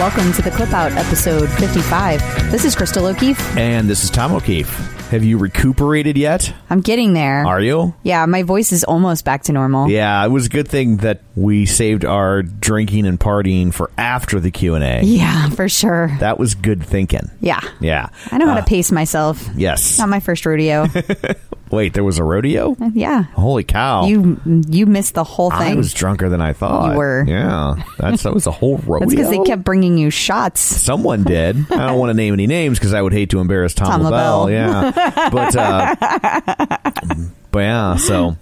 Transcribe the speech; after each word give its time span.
Welcome 0.00 0.32
to 0.32 0.40
the 0.42 0.50
Clip 0.50 0.72
Out 0.72 0.92
episode 0.92 1.48
55. 1.50 2.50
This 2.50 2.64
is 2.64 2.74
Crystal 2.74 3.04
O'Keefe. 3.06 3.38
And 3.58 3.86
this 3.88 4.02
is 4.02 4.08
Tom 4.08 4.32
O'Keefe. 4.32 4.68
Have 5.10 5.22
you 5.24 5.36
recuperated 5.36 6.16
yet? 6.16 6.54
I'm 6.70 6.80
getting 6.80 7.12
there. 7.12 7.44
Are 7.46 7.60
you? 7.60 7.94
Yeah, 8.02 8.24
my 8.26 8.42
voice 8.42 8.72
is 8.72 8.82
almost 8.84 9.24
back 9.26 9.42
to 9.44 9.52
normal. 9.52 9.90
Yeah, 9.90 10.24
it 10.24 10.28
was 10.28 10.46
a 10.46 10.48
good 10.48 10.68
thing 10.68 10.98
that 10.98 11.20
we 11.36 11.66
saved 11.66 12.04
our 12.06 12.42
drinking 12.42 13.06
and 13.06 13.20
partying 13.20 13.74
for 13.74 13.90
after 13.98 14.40
the 14.40 14.50
Q&A. 14.50 15.02
Yeah, 15.02 15.50
for 15.50 15.68
sure. 15.68 16.16
That 16.20 16.38
was 16.38 16.54
good 16.54 16.82
thinking. 16.82 17.30
Yeah. 17.40 17.60
Yeah. 17.80 18.08
I 18.30 18.38
know 18.38 18.46
how 18.46 18.54
Uh, 18.54 18.60
to 18.62 18.66
pace 18.66 18.90
myself. 18.90 19.46
Yes. 19.54 19.98
Not 19.98 20.08
my 20.08 20.20
first 20.20 20.46
rodeo. 20.46 20.86
Wait, 21.70 21.94
there 21.94 22.04
was 22.04 22.18
a 22.18 22.24
rodeo? 22.24 22.76
yeah. 22.92 23.22
Holy 23.22 23.62
cow. 23.64 24.06
You 24.06 24.40
you 24.44 24.86
missed 24.86 25.14
the 25.14 25.24
whole 25.24 25.50
thing. 25.50 25.72
I 25.72 25.74
was 25.74 25.92
drunker 25.94 26.28
than 26.28 26.40
I 26.40 26.52
thought. 26.52 26.92
You 26.92 26.98
were. 26.98 27.24
Yeah. 27.26 27.76
That's, 27.98 28.22
that 28.24 28.34
was 28.34 28.46
a 28.46 28.50
whole 28.50 28.76
rodeo. 28.86 29.00
That's 29.00 29.14
because 29.14 29.30
they 29.30 29.38
kept 29.44 29.62
bringing 29.64 29.96
you 29.96 30.10
shots. 30.10 30.60
Someone 30.60 31.22
did. 31.24 31.56
I 31.70 31.86
don't 31.86 31.98
want 31.98 32.10
to 32.10 32.14
name 32.14 32.32
any 32.34 32.46
names 32.46 32.78
because 32.78 32.92
I 32.94 33.00
would 33.02 33.12
hate 33.12 33.30
to 33.30 33.40
embarrass 33.40 33.74
Tom, 33.74 33.86
Tom 33.88 34.02
LaBelle. 34.02 34.44
LaBelle. 34.44 34.50
Yeah, 34.50 35.30
but 35.30 35.56
uh, 35.56 37.24
but 37.50 37.60
yeah. 37.60 37.96
So, 37.96 38.36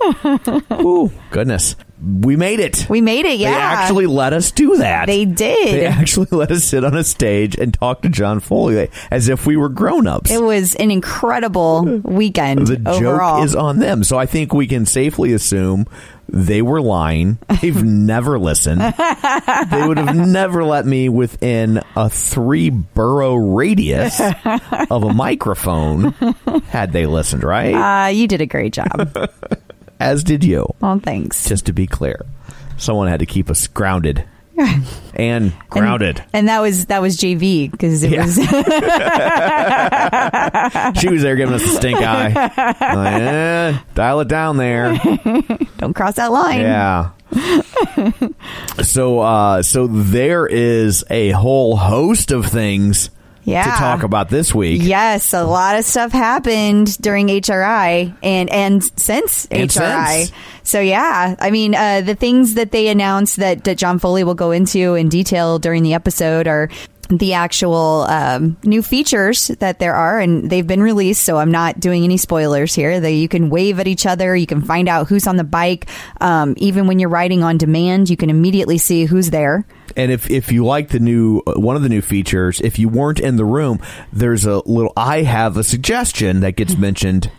ooh, 0.81 1.11
goodness, 1.31 1.77
we 2.03 2.37
made 2.37 2.61
it. 2.61 2.87
We 2.89 3.01
made 3.01 3.25
it, 3.25 3.39
yeah. 3.39 3.51
They 3.51 3.57
actually 3.61 4.07
let 4.07 4.33
us 4.33 4.51
do 4.53 4.77
that. 4.77 5.07
They 5.07 5.25
did. 5.25 5.75
They 5.75 5.87
actually 5.87 6.29
let 6.31 6.51
us 6.51 6.65
sit 6.65 6.85
on 6.85 6.97
a 6.97 7.05
stage 7.05 7.57
and 7.57 7.75
talk 7.75 8.03
to 8.03 8.09
John 8.09 8.41
Foley 8.41 8.89
as 9.11 9.29
if 9.29 9.47
we 9.47 9.57
were 9.57 9.69
grown 9.69 10.07
ups. 10.07 10.31
It 10.31 10.43
was 10.43 10.75
an 10.77 10.91
incredible 10.91 11.85
weekend 12.05 12.67
The 12.69 12.89
overall. 12.91 13.39
joke 13.39 13.45
is 13.47 13.55
on 13.57 13.79
them. 13.79 14.05
So 14.05 14.19
I 14.19 14.27
think 14.27 14.53
we 14.55 14.67
can 14.67 14.87
safely 14.87 15.33
assume 15.33 15.87
they 16.31 16.61
were 16.63 16.81
lying. 16.81 17.39
They've 17.61 17.83
never 17.83 18.39
listened. 18.39 18.81
They 18.81 19.87
would 19.87 19.99
have 19.99 20.15
never 20.15 20.65
let 20.65 20.85
me 20.87 21.09
within 21.09 21.81
a 21.97 22.11
three 22.11 22.71
borough 22.71 23.35
radius 23.35 24.21
of 24.91 25.03
a 25.05 25.13
microphone 25.13 26.13
had 26.69 26.93
they 26.93 27.07
listened, 27.07 27.45
right? 27.45 27.75
uh, 27.75 28.09
you 28.09 28.29
did 28.29 28.41
a 28.41 28.47
great 28.47 28.73
job. 28.73 29.31
As 30.01 30.23
did 30.23 30.45
you, 30.45 30.67
oh, 30.83 31.01
thanks. 31.01 31.49
just 31.49 31.67
to 31.67 31.73
be 31.73 31.87
clear. 31.87 32.25
Someone 32.77 33.09
had 33.09 33.19
to 33.21 33.27
keep 33.27 33.51
us 33.51 33.67
grounded 33.67 34.25
and 35.15 35.53
grounded. 35.71 36.23
And 36.33 36.49
that 36.49 36.61
was 36.61 36.87
that 36.87 37.01
was 37.03 37.17
JV 37.17 37.71
because 37.71 38.03
it 38.03 38.11
Yeah. 38.13 38.25
was 38.25 38.35
she 41.01 41.09
was 41.09 41.23
there 41.23 41.37
giving 41.37 41.55
us 41.55 41.65
a 41.65 41.69
stink 41.69 42.01
eye. 42.01 42.33
Like, 42.33 43.23
eh, 43.23 43.79
dial 43.95 44.21
it 44.21 44.29
down 44.29 44.57
there. 44.57 44.99
don't 45.79 45.95
cross 45.95 46.15
that 46.17 46.33
line. 46.33 46.61
Yeah. 46.61 47.11
so 48.83 49.21
uh 49.21 49.63
so 49.63 49.87
there 49.87 50.47
is 50.47 51.05
a 51.11 51.31
whole 51.31 51.77
host 51.77 52.31
of 52.31 52.47
things 52.47 53.11
Yeah. 53.45 53.65
to 53.65 53.71
talk 53.71 54.03
about 54.03 54.29
this 54.29 54.55
week. 54.55 54.83
Yes, 54.85 55.33
a 55.33 55.45
lot 55.45 55.79
of 55.79 55.85
stuff 55.85 56.13
happened 56.13 56.99
during 57.01 57.29
HRI 57.29 58.15
and 58.23 58.51
and 58.51 58.83
since 58.99 59.47
And 59.51 59.71
HRI. 59.71 60.25
since. 60.27 60.33
So 60.65 60.81
yeah, 60.81 61.35
I 61.41 61.51
mean 61.51 61.75
uh, 61.75 62.03
the 62.03 62.15
things 62.15 62.55
that 62.55 62.73
they 62.73 62.89
announced 62.89 63.37
that, 63.37 63.65
that 63.65 63.79
John 63.79 63.99
Foley 63.99 64.23
will 64.25 64.35
go 64.35 64.51
into 64.51 64.95
in 64.95 65.09
detail 65.09 65.59
during 65.59 65.83
the 65.83 65.95
episode 65.95 66.47
are 66.47 66.69
the 67.09 67.35
actual 67.35 68.07
um, 68.09 68.57
new 68.65 68.83
features 68.83 69.49
that 69.61 69.79
there 69.79 69.95
are, 69.95 70.21
and 70.21 70.51
they've 70.51 70.67
been 70.67 70.83
released. 70.83 71.25
So 71.25 71.39
I'm 71.39 71.51
not 71.51 71.81
doing 71.81 72.05
any 72.05 72.17
spoilers 72.17 72.75
here. 72.75 73.01
That 73.01 73.13
you 73.13 73.29
can 73.29 73.51
wave 73.51 73.81
at 73.81 73.89
each 73.89 74.07
other, 74.07 74.37
you 74.37 74.47
can 74.47 74.63
find 74.63 74.89
out 74.89 75.09
who's 75.09 75.27
on 75.27 75.37
the 75.37 75.45
bike. 75.45 75.89
Um, 76.21 76.55
even 76.59 76.87
when 76.87 76.99
you're 76.99 77.09
riding 77.09 77.43
on 77.43 77.59
demand, 77.59 78.11
you 78.11 78.17
can 78.17 78.31
immediately 78.31 78.79
see 78.79 79.05
who's 79.05 79.31
there. 79.31 79.67
And 79.97 80.13
if 80.13 80.31
if 80.31 80.53
you 80.53 80.65
like 80.65 80.91
the 80.91 81.01
new 81.01 81.43
uh, 81.47 81.55
one 81.55 81.77
of 81.77 81.83
the 81.83 81.89
new 81.89 82.03
features, 82.03 82.61
if 82.61 82.79
you 82.79 82.89
weren't 82.89 83.21
in 83.21 83.37
the 83.37 83.45
room, 83.45 83.81
there's 84.13 84.45
a 84.45 84.63
little 84.67 84.93
I 84.97 85.23
have 85.23 85.57
a 85.57 85.65
suggestion 85.65 86.41
that 86.41 86.53
gets 86.53 86.77
mentioned 86.79 87.31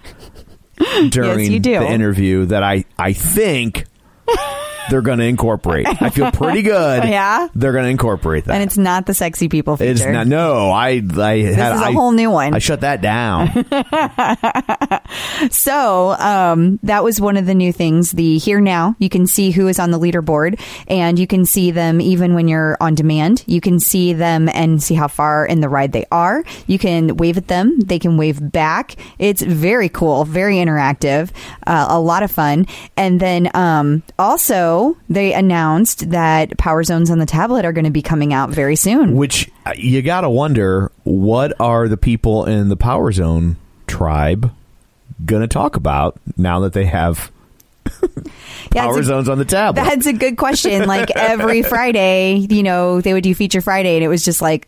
during 1.09 1.62
do. 1.62 1.80
the 1.80 1.88
interview 1.88 2.46
that 2.46 2.63
I 2.63 2.86
I 2.97 3.13
think 3.13 3.86
they're 4.90 5.02
going 5.02 5.20
to 5.20 5.26
incorporate. 5.26 5.88
I 6.02 6.10
feel 6.10 6.32
pretty 6.32 6.62
good. 6.62 7.04
Yeah? 7.10 7.48
They're 7.56 7.72
going 7.72 7.86
to 7.86 7.90
incorporate 7.90 8.46
that. 8.46 8.54
And 8.54 8.64
it's 8.64 8.78
not 8.78 9.06
the 9.06 9.14
sexy 9.14 9.50
people 9.50 9.78
feature. 9.78 9.92
It's 9.92 10.06
not. 10.06 10.28
No, 10.28 10.70
I. 10.70 11.02
I 11.18 11.38
had, 11.42 11.76
is 11.76 11.82
a 11.82 11.86
I- 11.86 11.92
whole 11.92 12.12
new 12.12 12.30
one. 12.30 12.54
I 12.54 12.60
shut 12.60 12.82
that 12.82 13.02
down. 13.02 13.66
So 15.52 16.12
um, 16.12 16.80
that 16.84 17.04
was 17.04 17.20
one 17.20 17.38
of 17.38 17.46
the 17.46 17.56
new 17.56 17.74
things. 17.74 18.12
The 18.12 18.38
here 18.38 18.60
now, 18.62 18.96
you 19.00 19.10
can 19.10 19.26
see 19.26 19.52
who 19.52 19.68
is 19.68 19.80
on 19.80 19.92
the 19.92 20.00
leaderboard, 20.00 20.60
and 20.88 21.18
you 21.18 21.26
can 21.28 21.46
see 21.46 21.72
them 21.72 22.00
even 22.02 22.34
when 22.36 22.48
you're 22.48 22.78
on 22.80 22.96
demand. 22.96 23.44
You 23.48 23.62
can 23.62 23.80
see 23.80 24.14
them 24.14 24.50
and 24.50 24.82
see 24.82 24.94
how 24.96 25.08
far 25.08 25.46
in 25.46 25.62
the 25.62 25.70
ride 25.70 25.92
they 25.94 26.06
are. 26.12 26.44
You 26.68 26.78
can 26.78 27.18
wave 27.18 27.38
at 27.38 27.48
them; 27.48 27.80
they 27.80 28.00
can 28.00 28.18
wave 28.18 28.52
back. 28.52 28.96
It's 29.18 29.42
very 29.42 29.90
cool, 29.90 30.26
very 30.26 30.56
interactive, 30.58 31.32
uh, 31.66 31.88
a 31.90 32.00
lot 32.00 32.22
of 32.24 32.32
fun. 32.32 32.68
And 32.96 33.20
then 33.20 33.50
um, 33.56 34.04
also 34.20 34.79
they 35.10 35.34
announced 35.34 36.10
that 36.12 36.58
Power 36.58 36.84
Zones 36.84 37.10
on 37.12 37.20
the 37.20 37.26
tablet 37.26 37.66
are 37.66 37.74
going 37.74 37.86
to 37.86 37.92
be 37.92 38.02
coming 38.02 38.34
out 38.34 38.50
very 38.50 38.76
soon. 38.76 39.16
Which 39.16 39.50
uh, 39.66 39.74
you 39.76 40.02
got 40.02 40.22
to 40.22 40.30
wonder 40.30 40.92
what 41.04 41.54
are 41.60 41.88
the 41.88 41.98
people 41.98 42.46
in 42.46 42.70
the 42.70 42.78
Power 42.78 43.12
Zone 43.12 43.58
tribe 43.88 44.52
going 45.26 45.42
to 45.42 45.48
talk 45.48 45.76
about 45.76 46.20
now 46.38 46.60
that 46.62 46.74
they 46.74 46.86
have 46.86 47.32
Yeah, 48.74 48.86
Power 48.86 49.00
a- 49.00 49.04
Zones 49.04 49.28
on 49.30 49.38
the 49.38 49.46
tablet. 49.46 49.84
That's 49.84 50.06
a 50.06 50.14
good 50.14 50.38
question. 50.38 50.86
Like 50.88 51.10
every 51.16 51.62
Friday, 51.74 52.46
you 52.50 52.64
know, 52.64 53.02
they 53.02 53.14
would 53.14 53.24
do 53.24 53.34
feature 53.34 53.62
Friday, 53.62 53.96
and 53.96 54.04
it 54.04 54.08
was 54.10 54.24
just 54.24 54.42
like 54.42 54.68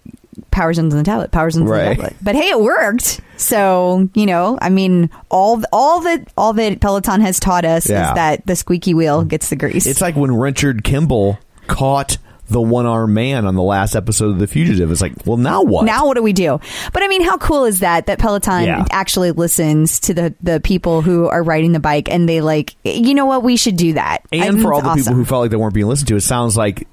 power 0.51 0.73
zones 0.73 0.93
on 0.93 0.97
the 0.97 1.03
tablet, 1.03 1.31
power 1.31 1.49
zones 1.51 1.63
on 1.63 1.69
Right. 1.69 1.89
the 1.89 1.95
tablet. 1.95 2.15
But 2.21 2.35
hey, 2.35 2.49
it 2.49 2.59
worked. 2.61 3.19
So 3.37 4.09
you 4.13 4.25
know, 4.25 4.57
I 4.61 4.69
mean, 4.69 5.09
all 5.29 5.61
all 5.71 6.01
that 6.01 6.27
all 6.37 6.53
that 6.53 6.79
Peloton 6.79 7.21
has 7.21 7.39
taught 7.39 7.65
us 7.65 7.89
Yeah. 7.89 8.09
is 8.09 8.15
that 8.15 8.45
the 8.45 8.55
squeaky 8.55 8.93
wheel 8.93 9.23
gets 9.23 9.49
the 9.49 9.55
grease. 9.55 9.85
it's 9.85 10.01
like 10.01 10.15
when 10.15 10.35
Richard 10.35 10.83
Kimball 10.83 11.39
caught 11.67 12.17
the 12.49 12.59
one 12.61 12.85
armed 12.85 13.13
man 13.13 13.45
on 13.45 13.55
the 13.55 13.61
last 13.63 13.95
episode 13.95 14.31
of 14.31 14.39
The 14.39 14.45
Fugitive. 14.45 14.91
It's 14.91 14.99
like, 14.99 15.13
well, 15.25 15.37
now 15.37 15.61
what? 15.63 15.85
now 15.85 16.05
what 16.05 16.17
do 16.17 16.21
we 16.23 16.33
do? 16.33 16.59
But 16.91 17.01
I 17.01 17.07
mean, 17.07 17.23
how 17.23 17.37
cool 17.37 17.63
is 17.63 17.79
that 17.79 18.07
that 18.07 18.19
Peloton 18.19 18.65
Yeah. 18.65 18.85
actually 18.91 19.31
listens 19.31 20.01
to 20.01 20.13
the 20.13 20.33
the 20.43 20.59
people 20.59 21.01
who 21.01 21.27
are 21.29 21.41
riding 21.43 21.71
the 21.71 21.79
bike 21.79 22.09
and 22.11 22.27
they 22.27 22.41
like, 22.41 22.75
you 22.83 23.13
know 23.13 23.25
what, 23.25 23.41
we 23.43 23.55
should 23.55 23.77
do 23.77 23.93
that. 23.93 24.23
I 24.33 24.37
and 24.47 24.61
for 24.61 24.73
all 24.73 24.81
the 24.81 24.93
people 24.95 25.13
who 25.13 25.23
felt 25.23 25.43
like 25.43 25.51
they 25.51 25.55
weren't 25.57 25.73
being 25.73 25.87
listened 25.87 26.09
to, 26.09 26.17
it 26.17 26.21
sounds 26.21 26.57
like 26.57 26.85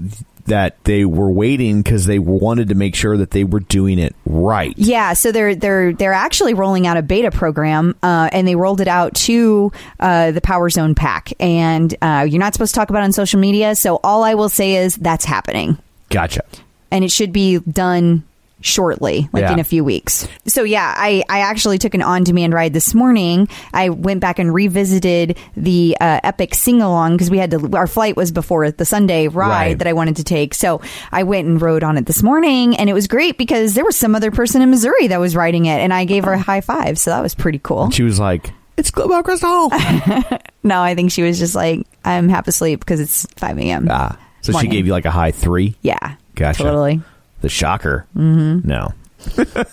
that 0.49 0.83
they 0.85 1.05
were 1.05 1.31
waiting 1.31 1.83
because 1.83 2.05
they 2.07 2.19
wanted 2.19 2.69
to 2.69 2.75
make 2.75 2.95
sure 2.95 3.17
that 3.17 3.31
they 3.31 3.45
were 3.45 3.61
doing 3.61 3.99
it 3.99 4.15
right. 4.27 4.75
Yeah, 4.77 5.13
so 5.15 5.33
they're 5.33 5.55
they're 5.55 5.93
they're 5.95 6.13
actually 6.13 6.55
rolling 6.55 6.87
out 6.87 6.97
a 6.97 7.03
beta 7.03 7.31
program, 7.31 7.95
uh, 8.03 8.29
and 8.33 8.47
they 8.47 8.57
rolled 8.57 8.81
it 8.81 8.89
out 8.89 9.15
to 9.15 9.73
uh, 10.01 10.33
the 10.33 10.41
Power 10.41 10.69
Zone 10.69 10.95
pack. 10.95 11.33
And 11.41 11.95
uh, 12.03 12.27
you're 12.29 12.41
not 12.41 12.53
supposed 12.55 12.75
to 12.75 12.79
talk 12.79 12.91
about 12.91 13.01
it 13.01 13.05
on 13.05 13.13
social 13.13 13.41
media. 13.41 13.75
So 13.75 14.01
all 14.05 14.25
I 14.25 14.35
will 14.35 14.49
say 14.51 14.77
is 14.77 14.97
that's 14.97 15.25
happening, 15.25 15.79
Gotcha. 16.11 16.43
and 16.91 17.05
it 17.05 17.11
should 17.11 17.33
be 17.33 17.59
done 17.61 18.25
shortly, 18.61 19.29
like 19.33 19.43
Yeah. 19.43 19.53
in 19.53 19.59
a 19.59 19.65
few 19.65 19.85
weeks. 19.85 20.27
So 20.47 20.63
yeah, 20.65 20.93
I, 20.97 21.23
I 21.29 21.41
actually 21.41 21.79
took 21.79 21.95
an 21.95 22.03
on 22.03 22.25
demand 22.25 22.53
ride 22.55 22.73
this 22.73 22.95
morning. 22.95 23.49
I 23.73 23.91
went 23.91 24.21
back 24.21 24.39
and 24.39 24.53
revisited 24.53 25.39
the 25.57 25.97
uh, 26.01 26.21
Epic 26.25 26.55
sing 26.55 26.83
along 26.83 27.13
because 27.15 27.31
we 27.31 27.39
had 27.39 27.51
to. 27.53 27.71
Our 27.77 27.87
flight 27.87 28.17
was 28.17 28.33
before 28.33 28.71
the 28.71 28.85
Sunday 28.85 29.29
ride 29.29 29.49
Right. 29.49 29.79
that 29.79 29.87
I 29.87 29.93
wanted 29.93 30.17
to 30.17 30.25
take. 30.25 30.55
So 30.55 30.81
I 31.13 31.23
went 31.23 31.47
and 31.47 31.61
rode 31.63 31.83
on 31.85 31.97
it 31.99 32.07
this 32.07 32.23
morning, 32.23 32.77
and 32.77 32.91
it 32.91 32.95
was 32.95 33.07
great 33.07 33.39
because 33.39 33.75
there 33.75 33.85
was 33.85 33.97
some 33.97 34.15
other 34.15 34.31
person 34.31 34.61
in 34.63 34.71
Missouri 34.71 35.07
that 35.09 35.21
was 35.21 35.37
riding 35.37 35.67
it, 35.67 35.81
and 35.81 35.93
I 35.95 36.05
gave 36.05 36.25
her 36.25 36.33
a 36.33 36.39
high 36.39 36.61
five. 36.61 36.99
So 36.99 37.11
that 37.11 37.23
was 37.23 37.35
pretty 37.35 37.61
cool. 37.63 37.91
She 37.91 38.03
was 38.03 38.19
like, 38.19 38.53
"It's 38.77 38.91
Global 38.91 39.23
Crystal." 39.23 39.71
No, 40.65 40.83
I 40.83 40.95
think 40.97 41.13
she 41.13 41.23
was 41.23 41.39
just 41.39 41.55
like, 41.55 41.87
I'm 42.05 42.29
half 42.29 42.47
asleep 42.49 42.81
because 42.81 43.01
it's 43.01 43.25
5 43.37 43.59
a.m. 43.59 43.87
ah, 43.91 44.19
so 44.43 44.53
she 44.59 44.67
gave 44.67 44.87
you 44.87 44.93
like 44.93 45.05
a 45.07 45.11
high 45.11 45.31
three. 45.31 45.77
Yeah. 45.83 46.17
Gotcha. 46.35 46.65
Totally. 46.65 47.01
The 47.41 47.49
shocker. 47.49 48.07
Mm-hmm. 48.17 48.69
No. 48.69 48.93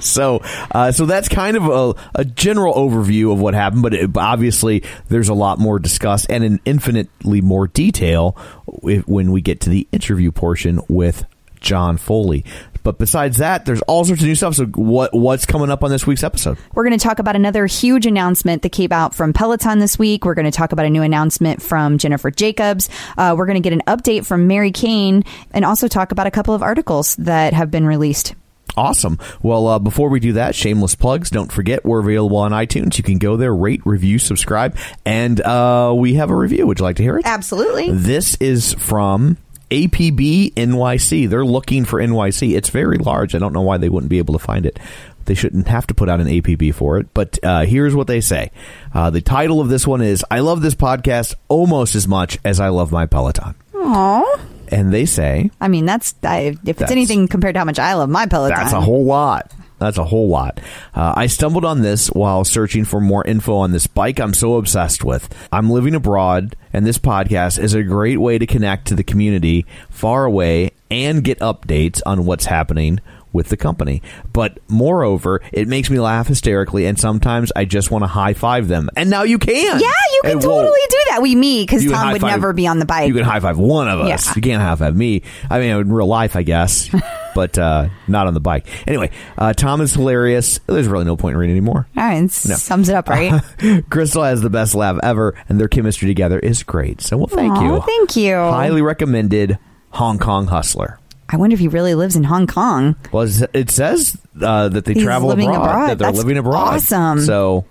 so, 0.00 0.40
uh, 0.70 0.92
so 0.92 1.06
that's 1.06 1.28
kind 1.28 1.56
of 1.56 1.66
a, 1.66 2.20
a 2.20 2.24
general 2.24 2.74
overview 2.74 3.32
of 3.32 3.40
what 3.40 3.54
happened, 3.54 3.82
but 3.82 3.94
it, 3.94 4.16
obviously 4.16 4.82
there's 5.08 5.28
a 5.28 5.34
lot 5.34 5.58
more 5.58 5.78
discussed 5.78 6.26
and 6.30 6.44
in 6.44 6.60
infinitely 6.64 7.40
more 7.40 7.66
detail 7.66 8.36
if, 8.82 9.06
when 9.06 9.32
we 9.32 9.40
get 9.40 9.60
to 9.62 9.70
the 9.70 9.86
interview 9.92 10.30
portion 10.30 10.80
with 10.88 11.24
John 11.60 11.96
Foley. 11.96 12.44
But 12.84 12.98
besides 12.98 13.38
that, 13.38 13.64
there's 13.64 13.80
all 13.82 14.04
sorts 14.04 14.22
of 14.22 14.28
new 14.28 14.34
stuff. 14.36 14.54
So 14.54 14.66
what 14.66 15.12
what's 15.12 15.46
coming 15.46 15.70
up 15.70 15.82
on 15.82 15.90
this 15.90 16.06
week's 16.06 16.22
episode? 16.22 16.58
We're 16.74 16.84
going 16.84 16.96
to 16.96 17.02
talk 17.02 17.18
about 17.18 17.34
another 17.34 17.66
huge 17.66 18.06
announcement 18.06 18.62
that 18.62 18.70
came 18.70 18.92
out 18.92 19.14
from 19.14 19.32
Peloton 19.32 19.80
this 19.80 19.98
week. 19.98 20.24
We're 20.24 20.34
going 20.34 20.44
to 20.44 20.56
talk 20.56 20.70
about 20.70 20.86
a 20.86 20.90
new 20.90 21.02
announcement 21.02 21.62
from 21.62 21.98
Jennifer 21.98 22.30
Jacobs. 22.30 22.88
Uh, 23.18 23.34
we're 23.36 23.46
going 23.46 23.60
to 23.60 23.68
get 23.68 23.72
an 23.72 23.82
update 23.88 24.24
from 24.26 24.46
Mary 24.46 24.70
Kane 24.70 25.24
and 25.50 25.64
also 25.64 25.88
talk 25.88 26.12
about 26.12 26.26
a 26.26 26.30
couple 26.30 26.54
of 26.54 26.62
articles 26.62 27.16
that 27.16 27.54
have 27.54 27.70
been 27.70 27.86
released. 27.86 28.34
Awesome. 28.76 29.18
Well, 29.42 29.66
uh, 29.68 29.78
before 29.78 30.08
we 30.08 30.20
do 30.20 30.32
that, 30.34 30.54
shameless 30.54 30.94
plugs. 30.94 31.30
Don't 31.30 31.52
forget 31.52 31.84
we're 31.84 32.00
available 32.00 32.38
on 32.38 32.50
iTunes. 32.50 32.98
You 32.98 33.04
can 33.04 33.18
go 33.18 33.36
there, 33.36 33.54
rate, 33.54 33.80
review, 33.84 34.18
subscribe, 34.18 34.76
and 35.06 35.40
uh, 35.40 35.94
we 35.96 36.14
have 36.14 36.30
a 36.30 36.36
review. 36.36 36.66
Would 36.66 36.80
you 36.80 36.84
like 36.84 36.96
to 36.96 37.02
hear 37.02 37.16
it? 37.16 37.24
Absolutely. 37.24 37.92
This 37.92 38.36
is 38.40 38.74
from 38.74 39.38
APB 39.70 40.52
NYC. 40.54 41.28
They're 41.28 41.44
looking 41.44 41.84
for 41.84 42.00
NYC. 42.00 42.56
It's 42.56 42.68
very 42.70 42.98
large. 42.98 43.34
I 43.34 43.38
don't 43.38 43.52
know 43.52 43.62
why 43.62 43.78
they 43.78 43.88
wouldn't 43.88 44.10
be 44.10 44.18
able 44.18 44.34
to 44.34 44.38
find 44.44 44.66
it. 44.66 44.78
They 45.26 45.34
shouldn't 45.34 45.68
have 45.68 45.86
to 45.86 45.94
put 45.94 46.08
out 46.08 46.20
an 46.20 46.26
APB 46.26 46.74
for 46.74 46.98
it. 46.98 47.12
But 47.14 47.38
uh, 47.42 47.64
here's 47.64 47.94
what 47.94 48.06
they 48.06 48.20
say. 48.20 48.50
Uh, 48.92 49.10
the 49.10 49.22
title 49.22 49.60
of 49.60 49.68
this 49.68 49.86
one 49.86 50.02
is 50.02 50.24
I 50.30 50.40
love 50.40 50.60
this 50.60 50.74
podcast 50.74 51.34
almost 51.48 51.94
as 51.94 52.06
much 52.06 52.38
as 52.44 52.60
I 52.60 52.68
love 52.68 52.92
my 52.92 53.06
Peloton. 53.06 53.54
Aww. 53.72 54.40
And 54.68 54.92
they 54.92 55.04
say 55.06 55.50
I 55.60 55.68
mean, 55.68 55.84
that's 55.86 56.14
I, 56.22 56.38
if 56.38 56.58
it's 56.66 56.78
That's- 56.78 56.90
anything 56.90 57.28
compared 57.28 57.54
to 57.54 57.60
how 57.60 57.64
much 57.64 57.78
I 57.78 57.94
love 57.94 58.08
my 58.10 58.26
Peloton. 58.26 58.58
That's 58.58 58.72
a 58.72 58.80
whole 58.80 59.04
lot. 59.04 59.52
That's 59.84 59.98
a 59.98 60.04
whole 60.04 60.28
lot. 60.28 60.60
Uh, 60.94 61.12
I 61.14 61.26
stumbled 61.26 61.64
on 61.64 61.82
this 61.82 62.08
while 62.08 62.44
searching 62.44 62.86
for 62.86 63.00
more 63.00 63.22
info 63.26 63.56
on 63.56 63.72
this 63.72 63.86
bike 63.86 64.18
I'm 64.18 64.32
so 64.32 64.56
obsessed 64.56 65.04
with. 65.04 65.28
I'm 65.52 65.68
living 65.68 65.94
abroad, 65.94 66.56
and 66.72 66.86
this 66.86 66.96
podcast 66.96 67.58
is 67.58 67.74
a 67.74 67.82
great 67.82 68.18
way 68.18 68.38
to 68.38 68.46
connect 68.46 68.86
to 68.88 68.94
the 68.94 69.04
community 69.04 69.66
far 69.90 70.24
away 70.24 70.72
and 70.90 71.22
get 71.22 71.38
updates 71.40 72.00
on 72.06 72.24
what's 72.24 72.46
happening 72.46 73.00
with 73.34 73.48
the 73.50 73.56
company. 73.58 74.00
But 74.32 74.58
moreover, 74.68 75.42
it 75.52 75.68
makes 75.68 75.90
me 75.90 76.00
laugh 76.00 76.28
hysterically, 76.28 76.86
and 76.86 76.98
sometimes 76.98 77.52
I 77.54 77.66
just 77.66 77.90
want 77.90 78.04
to 78.04 78.06
high 78.08 78.32
five 78.32 78.68
them. 78.68 78.88
And 78.96 79.10
now 79.10 79.24
you 79.24 79.38
can. 79.38 79.80
Yeah, 79.80 79.88
you 79.88 80.20
can 80.22 80.30
And, 80.32 80.40
totally 80.40 80.64
well, 80.64 80.74
do 80.88 80.98
that. 81.10 81.20
We 81.20 81.34
me 81.34 81.64
because 81.64 81.84
Tom 81.84 82.12
would 82.12 82.22
never 82.22 82.54
be 82.54 82.66
on 82.66 82.78
the 82.78 82.86
bike. 82.86 83.08
You 83.08 83.14
can 83.14 83.24
high 83.24 83.40
five 83.40 83.58
one 83.58 83.88
of 83.88 84.00
us. 84.00 84.26
Yeah. 84.28 84.32
You 84.36 84.40
can't 84.40 84.62
high 84.62 84.74
five 84.76 84.96
me. 84.96 85.22
I 85.50 85.58
mean, 85.58 85.70
in 85.76 85.92
real 85.92 86.06
life, 86.06 86.36
I 86.36 86.42
guess, 86.44 86.88
but 87.34 87.58
uh, 87.58 87.88
not 88.08 88.26
on 88.26 88.34
the 88.34 88.40
bike. 88.40 88.66
Anyway, 88.86 89.10
uh, 89.36 89.52
Tom 89.52 89.80
is 89.80 89.92
hilarious. 89.92 90.60
There's 90.66 90.88
really 90.88 91.04
no 91.04 91.16
point 91.16 91.34
in 91.34 91.38
reading 91.38 91.56
anymore. 91.56 91.86
All 91.96 92.04
right, 92.04 92.30
sums 92.30 92.88
it 92.88 92.94
up, 92.94 93.08
right? 93.08 93.42
Crystal 93.90 94.22
has 94.22 94.40
the 94.40 94.50
best 94.50 94.74
laugh 94.74 94.98
ever, 95.02 95.34
and 95.48 95.58
their 95.58 95.68
chemistry 95.68 96.06
together 96.06 96.38
is 96.38 96.62
great. 96.62 97.00
So, 97.00 97.16
well, 97.16 97.26
thank 97.26 97.52
Aw, 97.52 97.74
you. 97.74 97.80
thank 97.82 98.16
you. 98.16 98.34
Highly 98.36 98.82
recommended. 98.82 99.58
Hong 99.90 100.18
Kong 100.18 100.48
hustler. 100.48 100.98
I 101.34 101.36
wonder 101.36 101.54
if 101.54 101.60
he 101.60 101.66
really 101.66 101.94
lives 101.96 102.14
in 102.14 102.22
Hong 102.22 102.46
Kong. 102.46 102.94
Well, 103.10 103.28
it 103.52 103.68
says 103.70 104.16
uh, 104.40 104.68
that 104.68 104.84
they 104.84 104.94
He's 104.94 105.02
travel 105.02 105.32
abroad, 105.32 105.48
abroad. 105.56 105.88
That 105.88 105.98
they're 105.98 106.06
That's 106.12 106.18
living 106.18 106.38
abroad. 106.38 106.74
awesome. 106.76 107.20
So, 107.22 107.64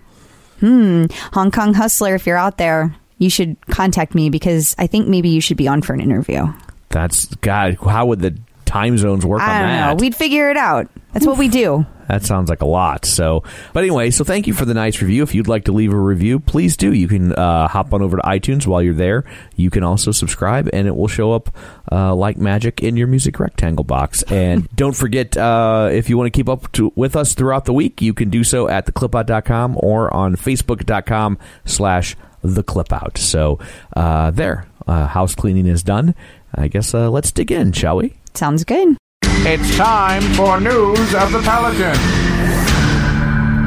hmm, 0.59 1.05
Hong 1.31 1.49
Kong 1.49 1.73
hustler, 1.73 2.13
if 2.13 2.27
you're 2.27 2.35
out 2.37 2.57
there, 2.57 2.93
you 3.19 3.29
should 3.29 3.55
contact 3.67 4.15
me 4.15 4.29
because 4.29 4.75
I 4.77 4.87
think 4.87 5.07
maybe 5.07 5.29
you 5.29 5.39
should 5.39 5.55
be 5.55 5.67
on 5.69 5.81
for 5.81 5.93
an 5.93 6.01
interview. 6.01 6.47
that's 6.89 7.25
God. 7.35 7.77
How 7.81 8.05
would 8.07 8.19
the 8.19 8.37
time 8.73 8.97
zones 8.97 9.23
work 9.23 9.41
I 9.41 9.55
on 9.55 9.61
don't 9.61 9.69
that? 9.69 9.89
know. 9.89 9.95
We'd 10.01 10.15
figure 10.15 10.49
it 10.49 10.57
out. 10.57 10.89
That's 11.13 11.27
what 11.27 11.37
we 11.37 11.47
do. 11.47 11.85
That 12.07 12.23
sounds 12.23 12.49
like 12.49 12.63
a 12.63 12.65
lot. 12.65 13.05
So, 13.05 13.43
but 13.71 13.83
anyway, 13.83 14.09
so 14.09 14.23
thank 14.23 14.47
you 14.47 14.53
for 14.53 14.65
the 14.65 14.73
nice 14.73 14.99
review. 14.99 15.21
If 15.21 15.35
you'd 15.35 15.47
like 15.47 15.65
to 15.65 15.71
leave 15.71 15.93
a 15.93 15.97
review, 15.99 16.39
please 16.39 16.75
do. 16.75 16.91
You 16.91 17.07
can 17.07 17.33
uh, 17.33 17.67
hop 17.67 17.93
on 17.93 18.01
over 18.01 18.17
to 18.17 18.23
iTunes 18.23 18.65
while 18.65 18.81
you're 18.81 18.95
there. 18.95 19.25
You 19.55 19.69
can 19.69 19.83
also 19.83 20.11
subscribe, 20.11 20.69
and 20.73 20.87
it 20.87 20.95
will 20.95 21.07
show 21.07 21.33
up 21.33 21.55
uh, 21.91 22.15
like 22.15 22.37
magic 22.37 22.81
in 22.81 22.97
your 22.97 23.05
music 23.07 23.39
rectangle 23.39 23.85
box. 23.85 24.23
And 24.23 24.67
don't 24.75 24.95
forget, 24.95 25.37
uh, 25.37 25.89
if 25.91 26.09
you 26.09 26.17
want 26.17 26.33
to 26.33 26.37
keep 26.37 26.49
up 26.49 26.71
to, 26.73 26.91
with 26.95 27.15
us 27.15 27.35
throughout 27.35 27.65
the 27.65 27.73
week, 27.73 28.01
you 28.01 28.15
can 28.15 28.31
do 28.31 28.43
so 28.43 28.67
at 28.67 28.87
theclipout.com 28.87 29.77
or 29.81 30.11
on 30.13 30.35
facebook.com 30.35 31.37
slash 31.65 32.15
theclipout. 32.43 33.17
So 33.19 33.59
uh, 33.95 34.31
there, 34.31 34.67
uh, 34.87 35.05
house 35.05 35.35
cleaning 35.35 35.67
is 35.67 35.83
done. 35.83 36.15
I 36.55 36.67
guess 36.69 36.93
uh, 36.93 37.09
let's 37.11 37.31
dig 37.31 37.51
in, 37.51 37.71
shall 37.71 37.97
we? 37.97 38.15
Sounds 38.37 38.63
good. 38.63 38.97
It's 39.45 39.75
time 39.77 40.21
for 40.33 40.59
news 40.59 41.13
of 41.15 41.31
the 41.31 41.41
Peloton. 41.43 41.97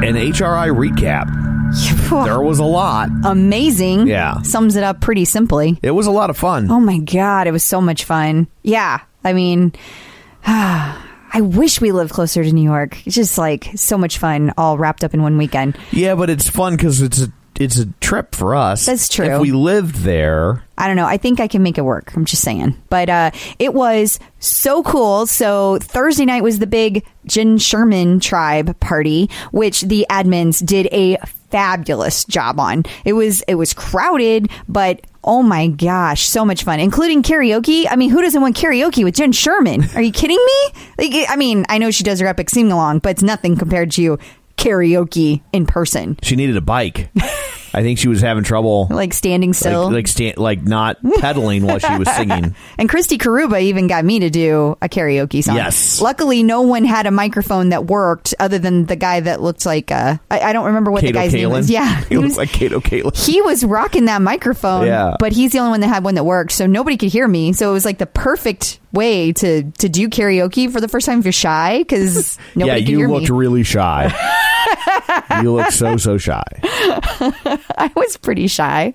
An 0.02 0.14
HRI 0.14 0.70
recap. 0.74 1.44
There 2.24 2.40
was 2.40 2.58
a 2.58 2.64
lot. 2.64 3.08
Amazing. 3.24 4.06
Yeah. 4.06 4.40
Sums 4.42 4.76
it 4.76 4.84
up 4.84 5.00
pretty 5.00 5.24
simply. 5.24 5.78
It 5.82 5.90
was 5.90 6.06
a 6.06 6.10
lot 6.10 6.30
of 6.30 6.36
fun. 6.38 6.70
Oh 6.70 6.80
my 6.80 6.98
God, 6.98 7.46
it 7.46 7.52
was 7.52 7.64
so 7.64 7.80
much 7.80 8.04
fun. 8.04 8.46
Yeah. 8.62 9.00
I 9.24 9.32
mean, 9.32 9.72
I 10.46 11.40
wish 11.42 11.80
we 11.80 11.92
lived 11.92 12.12
closer 12.12 12.42
to 12.44 12.52
New 12.52 12.62
York. 12.62 13.04
It's 13.06 13.14
just 13.16 13.36
like 13.36 13.68
so 13.74 13.98
much 13.98 14.18
fun 14.18 14.52
all 14.56 14.78
wrapped 14.78 15.04
up 15.04 15.12
in 15.12 15.22
one 15.22 15.36
weekend. 15.36 15.76
Yeah, 15.90 16.14
but 16.14 16.30
it's 16.30 16.48
fun 16.48 16.76
because 16.76 17.02
it's 17.02 17.20
a 17.20 17.32
it's 17.61 17.79
a 17.79 17.87
trip 18.00 18.35
for 18.35 18.55
us. 18.55 18.87
That's 18.87 19.08
true. 19.08 19.26
If 19.26 19.41
we 19.41 19.53
lived 19.53 19.97
there, 19.97 20.62
I 20.79 20.87
don't 20.87 20.97
know. 20.97 21.06
I 21.06 21.17
think 21.17 21.41
I 21.41 21.49
can 21.49 21.62
make 21.62 21.79
it 21.79 21.82
work. 21.82 22.14
I'm 22.14 22.25
just 22.25 22.43
saying. 22.43 22.81
But 22.88 23.08
uh, 23.08 23.31
it 23.58 23.75
was 23.75 24.19
so 24.38 24.82
cool. 24.82 25.26
So 25.26 25.79
Thursday 25.81 26.25
night 26.25 26.43
was 26.43 26.58
the 26.58 26.67
big 26.67 27.05
Jen 27.25 27.58
Sherman 27.58 28.20
tribe 28.20 28.79
party, 28.81 29.31
which 29.53 29.82
the 29.82 30.06
admins 30.11 30.64
did 30.64 30.87
a 30.93 31.17
fabulous 31.50 32.25
job 32.25 32.61
on. 32.61 32.85
It 33.05 33.14
was 33.14 33.43
it 33.43 33.55
was 33.55 33.73
crowded, 33.73 34.50
but 34.69 35.00
oh 35.25 35.43
my 35.43 35.69
gosh, 35.69 36.26
so 36.29 36.44
much 36.44 36.64
fun, 36.64 36.79
including 36.79 37.23
karaoke. 37.23 37.87
I 37.91 37.97
mean, 37.97 38.11
who 38.11 38.23
doesn't 38.23 38.41
want 38.41 38.56
karaoke 38.56 39.05
with 39.05 39.17
Jen 39.17 39.32
Sherman? 39.32 39.88
Are 39.94 40.02
you 40.02 40.12
kidding 40.12 40.38
me? 40.44 40.82
Like, 40.99 41.26
I 41.29 41.37
mean, 41.37 41.67
I 41.69 41.79
know 41.79 41.91
she 41.91 42.05
does 42.05 42.20
her 42.20 42.26
epic 42.26 42.50
sing 42.50 42.70
along, 42.70 43.00
but 43.00 43.11
it's 43.11 43.23
nothing 43.23 43.56
compared 43.56 43.91
to 43.93 44.19
karaoke 44.56 45.43
in 45.53 45.67
person. 45.67 46.19
she 46.23 46.37
needed 46.37 46.56
a 46.56 46.61
bike. 46.61 47.11
I 47.76 47.82
think 47.82 47.99
she 47.99 48.08
was 48.08 48.23
having 48.23 48.43
trouble, 48.43 48.88
Like 48.90 49.12
standing 49.12 49.52
still. 49.52 49.84
like 49.84 49.93
like, 49.93 50.08
sta- 50.08 50.34
like 50.37 50.62
not 50.62 50.96
pedaling 51.20 51.64
while 51.67 51.78
she 51.78 51.94
was 51.99 52.08
singing. 52.17 52.55
And 52.78 52.88
Christy 52.88 53.19
Karuba 53.19 53.61
even 53.62 53.87
got 53.87 54.05
me 54.05 54.19
to 54.20 54.31
do 54.31 54.76
a 54.82 54.88
karaoke 54.88 55.43
song. 55.44 55.56
Yes. 55.56 56.00
Luckily, 56.00 56.43
no 56.43 56.62
one 56.62 56.84
had 56.84 57.06
a 57.06 57.11
microphone 57.11 57.69
that 57.70 57.87
worked 57.87 58.34
other 58.40 58.58
than 58.58 58.87
the 58.87 58.96
guy 58.96 59.20
that 59.20 59.40
looked 59.43 59.64
like, 59.67 59.90
uh, 59.93 60.17
I, 60.31 60.40
I 60.40 60.52
don't 60.52 60.67
remember 60.67 60.90
what 60.90 61.00
Kato 61.02 61.12
the 61.12 61.19
guy's 61.19 61.32
name 61.34 61.50
was. 61.50 61.70
Yeah. 61.70 62.02
he 62.08 62.17
looks 62.19 62.37
like 62.37 62.49
Kato 62.50 62.81
Kaelin. 62.81 63.17
he 63.17 63.40
was 63.43 63.64
rocking 63.64 64.06
that 64.06 64.20
microphone, 64.23 64.87
Yeah. 64.87 65.14
but 65.20 65.32
he's 65.32 65.52
the 65.52 65.58
only 65.58 65.70
one 65.70 65.81
that 65.81 65.88
had 65.88 66.02
one 66.05 66.14
that 66.17 66.25
worked, 66.25 66.52
so 66.52 66.67
nobody 66.67 66.96
could 66.96 67.11
hear 67.12 67.28
me. 67.28 67.52
So 67.52 67.70
it 67.70 67.73
was 67.75 67.84
like 67.84 67.99
the 67.99 68.06
perfect 68.06 68.81
way 68.93 69.32
to 69.32 69.70
to 69.73 69.88
do 69.90 70.08
karaoke 70.08 70.70
for 70.73 70.81
the 70.81 70.88
first 70.88 71.05
time 71.05 71.19
if 71.19 71.25
you're 71.26 71.32
shy 71.32 71.78
because 71.78 72.38
Yeah, 72.54 72.64
nobody 72.66 72.80
could 72.80 72.88
you 72.90 72.99
hear 72.99 73.09
looked 73.09 73.28
me. 73.30 73.37
really 73.37 73.62
shy. 73.62 74.06
you 75.43 75.52
look 75.52 75.71
so 75.71 75.97
so 75.97 76.19
shy. 76.19 76.43
I 76.62 77.90
was 77.95 78.16
pretty 78.16 78.47
shy. 78.47 78.95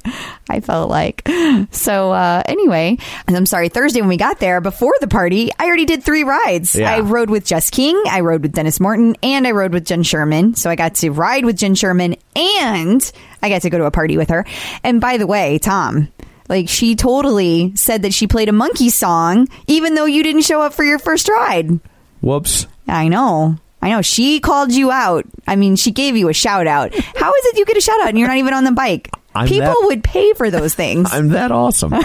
I 0.50 0.60
felt 0.60 0.90
like 0.90 1.28
so. 1.72 2.12
Uh, 2.12 2.44
anyway, 2.46 2.98
and 3.28 3.36
I'm 3.38 3.46
sorry. 3.46 3.70
Thursday 3.70 4.02
when 4.02 4.10
we 4.10 4.18
got 4.18 4.40
there 4.40 4.62
before 4.62 4.94
the 5.02 5.08
party, 5.08 5.52
I 5.60 5.66
already 5.66 5.86
did 5.86 6.04
three 6.04 6.24
rides. 6.24 6.76
Yeah. 6.76 6.92
I 6.92 7.00
rode 7.02 7.30
with 7.30 7.46
Jess 7.46 7.70
King, 7.70 8.02
I 8.10 8.22
rode 8.22 8.42
with 8.42 8.54
Denis 8.54 8.80
Morton, 8.80 9.16
and 9.24 9.48
I 9.48 9.52
rode 9.52 9.74
with 9.74 9.86
Jen 9.86 10.04
Sherman. 10.04 10.56
So 10.56 10.70
I 10.70 10.76
got 10.76 10.96
to 10.96 11.10
ride 11.12 11.46
with 11.46 11.58
Jen 11.58 11.76
Sherman, 11.76 12.16
and 12.36 13.12
I 13.42 13.50
got 13.50 13.62
to 13.64 13.70
go 13.70 13.78
to 13.78 13.86
a 13.86 13.92
party 13.92 14.18
with 14.18 14.30
her. 14.30 14.46
And 14.84 15.02
by 15.02 15.18
the 15.18 15.28
way, 15.28 15.60
Tom. 15.60 16.12
Like 16.50 16.68
she 16.68 16.98
totally 16.98 17.74
said 17.78 18.02
that 18.02 18.14
she 18.14 18.28
played 18.28 18.50
a 18.50 18.52
monkey 18.52 18.90
song, 18.90 19.48
even 19.68 19.96
though 19.96 20.04
you 20.04 20.22
didn't 20.22 20.42
show 20.42 20.62
up 20.62 20.74
for 20.74 20.84
your 20.84 21.00
first 21.00 21.30
ride. 21.30 21.80
Whoops. 22.20 22.68
I 22.90 23.08
know. 23.08 23.56
I 23.82 23.90
know. 23.90 24.02
She 24.02 24.40
called 24.40 24.72
you 24.72 24.92
out. 24.92 25.26
I 25.48 25.56
mean, 25.56 25.76
she 25.76 25.92
gave 25.92 26.16
you 26.16 26.30
a 26.30 26.34
shout 26.34 26.68
out. 26.68 26.94
How 26.94 27.34
is 27.34 27.46
it 27.46 27.58
you 27.58 27.66
get 27.66 27.78
a 27.78 27.82
shout 27.82 28.00
out 28.02 28.10
and 28.10 28.20
you're 28.20 28.28
not 28.28 28.38
even 28.38 28.54
on 28.54 28.64
the 28.64 28.72
bike? 28.72 29.10
I'm 29.34 29.48
People 29.48 29.68
that- 29.68 29.84
would 29.86 30.04
pay 30.04 30.34
for 30.34 30.50
those 30.50 30.74
things. 30.76 31.10
I'm 31.14 31.30
that 31.30 31.52
awesome. 31.52 31.94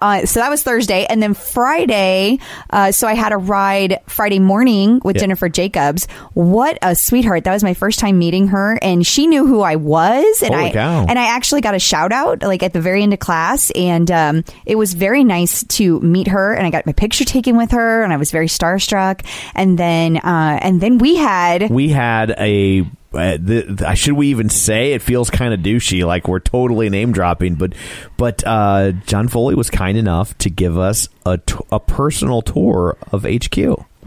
Uh, 0.00 0.26
so 0.26 0.40
that 0.40 0.50
was 0.50 0.62
Thursday. 0.62 1.06
And 1.08 1.22
then 1.22 1.34
Friday, 1.34 2.38
uh, 2.70 2.92
so 2.92 3.06
I 3.06 3.14
had 3.14 3.32
a 3.32 3.36
ride 3.36 3.98
Friday 4.06 4.38
morning 4.38 5.00
with 5.04 5.16
Yeah. 5.16 5.20
Jennifer 5.20 5.48
Jacobs. 5.48 6.06
What 6.34 6.78
a 6.82 6.94
sweetheart. 6.94 7.44
That 7.44 7.52
was 7.52 7.62
my 7.64 7.74
first 7.74 7.98
time 7.98 8.18
meeting 8.18 8.48
her. 8.48 8.78
And 8.82 9.06
she 9.06 9.26
knew 9.26 9.46
who 9.46 9.60
I 9.62 9.76
was. 9.76 10.42
And 10.42 10.54
Holy 10.54 10.70
I, 10.70 10.72
cow. 10.72 11.06
and 11.08 11.18
I 11.18 11.34
actually 11.34 11.62
got 11.62 11.74
a 11.74 11.78
shout 11.78 12.12
out 12.12 12.42
like 12.42 12.62
at 12.62 12.72
the 12.72 12.80
very 12.80 13.02
end 13.02 13.12
of 13.12 13.18
class. 13.18 13.70
And 13.70 14.10
um, 14.10 14.44
it 14.66 14.76
was 14.76 14.94
very 14.94 15.24
nice 15.24 15.64
to 15.64 15.98
meet 16.00 16.28
her. 16.28 16.52
And 16.54 16.66
I 16.66 16.70
got 16.70 16.86
my 16.86 16.92
picture 16.92 17.24
taken 17.24 17.56
with 17.56 17.70
her. 17.72 18.02
And 18.02 18.12
I 18.12 18.16
was 18.16 18.30
very 18.30 18.48
starstruck. 18.48 19.24
And 19.54 19.78
then, 19.78 20.18
uh, 20.18 20.58
and 20.62 20.80
then 20.80 20.98
we 20.98 21.16
had. 21.16 21.70
we 21.70 21.88
had 21.88 22.30
a 22.38 22.86
uh, 23.14 23.94
should 23.94 24.14
we 24.14 24.28
even 24.28 24.48
say 24.48 24.92
it 24.92 25.02
feels 25.02 25.30
kind 25.30 25.54
of 25.54 25.60
douchey 25.60 26.04
like 26.04 26.28
we're 26.28 26.40
totally 26.40 26.90
name 26.90 27.12
dropping 27.12 27.54
but 27.54 27.72
but 28.16 28.42
uh, 28.46 28.92
John 29.06 29.28
Foley 29.28 29.54
was 29.54 29.70
kind 29.70 29.96
enough 29.96 30.36
to 30.38 30.50
give 30.50 30.76
us 30.76 31.08
a, 31.24 31.38
t- 31.38 31.54
a 31.72 31.80
personal 31.80 32.42
tour 32.42 32.96
of 33.12 33.24
HQ 33.24 33.56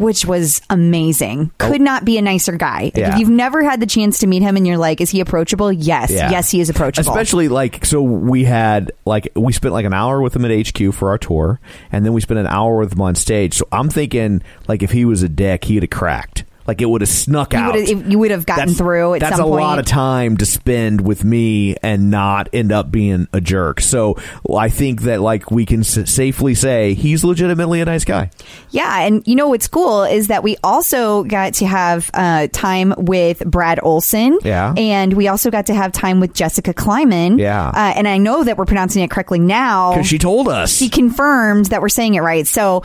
which 0.01 0.25
was 0.25 0.62
amazing. 0.70 1.51
Could 1.60 1.79
not 1.79 2.03
be 2.03 2.17
a 2.17 2.22
nicer 2.22 2.53
guy. 2.53 2.91
Oh. 2.96 3.00
Yeah. 3.00 3.13
If 3.13 3.20
you've 3.20 3.29
never 3.29 3.63
had 3.63 3.79
the 3.79 3.86
chance 3.86 4.20
to 4.20 4.27
meet 4.27 4.41
him 4.41 4.58
and 4.58 4.65
you're 4.65 4.77
like, 4.77 5.00
is 5.00 5.12
he 5.12 5.20
approachable? 5.20 5.72
Yes. 5.72 6.12
Yeah. 6.12 6.31
Yes, 6.31 6.50
he 6.50 6.60
is 6.60 6.70
approachable. 6.70 7.12
Especially 7.12 7.48
like 7.48 7.86
so 7.86 8.01
we 8.01 8.43
had 8.43 8.91
like 9.05 9.31
we 9.36 9.53
spent 9.53 9.74
like 9.74 9.86
an 9.86 9.93
hour 9.93 10.22
with 10.22 10.36
him 10.36 10.43
at 10.46 10.67
HQ 10.67 10.93
for 10.93 11.10
our 11.10 11.17
tour, 11.17 11.60
and 11.91 12.03
then 12.03 12.13
we 12.13 12.22
spent 12.22 12.39
an 12.39 12.48
hour 12.48 12.77
with 12.77 12.93
him 12.93 13.01
on 13.01 13.15
stage. 13.15 13.53
So 13.53 13.67
I'm 13.72 13.89
thinking 13.89 14.41
like 14.67 14.81
if 14.81 14.91
he 14.91 15.05
was 15.05 15.22
a 15.22 15.29
dick, 15.29 15.65
he'd 15.65 15.84
have 15.84 15.91
cracked. 15.91 16.46
Like 16.68 16.82
it 16.82 16.86
would 16.86 17.01
have 17.01 17.10
snuck 17.10 17.53
You 17.53 17.60
out. 17.60 17.75
you 17.88 18.20
would 18.20 18.32
have 18.32 18.46
gotten 18.46 18.68
That's- 18.68 18.77
through 18.77 19.15
at 19.15 19.20
that's 19.22 19.39
a 19.39 19.44
point. 19.44 19.62
lot 19.63 19.80
of 19.80 19.86
time 19.86 20.38
to 20.38 20.46
spend 20.46 21.01
with 21.01 21.24
me 21.24 21.75
and 21.82 22.12
not 22.12 22.50
end 22.53 22.72
up 22.72 22.91
being 22.91 23.27
a 23.34 23.41
jerk. 23.41 23.82
So 23.82 24.18
I 24.53 24.70
think 24.70 25.01
that 25.03 25.22
like 25.22 25.50
we 25.51 25.65
can 25.65 25.82
s- 25.82 26.10
safely 26.12 26.53
say 26.56 26.94
he's 26.94 27.24
legitimately 27.24 27.82
a 27.82 27.86
nice 27.86 28.06
guy. 28.06 28.30
Yeah, 28.70 29.01
and 29.01 29.27
you 29.27 29.36
know 29.36 29.48
what's 29.50 29.68
cool 29.68 30.03
is 30.03 30.27
that 30.27 30.44
we 30.44 30.58
also 30.63 31.24
got 31.24 31.56
to 31.56 31.65
have 31.65 32.10
uh, 32.13 32.48
time 32.51 32.94
with 32.98 33.39
Brad 33.46 33.80
Olson. 33.82 34.38
Yeah. 34.44 34.74
and 34.77 35.13
we 35.13 35.27
also 35.27 35.50
got 35.51 35.65
to 35.68 35.74
have 35.74 35.91
time 35.91 36.20
with 36.20 36.34
Jessica 36.34 36.74
Kleiman. 36.74 37.38
Yeah. 37.39 37.68
uh, 37.70 37.94
and 37.96 38.08
I 38.08 38.18
know 38.18 38.44
that 38.44 38.58
we're 38.58 38.65
pronouncing 38.65 39.03
it 39.03 39.10
correctly 39.12 39.39
now. 39.39 39.94
Because 39.94 40.08
she 40.08 40.18
told 40.18 40.48
us. 40.48 40.75
She 40.77 40.89
confirmed 40.89 41.68
that 41.68 41.82
we're 41.82 41.89
saying 41.89 42.15
it 42.15 42.22
right. 42.22 42.46
So 42.48 42.84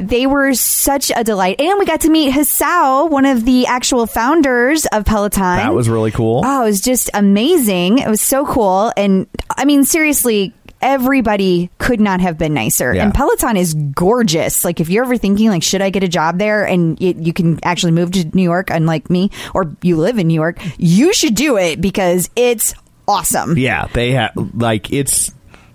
they 0.00 0.26
were 0.26 0.54
such 0.54 1.10
a 1.14 1.24
delight. 1.24 1.60
And 1.60 1.78
we 1.78 1.84
got 1.86 2.02
to 2.02 2.10
meet 2.10 2.32
Hisao, 2.32 3.10
one 3.16 3.24
of 3.24 3.46
the 3.46 3.66
actual 3.66 4.06
founders 4.06 4.84
of 4.92 5.06
Peloton. 5.06 5.56
that 5.56 5.72
was 5.72 5.88
really 5.88 6.10
cool. 6.10 6.42
Oh, 6.44 6.64
it 6.64 6.66
was 6.66 6.82
just 6.82 7.08
amazing. 7.14 7.96
It 7.96 8.10
was 8.10 8.20
so 8.20 8.44
cool. 8.44 8.92
And 8.94 9.26
I 9.56 9.64
mean, 9.64 9.84
seriously, 9.84 10.52
everybody 10.82 11.70
could 11.78 11.98
not 11.98 12.20
have 12.20 12.36
been 12.36 12.52
nicer. 12.52 12.92
Yeah. 12.92 13.04
And 13.04 13.14
Peloton 13.14 13.56
is 13.56 13.72
gorgeous. 13.72 14.66
Like, 14.66 14.80
if 14.80 14.90
you're 14.90 15.04
ever 15.04 15.16
thinking, 15.16 15.48
like, 15.48 15.62
should 15.62 15.80
I 15.80 15.88
get 15.88 16.02
a 16.02 16.08
job 16.08 16.38
there? 16.38 16.66
And 16.66 17.00
it, 17.00 17.16
you 17.16 17.32
can 17.32 17.58
actually 17.62 17.92
move 17.92 18.10
to 18.10 18.24
New 18.36 18.42
York, 18.42 18.68
unlike 18.68 19.08
me, 19.08 19.30
or 19.54 19.74
you 19.80 19.96
live 19.96 20.18
in 20.18 20.26
New 20.26 20.34
York, 20.34 20.58
you 20.76 21.14
should 21.14 21.34
do 21.34 21.56
it 21.56 21.80
because 21.80 22.28
it's 22.36 22.74
awesome. 23.08 23.56
Yeah, 23.56 23.86
they 23.94 24.10
have 24.10 24.32
like 24.52 24.92
it's 24.92 25.32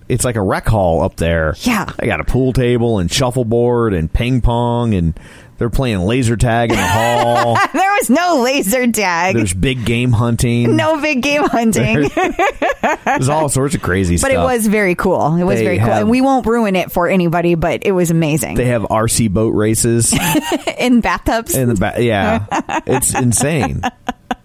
it's 0.08 0.26
like 0.26 0.36
a 0.36 0.42
rec 0.44 0.68
hall 0.68 1.02
up 1.02 1.16
there. 1.16 1.56
Yeah. 1.62 1.86
they 1.98 2.06
got 2.06 2.20
a 2.20 2.26
pool 2.26 2.54
table 2.54 3.00
and 3.00 3.12
shuffleboard 3.12 3.96
and 3.96 4.14
ping 4.14 4.42
pong 4.42 4.94
and 4.94 5.20
they're 5.62 5.70
playing 5.70 6.00
laser 6.00 6.36
tag 6.36 6.72
in 6.72 6.76
the 6.76 6.84
hall. 6.84 7.56
There 7.72 7.92
was 7.92 8.10
no 8.10 8.42
laser 8.42 8.92
tag. 8.92 9.36
There's 9.36 9.54
big 9.54 9.86
game 9.86 10.12
hunting. 10.12 10.76
no 10.76 11.00
big 11.00 11.22
game 11.22 11.44
hunting, 11.44 12.10
there's 13.06 13.30
all 13.30 13.48
sorts 13.48 13.76
of 13.76 13.84
crazy 13.84 14.16
but 14.16 14.20
stuff. 14.22 14.30
But 14.32 14.36
it 14.36 14.44
was 14.44 14.66
very 14.66 14.96
cool. 14.96 15.36
It 15.36 15.44
was 15.44 15.60
They 15.60 15.66
very 15.66 15.78
cool, 15.78 15.88
have- 15.88 16.02
and 16.02 16.10
we 16.10 16.22
won't 16.22 16.48
ruin 16.48 16.76
it 16.76 16.92
for 16.92 17.08
anybody. 17.08 17.54
But 17.54 17.86
it 17.86 17.92
was 17.92 18.10
amazing 18.10 18.56
They 18.56 18.66
have 18.66 18.82
RC 18.84 19.30
boat 19.32 19.50
races 19.54 20.12
in 20.80 21.02
bathtubs. 21.02 21.56
in 21.56 21.70
the 21.70 21.76
back. 21.76 22.00
Yeah, 22.00 22.46
it's 22.88 23.14
insane. 23.14 23.82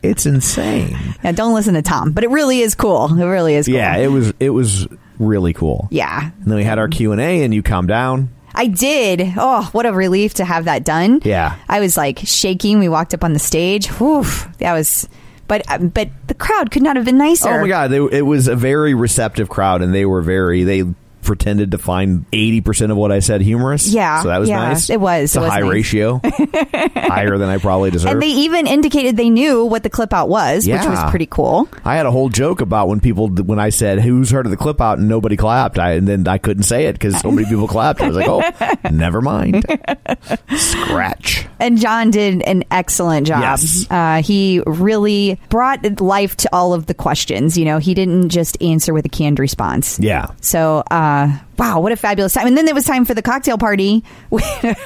It's 0.02 0.26
insane. 0.26 0.96
yeah, 1.24 1.32
don't 1.32 1.54
listen 1.54 1.74
to 1.74 1.82
Tom, 1.82 2.12
but 2.12 2.24
it 2.24 2.30
really 2.30 2.60
is 2.60 2.74
cool. 2.74 3.06
It 3.18 3.24
really 3.24 3.54
is. 3.54 3.66
Cool. 3.66 3.74
Yeah, 3.76 3.96
it 3.96 4.08
was 4.08 4.34
it 4.38 4.50
was 4.50 4.86
really 5.18 5.54
cool. 5.54 5.88
yeah. 5.90 6.30
And 6.40 6.44
then 6.44 6.56
we 6.56 6.64
had 6.64 6.78
our 6.78 6.88
Q 6.88 7.12
and 7.12 7.20
A, 7.20 7.42
and 7.42 7.54
you 7.54 7.62
calmed 7.62 7.88
down. 7.88 8.28
I 8.56 8.66
did. 8.66 9.34
Oh, 9.36 9.68
what 9.72 9.84
a 9.86 9.92
relief 9.92 10.34
to 10.34 10.44
have 10.44 10.64
that 10.64 10.84
done. 10.84 11.20
Yeah. 11.24 11.56
I 11.68 11.80
was 11.80 11.96
like 11.96 12.20
shaking. 12.24 12.78
We 12.78 12.88
walked 12.88 13.12
up 13.12 13.22
on 13.22 13.34
the 13.34 13.38
stage. 13.38 13.88
Whew, 13.88 14.24
that 14.58 14.72
was. 14.72 15.08
But 15.46 15.62
uh, 15.70 15.78
but 15.78 16.08
the 16.26 16.34
crowd 16.34 16.70
could 16.72 16.82
not 16.82 16.96
have 16.96 17.04
been 17.04 17.18
nicer. 17.18 17.50
Oh 17.50 17.60
my 17.60 17.68
god, 17.68 17.90
they, 17.92 17.98
it 17.98 18.26
was 18.26 18.48
a 18.48 18.56
very 18.56 18.94
receptive 18.94 19.48
crowd, 19.48 19.80
and 19.82 19.94
they 19.94 20.04
were 20.04 20.22
very 20.22 20.64
they 20.64 20.82
pretended 21.26 21.72
to 21.72 21.78
find 21.78 22.24
eighty 22.32 22.60
percent 22.60 22.90
of 22.92 22.96
what 22.98 23.12
I 23.12 23.18
said 23.18 23.40
humorous. 23.42 23.88
Yeah, 23.88 24.22
so 24.22 24.28
that 24.28 24.38
was 24.38 24.48
yeah, 24.48 24.68
nice. 24.68 24.88
it 24.90 25.00
was, 25.00 25.24
It's 25.24 25.36
it 25.36 25.38
a 25.38 25.42
was 25.42 25.50
high 25.50 25.60
nice. 25.60 25.70
ratio, 25.70 26.20
higher 26.24 27.36
than 27.38 27.48
I 27.48 27.58
probably 27.58 27.90
deserve. 27.90 28.12
And 28.12 28.22
they 28.22 28.28
even 28.28 28.66
indicated 28.66 29.16
they 29.16 29.30
knew 29.30 29.64
what 29.64 29.82
the 29.82 29.90
clip 29.90 30.12
out 30.12 30.28
was, 30.28 30.66
which 30.66 30.84
was 30.84 31.10
pretty 31.10 31.26
cool. 31.26 31.68
I 31.84 31.96
had 31.96 32.06
a 32.06 32.10
whole 32.10 32.28
joke 32.28 32.60
about 32.60 32.88
when 32.88 33.00
people 33.00 33.28
when 33.28 33.58
I 33.58 33.70
said 33.70 34.00
who's 34.00 34.30
heard 34.30 34.46
of 34.46 34.50
the 34.50 34.56
clip 34.56 34.80
out 34.80 34.98
and 34.98 35.08
nobody 35.08 35.36
clapped. 35.36 35.78
I 35.78 35.92
and 35.92 36.06
then 36.06 36.26
I 36.28 36.38
couldn't 36.38 36.62
say 36.64 36.86
it 36.86 36.92
because 36.92 37.18
so 37.20 37.30
many 37.30 37.48
people 37.48 37.68
clapped. 37.68 38.00
I 38.00 38.08
was 38.08 38.16
like, 38.16 38.28
oh, 38.28 38.42
never 38.90 39.20
mind. 39.20 39.64
Scratch. 40.56 41.46
And 41.58 41.78
John 41.78 42.10
did 42.10 42.42
an 42.42 42.64
excellent 42.70 43.26
job. 43.26 43.40
Yes. 43.40 43.86
Uh, 43.90 44.22
he 44.22 44.62
really 44.66 45.40
brought 45.48 46.00
life 46.00 46.36
to 46.38 46.48
all 46.52 46.74
of 46.74 46.86
the 46.86 46.94
questions. 46.94 47.56
You 47.56 47.64
know, 47.64 47.78
he 47.78 47.94
didn't 47.94 48.28
just 48.28 48.60
answer 48.62 48.92
with 48.92 49.06
a 49.06 49.08
canned 49.08 49.38
response. 49.38 49.98
Yeah. 49.98 50.30
So, 50.40 50.82
uh, 51.16 51.45
wow, 51.58 51.80
what 51.80 51.92
a 51.92 51.96
fabulous 51.96 52.32
time. 52.34 52.46
And 52.46 52.56
then 52.56 52.64
there 52.64 52.74
was 52.74 52.84
time 52.84 53.04
for 53.04 53.14
the 53.14 53.22
cocktail 53.22 53.58
party, 53.58 54.04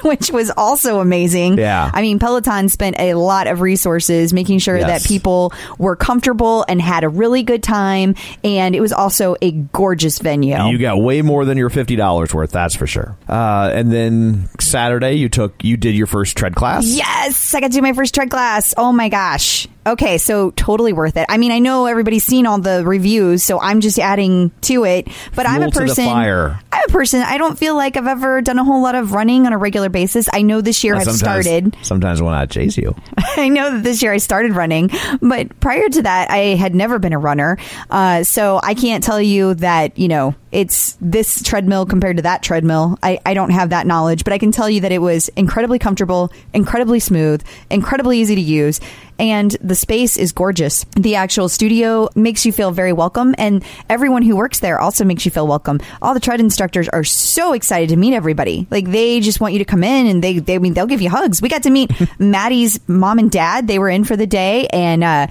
which 0.03 0.31
was 0.31 0.51
also 0.55 0.99
amazing. 0.99 1.57
Yeah. 1.57 1.89
I 1.93 2.01
mean, 2.01 2.19
Peloton 2.19 2.69
spent 2.69 2.97
a 2.99 3.13
lot 3.15 3.47
of 3.47 3.61
resources 3.61 4.33
making 4.33 4.59
sure 4.59 4.77
Yes. 4.77 5.03
that 5.03 5.07
people 5.07 5.53
were 5.77 5.95
comfortable 5.95 6.65
and 6.67 6.81
had 6.81 7.03
a 7.03 7.09
really 7.09 7.43
good 7.43 7.63
time. 7.63 8.15
And 8.43 8.75
it 8.75 8.81
was 8.81 8.93
also 8.93 9.35
a 9.41 9.51
gorgeous 9.51 10.19
venue. 10.19 10.57
You 10.67 10.77
got 10.77 10.97
way 11.01 11.21
more 11.21 11.45
than 11.45 11.57
your 11.57 11.69
fifty 11.69 11.95
dollars 11.95 12.33
worth, 12.33 12.51
that's 12.51 12.75
for 12.75 12.87
sure. 12.87 13.17
Uh, 13.27 13.71
and 13.73 13.91
then 13.91 14.49
Saturday, 14.59 15.13
you 15.13 15.29
took 15.29 15.63
you 15.63 15.77
did 15.77 15.95
your 15.95 16.07
first 16.07 16.37
tread 16.37 16.55
class. 16.55 16.85
Yes, 16.85 17.53
I 17.53 17.59
got 17.59 17.67
to 17.71 17.73
do 17.73 17.81
my 17.81 17.93
first 17.93 18.13
tread 18.15 18.29
class. 18.29 18.73
Oh 18.77 18.91
my 18.91 19.09
gosh. 19.09 19.67
Okay, 19.85 20.19
so 20.19 20.51
totally 20.51 20.93
worth 20.93 21.17
it. 21.17 21.25
I 21.27 21.37
mean, 21.37 21.51
I 21.51 21.57
know 21.59 21.87
everybody's 21.87 22.23
seen 22.23 22.45
all 22.45 22.59
the 22.59 22.85
reviews, 22.85 23.43
so 23.43 23.59
I'm 23.59 23.81
just 23.81 23.97
adding 23.97 24.51
to 24.61 24.85
it. 24.85 25.07
But 25.35 25.47
I'm 25.47 25.63
a 25.63 25.71
Fuel 25.71 25.71
to 25.71 25.79
the 25.79 25.85
person. 25.87 26.05
fire. 26.05 26.60
I'm 26.71 26.83
a 26.87 26.91
person. 26.91 27.21
I 27.21 27.37
don't 27.37 27.57
feel 27.57 27.75
like 27.75 27.97
I've 27.97 28.07
ever 28.07 28.41
done 28.41 28.57
a 28.59 28.63
whole 28.63 28.81
lot 28.81 28.95
of 28.95 29.11
running 29.13 29.45
on 29.45 29.53
a 29.53 29.57
regular 29.57 29.89
basis. 29.89 30.27
I 30.31 30.41
know 30.41 30.61
this 30.61 30.83
year 30.83 30.95
I've 30.95 31.03
Sometimes- 31.03 31.19
started. 31.45 31.75
Sometimes 31.81 32.21
when 32.21 32.33
I 32.33 32.45
chase 32.45 32.77
you. 32.77 32.95
I 33.37 33.49
know 33.49 33.71
that 33.71 33.83
this 33.83 34.01
year 34.01 34.13
I 34.13 34.17
started 34.17 34.53
running, 34.53 34.89
but 35.21 35.59
prior 35.59 35.89
to 35.89 36.01
that, 36.03 36.29
I 36.31 36.55
had 36.55 36.73
never 36.75 36.99
been 36.99 37.13
a 37.13 37.19
runner. 37.19 37.57
Uh, 37.89 38.23
so 38.23 38.59
I 38.63 38.73
can't 38.73 39.03
tell 39.03 39.21
you 39.21 39.53
that, 39.55 39.97
you 39.97 40.07
know, 40.07 40.35
it's 40.51 40.97
this 41.01 41.41
treadmill 41.43 41.85
compared 41.85 42.17
to 42.17 42.23
that 42.23 42.43
treadmill. 42.43 42.97
I, 43.01 43.19
I 43.25 43.33
don't 43.33 43.51
have 43.51 43.69
that 43.69 43.87
knowledge, 43.87 44.23
but 44.23 44.33
I 44.33 44.37
can 44.37 44.51
tell 44.51 44.69
you 44.69 44.81
that 44.81 44.91
it 44.91 44.99
was 44.99 45.29
incredibly 45.29 45.79
comfortable, 45.79 46.31
incredibly 46.53 46.99
smooth, 46.99 47.41
incredibly 47.69 48.19
easy 48.19 48.35
to 48.35 48.41
use. 48.41 48.79
And 49.21 49.51
the 49.61 49.75
space 49.75 50.17
is 50.17 50.31
gorgeous. 50.31 50.83
The 50.95 51.13
actual 51.13 51.47
studio 51.47 52.09
makes 52.15 52.43
you 52.43 52.51
feel 52.51 52.71
very 52.71 52.91
welcome, 52.91 53.35
and 53.37 53.63
everyone 53.87 54.23
who 54.23 54.35
works 54.35 54.61
there 54.61 54.79
also 54.79 55.05
makes 55.05 55.25
you 55.25 55.31
feel 55.31 55.45
welcome. 55.45 55.79
All 56.01 56.15
the 56.15 56.19
tread 56.19 56.39
instructors 56.39 56.89
are 56.89 57.03
so 57.03 57.53
excited 57.53 57.89
to 57.89 57.97
meet 57.97 58.15
everybody. 58.15 58.65
Like 58.71 58.89
they 58.89 59.19
just 59.19 59.39
want 59.39 59.53
you 59.53 59.59
to 59.59 59.65
come 59.65 59.83
in, 59.83 60.07
and 60.07 60.23
they 60.23 60.39
they 60.39 60.55
I 60.55 60.57
mean 60.57 60.73
they'll 60.73 60.87
give 60.87 61.03
you 61.03 61.11
hugs. 61.11 61.39
We 61.39 61.49
got 61.49 61.61
to 61.63 61.69
meet 61.69 61.91
Maddie's 62.19 62.79
mom 62.89 63.19
and 63.19 63.29
dad. 63.29 63.67
They 63.67 63.77
were 63.77 63.89
in 63.89 64.05
for 64.05 64.17
the 64.17 64.25
day, 64.25 64.65
and 64.73 65.03
uh, 65.03 65.27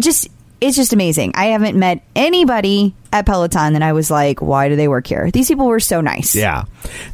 just 0.00 0.28
it's 0.62 0.76
just 0.76 0.92
amazing. 0.92 1.32
I 1.34 1.46
haven't 1.46 1.78
met 1.78 2.02
anybody 2.14 2.94
at 3.12 3.26
Peloton 3.26 3.74
that 3.74 3.82
I 3.82 3.92
was 3.92 4.10
like, 4.10 4.40
why 4.40 4.68
do 4.68 4.76
they 4.76 4.88
work 4.88 5.06
here? 5.06 5.30
These 5.30 5.48
people 5.48 5.66
were 5.66 5.80
so 5.80 6.00
nice. 6.00 6.34
Yeah. 6.34 6.64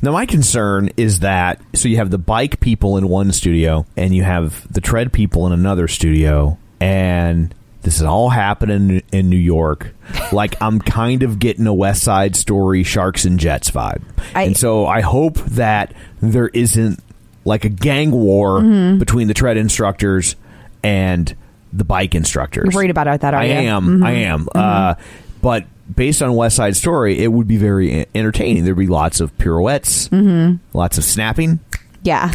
Now 0.02 0.12
my 0.12 0.26
concern 0.26 0.90
is 0.96 1.20
that 1.20 1.60
so 1.74 1.88
you 1.88 1.96
have 1.96 2.10
the 2.10 2.18
bike 2.18 2.60
people 2.60 2.96
in 2.98 3.08
one 3.08 3.32
studio 3.32 3.84
and 3.96 4.14
you 4.14 4.22
have 4.22 4.70
the 4.72 4.80
tread 4.80 5.12
people 5.12 5.46
in 5.46 5.52
another 5.52 5.88
studio 5.88 6.56
and 6.80 7.52
this 7.82 7.96
is 7.96 8.02
all 8.02 8.28
happening 8.28 9.02
in 9.12 9.28
New 9.30 9.36
York. 9.36 9.92
Like 10.32 10.60
I'm 10.62 10.78
kind 10.80 11.22
of 11.22 11.38
getting 11.38 11.66
a 11.66 11.72
West 11.74 12.02
Side 12.02 12.36
Story 12.36 12.82
Sharks 12.82 13.24
and 13.24 13.38
Jets 13.40 13.70
vibe. 13.70 14.02
I- 14.34 14.42
and 14.44 14.56
so 14.56 14.86
I 14.86 15.00
hope 15.00 15.36
that 15.36 15.94
there 16.20 16.48
isn't 16.48 17.02
like 17.44 17.64
a 17.64 17.68
gang 17.70 18.10
war 18.10 18.60
Mm-hmm. 18.60 18.98
between 18.98 19.26
the 19.28 19.34
tread 19.34 19.56
instructors 19.56 20.36
and 20.82 21.34
the 21.72 21.84
bike 21.84 22.14
instructors. 22.14 22.64
You're 22.64 22.78
worried 22.78 22.90
about 22.90 23.20
that, 23.20 23.34
are 23.34 23.40
I 23.40 23.44
you? 23.44 23.52
am. 23.52 23.86
Mm-hmm. 23.86 24.04
I 24.04 24.10
am. 24.12 24.44
Mm-hmm. 24.46 24.58
Uh, 24.58 24.94
but 25.40 25.66
based 25.94 26.22
on 26.22 26.34
West 26.34 26.56
Side 26.56 26.76
Story, 26.76 27.18
it 27.18 27.28
would 27.28 27.48
be 27.48 27.56
very 27.56 28.06
entertaining. 28.14 28.64
There'd 28.64 28.76
be 28.76 28.86
lots 28.86 29.20
of 29.20 29.36
pirouettes, 29.38 30.08
mm-hmm. 30.08 30.56
lots 30.76 30.98
of 30.98 31.04
snapping. 31.04 31.60
Yeah. 32.02 32.32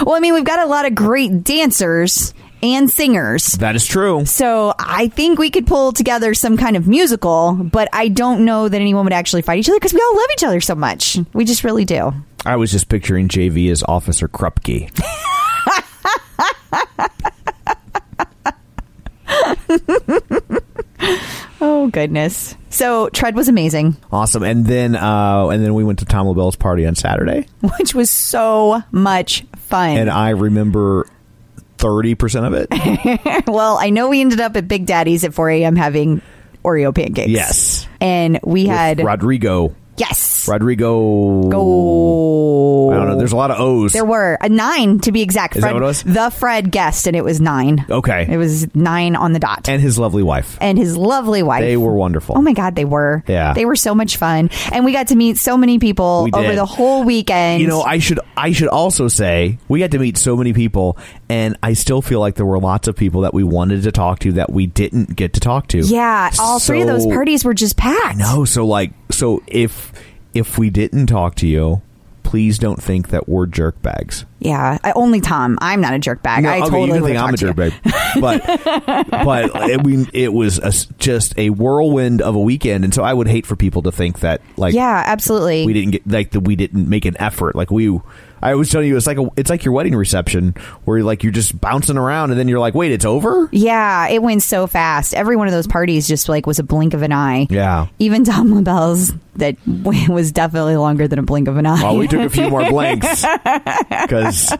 well, 0.04 0.14
I 0.14 0.20
mean, 0.20 0.34
we've 0.34 0.44
got 0.44 0.60
a 0.60 0.66
lot 0.66 0.86
of 0.86 0.94
great 0.94 1.42
dancers 1.44 2.32
and 2.62 2.90
singers. 2.90 3.52
That 3.54 3.76
is 3.76 3.86
true. 3.86 4.24
So 4.24 4.74
I 4.78 5.08
think 5.08 5.38
we 5.38 5.50
could 5.50 5.66
pull 5.66 5.92
together 5.92 6.34
some 6.34 6.56
kind 6.56 6.76
of 6.76 6.88
musical, 6.88 7.52
but 7.52 7.88
I 7.92 8.08
don't 8.08 8.44
know 8.44 8.68
that 8.68 8.80
anyone 8.80 9.04
would 9.04 9.12
actually 9.12 9.42
fight 9.42 9.58
each 9.58 9.68
other 9.68 9.78
because 9.78 9.92
we 9.92 10.00
all 10.00 10.16
love 10.16 10.26
each 10.32 10.44
other 10.44 10.60
so 10.60 10.74
much. 10.74 11.18
We 11.32 11.44
just 11.44 11.64
really 11.64 11.84
do. 11.84 12.12
I 12.46 12.56
was 12.56 12.70
just 12.70 12.88
picturing 12.88 13.28
JV 13.28 13.70
as 13.70 13.82
Officer 13.82 14.28
Krupke. 14.28 14.90
Oh 21.60 21.88
goodness. 21.88 22.56
So 22.68 23.08
Tread 23.10 23.34
was 23.36 23.48
amazing, 23.48 23.96
Awesome. 24.12 24.42
And 24.42 24.66
then 24.66 24.96
uh, 24.96 25.48
and 25.48 25.64
then 25.64 25.74
we 25.74 25.84
went 25.84 26.00
to 26.00 26.04
Tom 26.04 26.26
LaBelle's 26.26 26.56
party 26.56 26.86
on 26.86 26.94
Saturday, 26.94 27.46
which 27.78 27.94
was 27.94 28.10
so 28.10 28.82
much 28.90 29.46
fun. 29.56 29.96
and 29.96 30.10
I 30.10 30.30
remember 30.30 31.06
thirty 31.78 32.14
percent 32.14 32.46
of 32.46 32.54
it. 32.54 33.46
well, 33.46 33.78
I 33.78 33.90
know 33.90 34.08
we 34.08 34.20
ended 34.20 34.40
up 34.40 34.56
at 34.56 34.68
Big 34.68 34.86
Daddy's 34.86 35.24
at 35.24 35.32
4 35.34 35.50
a.m. 35.50 35.76
having 35.76 36.20
Oreo 36.64 36.94
pancakes. 36.94 37.30
Yes. 37.30 37.86
And 38.00 38.40
we 38.42 38.64
With 38.64 38.72
had 38.72 39.00
Rodrigo 39.04 39.74
Yes. 39.96 40.18
Rodrigo. 40.48 41.48
Go. 41.48 42.90
I 42.92 42.96
don't 42.96 43.08
know. 43.08 43.16
There's 43.18 43.32
a 43.32 43.36
lot 43.36 43.50
of 43.50 43.60
O's. 43.60 43.92
There 43.92 44.04
were 44.04 44.36
a 44.40 44.48
nine 44.48 45.00
to 45.00 45.12
be 45.12 45.22
exact. 45.22 45.56
Is 45.56 45.62
that 45.62 45.72
what 45.74 45.82
it 45.82 45.86
was? 45.86 46.02
The 46.02 46.30
Fred 46.30 46.70
guest, 46.70 47.06
and 47.06 47.16
it 47.16 47.24
was 47.24 47.40
nine. 47.40 47.84
Okay. 47.88 48.26
It 48.30 48.36
was 48.36 48.72
nine 48.74 49.16
on 49.16 49.32
the 49.32 49.38
dot. 49.38 49.68
and 49.68 49.80
his 49.80 49.98
lovely 49.98 50.22
wife. 50.22 50.58
and 50.60 50.78
his 50.78 50.96
lovely 50.96 51.42
wife. 51.42 51.62
They 51.62 51.76
were 51.76 51.94
wonderful. 51.94 52.36
Oh 52.38 52.42
my 52.42 52.52
God, 52.52 52.74
they 52.76 52.84
were. 52.84 53.22
Yeah. 53.26 53.52
They 53.54 53.64
were 53.64 53.76
so 53.76 53.94
much 53.94 54.16
fun. 54.16 54.50
And 54.72 54.84
we 54.84 54.92
got 54.92 55.08
to 55.08 55.16
meet 55.16 55.38
so 55.38 55.56
many 55.56 55.78
people 55.78 56.24
We 56.24 56.32
over 56.32 56.54
the 56.54 56.66
whole 56.66 57.04
weekend. 57.04 57.60
You 57.62 57.68
know, 57.68 57.82
I 57.82 57.98
should 57.98 58.20
I 58.36 58.52
should 58.52 58.68
also 58.68 59.08
say 59.08 59.58
we 59.68 59.80
got 59.80 59.90
to 59.92 59.98
meet 59.98 60.16
so 60.18 60.36
many 60.36 60.52
people, 60.52 60.98
and 61.28 61.56
I 61.62 61.72
still 61.74 62.02
feel 62.02 62.20
like 62.20 62.34
there 62.36 62.46
were 62.46 62.58
lots 62.58 62.88
of 62.88 62.96
people 62.96 63.22
that 63.22 63.34
we 63.34 63.44
wanted 63.44 63.82
to 63.84 63.92
talk 63.92 64.20
to 64.20 64.32
that 64.32 64.50
we 64.52 64.66
didn't 64.66 65.16
get 65.16 65.34
to 65.34 65.40
talk 65.40 65.68
to. 65.68 65.78
yeah, 65.78 66.30
all 66.38 66.58
three 66.58 66.82
of 66.82 66.86
those 66.88 67.04
So- 67.04 67.10
parties 67.10 67.44
were 67.44 67.54
just 67.54 67.76
packed. 67.76 68.18
No, 68.18 68.44
so 68.44 68.66
like, 68.66 68.92
so 69.10 69.42
if 69.46 69.92
if 70.34 70.58
we 70.58 70.70
didn't 70.70 71.06
talk 71.06 71.34
to 71.36 71.46
you, 71.46 71.82
please 72.22 72.58
don't 72.58 72.82
think 72.82 73.10
that 73.10 73.28
we're 73.28 73.46
jerk 73.46 73.80
bags. 73.80 74.24
Yeah, 74.40 74.78
I, 74.82 74.92
only 74.92 75.20
Tom. 75.20 75.58
I'm 75.60 75.80
not 75.80 75.94
a 75.94 75.98
jerk 75.98 76.22
bag. 76.22 76.42
No, 76.42 76.48
I 76.48 76.62
okay, 76.62 76.70
totally 76.70 76.98
you 76.98 77.06
think 77.06 77.18
I'm 77.18 77.32
a 77.32 77.36
jerk 77.36 77.56
bag, 77.56 77.72
but 78.20 78.44
but 79.10 79.70
it, 79.70 79.84
we, 79.84 80.06
it 80.12 80.32
was 80.32 80.58
a 80.58 80.72
just 80.98 81.38
a 81.38 81.50
whirlwind 81.50 82.20
of 82.20 82.34
a 82.34 82.40
weekend, 82.40 82.84
and 82.84 82.92
so 82.92 83.04
I 83.04 83.14
would 83.14 83.28
hate 83.28 83.46
for 83.46 83.56
people 83.56 83.82
to 83.82 83.92
think 83.92 84.20
that 84.20 84.42
like 84.56 84.74
Yeah, 84.74 85.02
absolutely. 85.06 85.64
we 85.64 85.72
didn't 85.72 85.92
get 85.92 86.06
like 86.06 86.32
that 86.32 86.40
we 86.40 86.56
didn't 86.56 86.88
make 86.88 87.04
an 87.04 87.16
effort 87.20 87.54
like 87.54 87.70
we 87.70 88.00
I 88.44 88.54
was 88.54 88.70
telling 88.70 88.86
you 88.88 88.96
it's 88.96 89.06
like 89.06 89.18
a 89.18 89.28
it's 89.36 89.50
like 89.50 89.64
your 89.64 89.72
wedding 89.72 89.94
reception 89.96 90.54
where 90.84 91.02
like 91.02 91.22
you're 91.22 91.32
just 91.32 91.58
bouncing 91.60 91.96
around 91.96 92.30
and 92.30 92.38
then 92.38 92.46
you're 92.46 92.58
like 92.60 92.74
wait 92.74 92.92
it's 92.92 93.04
over 93.04 93.48
Yeah, 93.50 94.06
it 94.08 94.22
went 94.22 94.42
so 94.42 94.66
fast. 94.66 95.14
Every 95.14 95.34
one 95.36 95.48
of 95.48 95.52
those 95.54 95.66
parties 95.66 96.06
just 96.06 96.28
like 96.28 96.46
was 96.46 96.58
a 96.58 96.62
blink 96.62 96.94
of 96.94 97.02
an 97.02 97.12
eye. 97.12 97.46
yeah 97.50 97.86
Even 97.98 98.22
Tom 98.24 98.52
LaBelle's 98.54 99.12
that 99.36 99.56
was 100.08 100.30
definitely 100.30 100.76
longer 100.76 101.08
than 101.08 101.18
a 101.18 101.22
blink 101.22 101.48
of 101.48 101.56
an 101.56 101.66
eye. 101.66 101.82
well 101.82 101.96
we 101.96 102.06
took 102.06 102.20
a 102.20 102.30
few 102.30 102.48
more 102.50 102.68
blinks 102.68 103.24
because 104.02 104.52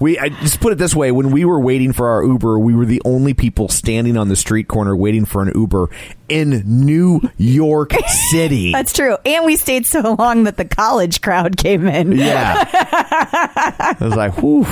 we 0.00 0.18
I 0.18 0.28
just 0.28 0.60
put 0.60 0.72
it 0.72 0.78
this 0.78 0.94
way 0.94 1.10
when 1.12 1.30
we 1.30 1.44
were 1.44 1.58
waiting 1.60 1.92
for 1.92 2.08
our 2.08 2.22
Uber 2.24 2.58
we 2.58 2.74
were 2.74 2.84
the 2.86 3.02
only 3.04 3.34
people 3.34 3.68
standing 3.68 4.16
on 4.16 4.28
the 4.28 4.36
street 4.36 4.68
corner 4.68 4.94
waiting 4.96 5.24
for 5.24 5.42
an 5.42 5.50
Uber 5.54 5.88
in 6.32 6.62
New 6.64 7.20
York 7.36 7.92
City 8.30 8.72
That's 8.72 8.92
true. 8.92 9.16
And 9.26 9.44
we 9.44 9.56
stayed 9.56 9.86
so 9.86 10.14
long 10.18 10.44
that 10.44 10.56
the 10.56 10.64
college 10.64 11.20
crowd 11.20 11.56
came 11.56 11.86
in. 11.86 12.12
yeah 12.12 12.64
I 12.72 13.96
was 14.00 14.14
like 14.16 14.38
whew 14.38 14.64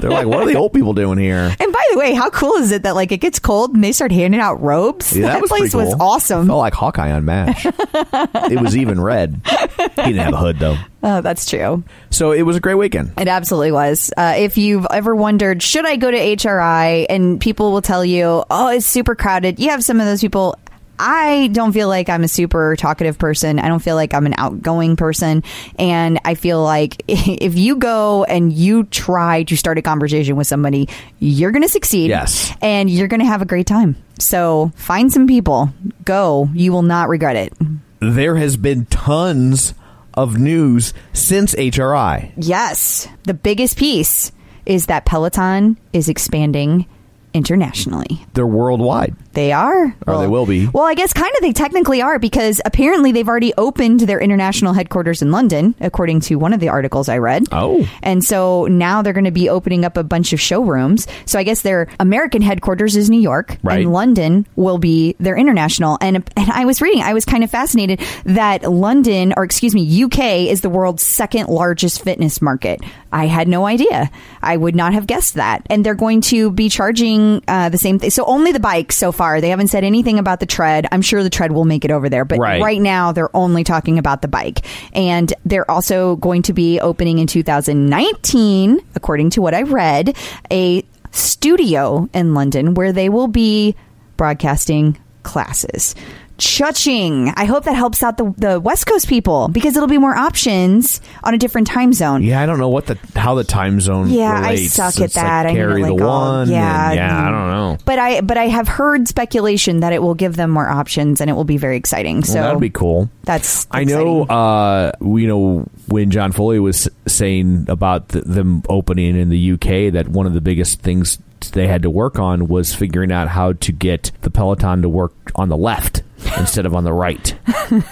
they're 0.00 0.10
like 0.10 0.26
what 0.26 0.40
are 0.42 0.46
the 0.46 0.56
old 0.56 0.72
people 0.72 0.92
doing 0.94 1.18
here 1.18 1.54
And 1.60 1.72
by 1.72 1.84
the 1.92 1.98
way, 1.98 2.14
how 2.14 2.30
cool 2.30 2.54
is 2.56 2.72
it 2.72 2.82
that 2.82 2.94
like 2.94 3.12
it 3.12 3.18
gets 3.18 3.38
cold 3.38 3.74
and 3.74 3.82
they 3.82 3.92
start 3.92 4.12
handing 4.12 4.40
out 4.40 4.60
robes? 4.60 5.16
Yeah, 5.16 5.28
that, 5.28 5.40
was 5.40 5.48
place 5.48 5.70
pretty 5.72 5.76
was 5.76 5.94
cool. 5.94 6.02
awesome. 6.02 6.46
Felt 6.46 6.58
like 6.58 6.74
Hawkeye 6.74 7.12
on 7.12 7.24
MASH. 7.24 7.66
it 7.94 8.60
was 8.60 8.76
even 8.76 9.00
red. 9.00 9.40
He 9.46 10.02
didn't 10.02 10.16
have 10.18 10.34
a 10.34 10.36
hood 10.36 10.58
though. 10.58 10.76
Oh, 11.02 11.20
that's 11.20 11.48
true. 11.48 11.84
So 12.10 12.32
it 12.32 12.42
was 12.42 12.56
a 12.56 12.60
great 12.60 12.74
weekend. 12.74 13.12
It 13.18 13.28
absolutely 13.28 13.72
was. 13.72 14.12
Uh, 14.16 14.34
if 14.36 14.58
you've 14.58 14.86
ever 14.90 15.14
wondered, 15.14 15.62
should 15.62 15.86
I 15.86 15.96
go 15.96 16.10
to 16.10 16.16
HRI? 16.16 17.06
And 17.08 17.40
people 17.40 17.70
will 17.72 17.82
tell 17.82 18.04
you, 18.04 18.44
oh, 18.50 18.68
it's 18.68 18.86
super 18.86 19.14
crowded. 19.14 19.60
You 19.60 19.70
have 19.70 19.84
some 19.84 20.00
of 20.00 20.06
those 20.06 20.20
people. 20.20 20.56
I 20.98 21.48
don't 21.52 21.72
feel 21.72 21.88
like 21.88 22.08
I'm 22.08 22.24
a 22.24 22.28
super 22.28 22.76
talkative 22.76 23.18
person. 23.18 23.58
I 23.58 23.68
don't 23.68 23.80
feel 23.80 23.94
like 23.94 24.14
I'm 24.14 24.26
an 24.26 24.34
outgoing 24.36 24.96
person. 24.96 25.44
And 25.78 26.20
I 26.24 26.34
feel 26.34 26.62
like 26.62 27.02
if 27.08 27.56
you 27.56 27.76
go 27.76 28.24
and 28.24 28.52
you 28.52 28.84
try 28.84 29.44
to 29.44 29.56
start 29.56 29.78
a 29.78 29.82
conversation 29.82 30.36
with 30.36 30.46
somebody, 30.46 30.88
you're 31.18 31.52
going 31.52 31.62
to 31.62 31.68
succeed. 31.68 32.08
Yes. 32.08 32.52
And 32.60 32.90
you're 32.90 33.08
going 33.08 33.20
to 33.20 33.26
have 33.26 33.42
a 33.42 33.46
great 33.46 33.66
time. 33.66 33.96
So 34.18 34.72
find 34.74 35.12
some 35.12 35.26
people, 35.26 35.72
go. 36.04 36.48
You 36.52 36.72
will 36.72 36.82
not 36.82 37.08
regret 37.08 37.36
it. 37.36 37.52
There 38.00 38.36
has 38.36 38.56
been 38.56 38.86
tons 38.86 39.74
of 40.14 40.38
news 40.38 40.94
since 41.12 41.54
HRI. 41.54 42.32
Yes. 42.36 43.06
The 43.24 43.34
biggest 43.34 43.78
piece 43.78 44.32
is 44.66 44.86
that 44.86 45.04
Peloton 45.04 45.78
is 45.92 46.08
expanding 46.08 46.86
internationally. 47.32 48.26
They're 48.34 48.46
worldwide. 48.46 49.14
They 49.38 49.52
are. 49.52 49.94
Or 50.04 50.18
they 50.18 50.26
will 50.26 50.46
be. 50.46 50.66
Well, 50.66 50.82
I 50.82 50.94
guess 50.94 51.12
kind 51.12 51.32
of 51.36 51.42
they 51.42 51.52
technically 51.52 52.02
are 52.02 52.18
because 52.18 52.60
apparently 52.64 53.12
they've 53.12 53.28
already 53.28 53.54
opened 53.56 54.00
their 54.00 54.18
international 54.18 54.72
headquarters 54.72 55.22
in 55.22 55.30
London, 55.30 55.76
according 55.80 56.18
to 56.22 56.34
one 56.34 56.52
of 56.52 56.58
the 56.58 56.70
articles 56.70 57.08
I 57.08 57.18
read. 57.18 57.44
Oh. 57.52 57.88
And 58.02 58.24
so 58.24 58.66
now 58.66 59.00
they're 59.00 59.12
going 59.12 59.26
to 59.26 59.30
be 59.30 59.48
opening 59.48 59.84
up 59.84 59.96
a 59.96 60.02
bunch 60.02 60.32
of 60.32 60.40
showrooms. 60.40 61.06
So 61.24 61.38
I 61.38 61.44
guess 61.44 61.62
their 61.62 61.86
American 62.00 62.42
headquarters 62.42 62.96
is 62.96 63.10
New 63.10 63.20
York, 63.20 63.58
Right. 63.62 63.82
and 63.84 63.92
London 63.92 64.44
will 64.56 64.78
be 64.78 65.14
their 65.20 65.36
international. 65.36 65.98
And 66.00 66.16
and 66.36 66.50
I 66.50 66.64
was 66.64 66.82
reading, 66.82 67.02
I 67.02 67.14
was 67.14 67.24
kind 67.24 67.44
of 67.44 67.50
fascinated 67.50 68.00
that 68.24 68.64
London, 68.68 69.34
or 69.36 69.44
excuse 69.44 69.72
me, 69.72 70.02
UK 70.02 70.48
is 70.50 70.62
the 70.62 70.68
world's 70.70 71.04
second 71.04 71.46
largest 71.48 72.02
fitness 72.02 72.42
market. 72.42 72.80
I 73.12 73.26
had 73.26 73.46
no 73.46 73.66
idea. 73.66 74.10
I 74.42 74.56
would 74.56 74.74
not 74.74 74.94
have 74.94 75.06
guessed 75.06 75.34
that. 75.34 75.64
And 75.70 75.86
they're 75.86 75.94
going 75.94 76.22
to 76.22 76.50
be 76.50 76.68
charging 76.68 77.42
uh, 77.46 77.68
the 77.68 77.78
same 77.78 78.00
thing. 78.00 78.10
So 78.10 78.24
only 78.24 78.50
the 78.50 78.60
bike 78.60 78.90
so 78.90 79.12
far. 79.12 79.27
They 79.40 79.50
haven't 79.50 79.68
said 79.68 79.84
anything 79.84 80.18
about 80.18 80.40
the 80.40 80.46
tread. 80.46 80.86
I'm 80.90 81.02
sure 81.02 81.22
the 81.22 81.30
tread 81.30 81.52
will 81.52 81.64
make 81.64 81.84
it 81.84 81.90
over 81.90 82.08
there, 82.08 82.24
but 82.24 82.38
Right. 82.38 82.60
right 82.62 82.80
now 82.80 83.12
they're 83.12 83.34
only 83.36 83.64
talking 83.64 83.98
about 83.98 84.22
the 84.22 84.28
bike. 84.28 84.64
And 84.92 85.32
they're 85.44 85.70
also 85.70 86.16
going 86.16 86.42
to 86.42 86.52
be 86.52 86.80
opening 86.80 87.18
in 87.18 87.26
2019, 87.26 88.80
according 88.94 89.30
to 89.30 89.42
what 89.42 89.54
I 89.54 89.62
read, 89.62 90.16
a 90.50 90.82
studio 91.10 92.08
in 92.12 92.34
London 92.34 92.74
where 92.74 92.92
they 92.92 93.08
will 93.08 93.28
be 93.28 93.74
broadcasting 94.16 94.98
classes. 95.22 95.94
Chuching. 96.38 97.32
I 97.36 97.44
hope 97.46 97.64
that 97.64 97.74
helps 97.74 98.02
out 98.02 98.16
the, 98.16 98.32
the 98.38 98.60
West 98.60 98.86
Coast 98.86 99.08
people 99.08 99.48
because 99.48 99.76
it'll 99.76 99.88
be 99.88 99.98
more 99.98 100.16
options 100.16 101.00
on 101.24 101.34
a 101.34 101.38
different 101.38 101.66
time 101.66 101.92
zone. 101.92 102.22
Yeah, 102.22 102.40
I 102.40 102.46
don't 102.46 102.58
know 102.58 102.68
what 102.68 102.86
the 102.86 102.96
how 103.16 103.34
the 103.34 103.44
time 103.44 103.80
zone. 103.80 104.08
Yeah, 104.08 104.32
I 104.32 104.50
relates. 104.52 104.74
suck 104.74 104.94
at 104.96 105.00
It's 105.00 105.16
like 105.16 105.24
that. 105.24 105.46
I 105.46 105.48
need 105.50 105.54
to, 105.54 105.60
carry 105.60 105.82
the 105.82 105.92
like, 105.94 106.02
all- 106.02 106.30
one. 106.38 106.48
yeah, 106.50 106.86
and- 106.90 106.96
yeah. 106.96 107.28
I 107.28 107.30
don't 107.30 107.48
know. 107.50 107.78
But 107.84 107.98
I 107.98 108.20
but 108.20 108.38
I 108.38 108.46
have 108.46 108.68
heard 108.68 109.08
speculation 109.08 109.80
that 109.80 109.92
it 109.92 110.00
will 110.00 110.14
give 110.14 110.36
them 110.36 110.50
more 110.50 110.68
options 110.68 111.20
and 111.20 111.28
it 111.28 111.32
will 111.34 111.44
be 111.44 111.56
very 111.56 111.76
exciting. 111.76 112.22
So 112.22 112.34
well, 112.34 112.42
that'd 112.44 112.60
be 112.60 112.70
cool. 112.70 113.10
that's 113.24 113.66
I 113.70 113.84
know, 113.84 114.22
uh, 114.22 114.92
you 115.00 115.26
know, 115.26 115.66
when 115.88 116.10
John 116.10 116.32
Foley 116.32 116.60
was 116.60 116.88
saying 117.06 117.66
about 117.68 118.10
th 118.10 118.24
them 118.24 118.62
opening 118.68 119.16
in 119.16 119.28
the 119.28 119.52
UK, 119.52 119.92
that 119.92 120.06
one 120.08 120.26
of 120.26 120.34
the 120.34 120.40
biggest 120.40 120.80
things 120.82 121.18
they 121.52 121.66
had 121.66 121.82
to 121.82 121.90
work 121.90 122.18
on 122.18 122.48
was 122.48 122.74
figuring 122.74 123.12
out 123.12 123.28
how 123.28 123.52
to 123.54 123.72
get 123.72 124.10
the 124.22 124.30
Peloton 124.30 124.82
to 124.82 124.88
work 124.88 125.12
on 125.34 125.48
the 125.48 125.56
left 125.56 126.02
instead 126.38 126.66
of 126.66 126.74
on 126.74 126.84
the 126.84 126.92
right. 126.92 127.34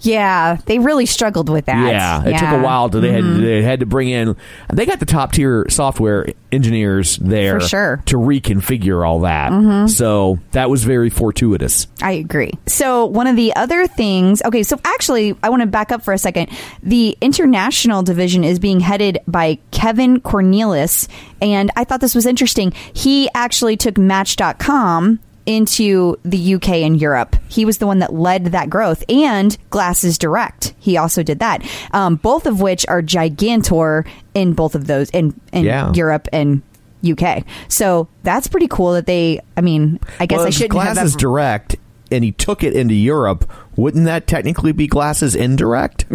Yeah, 0.00 0.58
they 0.66 0.78
really 0.78 1.06
struggled 1.06 1.48
with 1.48 1.64
that. 1.66 1.90
Yeah, 1.90 2.20
it 2.20 2.24
took 2.24 2.32
Yeah. 2.32 2.40
Mm-hmm. 2.52 2.60
a 2.60 2.64
while. 2.64 2.88
To, 2.90 3.00
they 3.00 3.10
had 3.12 3.24
they 3.24 3.62
had 3.62 3.80
to 3.80 3.86
bring 3.86 4.10
in. 4.10 4.36
They 4.72 4.84
got 4.86 5.00
the 5.00 5.06
top 5.06 5.32
tier 5.32 5.66
software 5.70 6.26
engineers 6.52 7.16
there 7.16 7.60
For 7.60 7.66
sure. 7.68 7.96
Mm-hmm. 7.96 8.04
to 8.04 8.16
reconfigure 8.16 9.06
all 9.06 9.20
that. 9.20 9.88
So 9.90 10.38
that 10.52 10.68
was 10.68 10.84
very 10.84 11.08
fortuitous. 11.10 11.86
I 12.02 12.12
agree. 12.12 12.52
So 12.66 13.06
one 13.06 13.26
of 13.26 13.36
the 13.36 13.54
other 13.56 13.86
things, 13.86 14.42
okay, 14.44 14.62
so 14.62 14.78
actually, 14.84 15.34
I 15.42 15.48
want 15.48 15.62
to 15.62 15.66
back 15.66 15.90
up 15.90 16.02
for 16.02 16.12
a 16.12 16.18
second. 16.18 16.50
The 16.82 17.16
international 17.22 18.02
division 18.02 18.44
is 18.44 18.58
being 18.58 18.80
headed 18.80 19.18
by 19.26 19.58
Kevin 19.70 20.20
Cornils, 20.20 21.08
and 21.40 21.70
I 21.76 21.84
thought 21.84 22.00
this 22.00 22.14
was 22.14 22.26
interesting. 22.26 22.72
He 22.92 23.28
actually 23.34 23.76
took 23.78 23.96
Match.com 23.96 25.18
into 25.46 26.16
the 26.24 26.54
UK 26.54 26.68
and 26.70 27.00
Europe. 27.00 27.36
He 27.48 27.64
was 27.64 27.78
the 27.78 27.86
one 27.86 27.98
that 27.98 28.12
led 28.14 28.46
that 28.46 28.70
growth, 28.70 29.04
and 29.08 29.56
Glasses 29.70 30.16
Direct. 30.18 30.74
He 30.78 30.96
also 30.96 31.22
did 31.22 31.38
that. 31.40 31.62
Um, 31.92 32.16
both 32.16 32.46
of 32.46 32.60
which 32.60 32.86
are 32.88 33.02
gigantor 33.02 34.06
in 34.34 34.54
both 34.54 34.74
of 34.74 34.86
those 34.86 35.10
in 35.10 35.38
in 35.52 35.64
Yeah. 35.64 35.92
Europe 35.92 36.28
and. 36.32 36.62
UK. 37.06 37.44
So 37.68 38.08
that's 38.22 38.48
pretty 38.48 38.66
cool 38.66 38.94
that 38.94 39.04
they, 39.04 39.38
I 39.58 39.60
mean, 39.60 40.00
I 40.18 40.24
guess 40.24 40.38
Well, 40.38 40.46
I 40.46 40.50
shouldn't 40.50 40.80
have 40.80 40.94
glasses 40.94 41.14
direct, 41.14 41.76
and 42.10 42.24
he 42.24 42.32
took 42.32 42.62
it 42.64 42.72
into 42.72 42.94
Europe. 42.94 43.44
Wouldn't 43.76 44.06
that 44.06 44.26
technically 44.26 44.72
be 44.72 44.86
glasses 44.86 45.34
indirect? 45.34 46.06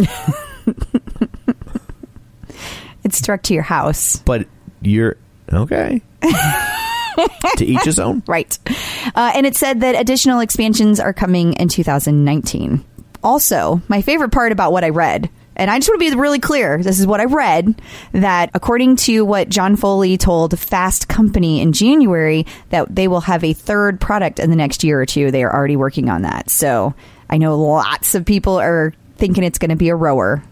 It's 3.04 3.20
direct 3.20 3.44
to 3.46 3.54
your 3.54 3.62
house. 3.62 4.16
but 4.26 4.46
you're 4.82 5.16
okay. 5.52 6.02
to 7.56 7.64
each 7.64 7.82
his 7.82 7.98
own. 7.98 8.22
Right. 8.26 8.58
Uh, 9.14 9.32
and 9.34 9.46
it 9.46 9.56
said 9.56 9.80
that 9.80 9.94
additional 9.94 10.40
expansions 10.40 11.00
are 11.00 11.12
coming 11.12 11.54
in 11.54 11.68
2019. 11.68 12.84
Also, 13.22 13.82
my 13.88 14.02
favorite 14.02 14.32
part 14.32 14.52
about 14.52 14.72
what 14.72 14.84
I 14.84 14.88
read, 14.88 15.28
and 15.56 15.70
I 15.70 15.78
just 15.78 15.90
want 15.90 16.00
to 16.00 16.10
be 16.10 16.16
really 16.16 16.38
clear 16.38 16.82
this 16.82 16.98
is 17.00 17.06
what 17.06 17.20
I 17.20 17.24
read 17.24 17.80
that 18.12 18.50
according 18.54 18.96
to 18.96 19.24
what 19.26 19.50
John 19.50 19.76
Foley 19.76 20.16
told 20.16 20.58
Fast 20.58 21.06
Company 21.08 21.60
in 21.60 21.72
January, 21.72 22.46
that 22.70 22.94
they 22.94 23.08
will 23.08 23.20
have 23.20 23.44
a 23.44 23.52
third 23.52 24.00
product 24.00 24.38
in 24.38 24.48
the 24.48 24.56
next 24.56 24.84
year 24.84 25.00
or 25.00 25.06
two. 25.06 25.30
They 25.30 25.42
are 25.42 25.54
already 25.54 25.76
working 25.76 26.08
on 26.08 26.22
that. 26.22 26.48
So 26.48 26.94
I 27.28 27.36
know 27.36 27.58
lots 27.58 28.14
of 28.14 28.24
people 28.24 28.58
are 28.58 28.94
thinking 29.16 29.44
it's 29.44 29.58
going 29.58 29.68
to 29.68 29.76
be 29.76 29.90
a 29.90 29.94
rower, 29.94 30.42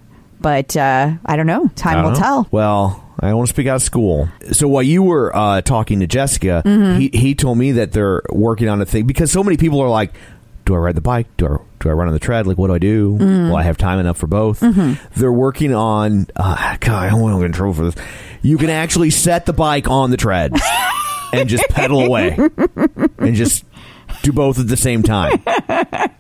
but 0.41 0.77
uh, 0.77 1.13
I 1.25 1.37
don't 1.37 1.47
know. 1.47 1.69
Time 1.75 1.95
don't 1.95 2.05
will 2.05 2.11
know. 2.13 2.19
tell. 2.19 2.49
Well, 2.51 3.08
I 3.21 3.29
don't 3.29 3.39
want 3.39 3.49
to 3.49 3.55
speak 3.55 3.67
out 3.67 3.77
of 3.77 3.83
school. 3.83 4.29
So 4.53 4.69
while 4.69 4.83
you 4.83 5.03
were 5.03 5.35
uh, 5.35 5.61
talking 5.63 6.01
to 6.01 6.07
Jessica, 6.07 6.63
Mm-hmm. 6.65 6.99
he 7.01 7.09
he 7.13 7.35
told 7.35 7.59
me 7.59 7.73
that 7.73 7.93
they're 7.93 8.23
working 8.31 8.69
on 8.69 8.81
a 8.81 8.87
thing 8.87 9.07
because 9.07 9.33
so 9.33 9.43
many 9.43 9.57
people 9.57 9.81
are 9.81 9.89
like, 9.89 10.13
do 10.65 10.75
I 10.75 10.79
ride 10.79 10.95
the 10.95 11.01
bike? 11.01 11.27
Do 11.37 11.47
I 11.47 11.57
do 11.81 11.89
I 11.89 11.93
run 11.93 12.09
on 12.09 12.15
the 12.15 12.21
tread? 12.21 12.47
Like, 12.47 12.59
what 12.59 12.69
do 12.69 12.75
I 12.75 12.79
do? 12.79 13.17
Mm. 13.19 13.49
Will 13.49 13.57
I 13.57 13.63
have 13.63 13.77
time 13.79 13.99
enough 13.99 14.19
for 14.19 14.27
both? 14.27 14.61
Mm-hmm. 14.61 15.19
They're 15.19 15.33
working 15.33 15.75
on. 15.75 16.27
Uh, 16.37 16.77
God, 16.81 17.07
I 17.07 17.11
don't 17.11 17.21
want 17.21 17.35
to 17.37 17.41
get 17.41 17.47
in 17.47 17.53
trouble 17.53 17.75
for 17.75 17.91
this. 17.91 18.05
You 18.43 18.57
can 18.59 18.71
actually 18.71 19.11
set 19.11 19.47
the 19.47 19.53
bike 19.53 19.89
on 19.89 20.11
the 20.11 20.17
tread 20.17 20.53
and 21.33 21.49
just 21.49 21.69
pedal 21.71 22.01
away, 22.05 22.37
and 23.19 23.35
just 23.35 23.65
do 24.23 24.33
both 24.33 24.59
at 24.59 24.69
the 24.69 24.77
same 24.77 25.03
time. 25.03 25.43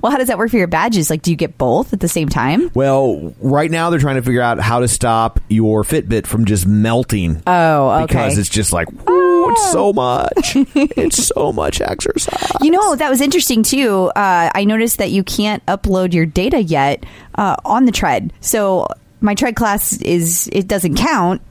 Well, 0.00 0.10
how 0.10 0.18
does 0.18 0.28
that 0.28 0.38
work 0.38 0.50
for 0.50 0.56
your 0.56 0.66
badges? 0.66 1.10
Like, 1.10 1.22
do 1.22 1.30
you 1.30 1.36
get 1.36 1.58
both 1.58 1.92
at 1.92 2.00
the 2.00 2.08
same 2.08 2.28
time? 2.28 2.70
Well, 2.74 3.34
right 3.40 3.70
now 3.70 3.90
they're 3.90 4.00
trying 4.00 4.16
to 4.16 4.22
figure 4.22 4.40
out 4.40 4.58
how 4.58 4.80
to 4.80 4.88
stop 4.88 5.38
your 5.48 5.82
Fitbit 5.82 6.26
from 6.26 6.44
just 6.44 6.66
melting. 6.66 7.42
Oh, 7.46 7.90
okay. 7.90 8.06
Because 8.06 8.38
it's 8.38 8.48
just 8.48 8.72
like, 8.72 8.88
ooh, 9.08 9.50
it's 9.50 9.70
so 9.72 9.92
much. 9.92 10.56
it's 10.74 11.26
so 11.26 11.52
much 11.52 11.80
exercise. 11.80 12.50
You 12.60 12.70
know, 12.70 12.96
that 12.96 13.10
was 13.10 13.20
interesting 13.20 13.62
too. 13.62 14.10
Uh, 14.16 14.50
I 14.54 14.64
noticed 14.64 14.98
that 14.98 15.10
you 15.10 15.22
can't 15.22 15.64
upload 15.66 16.14
your 16.14 16.26
data 16.26 16.62
yet 16.62 17.04
uh, 17.34 17.56
on 17.64 17.84
the 17.84 17.92
tread. 17.92 18.32
So 18.40 18.88
my 19.20 19.34
tread 19.34 19.56
class 19.56 20.00
is 20.00 20.48
it 20.52 20.66
doesn't 20.66 20.96
count 20.96 21.42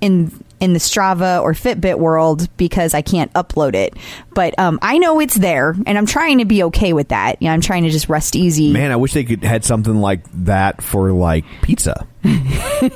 in 0.00 0.32
in 0.60 0.72
the 0.72 0.78
Strava 0.78 1.42
or 1.42 1.52
Fitbit 1.52 1.98
world 1.98 2.48
because 2.56 2.94
I 2.94 3.02
can't 3.02 3.32
upload 3.34 3.74
it. 3.74 3.94
But 4.34 4.58
um, 4.58 4.78
I 4.82 4.98
know 4.98 5.20
it's 5.20 5.34
there, 5.36 5.74
and 5.86 5.98
I'm 5.98 6.06
trying 6.06 6.38
to 6.38 6.44
be 6.44 6.62
okay 6.64 6.92
with 6.92 7.08
that. 7.08 7.40
You 7.40 7.48
know, 7.48 7.54
I'm 7.54 7.60
trying 7.60 7.84
to 7.84 7.90
just 7.90 8.08
rest 8.08 8.36
easy. 8.36 8.72
Man, 8.72 8.92
I 8.92 8.96
wish 8.96 9.12
they 9.12 9.24
could 9.24 9.42
had 9.44 9.64
something 9.64 9.96
like 9.96 10.22
that 10.44 10.82
for 10.82 11.12
like 11.12 11.44
pizza. 11.62 12.06
like 12.24 12.46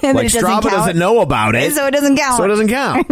doesn't 0.03 0.43
Strava 0.43 0.63
count. 0.63 0.65
doesn't 0.65 0.99
know 0.99 1.21
about 1.21 1.55
it, 1.55 1.73
So 1.73 1.87
it 1.87 1.93
doesn't 1.93 2.17
count. 2.17 2.37
So 2.37 2.45
it 2.45 2.49
doesn't 2.49 2.69
count. 2.69 3.07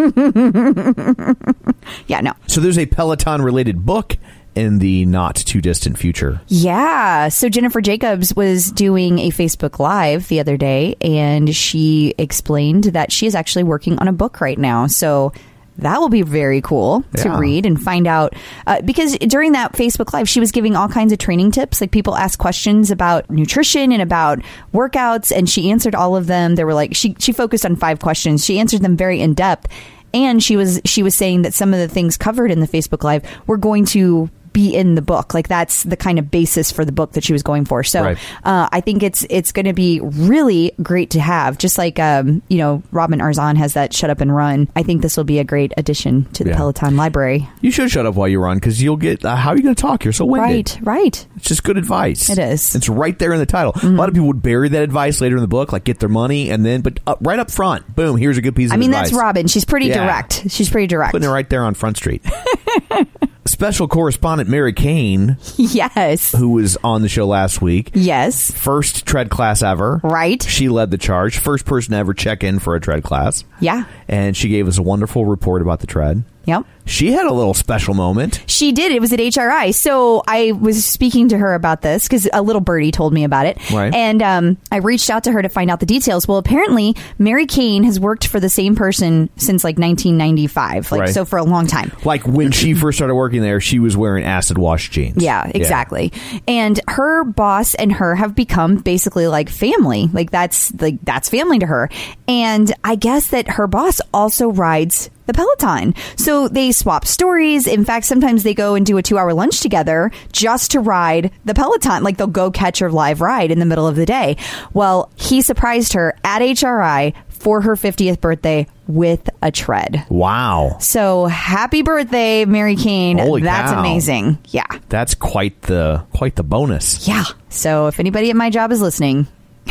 Yeah, 2.06 2.20
no. 2.20 2.32
so 2.46 2.60
there's 2.60 2.78
a 2.78 2.86
Peloton 2.86 3.42
related 3.42 3.84
book 3.84 4.16
in 4.54 4.78
the 4.78 5.06
not 5.06 5.36
too 5.36 5.60
distant 5.60 5.98
future. 5.98 6.40
Yeah. 6.48 7.28
So 7.28 7.48
Jennifer 7.48 7.80
Jacobs 7.80 8.34
was 8.34 8.70
doing 8.72 9.18
a 9.20 9.30
Facebook 9.30 9.78
Live 9.78 10.28
the 10.28 10.40
other 10.40 10.56
day, 10.56 10.96
and 11.00 11.54
she 11.54 12.14
explained 12.18 12.84
that 12.84 13.12
she 13.12 13.26
is 13.26 13.34
actually 13.34 13.62
working 13.64 13.98
on 13.98 14.08
a 14.08 14.12
book 14.12 14.40
right 14.40 14.58
now. 14.58 14.86
So 14.86 15.32
that 15.78 15.98
will 15.98 16.10
be 16.10 16.20
very 16.22 16.60
cool 16.60 17.04
to 17.16 17.28
Yeah. 17.28 17.38
read 17.38 17.64
and 17.64 17.80
find 17.80 18.06
out. 18.06 18.34
Uh, 18.66 18.82
because 18.82 19.16
during 19.18 19.52
that 19.52 19.72
Facebook 19.72 20.12
Live, 20.12 20.28
she 20.28 20.40
was 20.40 20.52
giving 20.52 20.76
all 20.76 20.88
kinds 20.88 21.10
of 21.12 21.18
training 21.18 21.52
tips. 21.52 21.80
Like 21.80 21.90
people 21.90 22.16
asked 22.16 22.38
questions 22.38 22.90
about 22.90 23.30
nutrition 23.30 23.92
and 23.92 24.02
about 24.02 24.40
workouts, 24.74 25.34
and 25.34 25.48
she 25.48 25.70
answered 25.70 25.94
all 25.94 26.16
of 26.16 26.26
them. 26.26 26.56
There 26.56 26.66
were 26.66 26.74
like 26.74 26.94
she 26.94 27.14
she 27.18 27.32
focused 27.32 27.64
on 27.64 27.76
five 27.76 28.00
questions. 28.00 28.44
She 28.44 28.58
answered 28.58 28.82
them 28.82 28.96
very 28.96 29.20
in 29.20 29.32
depth. 29.32 29.68
And 30.12 30.42
she 30.42 30.56
was 30.56 30.80
she 30.84 31.04
was 31.04 31.14
saying 31.14 31.42
that 31.42 31.54
some 31.54 31.72
of 31.72 31.78
the 31.78 31.86
things 31.88 32.16
covered 32.18 32.50
in 32.50 32.58
the 32.60 32.66
Facebook 32.68 33.04
Live 33.04 33.22
were 33.46 33.56
going 33.56 33.84
to 33.86 34.28
be 34.52 34.74
in 34.74 34.94
the 34.94 35.02
book. 35.02 35.34
Like 35.34 35.48
that's 35.48 35.82
the 35.84 35.96
kind 35.96 36.18
of 36.18 36.30
basis 36.30 36.70
for 36.72 36.84
the 36.84 36.92
book 36.92 37.12
that 37.12 37.24
she 37.24 37.32
was 37.32 37.42
going 37.42 37.64
for. 37.64 37.82
So 37.84 38.02
Right. 38.02 38.18
uh, 38.44 38.68
I 38.72 38.80
think 38.80 39.02
it's 39.02 39.24
it's 39.30 39.52
going 39.52 39.66
to 39.66 39.72
be 39.72 40.00
really 40.00 40.72
great 40.82 41.10
to 41.10 41.20
have. 41.20 41.58
Just 41.58 41.78
like 41.78 41.98
um, 41.98 42.42
you 42.48 42.58
know, 42.58 42.82
Robin 42.92 43.18
Arzon 43.20 43.56
has 43.56 43.74
that 43.74 43.92
"Shut 43.94 44.10
Up 44.10 44.20
and 44.20 44.34
Run." 44.34 44.68
I 44.76 44.82
think 44.82 45.02
this 45.02 45.16
will 45.16 45.24
be 45.24 45.38
a 45.38 45.44
great 45.44 45.72
addition 45.76 46.24
to 46.32 46.44
the 46.44 46.50
Yeah. 46.50 46.56
Peloton 46.56 46.96
library. 46.96 47.48
You 47.60 47.70
should 47.70 47.90
shut 47.90 48.06
up 48.06 48.14
while 48.14 48.28
you 48.28 48.40
run 48.40 48.56
because 48.58 48.82
you'll 48.82 48.96
get. 48.96 49.24
Uh, 49.24 49.36
how 49.36 49.50
are 49.50 49.56
you 49.56 49.62
going 49.62 49.74
to 49.74 49.80
talk? 49.80 50.04
You're 50.04 50.12
so 50.12 50.24
winded. 50.24 50.78
Right, 50.82 51.00
right. 51.02 51.26
It's 51.36 51.48
just 51.48 51.62
good 51.64 51.76
advice. 51.78 52.28
It 52.30 52.38
is. 52.38 52.60
Mm-hmm. 52.62 52.76
It's 52.78 52.88
right 52.88 53.18
there 53.18 53.32
in 53.32 53.38
the 53.38 53.46
title. 53.46 53.72
A 53.82 53.86
lot 53.86 54.08
of 54.08 54.14
people 54.14 54.26
would 54.28 54.42
bury 54.42 54.68
that 54.70 54.82
advice 54.82 55.20
later 55.20 55.36
in 55.36 55.42
the 55.42 55.48
book, 55.48 55.72
like 55.72 55.84
get 55.84 55.98
their 56.00 56.08
money 56.08 56.50
and 56.50 56.64
then, 56.64 56.80
but 56.80 57.00
uh, 57.06 57.16
right 57.20 57.38
up 57.38 57.50
front, 57.50 57.94
boom, 57.94 58.16
here's 58.16 58.36
a 58.38 58.42
good 58.42 58.56
piece 58.56 58.70
of 58.70 58.74
I 58.74 58.76
mean, 58.76 58.90
advice. 58.90 59.10
that's 59.10 59.20
Robin. 59.20 59.46
She's 59.46 59.64
pretty 59.64 59.86
Yeah. 59.86 60.04
direct. 60.04 60.50
She's 60.50 60.68
pretty 60.68 60.86
direct. 60.86 61.12
Putting 61.12 61.28
it 61.28 61.32
right 61.32 61.48
there 61.48 61.64
on 61.64 61.74
Front 61.74 61.96
Street. 61.96 62.22
Special 63.46 63.88
correspondent 63.88 64.48
Mary 64.50 64.72
Kane, 64.72 65.38
yes, 65.56 66.32
who 66.36 66.50
was 66.50 66.76
on 66.84 67.02
the 67.02 67.08
show 67.08 67.26
last 67.26 67.60
week, 67.62 67.90
yes, 67.94 68.50
first 68.50 69.06
tread 69.06 69.30
class 69.30 69.62
ever. 69.62 70.00
right. 70.04 70.42
She 70.42 70.68
led 70.68 70.90
the 70.90 70.98
charge. 70.98 71.38
First 71.38 71.64
person 71.64 71.92
to 71.92 71.96
ever 71.98 72.12
check 72.14 72.44
in 72.44 72.58
for 72.58 72.74
a 72.76 72.80
tread 72.80 73.02
class. 73.02 73.44
Yeah. 73.60 73.84
And 74.08 74.36
she 74.36 74.48
gave 74.48 74.68
us 74.68 74.78
a 74.78 74.82
wonderful 74.82 75.24
report 75.24 75.62
about 75.62 75.80
the 75.80 75.86
tread. 75.86 76.22
Yep. 76.46 76.64
She 76.86 77.12
had 77.12 77.26
a 77.26 77.32
little 77.32 77.54
special 77.54 77.94
moment. 77.94 78.42
She 78.46 78.72
did. 78.72 78.90
It 78.90 79.00
was 79.00 79.12
at 79.12 79.20
HRI. 79.20 79.72
So 79.72 80.22
I 80.26 80.50
was 80.52 80.84
speaking 80.84 81.28
to 81.28 81.38
her 81.38 81.54
about 81.54 81.82
this 81.82 82.04
because 82.08 82.28
a 82.32 82.42
little 82.42 82.60
birdie 82.60 82.90
told 82.90 83.12
me 83.12 83.22
about 83.22 83.46
it. 83.46 83.58
Right. 83.70 83.94
And 83.94 84.20
um, 84.22 84.58
I 84.72 84.78
reached 84.78 85.08
out 85.10 85.24
to 85.24 85.32
her 85.32 85.40
to 85.42 85.48
find 85.48 85.70
out 85.70 85.78
the 85.78 85.86
details. 85.86 86.26
Well, 86.26 86.38
apparently, 86.38 86.96
Mary 87.18 87.46
Kane 87.46 87.84
has 87.84 88.00
worked 88.00 88.26
for 88.26 88.40
the 88.40 88.48
same 88.48 88.74
person 88.74 89.30
since 89.36 89.62
like 89.62 89.78
1995. 89.78 90.90
Like, 90.90 91.00
Right. 91.02 91.10
so 91.14 91.24
for 91.24 91.38
a 91.38 91.44
long 91.44 91.66
time. 91.68 91.92
Like 92.04 92.26
when 92.26 92.50
she 92.50 92.74
first 92.74 92.98
started 92.98 93.14
working 93.14 93.42
there, 93.42 93.60
she 93.60 93.78
was 93.78 93.96
wearing 93.96 94.24
acid 94.24 94.58
wash 94.58 94.90
jeans. 94.90 95.22
Yeah, 95.22 95.48
exactly. 95.54 96.12
And 96.48 96.80
her 96.88 97.22
boss 97.24 97.74
and 97.76 97.92
her 97.92 98.14
have 98.16 98.34
become 98.34 98.76
basically 98.78 99.28
like 99.28 99.48
family. 99.48 100.08
Like 100.12 100.30
that's 100.30 100.72
like 100.80 100.98
that's 101.04 101.28
family 101.28 101.60
to 101.60 101.66
her. 101.66 101.88
And 102.26 102.72
I 102.82 102.96
guess 102.96 103.28
that 103.28 103.48
her 103.48 103.66
boss 103.66 104.00
also 104.12 104.50
rides 104.50 105.08
the 105.30 105.36
Peloton. 105.36 105.94
So 106.16 106.48
they 106.48 106.72
swap 106.72 107.06
stories. 107.06 107.66
In 107.66 107.84
fact, 107.84 108.06
sometimes 108.06 108.42
they 108.42 108.54
go 108.54 108.74
and 108.74 108.84
do 108.84 108.98
a 108.98 109.02
2-hour 109.02 109.32
lunch 109.32 109.60
together 109.60 110.10
just 110.32 110.72
to 110.72 110.80
ride 110.80 111.30
the 111.44 111.54
Peloton. 111.54 112.02
Like 112.02 112.16
they'll 112.16 112.26
go 112.26 112.50
catch 112.50 112.80
her 112.80 112.90
live 112.90 113.20
ride 113.20 113.50
in 113.50 113.60
the 113.60 113.66
middle 113.66 113.86
of 113.86 113.96
the 113.96 114.06
day. 114.06 114.36
Well, 114.72 115.10
he 115.14 115.42
surprised 115.42 115.92
her 115.92 116.16
at 116.24 116.42
HRI 116.42 117.14
for 117.28 117.60
her 117.62 117.74
50th 117.74 118.20
birthday 118.20 118.66
with 118.86 119.30
a 119.40 119.50
tread. 119.50 120.04
Wow. 120.10 120.76
So 120.80 121.26
happy 121.26 121.82
birthday, 121.82 122.44
Mary 122.44 122.76
Kane. 122.76 123.18
Holy 123.18 123.42
That's 123.42 123.72
cow. 123.72 123.80
amazing. 123.80 124.38
Yeah. 124.48 124.66
That's 124.88 125.14
quite 125.14 125.62
the 125.62 126.04
quite 126.12 126.36
the 126.36 126.42
bonus. 126.42 127.06
Yeah. 127.08 127.24
So 127.48 127.86
if 127.86 127.98
anybody 128.00 128.30
at 128.30 128.36
my 128.36 128.50
job 128.50 128.72
is 128.72 128.82
listening, 128.82 129.26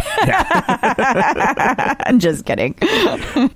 I'm 2.06 2.20
just 2.20 2.46
kidding. 2.46 2.76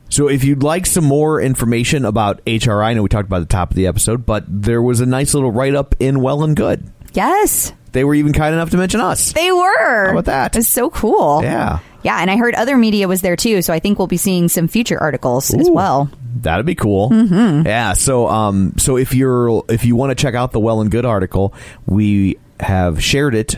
So 0.10 0.30
if 0.30 0.44
you'd 0.44 0.64
like 0.64 0.86
some 0.86 1.04
more 1.06 1.42
information 1.42 2.06
about 2.06 2.44
HRI, 2.46 2.84
I 2.86 2.94
know 2.94 3.04
we 3.04 3.10
talked 3.10 3.28
about 3.28 3.40
the 3.40 3.46
top 3.46 3.72
of 3.72 3.76
the 3.76 3.88
episode, 3.88 4.26
but 4.26 4.46
there 4.48 4.82
was 4.82 5.00
a 5.00 5.06
nice 5.06 5.34
little 5.34 5.52
write 5.52 5.76
up 5.76 5.96
in 6.00 6.22
Well 6.22 6.44
and 6.44 6.56
Good. 6.56 6.90
Yes, 7.14 7.74
They 7.92 8.04
were 8.04 8.16
even 8.16 8.34
kind 8.34 8.54
enough 8.56 8.72
to 8.72 8.78
mention 8.78 9.00
us. 9.02 9.34
they 9.34 9.52
were. 9.52 10.06
How 10.08 10.12
about 10.12 10.26
that? 10.26 10.56
It's 10.56 10.68
so 10.68 10.90
cool. 10.90 11.42
Yeah. 11.44 11.80
Yeah, 12.02 12.18
and 12.20 12.30
I 12.30 12.36
heard 12.38 12.54
other 12.56 12.76
media 12.78 13.08
was 13.08 13.22
there 13.22 13.36
too, 13.38 13.62
so 13.62 13.72
I 13.74 13.80
think 13.80 13.98
we'll 13.98 14.08
be 14.08 14.18
seeing 14.18 14.50
some 14.50 14.68
future 14.68 15.00
articles 15.00 15.54
as 15.54 15.70
well. 15.70 16.10
That'd 16.36 16.66
be 16.66 16.76
cool. 16.76 17.10
Mm-hmm. 17.12 17.66
Yeah. 17.66 17.94
So, 17.94 18.28
um, 18.28 18.74
so 18.78 18.98
if 18.98 19.14
you're 19.14 19.64
if 19.70 19.86
you 19.86 19.96
want 19.96 20.10
to 20.10 20.16
check 20.22 20.34
out 20.36 20.52
the 20.52 20.60
Well 20.60 20.82
and 20.82 20.92
Good 20.92 21.06
article, 21.06 21.54
we 21.86 22.38
have 22.60 23.02
shared 23.02 23.36
it 23.36 23.58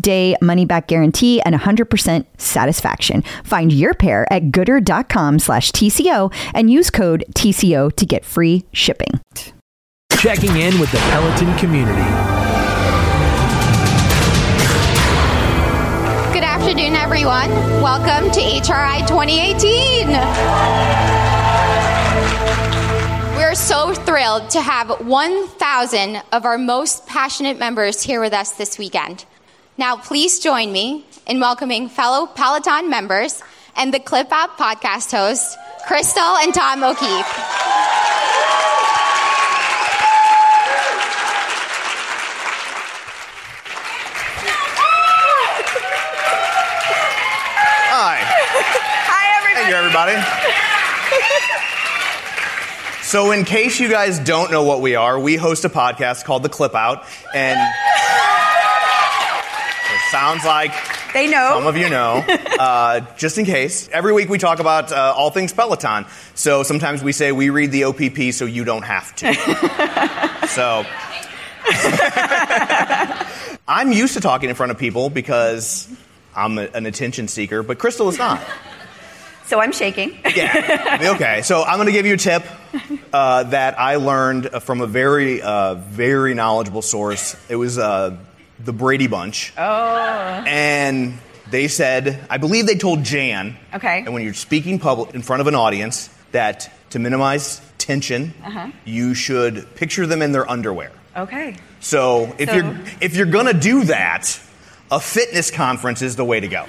day 0.00 0.36
money 0.40 0.64
back 0.64 0.88
guarantee 0.88 1.40
and 1.42 1.54
100% 1.54 2.26
satisfaction. 2.38 3.22
Find 3.44 3.72
your 3.72 3.94
pair 3.94 4.30
at 4.32 4.44
goodr.com 4.50 5.38
slash 5.38 5.72
TCO 5.72 6.32
and 6.54 6.70
use 6.70 6.90
code 6.90 7.24
TCO 7.34 7.94
to 7.94 8.06
get 8.06 8.24
free 8.24 8.64
shipping. 8.72 9.20
Checking 10.18 10.56
in 10.56 10.78
with 10.78 10.92
the 10.92 10.98
Peloton 10.98 11.56
community. 11.56 12.02
Good 16.32 16.44
afternoon, 16.44 16.94
everyone. 16.94 17.50
Welcome 17.80 18.30
to 18.32 18.40
HRI 18.40 19.06
2018. 19.06 20.08
We're 23.36 23.54
so 23.54 23.94
thrilled 23.94 24.50
to 24.50 24.60
have 24.60 24.90
1,000 25.06 26.22
of 26.32 26.44
our 26.44 26.58
most 26.58 27.06
passionate 27.06 27.58
members 27.58 28.02
here 28.02 28.20
with 28.20 28.32
us 28.32 28.52
this 28.52 28.78
weekend. 28.78 29.24
Now, 29.80 29.96
please 29.96 30.40
join 30.40 30.70
me 30.72 31.06
in 31.26 31.40
welcoming 31.40 31.88
fellow 31.88 32.26
Peloton 32.26 32.90
members 32.90 33.42
and 33.74 33.94
the 33.94 33.98
Clip 33.98 34.30
Out 34.30 34.58
podcast 34.58 35.10
hosts, 35.10 35.56
Crystal 35.86 36.22
and 36.22 36.52
Tom 36.52 36.84
O'Keefe. 36.84 37.24
Hi. 47.88 48.18
Hi, 49.08 49.38
everybody. 49.38 49.54
Thank 49.54 49.70
you, 49.70 49.76
everybody. 49.76 50.16
So, 53.02 53.30
in 53.30 53.46
case 53.46 53.80
you 53.80 53.88
guys 53.88 54.18
don't 54.18 54.50
know 54.50 54.62
what 54.62 54.82
we 54.82 54.94
are, 54.94 55.18
we 55.18 55.36
host 55.36 55.64
a 55.64 55.70
podcast 55.70 56.26
called 56.26 56.42
The 56.42 56.50
Clip 56.50 56.74
Out, 56.74 57.06
and 57.34 57.58
it 57.58 58.59
sounds 60.10 60.44
like 60.44 60.72
They 61.12 61.26
know. 61.26 61.50
some 61.54 61.66
of 61.66 61.76
you 61.76 61.88
know. 61.88 62.24
Uh, 62.60 63.00
just 63.16 63.38
in 63.38 63.46
case, 63.46 63.88
every 63.90 64.12
week 64.12 64.28
we 64.28 64.36
talk 64.36 64.58
about 64.58 64.92
uh, 64.92 65.14
all 65.16 65.30
things 65.30 65.50
Peloton. 65.50 66.04
So 66.34 66.62
sometimes 66.62 67.02
we 67.02 67.12
say 67.12 67.32
we 67.32 67.48
read 67.48 67.72
the 67.72 67.84
OPP 67.84 68.34
so 68.34 68.44
you 68.44 68.64
don't 68.64 68.82
have 68.82 69.16
to. 69.16 69.32
so. 70.48 70.84
I'm 73.66 73.92
used 73.92 74.12
to 74.12 74.20
talking 74.20 74.50
in 74.50 74.56
front 74.56 74.72
of 74.72 74.78
people 74.78 75.08
because 75.08 75.88
I'm 76.36 76.58
a, 76.58 76.64
an 76.74 76.84
attention 76.84 77.28
seeker, 77.28 77.62
but 77.62 77.78
Crystal 77.78 78.10
is 78.10 78.18
not. 78.18 78.42
So 79.46 79.58
I'm 79.58 79.72
shaking. 79.72 80.18
Yeah. 80.36 81.12
okay. 81.14 81.40
So 81.42 81.62
I'm 81.62 81.76
going 81.76 81.86
to 81.86 81.92
give 81.92 82.04
you 82.04 82.14
a 82.14 82.18
tip 82.18 82.44
uh, 83.12 83.44
that 83.44 83.80
I 83.80 83.96
learned 83.96 84.50
from 84.62 84.82
a 84.82 84.86
very, 84.86 85.40
uh, 85.40 85.76
very 85.76 86.34
knowledgeable 86.34 86.82
source. 86.82 87.36
It 87.48 87.56
was 87.56 87.78
uh, 87.78 88.16
the 88.64 88.72
Brady 88.72 89.06
Bunch. 89.06 89.52
Oh. 89.56 90.44
And 90.46 91.18
they 91.50 91.68
said, 91.68 92.24
I 92.30 92.36
believe 92.38 92.66
they 92.66 92.76
told 92.76 93.02
Jan. 93.04 93.56
Okay. 93.74 93.98
And 94.04 94.12
when 94.14 94.22
you're 94.22 94.34
speaking 94.34 94.78
public 94.78 95.14
in 95.14 95.22
front 95.22 95.40
of 95.40 95.46
an 95.46 95.54
audience, 95.54 96.08
that 96.32 96.70
to 96.90 96.98
minimize 96.98 97.60
tension, 97.78 98.34
Uh-huh. 98.44 98.68
you 98.84 99.14
should 99.14 99.74
picture 99.74 100.06
them 100.06 100.22
in 100.22 100.32
their 100.32 100.48
underwear. 100.48 100.92
Okay. 101.16 101.56
So 101.80 102.34
if 102.38 102.48
So- 102.50 102.56
you're 102.56 102.76
if 103.00 103.16
you're 103.16 103.26
gonna 103.26 103.54
do 103.54 103.84
that, 103.84 104.38
a 104.90 105.00
fitness 105.00 105.50
conference 105.50 106.02
is 106.02 106.16
the 106.16 106.24
way 106.24 106.38
to 106.40 106.48
go. 106.48 106.64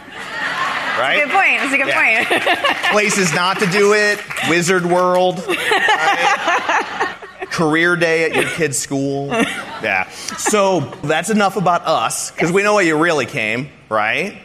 Right? 0.99 1.21
Good 1.23 1.31
point. 1.31 1.59
That's 1.59 1.73
a 1.73 1.77
good 1.77 1.87
Yeah. 1.87 2.23
point. 2.25 2.91
places 2.91 3.33
not 3.33 3.59
to 3.59 3.65
do 3.67 3.93
it 3.93 4.19
wizard 4.49 4.85
world 4.85 5.43
right? 5.47 7.15
Career 7.51 7.95
day 7.95 8.23
at 8.23 8.33
your 8.33 8.49
kid's 8.49 8.77
school 8.77 9.27
yeah 9.83 10.09
so 10.09 10.79
that's 11.03 11.29
enough 11.29 11.57
about 11.57 11.85
us 11.85 12.31
because 12.31 12.51
we 12.51 12.63
know 12.63 12.73
why 12.73 12.81
you 12.81 12.97
really 12.97 13.25
came 13.25 13.69
right 13.89 14.37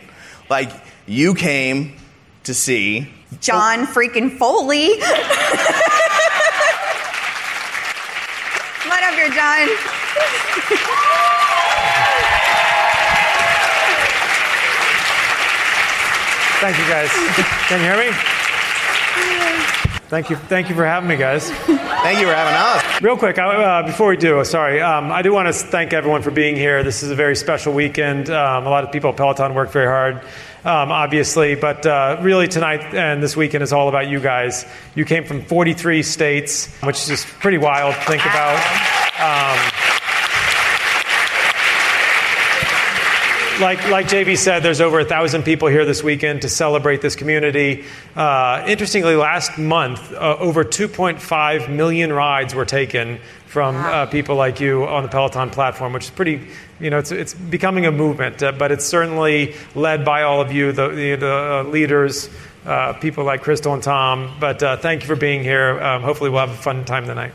like 0.50 0.70
you 1.06 1.34
came 1.34 1.96
to 2.44 2.52
see 2.52 3.08
John 3.40 3.86
freaking 3.86 4.36
Foley. 4.38 4.98
Come 8.78 8.92
on 8.92 9.02
up 9.02 9.14
here, 9.14 9.30
John. 9.30 9.68
Thank 16.58 16.78
you, 16.78 16.88
guys. 16.88 17.10
Can 17.68 17.80
you 17.80 17.86
hear 17.86 17.98
me? 17.98 18.16
Thank 20.08 20.30
you. 20.30 20.36
Thank 20.36 20.68
you 20.68 20.74
for 20.74 20.86
having 20.86 21.08
me, 21.08 21.16
guys. 21.16 21.50
Thank 22.06 22.20
you 22.20 22.26
for 22.26 22.34
having 22.34 22.54
us 22.54 23.02
Real 23.02 23.16
quick, 23.16 23.36
uh, 23.36 23.82
before 23.82 24.08
we 24.08 24.16
do, 24.16 24.42
sorry, 24.44 24.80
um, 24.80 25.10
I 25.10 25.22
do 25.22 25.32
want 25.32 25.48
to 25.48 25.52
thank 25.52 25.92
everyone 25.92 26.22
for 26.22 26.30
being 26.30 26.54
here. 26.54 26.82
This 26.84 27.02
is 27.02 27.10
a 27.10 27.14
very 27.14 27.34
special 27.34 27.74
weekend. 27.74 28.30
Um, 28.30 28.64
a 28.64 28.70
lot 28.70 28.84
of 28.84 28.92
people 28.92 29.10
at 29.10 29.16
Peloton 29.16 29.54
work 29.54 29.70
very 29.70 29.86
hard, 29.86 30.16
um, 30.64 30.92
obviously, 30.92 31.56
but 31.56 31.84
uh, 31.84 32.18
really 32.22 32.46
tonight 32.46 32.94
and 32.94 33.22
this 33.22 33.36
weekend 33.36 33.64
is 33.64 33.72
all 33.72 33.88
about 33.88 34.08
you 34.08 34.20
guys. 34.20 34.64
You 34.94 35.04
came 35.04 35.24
from 35.24 35.42
43 35.42 36.02
states, 36.04 36.74
which 36.82 37.10
is 37.10 37.24
pretty 37.24 37.58
wild 37.58 37.94
to 37.94 38.00
think 38.02 38.24
about. 38.24 39.95
Like 43.60 43.88
like 43.88 44.06
JB 44.06 44.36
said, 44.36 44.62
there's 44.62 44.80
over 44.80 45.00
a 45.00 45.04
thousand 45.04 45.44
people 45.44 45.68
here 45.68 45.84
this 45.84 46.02
weekend 46.02 46.42
to 46.42 46.48
celebrate 46.48 47.00
this 47.00 47.16
community. 47.16 47.84
Uh, 48.14 48.64
interestingly, 48.66 49.16
last 49.16 49.58
month, 49.58 50.12
uh, 50.12 50.36
over 50.38 50.64
2.5 50.64 51.68
million 51.74 52.12
rides 52.12 52.54
were 52.54 52.64
taken 52.64 53.18
from 53.46 53.76
uh, 53.76 54.06
people 54.06 54.36
like 54.36 54.60
you 54.60 54.84
on 54.84 55.02
the 55.02 55.08
Peloton 55.08 55.50
platform, 55.50 55.92
which 55.92 56.04
is 56.04 56.10
pretty. 56.10 56.46
You 56.80 56.90
know, 56.90 56.98
it's 56.98 57.12
it's 57.12 57.32
becoming 57.32 57.86
a 57.86 57.92
movement, 57.92 58.42
uh, 58.42 58.52
but 58.52 58.72
it's 58.72 58.84
certainly 58.84 59.54
led 59.74 60.04
by 60.04 60.22
all 60.22 60.40
of 60.40 60.52
you, 60.52 60.72
the 60.72 60.88
the, 60.88 61.16
the 61.16 61.32
uh, 61.32 61.62
leaders. 61.64 62.28
Uh, 62.66 62.92
people 62.94 63.22
like 63.22 63.42
Crystal 63.42 63.74
and 63.74 63.82
Tom, 63.82 64.34
but 64.40 64.60
uh, 64.60 64.76
thank 64.76 65.02
you 65.02 65.06
for 65.06 65.14
being 65.14 65.44
here. 65.44 65.80
Um, 65.80 66.02
hopefully, 66.02 66.30
we'll 66.30 66.40
have 66.40 66.50
a 66.50 66.62
fun 66.62 66.84
time 66.84 67.06
tonight. 67.06 67.32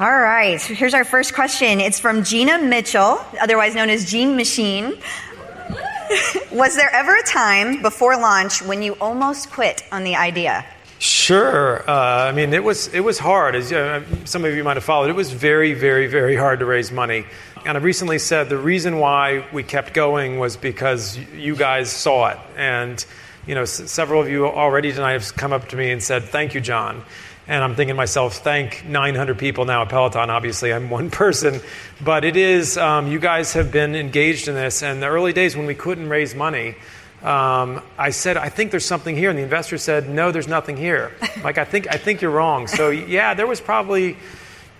All 0.00 0.10
right. 0.10 0.58
So 0.58 0.72
here's 0.72 0.94
our 0.94 1.04
first 1.04 1.34
question. 1.34 1.78
It's 1.78 2.00
from 2.00 2.24
Gina 2.24 2.58
Mitchell, 2.58 3.22
otherwise 3.38 3.74
known 3.74 3.90
as 3.90 4.10
Gene 4.10 4.34
Machine. 4.34 4.94
Was 6.52 6.74
there 6.74 6.88
ever 6.90 7.14
a 7.14 7.22
time 7.22 7.82
before 7.82 8.16
launch 8.16 8.62
when 8.62 8.82
you 8.82 8.94
almost 8.94 9.50
quit 9.50 9.82
on 9.92 10.04
the 10.04 10.16
idea? 10.16 10.64
Sure. 11.00 11.82
Uh, 11.88 12.28
I 12.28 12.32
mean, 12.32 12.54
it 12.54 12.64
was 12.64 12.88
it 12.88 13.00
was 13.00 13.18
hard, 13.18 13.54
as 13.54 13.70
uh, 13.72 14.02
some 14.24 14.46
of 14.46 14.54
you 14.54 14.64
might 14.64 14.78
have 14.78 14.84
followed. 14.84 15.10
It 15.10 15.16
was 15.16 15.32
very, 15.32 15.74
very, 15.74 16.06
very 16.06 16.34
hard 16.34 16.60
to 16.60 16.64
raise 16.66 16.90
money. 16.90 17.26
And 17.66 17.76
I 17.76 17.80
recently 17.82 18.18
said 18.18 18.48
the 18.48 18.58
reason 18.58 18.98
why 18.98 19.46
we 19.52 19.62
kept 19.62 19.92
going 19.92 20.38
was 20.38 20.56
because 20.56 21.18
you 21.34 21.56
guys 21.56 21.90
saw 21.90 22.28
it. 22.28 22.38
And 22.56 23.04
you 23.46 23.54
know, 23.54 23.62
s- 23.62 23.90
several 23.90 24.20
of 24.22 24.28
you 24.28 24.46
already 24.46 24.92
tonight 24.92 25.12
have 25.12 25.34
come 25.36 25.52
up 25.52 25.68
to 25.68 25.76
me 25.76 25.90
and 25.90 26.02
said, 26.02 26.24
"Thank 26.24 26.54
you, 26.54 26.60
John." 26.62 27.04
And 27.46 27.64
I'm 27.64 27.74
thinking 27.74 27.94
to 27.94 27.96
myself, 27.96 28.36
thank 28.36 28.84
900 28.84 29.38
people 29.38 29.64
now 29.64 29.82
at 29.82 29.88
Peloton. 29.88 30.30
Obviously, 30.30 30.72
I'm 30.72 30.90
one 30.90 31.10
person, 31.22 31.60
but 32.00 32.24
it 32.24 32.36
is. 32.36 32.76
Um, 32.76 33.08
you 33.08 33.18
guys 33.18 33.54
have 33.54 33.72
been 33.72 33.94
engaged 33.94 34.48
in 34.48 34.54
this, 34.54 34.82
and 34.82 35.02
the 35.02 35.06
early 35.06 35.32
days 35.32 35.56
when 35.56 35.66
we 35.66 35.74
couldn't 35.74 36.08
raise 36.08 36.34
money. 36.34 36.76
Um, 37.22 37.82
I 37.98 38.10
said, 38.10 38.38
I 38.38 38.48
think 38.48 38.70
there's 38.70 38.86
something 38.86 39.14
here, 39.14 39.28
and 39.28 39.38
the 39.38 39.42
investor 39.42 39.76
said, 39.76 40.08
No, 40.08 40.32
there's 40.32 40.48
nothing 40.48 40.76
here. 40.76 41.12
like, 41.44 41.58
I 41.58 41.64
think, 41.64 41.86
I 41.92 41.98
think 41.98 42.22
you're 42.22 42.30
wrong. 42.30 42.66
So, 42.66 42.88
yeah, 42.90 43.34
there 43.34 43.46
was 43.46 43.60
probably 43.60 44.16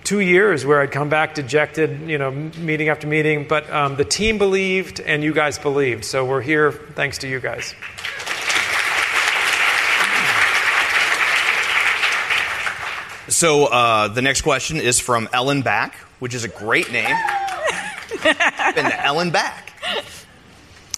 two 0.04 0.20
years 0.20 0.64
where 0.64 0.80
I'd 0.80 0.90
come 0.90 1.08
back 1.08 1.34
dejected, 1.34 2.08
you 2.08 2.18
know, 2.18 2.30
meeting 2.30 2.88
after 2.88 3.06
meeting. 3.06 3.46
But 3.46 3.70
um, 3.70 3.96
the 3.96 4.04
team 4.04 4.38
believed, 4.38 5.00
and 5.00 5.22
you 5.22 5.34
guys 5.34 5.58
believed. 5.58 6.04
So 6.04 6.24
we're 6.24 6.40
here 6.40 6.72
thanks 6.72 7.18
to 7.18 7.28
you 7.28 7.40
guys. 7.40 7.74
So 13.30 13.66
uh, 13.66 14.08
the 14.08 14.22
next 14.22 14.42
question 14.42 14.78
is 14.78 14.98
from 14.98 15.28
Ellen 15.32 15.62
Back, 15.62 15.94
which 16.18 16.34
is 16.34 16.42
a 16.42 16.48
great 16.48 16.90
name. 16.90 17.16
Been 18.22 18.34
to 18.34 19.04
Ellen 19.04 19.30
Back. 19.30 19.69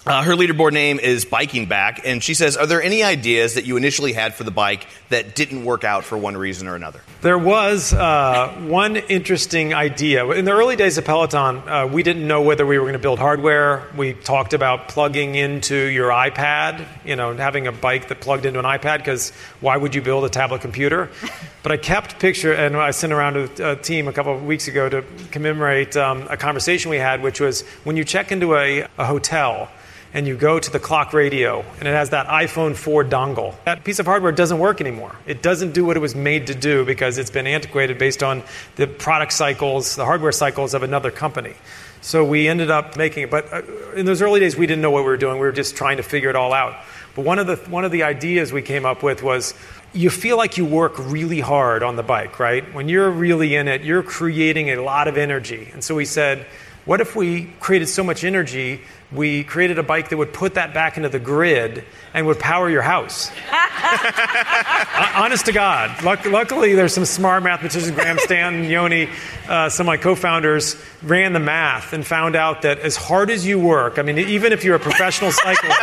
Uh, 0.05 0.21
her 0.21 0.33
leaderboard 0.33 0.73
name 0.73 0.99
is 0.99 1.23
Biking 1.23 1.65
Back, 1.65 2.01
and 2.03 2.21
she 2.21 2.33
says, 2.33 2.57
"Are 2.57 2.65
there 2.65 2.83
any 2.83 3.03
ideas 3.03 3.53
that 3.53 3.65
you 3.65 3.77
initially 3.77 4.11
had 4.11 4.35
for 4.35 4.43
the 4.43 4.51
bike 4.51 4.85
that 5.07 5.33
didn't 5.33 5.63
work 5.63 5.85
out 5.85 6.03
for 6.03 6.17
one 6.17 6.35
reason 6.35 6.67
or 6.67 6.75
another?" 6.75 6.99
There 7.21 7.37
was 7.37 7.93
uh, 7.93 8.49
one 8.67 8.97
interesting 8.97 9.73
idea. 9.73 10.29
In 10.31 10.43
the 10.43 10.51
early 10.51 10.75
days 10.75 10.97
of 10.97 11.05
Peloton, 11.05 11.59
uh, 11.69 11.87
we 11.87 12.03
didn't 12.03 12.27
know 12.27 12.41
whether 12.41 12.65
we 12.65 12.77
were 12.77 12.83
going 12.83 12.93
to 12.93 12.99
build 12.99 13.17
hardware. 13.17 13.83
We 13.95 14.11
talked 14.11 14.53
about 14.53 14.89
plugging 14.89 15.35
into 15.35 15.73
your 15.73 16.09
iPad, 16.09 16.85
you 17.05 17.15
know, 17.15 17.33
having 17.33 17.67
a 17.67 17.71
bike 17.71 18.09
that 18.09 18.19
plugged 18.19 18.45
into 18.45 18.59
an 18.59 18.65
iPad, 18.65 18.97
because 18.97 19.31
why 19.61 19.77
would 19.77 19.95
you 19.95 20.01
build 20.01 20.25
a 20.25 20.29
tablet 20.29 20.59
computer? 20.61 21.09
But 21.63 21.71
I 21.71 21.77
kept 21.77 22.19
picture, 22.19 22.51
and 22.51 22.75
I 22.75 22.91
sent 22.91 23.13
around 23.13 23.55
to 23.55 23.71
a 23.71 23.75
team 23.77 24.09
a 24.09 24.11
couple 24.11 24.35
of 24.35 24.43
weeks 24.43 24.67
ago 24.67 24.89
to 24.89 25.01
commemorate 25.31 25.95
um, 25.95 26.27
a 26.29 26.35
conversation 26.35 26.91
we 26.91 26.97
had, 26.97 27.23
which 27.23 27.39
was 27.39 27.61
when 27.85 27.95
you 27.95 28.03
check 28.03 28.33
into 28.33 28.57
a, 28.57 28.85
a 28.97 29.05
hotel 29.05 29.69
and 30.13 30.27
you 30.27 30.37
go 30.37 30.59
to 30.59 30.71
the 30.71 30.79
clock 30.79 31.11
radio 31.11 31.65
and 31.79 31.87
it 31.87 31.93
has 31.93 32.11
that 32.11 32.27
iPhone 32.27 32.75
4 32.75 33.03
dongle. 33.03 33.55
That 33.65 33.83
piece 33.83 33.99
of 33.99 34.05
hardware 34.05 34.31
doesn't 34.31 34.59
work 34.59 34.79
anymore. 34.79 35.15
It 35.25 35.41
doesn't 35.41 35.73
do 35.73 35.83
what 35.83 35.97
it 35.97 36.01
was 36.01 36.15
made 36.15 36.47
to 36.47 36.55
do 36.55 36.85
because 36.85 37.17
it's 37.17 37.31
been 37.31 37.47
antiquated 37.47 37.97
based 37.97 38.21
on 38.21 38.43
the 38.75 38.85
product 38.87 39.33
cycles, 39.33 39.95
the 39.95 40.05
hardware 40.05 40.31
cycles 40.31 40.73
of 40.73 40.83
another 40.83 41.09
company. 41.09 41.55
So 42.01 42.23
we 42.25 42.47
ended 42.47 42.69
up 42.69 42.97
making 42.97 43.23
it. 43.23 43.31
But 43.31 43.51
uh, 43.51 43.61
in 43.95 44.05
those 44.05 44.21
early 44.21 44.39
days, 44.39 44.55
we 44.57 44.67
didn't 44.67 44.81
know 44.81 44.91
what 44.91 45.03
we 45.03 45.09
were 45.09 45.17
doing. 45.17 45.35
We 45.35 45.47
were 45.47 45.51
just 45.51 45.75
trying 45.75 45.97
to 45.97 46.03
figure 46.03 46.29
it 46.29 46.35
all 46.35 46.53
out. 46.53 46.75
But 47.15 47.25
one 47.25 47.39
of 47.39 47.47
the, 47.47 47.55
one 47.55 47.85
of 47.85 47.91
the 47.91 48.03
ideas 48.03 48.51
we 48.51 48.61
came 48.61 48.85
up 48.85 49.03
with 49.03 49.23
was 49.23 49.53
you 49.93 50.09
feel 50.09 50.35
like 50.35 50.57
you 50.57 50.65
work 50.65 50.95
really 50.97 51.39
hard 51.39 51.81
on 51.81 51.95
the 51.95 52.03
bike, 52.03 52.39
right? 52.39 52.73
When 52.73 52.89
you're 52.89 53.09
really 53.09 53.55
in 53.55 53.67
it, 53.67 53.83
you're 53.83 54.03
creating 54.03 54.71
a 54.71 54.81
lot 54.81 55.07
of 55.07 55.17
energy. 55.17 55.69
And 55.71 55.83
so 55.83 55.95
we 55.95 56.05
said, 56.05 56.45
what 56.85 56.99
if 56.99 57.15
we 57.15 57.45
created 57.61 57.87
so 57.87 58.03
much 58.03 58.23
energy 58.25 58.81
we 59.13 59.43
created 59.43 59.79
a 59.79 59.83
bike 59.83 60.09
that 60.09 60.17
would 60.17 60.33
put 60.33 60.55
that 60.55 60.73
back 60.73 60.97
into 60.97 61.09
the 61.09 61.19
grid 61.19 61.85
and 62.13 62.25
would 62.25 62.39
power 62.39 62.69
your 62.69 62.81
house. 62.81 63.31
Honest 65.15 65.45
to 65.45 65.51
God. 65.51 66.03
Luck- 66.03 66.25
luckily, 66.25 66.73
there's 66.73 66.93
some 66.93 67.05
smart 67.05 67.43
mathematicians, 67.43 67.91
Graham 67.91 68.17
Stanton, 68.19 68.63
Yony, 68.69 69.09
uh, 69.47 69.69
some 69.69 69.85
of 69.85 69.87
my 69.87 69.97
co 69.97 70.15
founders 70.15 70.75
ran 71.01 71.33
the 71.33 71.39
math 71.39 71.93
and 71.93 72.05
found 72.05 72.35
out 72.35 72.63
that 72.63 72.79
as 72.79 72.95
hard 72.95 73.29
as 73.29 73.45
you 73.45 73.59
work, 73.59 73.99
I 73.99 74.01
mean, 74.01 74.17
even 74.17 74.53
if 74.53 74.63
you're 74.63 74.75
a 74.75 74.79
professional 74.79 75.31
cyclist, 75.31 75.79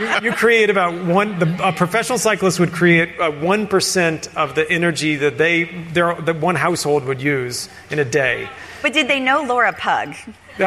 you, 0.00 0.30
you, 0.30 0.32
create 0.32 0.70
about 0.70 1.04
one, 1.04 1.38
the, 1.38 1.68
a 1.68 1.72
professional 1.72 2.18
cyclist 2.18 2.60
would 2.60 2.72
create 2.72 3.18
uh, 3.18 3.30
1% 3.30 4.34
of 4.36 4.54
the 4.54 4.70
energy 4.70 5.16
that 5.16 5.38
they, 5.38 5.64
their, 5.92 6.14
that 6.14 6.36
one 6.36 6.54
household 6.54 7.04
would 7.04 7.20
use 7.20 7.68
in 7.90 7.98
a 7.98 8.04
day. 8.04 8.48
But 8.82 8.92
did 8.92 9.08
they 9.08 9.20
know 9.20 9.42
Laura 9.42 9.72
Pug? 9.72 10.14
she, 10.58 10.64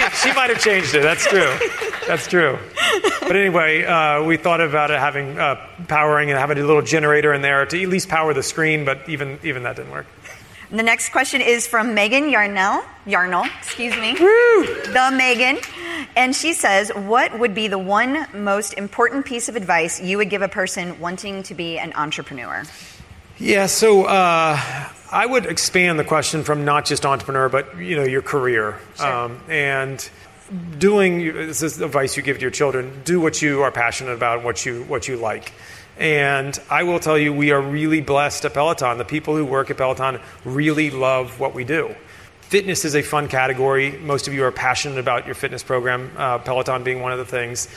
she, 0.00 0.16
she, 0.16 0.32
might 0.34 0.50
have 0.50 0.60
changed 0.60 0.94
it. 0.94 1.02
That's 1.02 1.26
true. 1.26 1.52
That's 2.06 2.26
true. 2.28 2.58
But 3.20 3.34
anyway, 3.36 3.84
uh, 3.84 4.22
we 4.22 4.36
thought 4.36 4.60
about 4.60 4.90
it 4.90 4.98
having 4.98 5.38
uh, 5.38 5.56
powering 5.88 6.30
and 6.30 6.38
having 6.38 6.58
a 6.58 6.64
little 6.64 6.82
generator 6.82 7.32
in 7.34 7.42
there 7.42 7.66
to 7.66 7.82
at 7.82 7.88
least 7.88 8.08
power 8.08 8.32
the 8.32 8.42
screen, 8.42 8.84
but 8.84 9.08
even 9.08 9.38
even 9.42 9.64
that 9.64 9.76
didn't 9.76 9.90
work. 9.90 10.06
The 10.70 10.82
next 10.82 11.10
question 11.10 11.40
is 11.40 11.66
from 11.66 11.94
Megan 11.94 12.30
Yarnell. 12.30 12.84
Yarnell, 13.06 13.46
excuse 13.58 13.94
me. 13.96 14.16
Woo! 14.18 14.64
The 14.92 15.10
Megan. 15.12 15.58
And 16.16 16.34
she 16.34 16.52
says, 16.52 16.90
What 16.94 17.38
would 17.38 17.54
be 17.54 17.68
the 17.68 17.78
one 17.78 18.26
most 18.34 18.72
important 18.74 19.24
piece 19.24 19.48
of 19.48 19.56
advice 19.56 20.00
you 20.00 20.18
would 20.18 20.30
give 20.30 20.42
a 20.42 20.48
person 20.48 20.98
wanting 20.98 21.42
to 21.44 21.54
be 21.54 21.78
an 21.78 21.92
entrepreneur? 21.94 22.64
Yeah, 23.38 23.66
so 23.66 24.04
uh, 24.04 24.88
I 25.10 25.26
would 25.26 25.46
expand 25.46 25.98
the 25.98 26.04
question 26.04 26.44
from 26.44 26.64
not 26.64 26.84
just 26.84 27.04
entrepreneur, 27.04 27.48
but 27.48 27.78
you 27.78 27.96
know 27.96 28.04
your 28.04 28.22
career 28.22 28.78
sure. 28.96 29.12
um, 29.12 29.40
and 29.48 30.08
doing. 30.78 31.18
This 31.34 31.62
is 31.62 31.80
advice 31.80 32.16
you 32.16 32.22
give 32.22 32.36
to 32.36 32.42
your 32.42 32.52
children: 32.52 33.02
do 33.04 33.20
what 33.20 33.42
you 33.42 33.62
are 33.62 33.72
passionate 33.72 34.12
about, 34.12 34.44
what 34.44 34.64
you 34.64 34.84
what 34.84 35.08
you 35.08 35.16
like. 35.16 35.52
And 35.98 36.58
I 36.70 36.84
will 36.84 37.00
tell 37.00 37.18
you, 37.18 37.32
we 37.32 37.50
are 37.50 37.60
really 37.60 38.00
blessed 38.00 38.44
at 38.44 38.54
Peloton. 38.54 38.98
The 38.98 39.04
people 39.04 39.36
who 39.36 39.44
work 39.44 39.70
at 39.70 39.76
Peloton 39.76 40.20
really 40.44 40.90
love 40.90 41.40
what 41.40 41.54
we 41.54 41.64
do. 41.64 41.94
Fitness 42.42 42.84
is 42.84 42.94
a 42.94 43.02
fun 43.02 43.26
category. 43.26 43.92
Most 43.98 44.28
of 44.28 44.34
you 44.34 44.44
are 44.44 44.52
passionate 44.52 44.98
about 44.98 45.26
your 45.26 45.34
fitness 45.34 45.62
program, 45.62 46.12
uh, 46.16 46.38
Peloton 46.38 46.84
being 46.84 47.00
one 47.00 47.10
of 47.10 47.18
the 47.18 47.24
things. 47.24 47.68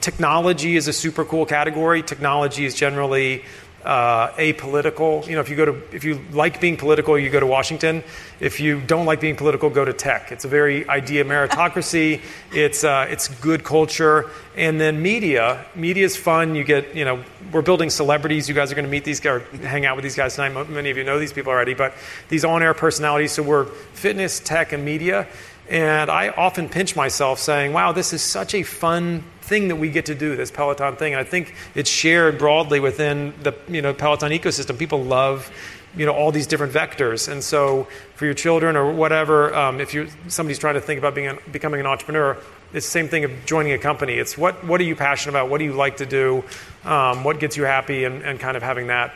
Technology 0.00 0.76
is 0.76 0.88
a 0.88 0.92
super 0.92 1.24
cool 1.24 1.46
category. 1.46 2.02
Technology 2.02 2.64
is 2.64 2.74
generally 2.74 3.44
uh, 3.84 4.28
apolitical. 4.32 5.26
You 5.26 5.34
know, 5.34 5.40
if 5.40 5.48
you 5.48 5.56
go 5.56 5.64
to 5.66 5.82
if 5.92 6.04
you 6.04 6.20
like 6.32 6.60
being 6.60 6.76
political, 6.76 7.18
you 7.18 7.30
go 7.30 7.40
to 7.40 7.46
Washington. 7.46 8.02
If 8.40 8.60
you 8.60 8.80
don't 8.80 9.06
like 9.06 9.20
being 9.20 9.36
political, 9.36 9.70
go 9.70 9.84
to 9.84 9.92
tech. 9.92 10.32
It's 10.32 10.44
a 10.44 10.48
very 10.48 10.88
idea 10.88 11.24
meritocracy. 11.32 12.20
it's 12.52 12.84
uh, 12.84 13.06
it's 13.08 13.28
good 13.28 13.64
culture, 13.64 14.30
and 14.56 14.80
then 14.80 15.02
media. 15.02 15.64
Media 15.74 16.04
is 16.04 16.16
fun. 16.16 16.54
You 16.54 16.64
get 16.64 16.94
you 16.94 17.04
know 17.04 17.22
we're 17.52 17.62
building 17.62 17.90
celebrities. 17.90 18.48
You 18.48 18.54
guys 18.54 18.72
are 18.72 18.74
going 18.74 18.86
to 18.86 18.90
meet 18.90 19.04
these 19.04 19.20
guys, 19.20 19.42
or 19.42 19.56
hang 19.58 19.86
out 19.86 19.96
with 19.96 20.02
these 20.02 20.16
guys 20.16 20.34
tonight. 20.34 20.68
Many 20.68 20.90
of 20.90 20.96
you 20.96 21.04
know 21.04 21.18
these 21.18 21.32
people 21.32 21.52
already, 21.52 21.74
but 21.74 21.94
these 22.28 22.44
on-air 22.44 22.74
personalities. 22.74 23.32
So 23.32 23.42
we're 23.42 23.66
fitness, 23.66 24.40
tech, 24.40 24.72
and 24.72 24.84
media. 24.84 25.28
And 25.68 26.10
I 26.10 26.28
often 26.28 26.68
pinch 26.68 26.94
myself 26.94 27.38
saying, 27.38 27.72
wow, 27.72 27.92
this 27.92 28.12
is 28.12 28.22
such 28.22 28.54
a 28.54 28.62
fun 28.62 29.24
thing 29.44 29.68
that 29.68 29.76
we 29.76 29.90
get 29.90 30.06
to 30.06 30.14
do, 30.14 30.36
this 30.36 30.50
Peloton 30.50 30.96
thing. 30.96 31.12
And 31.12 31.20
I 31.20 31.24
think 31.24 31.54
it's 31.74 31.90
shared 31.90 32.38
broadly 32.38 32.80
within 32.80 33.34
the 33.42 33.54
you 33.68 33.82
know, 33.82 33.94
Peloton 33.94 34.30
ecosystem. 34.32 34.78
People 34.78 35.02
love 35.02 35.50
you 35.96 36.04
know 36.04 36.12
all 36.12 36.32
these 36.32 36.48
different 36.48 36.72
vectors 36.72 37.30
and 37.30 37.44
so 37.44 37.86
for 38.16 38.24
your 38.24 38.34
children 38.34 38.74
or 38.74 38.92
whatever 38.92 39.54
um, 39.54 39.80
if 39.80 39.94
you 39.94 40.08
somebody's 40.26 40.58
trying 40.58 40.74
to 40.74 40.80
think 40.80 40.98
about 40.98 41.14
being 41.14 41.38
becoming 41.52 41.78
an 41.78 41.86
entrepreneur 41.86 42.36
it's 42.74 42.86
the 42.86 42.90
same 42.90 43.08
thing 43.08 43.22
of 43.22 43.30
joining 43.46 43.72
a 43.72 43.78
company. 43.78 44.14
It's 44.14 44.36
what, 44.36 44.64
what 44.64 44.80
are 44.80 44.84
you 44.84 44.96
passionate 44.96 45.38
about? 45.38 45.48
What 45.48 45.58
do 45.58 45.64
you 45.64 45.74
like 45.74 45.98
to 45.98 46.06
do? 46.06 46.42
Um, 46.84 47.24
what 47.24 47.40
gets 47.40 47.56
you 47.56 47.64
happy? 47.64 48.04
And, 48.04 48.22
and 48.22 48.38
kind 48.38 48.56
of 48.56 48.62
having 48.62 48.88
that 48.88 49.14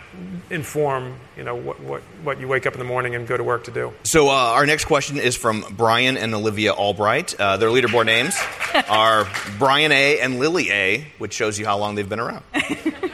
inform, 0.50 1.16
you 1.36 1.44
know, 1.44 1.54
what, 1.54 1.80
what, 1.80 2.02
what 2.22 2.40
you 2.40 2.48
wake 2.48 2.66
up 2.66 2.72
in 2.72 2.78
the 2.78 2.84
morning 2.84 3.14
and 3.14 3.26
go 3.26 3.36
to 3.36 3.44
work 3.44 3.64
to 3.64 3.70
do. 3.70 3.92
So 4.04 4.28
uh, 4.28 4.32
our 4.32 4.66
next 4.66 4.86
question 4.86 5.18
is 5.18 5.36
from 5.36 5.64
Brian 5.72 6.16
and 6.16 6.34
Olivia 6.34 6.72
Albright. 6.72 7.38
Uh, 7.38 7.56
their 7.56 7.68
leaderboard 7.68 8.06
names 8.06 8.36
are 8.88 9.28
Brian 9.58 9.92
A. 9.92 10.20
and 10.20 10.38
Lily 10.38 10.70
A., 10.70 11.06
which 11.18 11.34
shows 11.34 11.58
you 11.58 11.66
how 11.66 11.78
long 11.78 11.94
they've 11.94 12.08
been 12.08 12.20
around. 12.20 12.44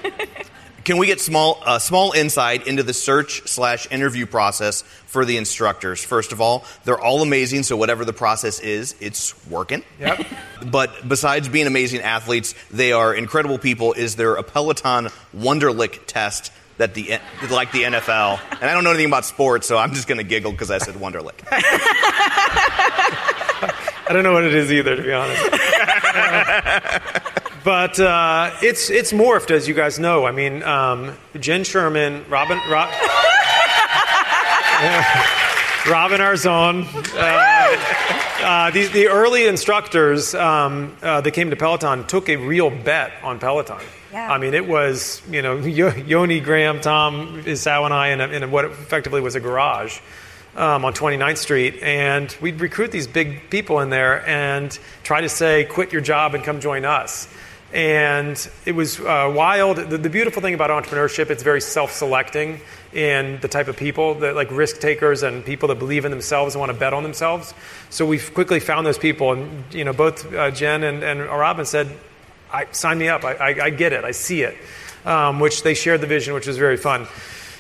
Can 0.85 0.99
we 0.99 1.07
get 1.07 1.19
small 1.19 1.63
uh, 1.65 1.79
small 1.79 2.13
insight 2.13 2.67
into 2.67 2.83
the 2.83 2.93
search 2.93 3.49
slash 3.49 3.91
interview 3.91 4.27
process 4.27 4.83
for 5.07 5.25
the 5.25 5.39
instructors? 5.39 6.05
First 6.05 6.33
of 6.33 6.43
all, 6.43 6.67
they're 6.85 7.01
all 7.01 7.23
amazing, 7.23 7.63
so 7.63 7.75
whatever 7.75 8.05
the 8.05 8.13
process 8.13 8.61
is, 8.61 8.95
it's 9.01 9.35
working. 9.49 9.83
Yep. 9.99 10.27
but 10.67 11.09
besides 11.09 11.49
being 11.49 11.67
amazing 11.67 12.03
athletes, 12.03 12.55
they 12.71 12.93
are 12.93 13.15
incredible 13.15 13.57
people. 13.57 13.95
Is 13.95 14.17
there 14.17 14.35
a 14.35 14.43
Peloton 14.43 15.09
Wonderlic 15.35 16.01
test 16.07 16.53
that 16.77 16.93
the 16.93 17.19
like 17.51 17.73
the 17.73 17.85
NFL? 17.85 18.39
And 18.51 18.65
I 18.65 18.75
don't 18.75 18.85
know 18.85 18.91
anything 18.91 19.09
about 19.09 19.25
sports, 19.25 19.67
so 19.67 19.79
I'm 19.79 19.95
just 19.95 20.07
going 20.07 20.19
to 20.19 20.25
giggle 20.25 20.53
because 20.53 20.71
I 20.71 20.77
said 20.77 20.97
Wonderlic. 20.97 21.41
I 24.07 24.13
don't 24.13 24.23
know 24.23 24.35
what 24.35 24.45
it 24.45 24.55
is 24.55 24.71
either, 24.71 24.97
to 24.97 25.03
be 25.03 25.13
honest. 25.15 25.43
but 27.65 27.99
uh, 27.99 28.51
it's 28.63 28.91
it's 28.91 29.13
morphed, 29.13 29.51
as 29.51 29.67
you 29.67 29.75
guys 29.75 29.99
know. 29.99 30.27
I 30.27 30.33
mean, 30.33 30.63
um, 30.63 31.17
Jen 31.41 31.65
Sherman, 31.65 32.27
Robin, 32.29 32.59
Rob, 32.71 32.91
Robin 35.89 36.21
Arzon, 36.21 36.85
uh, 37.17 38.45
uh, 38.45 38.71
these, 38.71 38.91
the 38.91 39.09
early 39.09 39.47
instructors 39.47 40.35
um, 40.35 40.95
uh, 41.03 41.23
that 41.23 41.31
came 41.31 41.49
to 41.51 41.57
Peloton 41.57 42.07
took 42.07 42.29
a 42.29 42.37
real 42.37 42.69
bet 42.69 43.13
on 43.23 43.39
Peloton. 43.39 43.81
Yeah. 44.13 44.31
I 44.31 44.39
mean, 44.39 44.53
it 44.53 44.69
was 44.69 45.23
you 45.31 45.41
know 45.41 45.57
Yony 45.63 46.45
Graham, 46.45 46.83
Tom 46.83 47.43
Hisao, 47.43 47.87
and 47.87 47.95
I 47.95 48.09
in, 48.09 48.21
a, 48.21 48.29
in 48.29 48.43
a, 48.43 48.49
what 48.49 48.67
effectively 48.67 49.23
was 49.23 49.37
a 49.37 49.41
garage 49.41 50.01
um, 50.55 50.85
on 50.85 50.93
29th 50.93 51.39
Street, 51.39 51.83
and 51.83 52.37
we'd 52.41 52.61
recruit 52.61 52.93
these 52.93 53.07
big 53.07 53.49
people 53.51 53.81
in 53.81 53.91
there 53.91 54.27
and 54.29 54.79
try 55.03 55.21
to 55.23 55.29
say, 55.29 55.65
quit 55.65 55.93
your 55.93 56.03
job 56.03 56.35
and 56.35 56.45
come 56.45 56.61
join 56.61 56.85
us. 56.85 57.27
And 57.75 58.49
it 58.65 58.73
was 58.73 59.01
uh, 59.01 59.33
wild. 59.35 59.79
The, 59.79 59.99
the, 59.99 60.09
beautiful 60.09 60.41
thing 60.41 60.55
about 60.55 60.71
entrepreneurship, 60.71 61.29
it's 61.29 61.43
very 61.43 61.61
self-selecting 61.61 62.61
in 62.93 63.41
the 63.41 63.49
type 63.49 63.67
of 63.67 63.77
people 63.77 64.15
that 64.21 64.37
like 64.37 64.49
risk 64.53 64.79
takers 64.79 65.25
and 65.25 65.45
people 65.45 65.67
that 65.69 65.81
believe 65.81 66.05
in 66.05 66.13
themselves 66.13 66.55
and 66.55 66.61
want 66.61 66.71
to 66.71 66.79
bet 66.79 66.93
on 66.95 67.03
themselves. 67.03 67.53
So 67.91 68.07
we 68.07 68.21
quickly 68.21 68.61
found 68.61 68.87
those 68.87 68.97
people, 68.97 69.33
and 69.33 69.65
you 69.75 69.85
know, 69.85 69.93
both 69.93 70.33
uh, 70.33 70.53
Jen 70.53 70.85
and, 70.85 71.03
and 71.03 71.21
Robin 71.27 71.67
said, 71.67 71.89
I, 72.53 72.67
"Sign 72.71 72.97
me 72.97 73.09
up. 73.09 73.25
I, 73.25 73.33
I, 73.33 73.65
I 73.65 73.71
get 73.71 73.93
it. 73.93 74.05
I 74.05 74.13
see 74.13 74.43
it." 74.43 74.57
Um, 75.05 75.41
which 75.41 75.65
they 75.65 75.75
shared 75.75 76.01
the 76.01 76.07
vision, 76.07 76.33
which 76.33 76.47
was 76.47 76.57
very 76.57 76.77
fun. 76.77 77.09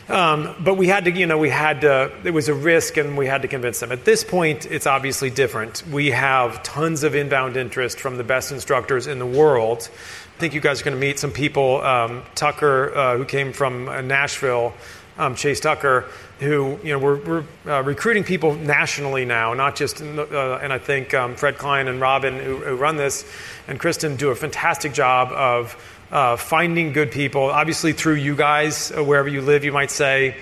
Um, 0.09 0.55
but 0.61 0.75
we 0.75 0.87
had 0.87 1.07
to, 1.07 1.11
you 1.11 1.27
know, 1.27 1.39
we 1.39 1.49
had 1.49 1.81
to, 1.81 2.13
it 2.25 2.33
was 2.33 2.49
a 2.49 2.55
risk 2.55 2.99
and 2.99 3.17
we 3.17 3.27
had 3.27 3.43
to 3.43 3.49
convince 3.49 3.81
them. 3.81 3.91
At 3.91 4.05
this 4.05 4.23
point, 4.23 4.67
it's 4.67 4.87
obviously 4.87 5.31
different. 5.31 5.83
We 5.91 6.11
have 6.11 6.63
tons 6.63 7.05
of 7.05 7.15
inbound 7.15 7.57
interest 7.57 8.01
from 8.01 8.19
the 8.19 8.25
best 8.25 8.53
instructors 8.53 9.07
in 9.07 9.19
the 9.19 9.27
world. 9.27 9.89
I 10.37 10.41
think 10.41 10.53
you 10.53 10.61
guys 10.61 10.81
are 10.81 10.85
going 10.85 10.97
to 10.97 11.01
meet 11.01 11.19
some 11.19 11.31
people. 11.31 11.81
Um, 11.83 12.23
Tucker, 12.35 12.95
uh, 12.95 13.17
who 13.17 13.25
came 13.25 13.53
from 13.53 13.89
uh, 13.89 14.03
Nashville, 14.03 14.75
um, 15.17 15.37
Chase 15.37 15.61
Tucker, 15.61 16.07
who 16.41 16.79
you 16.83 16.91
know 16.91 16.99
we're, 16.99 17.17
we're 17.25 17.45
uh, 17.67 17.83
recruiting 17.83 18.25
people 18.25 18.55
nationally 18.55 19.25
now, 19.25 19.55
not 19.55 19.77
just. 19.77 19.99
The, 19.99 20.23
uh, 20.23 20.59
and 20.61 20.73
I 20.73 20.79
think 20.79 21.15
um, 21.15 21.37
Fred 21.37 21.57
Klein 21.57 21.87
and 21.87 22.01
Robin, 22.01 22.39
who, 22.39 22.57
who, 22.57 22.75
run 22.75 22.97
this, 22.97 23.25
and 23.69 23.79
Kristen 23.79 24.17
do 24.17 24.31
a 24.31 24.35
fantastic 24.35 24.93
job 24.93 25.31
of 25.31 25.77
uh, 26.15 26.37
finding 26.37 26.93
good 26.93 27.11
people. 27.11 27.43
Obviously, 27.43 27.93
through 27.93 28.15
you 28.15 28.37
guys, 28.37 28.93
uh, 28.93 29.03
wherever 29.03 29.29
you 29.29 29.43
live, 29.43 29.65
you 29.65 29.73
might 29.73 29.91
say 29.91 30.37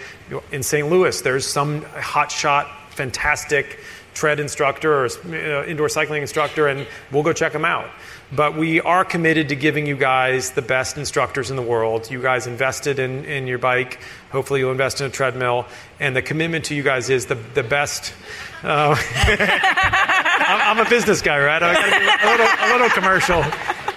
in 0.53 0.63
St. 0.63 0.89
Louis, 0.89 1.19
there's 1.23 1.47
some 1.47 1.81
hotshot, 1.81 2.69
fantastic 2.91 3.79
tread 4.13 4.39
instructor 4.39 4.93
or 4.93 5.07
uh, 5.07 5.65
indoor 5.65 5.89
cycling 5.89 6.21
instructor, 6.21 6.69
and 6.69 6.87
we'll 7.11 7.23
go 7.23 7.33
check 7.33 7.55
them 7.55 7.65
out. 7.65 7.89
But 8.35 8.57
we 8.57 8.81
are 8.81 9.05
committed 9.05 9.51
to 9.51 9.57
giving 9.57 9.85
you 9.87 9.95
guys 9.95 10.53
the 10.53 10.63
best 10.63 10.97
instructors 10.97 11.51
in 11.51 11.57
the 11.57 11.63
world. 11.63 12.11
You 12.11 12.23
guys 12.23 12.47
invested 12.47 12.99
in, 12.99 13.27
in 13.27 13.47
your 13.47 13.59
bike. 13.59 14.01
Hopefully, 14.31 14.61
you'll 14.61 14.73
invest 14.73 15.03
in 15.03 15.07
a 15.07 15.11
treadmill. 15.11 15.67
And 16.01 16.17
the 16.17 16.23
commitment 16.23 16.65
to 16.67 16.75
you 16.75 16.83
guys 16.83 17.11
is 17.11 17.27
the, 17.27 17.35
the 17.35 17.63
best. 17.63 18.15
Uh, 18.63 18.97
I'm, 19.17 20.79
I'm, 20.79 20.87
a 20.87 20.89
business 20.89 21.21
guy, 21.21 21.39
right? 21.39 21.63
I 21.63 21.75
got 21.75 22.25
a 22.25 22.31
little, 22.31 22.47
a 22.47 22.69
little 22.73 22.89
commercial. 22.89 23.43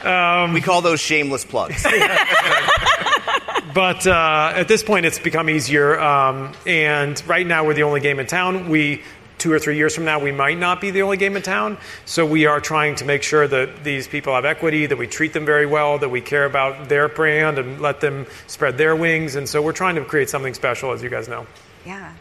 Um, 0.06 0.54
we 0.54 0.60
call 0.60 0.82
those 0.82 1.00
shameless 1.00 1.46
plugs. 1.46 1.84
but 3.74 4.06
uh, 4.06 4.52
at 4.54 4.68
this 4.68 4.84
point, 4.84 5.06
it's 5.06 5.18
become 5.18 5.50
easier. 5.50 5.98
Um, 5.98 6.52
and 6.68 7.22
right 7.26 7.48
now, 7.48 7.66
we're 7.66 7.74
the 7.74 7.84
only 7.84 8.02
game 8.02 8.20
in 8.20 8.28
town. 8.28 8.68
We 8.68 9.02
two 9.38 9.52
or 9.52 9.60
three 9.60 9.78
years 9.78 9.94
from 9.94 10.06
now, 10.06 10.20
we 10.20 10.32
might 10.32 10.58
not 10.58 10.82
be 10.82 10.92
the 10.92 11.02
only 11.02 11.18
game 11.18 11.36
in 11.36 11.42
town. 11.42 11.78
So 12.06 12.26
we 12.26 12.46
are 12.46 12.60
trying 12.60 12.96
to 12.96 13.06
make 13.06 13.24
sure 13.24 13.48
that 13.48 13.84
these 13.84 14.08
people 14.08 14.34
have 14.34 14.46
equity, 14.46 14.86
that 14.86 14.98
we 14.98 15.08
treat 15.08 15.34
them 15.34 15.46
very 15.46 15.66
well, 15.66 15.98
that 16.00 16.10
we 16.10 16.22
care 16.22 16.46
about 16.46 16.90
their 16.90 17.08
brand 17.08 17.60
and 17.60 17.82
let 17.82 18.02
them 18.02 18.26
spread 18.48 18.78
their 18.78 18.96
wings. 18.96 19.36
And 19.36 19.48
so 19.48 19.62
we're 19.62 19.74
trying 19.74 19.96
to 19.96 20.06
create 20.06 20.30
something 20.30 20.54
special, 20.54 20.92
as 20.92 21.04
you 21.04 21.10
guys 21.10 21.28
know. 21.28 21.46
Yeah. 21.86 22.14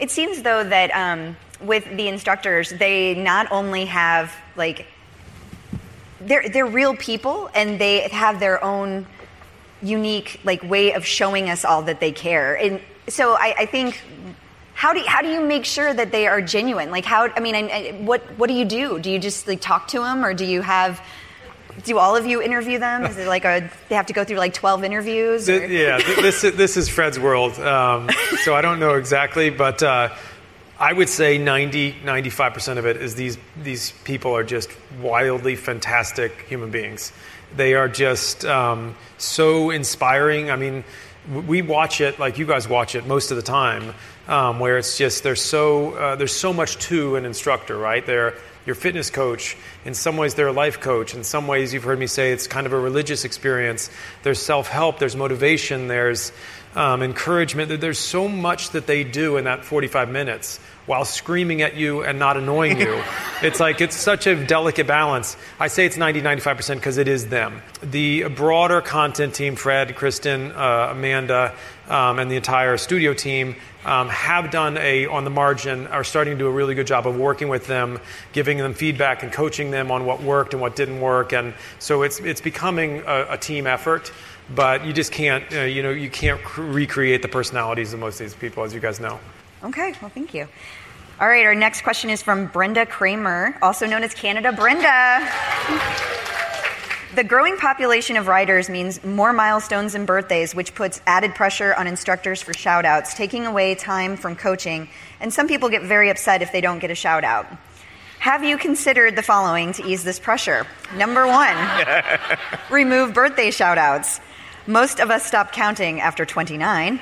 It 0.00 0.10
seems 0.10 0.42
though 0.42 0.64
that 0.64 0.90
um, 0.90 1.36
with 1.60 1.84
the 1.96 2.08
instructors, 2.08 2.70
they 2.70 3.14
not 3.14 3.50
only 3.52 3.84
have 3.86 4.34
like 4.56 4.86
they're 6.20 6.48
they're 6.48 6.66
real 6.66 6.94
people 6.96 7.50
and 7.54 7.80
they 7.80 8.08
have 8.08 8.40
their 8.40 8.62
own 8.62 9.06
unique 9.82 10.40
like 10.44 10.62
way 10.62 10.92
of 10.92 11.04
showing 11.04 11.50
us 11.50 11.64
all 11.64 11.82
that 11.82 12.00
they 12.00 12.12
care. 12.12 12.56
And 12.56 12.80
so 13.08 13.34
I, 13.34 13.54
I 13.60 13.66
think 13.66 14.00
how 14.82 14.92
do 14.92 14.98
you, 14.98 15.06
how 15.06 15.22
do 15.22 15.28
you 15.28 15.40
make 15.40 15.64
sure 15.64 15.94
that 15.94 16.10
they 16.10 16.26
are 16.26 16.42
genuine? 16.42 16.90
Like 16.90 17.04
how 17.04 17.28
I 17.36 17.38
mean, 17.38 17.54
I, 17.54 17.60
I, 17.68 17.92
what 18.00 18.20
what 18.36 18.48
do 18.48 18.54
you 18.54 18.64
do? 18.64 18.98
Do 18.98 19.12
you 19.12 19.20
just 19.20 19.46
like 19.46 19.60
talk 19.60 19.86
to 19.88 20.00
them, 20.00 20.24
or 20.24 20.34
do 20.34 20.44
you 20.44 20.60
have 20.60 21.00
do 21.84 21.98
all 21.98 22.16
of 22.16 22.26
you 22.26 22.42
interview 22.42 22.80
them? 22.80 23.04
Is 23.04 23.16
it 23.16 23.28
like 23.28 23.44
a 23.44 23.70
they 23.88 23.94
have 23.94 24.06
to 24.06 24.12
go 24.12 24.24
through 24.24 24.38
like 24.38 24.54
twelve 24.54 24.82
interviews? 24.82 25.46
The, 25.46 25.68
yeah, 25.68 25.98
this 25.98 26.42
this 26.42 26.76
is 26.76 26.88
Fred's 26.88 27.16
world, 27.16 27.60
um, 27.60 28.10
so 28.42 28.56
I 28.56 28.60
don't 28.60 28.80
know 28.80 28.94
exactly, 28.94 29.50
but. 29.50 29.82
Uh, 29.82 30.08
I 30.80 30.92
would 30.92 31.08
say 31.08 31.38
90, 31.38 31.92
95% 32.02 32.78
of 32.78 32.86
it 32.86 32.96
is 32.96 33.14
these, 33.14 33.38
these 33.62 33.92
people 34.02 34.36
are 34.36 34.42
just 34.42 34.68
wildly 35.00 35.54
fantastic 35.54 36.44
human 36.48 36.72
beings. 36.72 37.12
They 37.54 37.74
are 37.74 37.86
just 37.86 38.44
um, 38.44 38.96
so 39.16 39.70
inspiring. 39.70 40.50
I 40.50 40.56
mean, 40.56 40.82
we 41.30 41.62
watch 41.62 42.00
it 42.00 42.18
like 42.18 42.36
you 42.36 42.46
guys 42.46 42.66
watch 42.66 42.96
it 42.96 43.06
most 43.06 43.30
of 43.30 43.36
the 43.36 43.44
time 43.44 43.94
um, 44.28 44.60
where 44.60 44.78
it's 44.78 44.96
just 44.96 45.22
there's 45.22 45.42
so 45.42 45.94
uh, 45.94 46.16
there's 46.16 46.34
so 46.34 46.52
much 46.52 46.76
to 46.86 47.16
an 47.16 47.24
instructor, 47.24 47.76
right? 47.76 48.04
They're 48.04 48.34
your 48.66 48.74
fitness 48.74 49.10
coach. 49.10 49.56
In 49.84 49.94
some 49.94 50.16
ways, 50.16 50.34
they're 50.34 50.48
a 50.48 50.52
life 50.52 50.80
coach. 50.80 51.14
In 51.14 51.24
some 51.24 51.48
ways, 51.48 51.74
you've 51.74 51.84
heard 51.84 51.98
me 51.98 52.06
say 52.06 52.32
it's 52.32 52.46
kind 52.46 52.66
of 52.66 52.72
a 52.72 52.78
religious 52.78 53.24
experience. 53.24 53.90
There's 54.22 54.40
self 54.40 54.68
help. 54.68 54.98
There's 54.98 55.16
motivation. 55.16 55.88
There's 55.88 56.32
um, 56.74 57.02
encouragement. 57.02 57.80
There's 57.80 57.98
so 57.98 58.28
much 58.28 58.70
that 58.70 58.86
they 58.86 59.04
do 59.04 59.36
in 59.36 59.44
that 59.44 59.64
45 59.64 60.08
minutes 60.10 60.58
while 60.86 61.04
screaming 61.04 61.62
at 61.62 61.76
you 61.76 62.02
and 62.02 62.18
not 62.18 62.36
annoying 62.36 62.80
you. 62.80 63.02
it's 63.42 63.60
like 63.60 63.80
it's 63.80 63.96
such 63.96 64.26
a 64.26 64.46
delicate 64.46 64.86
balance. 64.86 65.36
I 65.60 65.68
say 65.68 65.86
it's 65.86 65.96
90, 65.96 66.22
95% 66.22 66.76
because 66.76 66.98
it 66.98 67.08
is 67.08 67.28
them. 67.28 67.62
The 67.82 68.24
broader 68.28 68.80
content 68.80 69.34
team, 69.34 69.56
Fred, 69.56 69.94
Kristen, 69.96 70.52
uh, 70.52 70.88
Amanda, 70.92 71.54
um, 71.88 72.18
and 72.18 72.30
the 72.30 72.36
entire 72.36 72.76
studio 72.76 73.14
team 73.14 73.56
um, 73.84 74.08
have 74.08 74.50
done 74.50 74.76
a 74.78 75.06
on 75.06 75.24
the 75.24 75.30
margin 75.30 75.86
are 75.88 76.04
starting 76.04 76.34
to 76.34 76.38
do 76.38 76.46
a 76.46 76.50
really 76.50 76.74
good 76.74 76.86
job 76.86 77.06
of 77.06 77.16
working 77.16 77.48
with 77.48 77.66
them 77.66 77.98
giving 78.32 78.58
them 78.58 78.74
feedback 78.74 79.22
and 79.22 79.32
coaching 79.32 79.70
them 79.70 79.90
on 79.90 80.06
what 80.06 80.22
worked 80.22 80.52
and 80.52 80.60
what 80.60 80.76
didn't 80.76 81.00
work 81.00 81.32
and 81.32 81.52
so 81.78 82.02
it's 82.02 82.20
it's 82.20 82.40
becoming 82.40 83.02
a, 83.06 83.26
a 83.30 83.38
team 83.38 83.66
effort 83.66 84.12
but 84.54 84.86
you 84.86 84.92
just 84.92 85.10
can't 85.10 85.44
uh, 85.52 85.62
you 85.62 85.82
know 85.82 85.90
you 85.90 86.08
can't 86.08 86.40
recreate 86.56 87.22
the 87.22 87.28
personalities 87.28 87.92
of 87.92 87.98
most 87.98 88.20
of 88.20 88.26
these 88.26 88.34
people 88.34 88.62
as 88.62 88.72
you 88.72 88.80
guys 88.80 89.00
know 89.00 89.18
Okay, 89.64 89.94
well, 90.02 90.10
thank 90.10 90.34
you. 90.34 90.48
All 91.20 91.28
right, 91.28 91.46
our 91.46 91.54
next 91.54 91.82
question 91.82 92.10
is 92.10 92.20
from 92.20 92.46
Brenda 92.46 92.84
Kramer, 92.84 93.56
also 93.62 93.86
known 93.86 94.02
as 94.02 94.12
Canada 94.12 94.50
Brenda. 94.52 95.28
The 97.14 97.24
growing 97.24 97.58
population 97.58 98.16
of 98.16 98.26
riders 98.26 98.70
means 98.70 99.04
more 99.04 99.34
milestones 99.34 99.94
and 99.94 100.06
birthdays, 100.06 100.54
which 100.54 100.74
puts 100.74 101.02
added 101.06 101.34
pressure 101.34 101.74
on 101.74 101.86
instructors 101.86 102.40
for 102.40 102.54
shout 102.54 102.86
outs, 102.86 103.12
taking 103.12 103.44
away 103.44 103.74
time 103.74 104.16
from 104.16 104.34
coaching, 104.34 104.88
and 105.20 105.30
some 105.30 105.46
people 105.46 105.68
get 105.68 105.82
very 105.82 106.08
upset 106.08 106.40
if 106.40 106.52
they 106.52 106.62
don't 106.62 106.78
get 106.78 106.90
a 106.90 106.94
shout 106.94 107.22
out. 107.22 107.46
Have 108.18 108.44
you 108.44 108.56
considered 108.56 109.14
the 109.14 109.22
following 109.22 109.74
to 109.74 109.84
ease 109.84 110.04
this 110.04 110.18
pressure? 110.18 110.66
Number 110.96 111.26
one, 111.26 111.54
remove 112.70 113.12
birthday 113.12 113.50
shout 113.50 113.76
outs. 113.76 114.18
Most 114.66 114.98
of 114.98 115.10
us 115.10 115.26
stop 115.26 115.52
counting 115.52 116.00
after 116.00 116.24
29. 116.24 116.98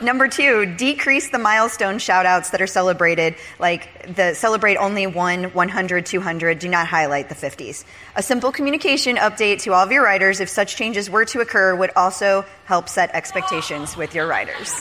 Number 0.00 0.28
two, 0.28 0.64
decrease 0.76 1.30
the 1.30 1.38
milestone 1.38 1.98
shout 1.98 2.24
outs 2.24 2.50
that 2.50 2.62
are 2.62 2.68
celebrated, 2.68 3.34
like 3.58 4.14
the 4.14 4.34
celebrate 4.34 4.76
only 4.76 5.08
one, 5.08 5.44
100, 5.44 6.06
200, 6.06 6.58
do 6.60 6.68
not 6.68 6.86
highlight 6.86 7.28
the 7.28 7.34
50s. 7.34 7.84
A 8.14 8.22
simple 8.22 8.52
communication 8.52 9.16
update 9.16 9.62
to 9.62 9.72
all 9.72 9.84
of 9.84 9.90
your 9.90 10.04
riders, 10.04 10.38
if 10.38 10.48
such 10.48 10.76
changes 10.76 11.10
were 11.10 11.24
to 11.26 11.40
occur, 11.40 11.74
would 11.74 11.90
also 11.96 12.44
help 12.66 12.88
set 12.88 13.10
expectations 13.12 13.96
with 13.96 14.14
your 14.14 14.28
riders. 14.28 14.80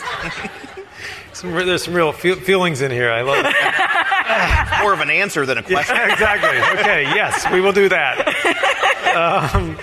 some, 1.34 1.52
there's 1.52 1.84
some 1.84 1.96
real 1.96 2.12
feelings 2.12 2.82
in 2.82 2.92
here. 2.92 3.12
I 3.12 3.22
love 3.22 3.44
it. 3.44 4.82
More 4.82 4.94
of 4.94 5.00
an 5.00 5.10
answer 5.10 5.48
than 5.48 5.58
a 5.58 5.64
question. 5.64 5.96
Yeah, 5.96 6.12
exactly. 6.14 6.80
Okay, 6.80 7.04
yes, 7.04 7.52
we 7.52 7.60
will 7.62 7.74
do 7.74 7.90
that. 7.90 8.74
Um, 9.18 9.80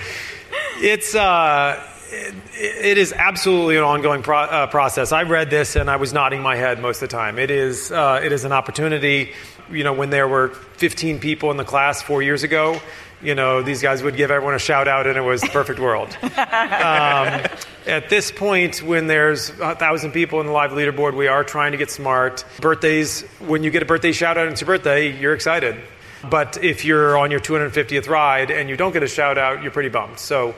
it's. 0.77 1.17
Uh, 1.17 1.83
it 2.55 2.99
is 2.99 3.13
absolutely 3.13 3.77
an 3.77 3.83
ongoing 3.83 4.23
pro- 4.23 4.39
uh, 4.39 4.67
process. 4.67 5.13
I 5.13 5.23
read 5.23 5.51
this 5.51 5.77
and 5.77 5.91
I 5.91 5.97
was 5.97 6.13
nodding 6.13 6.43
my 6.43 6.57
head 6.57 6.81
most 6.81 7.03
of 7.03 7.09
the 7.09 7.17
time. 7.17 7.39
It 7.39 7.51
is, 7.51 7.91
uh, 7.91 8.21
it 8.23 8.33
is 8.33 8.45
an 8.45 8.53
opportunity. 8.53 9.33
You 9.71 9.85
know, 9.85 9.93
when 9.93 10.11
there 10.11 10.29
were 10.29 10.49
15 10.49 11.19
people 11.21 11.51
in 11.51 11.57
the 11.57 11.65
class 11.65 12.03
four 12.03 12.23
years 12.23 12.43
ago, 12.43 12.81
you 13.23 13.35
know, 13.35 13.63
these 13.63 13.81
guys 13.81 14.03
would 14.03 14.17
give 14.17 14.31
everyone 14.31 14.55
a 14.55 14.59
shout 14.59 14.87
out 14.87 15.07
and 15.07 15.17
it 15.17 15.23
was 15.23 15.41
the 15.41 15.49
perfect 15.49 15.81
world. 15.81 16.17
Um, 16.45 17.41
at 17.87 18.09
this 18.09 18.31
point, 18.31 18.83
when 18.83 19.07
there's 19.07 19.51
a 19.61 19.75
thousand 19.75 20.13
people 20.13 20.41
in 20.41 20.47
the 20.47 20.53
live 20.53 20.73
leaderboard, 20.73 21.15
we 21.17 21.29
are 21.29 21.45
trying 21.45 21.73
to 21.73 21.79
get 21.79 21.91
smart. 21.91 22.45
Birthdays, 22.61 23.23
when 23.41 23.63
you 23.63 23.71
get 23.71 23.83
a 23.83 23.87
birthday 23.87 24.13
shout 24.13 24.37
out 24.37 24.45
and 24.45 24.53
it's 24.53 24.61
your 24.61 24.67
birthday, 24.67 25.19
you're 25.19 25.35
excited. 25.35 25.77
But 26.29 26.63
if 26.63 26.85
you're 26.85 27.17
on 27.19 27.31
your 27.31 27.41
250th 27.41 28.09
ride 28.09 28.51
and 28.51 28.69
you 28.69 28.77
don't 28.77 28.93
get 28.93 29.03
a 29.03 29.09
shout 29.09 29.39
out, 29.39 29.63
you're 29.63 29.71
pretty 29.73 29.91
bummed. 29.91 30.19
So 30.19 30.55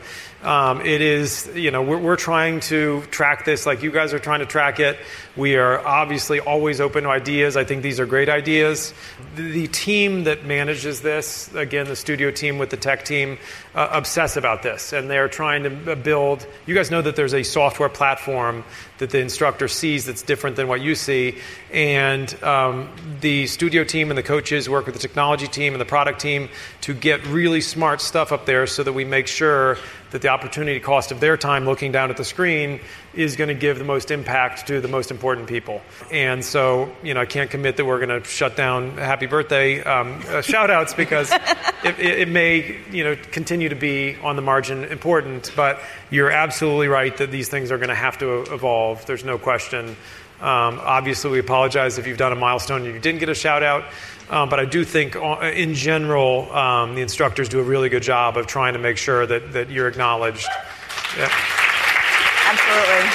um, 0.47 0.81
it 0.81 1.01
is, 1.01 1.51
you 1.57 1.73
know, 1.73 1.83
we're, 1.83 2.15
trying 2.17 2.61
to 2.61 3.03
track 3.11 3.45
this 3.45 3.67
like 3.67 3.83
you 3.83 3.91
guys 3.91 4.15
are 4.15 4.19
trying 4.19 4.39
to 4.39 4.47
track 4.47 4.79
it. 4.79 4.97
We 5.37 5.57
are 5.57 5.85
obviously 5.85 6.39
always 6.41 6.81
open 6.81 7.03
to 7.03 7.11
ideas. 7.11 7.57
I 7.57 7.65
think 7.65 7.83
these 7.83 8.01
are 8.01 8.07
great 8.07 8.29
ideas. 8.29 8.95
The, 9.35 9.67
team 9.67 10.25
that 10.25 10.45
manages 10.47 11.03
this, 11.03 11.53
again, 11.55 11.87
the 11.87 11.97
studio 11.97 12.31
team 12.31 12.59
with 12.59 12.71
the 12.71 12.77
tech 12.77 13.05
team, 13.05 13.39
uh, 13.75 13.89
obsess 13.91 14.37
about 14.37 14.63
this. 14.63 14.93
And 14.93 15.11
they're 15.11 15.29
trying 15.29 15.65
to 15.65 15.97
build, 15.97 16.47
you 16.65 16.75
guys 16.75 16.91
know 16.91 17.03
that 17.03 17.17
there's 17.17 17.35
a 17.35 17.43
software 17.43 17.89
platform 17.89 18.65
that 18.99 19.11
the 19.11 19.19
instructor 19.19 19.69
sees 19.69 20.07
that's 20.07 20.23
different 20.23 20.57
than 20.57 20.69
what 20.69 20.81
you 20.81 20.95
see. 20.95 21.39
And 21.73 22.33
um, 22.43 22.91
the 23.21 23.47
studio 23.49 23.85
team 23.85 24.11
and 24.11 24.17
the 24.17 24.23
coaches 24.23 24.69
work 24.69 24.87
with 24.87 24.95
the 24.95 25.01
technology 25.01 25.49
team 25.49 25.75
and 25.75 25.81
the 25.81 25.87
product 25.87 26.21
team 26.21 26.49
to 26.83 26.95
get 26.95 27.27
really 27.27 27.61
smart 27.61 28.01
stuff 28.01 28.33
up 28.33 28.47
there 28.47 28.67
so 28.67 28.83
that 28.85 28.93
we 28.93 29.05
make 29.05 29.27
sure 29.27 29.77
that 30.17 30.23
the 30.23 30.29
opportunity 30.29 30.81
cost 30.81 31.13
of 31.13 31.21
their 31.21 31.37
time 31.37 31.67
looking 31.67 31.93
down 31.93 32.09
at 32.09 32.17
the 32.17 32.25
screen 32.25 32.81
is 33.13 33.37
going 33.37 33.49
to 33.49 33.55
give 33.55 33.79
the 33.79 33.85
most 33.85 34.11
impact 34.11 34.67
to 34.67 34.81
the 34.81 34.89
most 34.89 35.11
important 35.11 35.47
people. 35.47 35.83
And 36.11 36.43
so, 36.43 36.91
you 37.03 37.13
know, 37.13 37.21
I 37.21 37.27
can't 37.27 37.51
commit 37.51 37.77
that 37.77 37.85
we're 37.85 37.99
going 37.99 38.23
to 38.23 38.27
shut 38.27 38.57
down 38.57 38.97
happy 38.97 39.27
birthday 39.27 39.85
um, 39.85 40.23
uh, 40.29 40.41
shout 40.41 40.71
outs 40.71 40.95
because 40.95 41.31
it, 41.85 41.99
it, 41.99 42.21
it 42.21 42.29
may 42.29 42.81
you 42.91 43.05
know 43.05 43.15
continue 43.31 43.69
to 43.69 43.75
be 43.75 44.17
on 44.23 44.37
the 44.37 44.43
margin 44.43 44.85
important, 44.85 45.53
but 45.55 45.83
you're 46.11 46.31
absolutely 46.31 46.89
right 46.89 47.15
that 47.19 47.31
these 47.31 47.51
things 47.51 47.71
are 47.71 47.77
going 47.77 47.91
to 47.91 47.95
have 47.95 48.17
to 48.19 48.41
evolve. 48.55 49.05
There's 49.05 49.25
no 49.25 49.37
question. 49.37 49.97
Um, 50.41 50.81
obviously, 50.83 51.31
we 51.31 51.41
apologize 51.41 51.99
if 51.99 52.07
you've 52.07 52.17
done 52.17 52.33
a 52.33 52.37
milestone 52.37 52.87
and 52.87 52.95
you 52.95 53.01
didn't 53.01 53.21
get 53.21 53.29
a 53.29 53.35
shout 53.35 53.63
out. 53.63 53.85
Um, 54.29 54.49
but 54.49 54.59
I 54.59 54.65
do 54.65 54.85
think, 54.85 55.15
uh, 55.15 55.39
in 55.55 55.75
general, 55.75 56.53
um, 56.53 56.95
the 56.95 57.01
instructors 57.03 57.49
do 57.49 57.61
a 57.61 57.63
really 57.63 57.89
good 57.89 58.03
job 58.03 58.37
of 58.37 58.47
trying 58.47 58.73
to 58.73 58.79
make 58.81 58.97
sure 58.97 59.25
that, 59.27 59.53
that 59.53 59.71
you're 59.71 59.87
acknowledged. 59.87 60.49
Yeah. 61.17 61.31
Absolutely. 62.47 63.11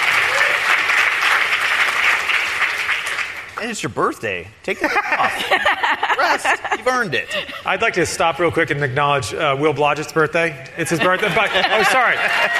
And 3.62 3.70
it's 3.70 3.84
your 3.84 3.92
birthday. 3.92 4.48
Take 4.64 4.80
the 4.80 4.88
day 4.88 4.96
off. 5.18 6.18
Rest. 6.18 6.62
You've 6.78 6.88
earned 6.88 7.14
it. 7.14 7.28
I'd 7.66 7.82
like 7.82 7.94
to 7.94 8.06
stop 8.06 8.40
real 8.40 8.52
quick 8.52 8.72
and 8.72 8.84
acknowledge 8.84 9.34
uh, 9.34 9.56
Will 9.60 9.74
Blodgett's 9.74 10.12
birthday. 10.12 10.68
It's 10.78 10.90
his 10.90 11.00
birthday. 11.00 11.28
but, 11.36 11.52
oh, 11.54 11.84
sorry. 11.84 12.16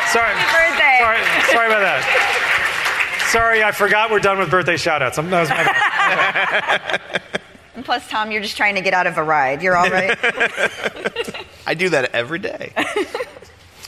Sorry. 0.10 0.34
birthday. 0.36 0.98
Sorry, 1.00 1.24
sorry 1.52 1.68
about 1.68 1.82
that. 1.82 3.28
Sorry, 3.32 3.64
I 3.64 3.72
forgot 3.72 4.12
we're 4.12 4.20
done 4.20 4.38
with 4.38 4.52
birthday 4.52 4.78
shout 4.78 5.02
outs. 5.02 5.16
That 5.16 5.24
was 5.32 5.50
my 5.50 5.64
bad. 5.64 7.22
And 7.76 7.86
plus, 7.86 8.08
Tom, 8.10 8.32
you're 8.32 8.42
just 8.42 8.58
trying 8.58 8.76
to 8.76 8.82
get 8.82 8.94
out 8.94 9.08
of 9.08 9.18
a 9.18 9.24
ride. 9.24 9.62
You're 9.62 9.78
all 9.78 9.90
right. 9.90 10.18
I 11.66 11.74
do 11.74 11.90
that 11.90 12.12
every 12.14 12.40
day. 12.40 12.74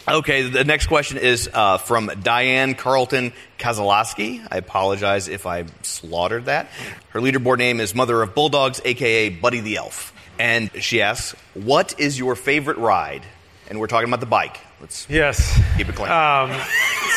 Okay, 0.06 0.50
the 0.50 0.66
next 0.66 0.88
question 0.88 1.18
is 1.18 1.50
uh, 1.54 1.78
from 1.78 2.12
Diane 2.22 2.76
Carlton 2.76 3.32
Kazalowski. 3.58 4.46
I 4.52 4.58
apologize 4.58 5.30
if 5.30 5.46
I 5.46 5.64
slaughtered 5.82 6.46
that. 6.46 6.68
Her 7.12 7.22
leaderboard 7.22 7.58
name 7.58 7.80
is 7.80 7.96
Mother 7.96 8.22
of 8.22 8.36
Bulldogs, 8.36 8.82
aka 8.84 9.30
Buddy 9.30 9.62
the 9.62 9.78
Elf. 9.78 10.14
And 10.38 10.70
she 10.84 11.02
asks, 11.02 11.40
What 11.54 11.98
is 11.98 12.20
your 12.20 12.36
favorite 12.36 12.80
ride? 12.80 13.24
And 13.70 13.80
we're 13.80 13.88
talking 13.88 14.10
about 14.10 14.20
the 14.20 14.26
bike. 14.26 14.60
Let's 14.82 15.10
yes. 15.10 15.58
keep 15.78 15.88
it 15.88 15.96
clean. 15.96 16.12
Um, 16.12 16.52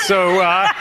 so, 0.05 0.41
uh, 0.41 0.69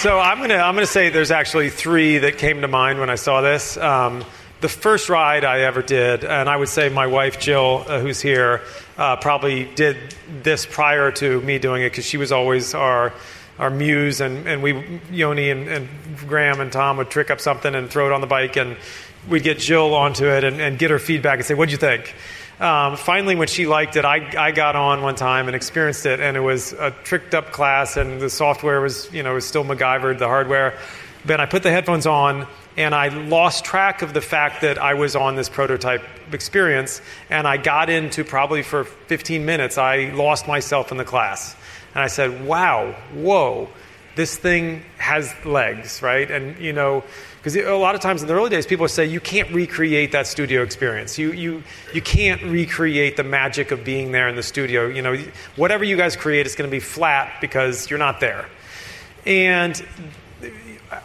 so 0.00 0.18
I'm 0.18 0.38
gonna 0.40 0.54
I'm 0.54 0.74
gonna 0.74 0.86
say 0.86 1.10
there's 1.10 1.30
actually 1.30 1.68
three 1.68 2.16
that 2.18 2.38
came 2.38 2.62
to 2.62 2.68
mind 2.68 3.00
when 3.00 3.10
I 3.10 3.16
saw 3.16 3.42
this. 3.42 3.76
Um, 3.76 4.24
the 4.62 4.68
first 4.68 5.10
ride 5.10 5.44
I 5.44 5.60
ever 5.60 5.82
did, 5.82 6.24
and 6.24 6.48
I 6.48 6.56
would 6.56 6.70
say 6.70 6.88
my 6.88 7.06
wife 7.06 7.38
Jill, 7.38 7.84
uh, 7.86 8.00
who's 8.00 8.18
here, 8.18 8.62
uh, 8.96 9.16
probably 9.16 9.66
did 9.66 9.98
this 10.42 10.64
prior 10.64 11.12
to 11.12 11.42
me 11.42 11.58
doing 11.58 11.82
it 11.82 11.90
because 11.90 12.06
she 12.06 12.16
was 12.16 12.32
always 12.32 12.74
our 12.74 13.12
our 13.58 13.68
muse, 13.68 14.22
and, 14.22 14.48
and 14.48 14.62
we 14.62 14.72
Yony 15.12 15.52
and, 15.52 15.68
and 15.68 15.88
Graham 16.26 16.60
and 16.60 16.72
Tom 16.72 16.96
would 16.96 17.10
trick 17.10 17.30
up 17.30 17.38
something 17.38 17.74
and 17.74 17.90
throw 17.90 18.06
it 18.06 18.12
on 18.12 18.22
the 18.22 18.26
bike, 18.26 18.56
and 18.56 18.78
we'd 19.28 19.42
get 19.42 19.58
Jill 19.58 19.94
onto 19.94 20.24
it 20.24 20.44
and, 20.44 20.62
and 20.62 20.78
get 20.78 20.90
her 20.90 20.98
feedback 20.98 21.40
and 21.40 21.44
say, 21.44 21.52
"What'd 21.52 21.72
you 21.72 21.78
think?" 21.78 22.14
Um, 22.60 22.98
finally, 22.98 23.36
when 23.36 23.48
she 23.48 23.66
liked 23.66 23.96
it, 23.96 24.04
I, 24.04 24.34
I 24.36 24.50
got 24.50 24.76
on 24.76 25.00
one 25.00 25.14
time 25.14 25.46
and 25.46 25.56
experienced 25.56 26.04
it, 26.04 26.20
and 26.20 26.36
it 26.36 26.40
was 26.40 26.74
a 26.74 26.90
tricked 27.04 27.34
up 27.34 27.52
class, 27.52 27.96
and 27.96 28.20
the 28.20 28.28
software 28.28 28.82
was, 28.82 29.10
you 29.14 29.22
know, 29.22 29.32
was 29.32 29.46
still 29.46 29.64
MacGyvered, 29.64 30.18
the 30.18 30.26
hardware. 30.26 30.78
Then 31.24 31.40
I 31.40 31.46
put 31.46 31.62
the 31.62 31.70
headphones 31.70 32.06
on, 32.06 32.46
and 32.76 32.94
I 32.94 33.08
lost 33.08 33.64
track 33.64 34.02
of 34.02 34.12
the 34.12 34.20
fact 34.20 34.60
that 34.60 34.76
I 34.76 34.92
was 34.92 35.16
on 35.16 35.36
this 35.36 35.48
prototype 35.48 36.04
experience, 36.32 37.00
and 37.30 37.48
I 37.48 37.56
got 37.56 37.88
into 37.88 38.24
probably 38.24 38.62
for 38.62 38.84
15 38.84 39.46
minutes, 39.46 39.78
I 39.78 40.10
lost 40.10 40.46
myself 40.46 40.92
in 40.92 40.98
the 40.98 41.04
class. 41.04 41.56
And 41.94 42.04
I 42.04 42.08
said, 42.08 42.44
wow, 42.44 42.94
whoa, 43.14 43.70
this 44.16 44.36
thing 44.36 44.84
has 44.98 45.32
legs, 45.46 46.02
right? 46.02 46.30
And, 46.30 46.58
you 46.58 46.74
know, 46.74 47.04
because 47.40 47.56
a 47.56 47.72
lot 47.72 47.94
of 47.94 48.02
times 48.02 48.20
in 48.20 48.28
the 48.28 48.34
early 48.34 48.50
days, 48.50 48.66
people 48.66 48.86
say 48.86 49.06
you 49.06 49.18
can't 49.18 49.50
recreate 49.50 50.12
that 50.12 50.26
studio 50.26 50.62
experience. 50.62 51.18
You, 51.18 51.32
you, 51.32 51.62
you 51.94 52.02
can't 52.02 52.42
recreate 52.42 53.16
the 53.16 53.24
magic 53.24 53.70
of 53.70 53.82
being 53.82 54.12
there 54.12 54.28
in 54.28 54.36
the 54.36 54.42
studio. 54.42 54.88
You 54.88 55.00
know, 55.00 55.16
whatever 55.56 55.82
you 55.82 55.96
guys 55.96 56.16
create 56.16 56.44
is 56.44 56.54
going 56.54 56.68
to 56.68 56.70
be 56.70 56.80
flat 56.80 57.40
because 57.40 57.88
you're 57.88 57.98
not 57.98 58.20
there. 58.20 58.44
And 59.24 59.82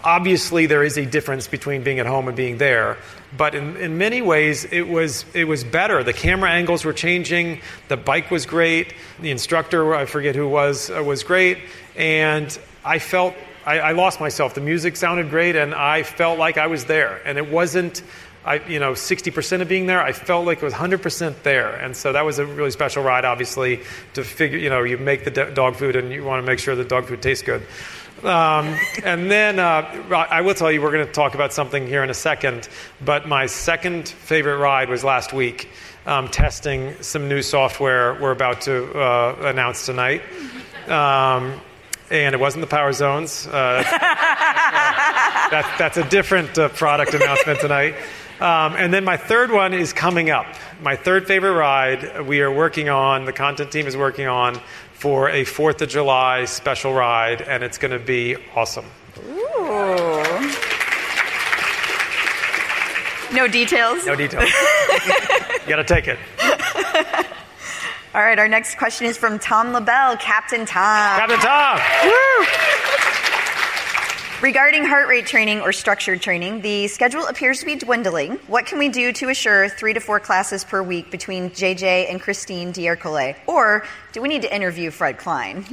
obviously, 0.04 0.66
there 0.66 0.84
is 0.84 0.98
a 0.98 1.06
difference 1.06 1.48
between 1.48 1.84
being 1.84 2.00
at 2.00 2.06
home 2.06 2.28
and 2.28 2.36
being 2.36 2.58
there. 2.58 2.98
But 3.38 3.56
in, 3.56 3.78
in 3.78 3.98
many 3.98 4.22
ways, 4.22 4.66
it 4.66 4.90
was, 4.90 5.24
it 5.34 5.46
was 5.46 5.64
better. 5.64 6.04
The 6.04 6.12
camera 6.12 6.52
angles 6.52 6.84
were 6.84 6.94
changing. 6.94 7.62
The 7.88 7.96
bike 7.96 8.30
was 8.30 8.46
great. 8.46 8.94
The 9.22 9.32
instructor, 9.32 9.96
I 9.96 10.06
forget 10.06 10.36
who 10.36 10.50
was, 10.50 10.90
uh, 10.90 11.02
was 11.02 11.24
great. 11.24 11.60
And 11.96 12.58
I 12.84 13.00
felt 13.00 13.36
I, 13.66 13.80
I, 13.80 13.92
lost 13.94 14.20
myself. 14.20 14.54
The 14.54 14.62
music 14.62 14.96
sounded 14.96 15.30
great, 15.30 15.56
and 15.56 15.74
I 15.74 16.04
felt 16.04 16.38
like 16.38 16.58
I 16.58 16.68
was 16.68 16.86
there. 16.86 17.20
And 17.26 17.38
it 17.38 17.50
wasn't, 17.50 18.04
I, 18.46 18.56
you 18.68 18.80
know, 18.80 18.92
60% 18.92 19.62
of 19.62 19.68
being 19.68 19.88
there. 19.88 20.02
I 20.02 20.12
felt 20.12 20.46
like 20.46 20.60
it 20.60 20.64
was 20.64 20.74
100% 20.74 21.42
there. 21.42 21.76
And 21.76 21.98
so 21.98 22.14
that 22.14 22.24
was 22.24 22.38
a 22.38 22.46
really 22.46 22.72
special 22.72 23.04
ride, 23.04 23.26
obviously, 23.26 23.82
to 24.14 24.24
figure, 24.24 24.60
you 24.60 24.70
know, 24.70 24.84
you 24.84 25.00
make 25.00 25.26
the 25.26 25.32
dog 25.32 25.76
food 25.76 25.96
and 25.96 26.12
you 26.12 26.24
want 26.24 26.44
to 26.44 26.48
make 26.48 26.60
sure 26.60 26.76
the 26.76 26.86
dog 26.86 27.06
food 27.06 27.24
tastes 27.24 27.44
good. 27.44 27.64
Um, 28.24 28.78
and 29.04 29.32
then 29.32 29.60
uh, 29.60 30.04
I 30.12 30.42
will 30.42 30.54
tell 30.54 30.72
you, 30.72 30.82
we're 30.82 30.92
going 30.92 31.08
to 31.08 31.12
talk 31.12 31.34
about 31.34 31.52
something 31.52 31.88
here 31.88 32.04
in 32.04 32.12
a 32.12 32.16
second. 32.16 32.70
But 33.04 33.28
my 33.28 33.48
second 33.48 34.08
favorite 34.08 34.58
ride 34.58 34.90
was 34.90 35.04
last 35.04 35.34
week, 35.34 35.70
um, 36.06 36.28
testing 36.28 37.02
some 37.02 37.28
new 37.28 37.42
software 37.42 38.14
we're 38.22 38.30
about 38.32 38.62
to 38.62 38.94
uh, 38.94 39.38
announce 39.42 39.88
tonight. 39.88 40.22
Um, 40.88 41.60
and 42.10 42.34
it 42.34 42.40
wasn't 42.40 42.62
the 42.62 42.68
power 42.68 42.94
zones. 42.94 43.48
Uh, 43.48 43.84
that's, 43.84 43.92
that, 45.52 45.76
that's, 45.78 45.98
a 45.98 46.04
different 46.10 46.58
uh, 46.58 46.70
product 46.70 47.14
announcement 47.14 47.60
tonight. 47.60 47.96
Um, 48.40 48.74
and 48.76 48.94
then 48.94 49.06
my 49.06 49.18
third 49.18 49.52
one 49.52 49.74
is 49.74 49.94
coming 49.94 50.30
up. 50.30 50.46
My 50.82 50.96
third 50.96 51.26
favorite 51.26 51.54
ride 51.54 52.28
we 52.28 52.42
are 52.42 52.52
working 52.52 52.90
on, 52.90 53.26
the 53.26 53.34
content 53.34 53.72
team 53.72 53.88
is 53.88 53.96
working 53.96 54.28
on 54.28 54.60
for 54.94 55.30
a 55.30 55.46
4th 55.46 55.82
of 55.82 55.90
July 55.90 56.46
special 56.46 56.94
ride, 56.94 57.42
and 57.42 57.64
it's 57.64 57.78
going 57.78 57.92
to 57.92 58.00
be 58.00 58.36
awesome. 58.56 58.86
Ooh. 59.30 60.52
No 63.34 63.48
details? 63.48 64.06
No 64.06 64.16
details. 64.16 64.50
you 65.06 65.68
got 65.68 65.78
to 65.78 65.84
take 65.84 66.08
it. 66.08 66.20
All 68.16 68.22
right, 68.22 68.40
our 68.40 68.48
next 68.48 68.78
question 68.78 69.08
is 69.08 69.18
from 69.18 69.40
Tom 69.40 69.74
LaBelle, 69.74 70.16
Captain 70.16 70.66
Tom. 70.66 71.20
Captain 71.20 71.38
Tom! 71.38 71.82
Woo! 72.06 72.46
Regarding 74.42 74.86
heart 74.86 75.10
rate 75.10 75.26
training 75.26 75.60
or 75.60 75.74
structured 75.74 76.22
training, 76.22 76.62
the 76.62 76.88
schedule 76.88 77.26
appears 77.26 77.60
to 77.60 77.66
be 77.66 77.76
dwindling. 77.76 78.36
What 78.48 78.68
can 78.68 78.80
we 78.80 78.88
do 78.88 79.12
to 79.12 79.28
assure 79.28 79.68
three 79.68 79.92
to 79.92 80.00
four 80.00 80.22
classes 80.22 80.64
per 80.64 80.82
week 80.82 81.12
between 81.12 81.50
JJ 81.50 82.10
and 82.10 82.22
Christine 82.22 82.72
D'Ercole? 82.72 83.36
Or 83.48 83.84
do 84.14 84.22
we 84.22 84.30
need 84.30 84.44
to 84.44 84.56
interview 84.56 84.92
Fred 84.92 85.18
Klein? 85.18 85.66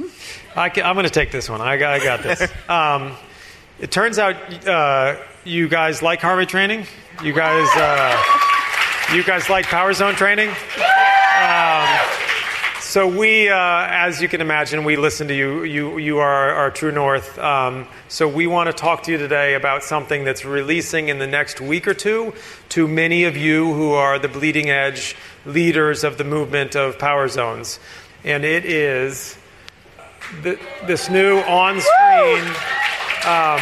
I 0.53 0.65
am 0.65 0.95
going 0.95 1.05
to 1.05 1.09
take 1.09 1.31
this 1.31 1.49
one. 1.49 1.61
I 1.61 1.77
got, 1.77 1.93
I 1.93 2.03
got 2.03 2.23
this. 2.23 2.51
Um, 2.69 3.13
it 3.79 3.89
turns 3.89 4.19
out 4.19 4.67
uh, 4.67 5.15
you 5.45 5.69
guys 5.69 6.01
like 6.01 6.19
rate 6.35 6.49
training. 6.49 6.87
You 7.23 7.31
guys, 7.31 7.69
uh, 7.77 9.15
you 9.15 9.23
guys 9.23 9.49
like 9.49 9.65
power 9.67 9.93
zone 9.93 10.15
training. 10.15 10.49
Um, 10.49 12.02
so 12.93 13.07
we, 13.07 13.49
uh, 13.49 13.55
as 13.57 14.21
you 14.21 14.27
can 14.27 14.39
imagine, 14.39 14.83
we 14.83 14.97
listen 14.97 15.27
to 15.29 15.33
you. 15.33 15.63
You, 15.63 15.97
you 15.97 16.19
are 16.19 16.51
our 16.51 16.69
true 16.69 16.91
north. 16.91 17.39
Um, 17.39 17.87
so 18.07 18.27
we 18.27 18.45
want 18.45 18.67
to 18.67 18.73
talk 18.73 19.01
to 19.05 19.11
you 19.11 19.17
today 19.17 19.55
about 19.55 19.81
something 19.81 20.23
that's 20.23 20.45
releasing 20.45 21.09
in 21.09 21.17
the 21.17 21.25
next 21.25 21.59
week 21.59 21.87
or 21.87 21.95
two 21.95 22.35
to 22.69 22.87
many 22.87 23.23
of 23.23 23.35
you 23.35 23.73
who 23.73 23.93
are 23.93 24.19
the 24.19 24.27
bleeding 24.27 24.69
edge 24.69 25.15
leaders 25.43 26.03
of 26.03 26.19
the 26.19 26.23
movement 26.23 26.75
of 26.75 26.99
power 26.99 27.27
zones, 27.27 27.79
and 28.23 28.45
it 28.45 28.63
is 28.63 29.39
the, 30.43 30.59
this 30.85 31.09
new 31.09 31.39
on-screen. 31.39 32.47
Um, 33.25 33.59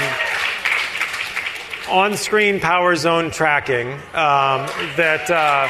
on-screen 1.90 2.60
power 2.60 2.98
zone 2.98 3.32
tracking 3.32 3.94
um, 3.94 4.68
that 4.98 5.32
uh, 5.32 5.70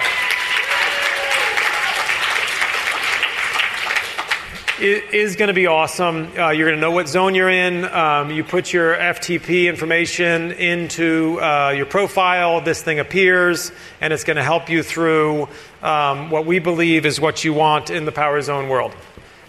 is 4.82 5.36
going 5.36 5.50
to 5.50 5.54
be 5.54 5.68
awesome. 5.68 6.32
Uh, 6.36 6.50
you're 6.50 6.68
going 6.68 6.78
to 6.78 6.82
know 6.82 6.92
what 6.92 7.08
zone 7.08 7.36
you're 7.36 7.50
in. 7.50 7.86
Um, 7.86 8.32
you 8.32 8.44
put 8.44 8.74
your 8.74 8.96
FTP 8.96 9.70
information 9.70 10.52
into 10.54 11.40
uh, 11.40 11.72
your 11.76 11.86
profile. 11.86 12.62
This 12.62 12.82
thing 12.82 13.00
appears, 13.00 13.72
and 14.02 14.12
it's 14.12 14.24
going 14.24 14.38
to 14.38 14.44
help 14.44 14.70
you 14.70 14.82
through 14.82 15.48
um, 15.84 16.32
what 16.32 16.48
we 16.48 16.58
believe 16.58 17.06
is 17.06 17.22
what 17.22 17.44
you 17.44 17.54
want 17.54 17.92
in 17.92 18.06
the 18.06 18.12
Power 18.12 18.42
Zone 18.42 18.70
world. 18.70 18.96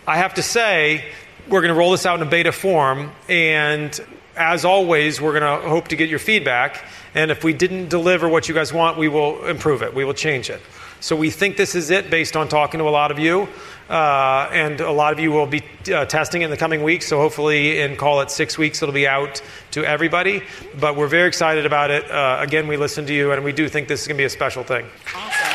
I 0.07 0.19
have 0.19 0.35
to 0.35 0.43
say, 0.43 1.11
we're 1.49 1.63
going 1.63 1.73
to 1.73 1.79
roll 1.79 1.93
this 1.93 2.05
out 2.05 2.21
in 2.21 2.27
a 2.27 2.31
beta 2.31 2.53
form, 2.53 3.11
and 3.27 3.99
as 4.37 4.67
always, 4.67 5.19
we're 5.19 5.39
going 5.39 5.63
to 5.63 5.67
hope 5.67 5.89
to 5.89 5.97
get 5.97 6.11
your 6.11 6.19
feedback. 6.19 6.85
And 7.15 7.31
if 7.31 7.43
we 7.43 7.55
didn't 7.55 7.89
deliver 7.89 8.29
what 8.29 8.49
you 8.49 8.55
guys 8.55 8.73
want, 8.73 8.99
we 8.99 9.09
will 9.09 9.47
improve 9.47 9.83
it. 9.83 9.95
We 9.95 10.05
will 10.05 10.15
change 10.15 10.51
it. 10.51 10.61
So 11.01 11.17
we 11.17 11.31
think 11.31 11.57
this 11.57 11.75
is 11.75 11.91
it 11.91 12.11
based 12.11 12.37
on 12.37 12.49
talking 12.49 12.79
to 12.79 12.87
a 12.87 12.91
lot 12.91 13.11
of 13.11 13.19
you. 13.19 13.49
Uh, 13.93 14.49
and 14.53 14.81
a 14.81 14.91
lot 14.91 15.13
of 15.13 15.21
you 15.21 15.31
will 15.31 15.47
be 15.47 15.63
uh, 15.93 16.07
testing 16.07 16.41
in 16.41 16.49
the 16.49 16.57
coming 16.57 16.83
weeks. 16.83 17.07
So 17.07 17.19
hopefully, 17.19 17.83
in 17.83 17.95
call 17.97 18.23
it 18.23 18.31
six 18.31 18.57
weeks, 18.57 18.83
it'll 18.83 18.95
be 18.95 19.07
out 19.07 19.43
to 19.73 19.85
everybody. 19.85 20.43
But 20.81 20.97
we're 20.97 21.09
very 21.09 21.29
excited 21.29 21.67
about 21.67 21.91
it. 21.91 22.11
Uh, 22.11 22.39
again, 22.41 22.69
we 22.69 22.79
listen 22.79 23.05
to 23.05 23.13
you, 23.13 23.33
and 23.33 23.45
we 23.45 23.53
do 23.53 23.69
think 23.69 23.89
this 23.89 24.01
is 24.01 24.09
going 24.09 24.17
to 24.17 24.23
be 24.23 24.25
a 24.25 24.31
special 24.31 24.65
thing. 24.65 24.87
Awesome. 25.15 25.49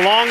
along, 0.00 0.28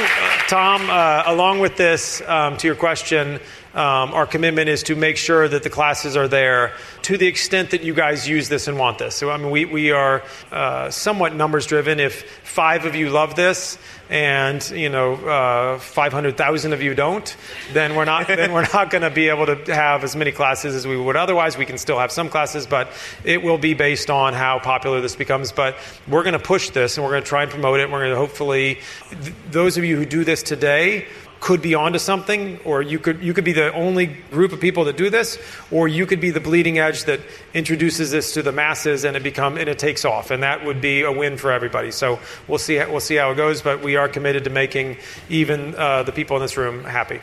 Tom, 0.47 0.89
along 1.26 1.59
with 1.59 1.76
this, 1.76 2.21
um, 2.28 2.57
to 2.57 2.67
your 2.67 2.76
question 2.76 3.39
um, 3.74 4.13
our 4.13 4.28
commitment 4.28 4.69
is 4.69 4.84
to 4.84 4.95
make 4.95 5.17
sure 5.17 5.47
that 5.47 5.63
the 5.63 5.69
classes 5.69 6.15
are 6.15 6.28
there 6.28 6.74
to 7.03 7.17
the 7.17 7.26
extent 7.26 7.71
that 7.71 7.82
you 7.84 7.95
guys 7.95 8.30
use 8.30 8.47
this 8.47 8.67
and 8.67 8.78
want 8.78 8.99
this. 8.99 9.15
So, 9.15 9.32
I 9.32 9.38
mean, 9.38 9.49
we, 9.49 9.65
we 9.65 9.91
are 9.91 10.24
uh, 10.51 10.91
somewhat 10.91 11.34
numbers 11.34 11.65
driven. 11.65 11.99
If 11.99 12.30
five 12.43 12.86
of 12.86 12.95
you 12.95 13.09
love 13.09 13.36
this 13.36 13.80
and, 14.11 14.67
you 14.69 14.89
know, 14.89 15.15
uh, 15.15 15.80
500,000 15.80 16.74
of 16.74 16.84
you 16.84 16.93
don't, 16.93 17.36
then 17.71 17.95
we're 17.95 18.05
not, 18.05 18.28
then 18.28 18.53
we're 18.53 18.67
not 18.74 18.91
going 18.91 19.01
to 19.01 19.09
be 19.09 19.30
able 19.30 19.47
to 19.47 19.74
have 19.74 20.03
as 20.03 20.15
many 20.15 20.32
classes 20.32 20.76
as 20.76 20.86
we 20.86 20.95
would 20.95 21.15
otherwise. 21.15 21.57
We 21.57 21.65
can 21.65 21.80
still 21.80 21.97
have 21.97 22.11
some 22.11 22.30
classes, 22.30 22.67
but 22.67 22.89
it 23.24 23.41
will 23.41 23.57
be 23.57 23.74
based 23.74 24.11
on 24.11 24.34
how 24.34 24.59
popular 24.59 25.01
this 25.01 25.15
becomes. 25.15 25.51
But 25.51 25.78
we're 26.07 26.24
going 26.24 26.34
to 26.34 26.39
push 26.39 26.69
this 26.69 26.97
and 26.97 27.03
we're 27.03 27.11
going 27.13 27.24
to 27.24 27.30
try 27.30 27.41
and 27.41 27.51
promote 27.51 27.80
it. 27.80 27.89
We're 27.89 28.01
going 28.01 28.11
to 28.11 28.17
hopefully, 28.17 28.82
th- 29.09 29.34
those 29.49 29.78
of 29.78 29.84
you 29.84 29.97
who 29.97 30.05
do 30.05 30.24
this 30.24 30.43
today, 30.43 31.07
could 31.44 31.62
be 31.62 31.76
onto 31.76 32.00
something, 32.00 32.58
or 32.64 32.82
you 32.82 32.98
could 32.98 33.22
you 33.22 33.34
could 33.34 33.44
be 33.44 33.52
the 33.52 33.70
only 33.74 34.06
group 34.06 34.54
of 34.54 34.62
people 34.62 34.86
that 34.86 34.96
do 34.96 35.10
this, 35.10 35.38
or 35.72 35.89
you 35.89 36.06
could 36.06 36.22
be 36.22 36.32
the 36.32 36.39
bleeding 36.39 36.80
edge 36.80 37.04
that 37.04 37.20
introduces 37.54 38.12
this 38.12 38.34
to 38.36 38.41
the 38.41 38.54
masses 38.54 39.04
and 39.04 39.18
it 39.18 39.24
become 39.24 39.58
and 39.58 39.68
it 39.68 39.78
takes 39.78 40.06
off, 40.06 40.32
and 40.32 40.41
that 40.41 40.64
would 40.66 40.80
be 40.80 41.02
a 41.02 41.12
win 41.12 41.36
for 41.36 41.52
everybody. 41.52 41.91
So 41.91 42.20
we'll 42.48 42.60
see 42.60 42.78
we'll 42.78 43.02
see 43.02 43.16
how 43.16 43.32
it 43.32 43.36
goes, 43.36 43.62
but 43.62 43.84
we 43.84 43.98
are 43.98 44.08
committed 44.08 44.46
to 44.46 44.52
making 44.52 45.00
even 45.28 45.76
uh, 45.76 46.04
the 46.04 46.14
people 46.14 46.38
in 46.38 46.41
this 46.41 46.56
room 46.56 46.86
happy. 46.86 47.20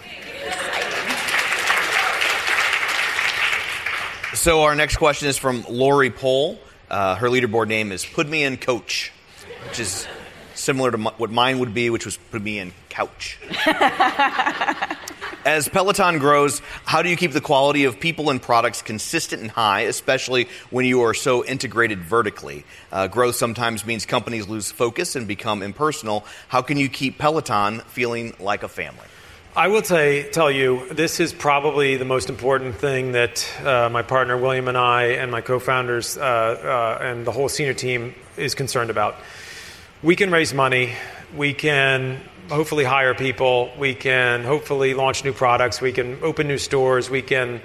So 4.35 4.65
our 4.65 4.75
next 4.75 4.97
question 4.97 5.29
is 5.29 5.39
from 5.39 5.65
Lori 5.67 6.11
Pohl. 6.11 6.59
Uh, 6.91 7.15
her 7.15 7.29
leaderboard 7.29 7.69
name 7.69 7.91
is 7.91 8.05
Put 8.05 8.29
Me 8.29 8.45
in 8.45 8.59
Coach, 8.59 9.13
which 9.67 9.81
is 9.81 10.07
similar 10.55 10.91
to 10.91 10.99
m- 10.99 11.15
what 11.17 11.31
mine 11.31 11.59
would 11.61 11.73
be, 11.73 11.89
which 11.89 12.05
was 12.05 12.19
Put 12.31 12.43
Me 12.43 12.59
in 12.59 12.75
Couch. 12.91 13.39
As 15.47 15.71
Peloton 15.71 16.19
grows, 16.19 16.61
how 16.85 17.01
do 17.01 17.09
you 17.09 17.17
keep 17.17 17.33
the 17.33 17.41
quality 17.41 17.85
of 17.85 17.99
people 17.99 18.29
and 18.29 18.43
products 18.43 18.83
consistent 18.83 19.41
and 19.41 19.51
high, 19.51 19.83
especially 19.83 20.49
when 20.69 20.85
you 20.85 21.01
are 21.01 21.15
so 21.15 21.43
integrated 21.43 22.01
vertically? 22.01 22.65
Uh, 22.93 23.07
growth 23.07 23.37
sometimes 23.37 23.87
means 23.87 24.05
companies 24.05 24.49
lose 24.49 24.71
focus 24.71 25.17
and 25.17 25.27
become 25.27 25.63
impersonal. 25.63 26.27
How 26.49 26.61
can 26.61 26.77
you 26.77 26.91
keep 26.91 27.17
Peloton 27.17 27.81
feeling 27.87 28.35
like 28.39 28.63
a 28.63 28.69
family? 28.69 29.07
I 29.57 29.67
will 29.69 29.83
say, 29.83 30.31
tell 30.31 30.51
you, 30.51 30.87
this 30.93 31.19
is 31.19 31.33
probably 31.33 31.97
the 31.97 32.05
most 32.05 32.29
important 32.29 32.77
thing 32.77 33.13
that 33.13 33.45
uh, 33.65 33.89
my 33.91 34.03
partner 34.03 34.37
William 34.37 34.69
and 34.69 34.79
I, 34.79 35.05
and 35.05 35.33
my 35.33 35.41
co 35.41 35.59
founders, 35.59 36.17
uh, 36.17 36.21
uh, 36.21 37.03
and 37.03 37.27
the 37.27 37.33
whole 37.33 37.49
senior 37.49 37.75
team 37.75 38.15
is 38.37 38.55
concerned 38.55 38.91
about. 38.91 39.17
We 40.03 40.15
can 40.15 40.31
raise 40.31 40.55
money, 40.55 40.93
we 41.35 41.53
can 41.53 42.21
hopefully 42.51 42.85
hire 42.85 43.15
people, 43.15 43.71
we 43.79 43.95
can 43.95 44.45
hopefully 44.45 44.95
launch 44.95 45.25
new 45.25 45.33
products, 45.33 45.81
we 45.81 45.93
can 45.93 46.19
open 46.23 46.49
new 46.49 46.59
stores, 46.59 47.09
we 47.09 47.23
can 47.23 47.61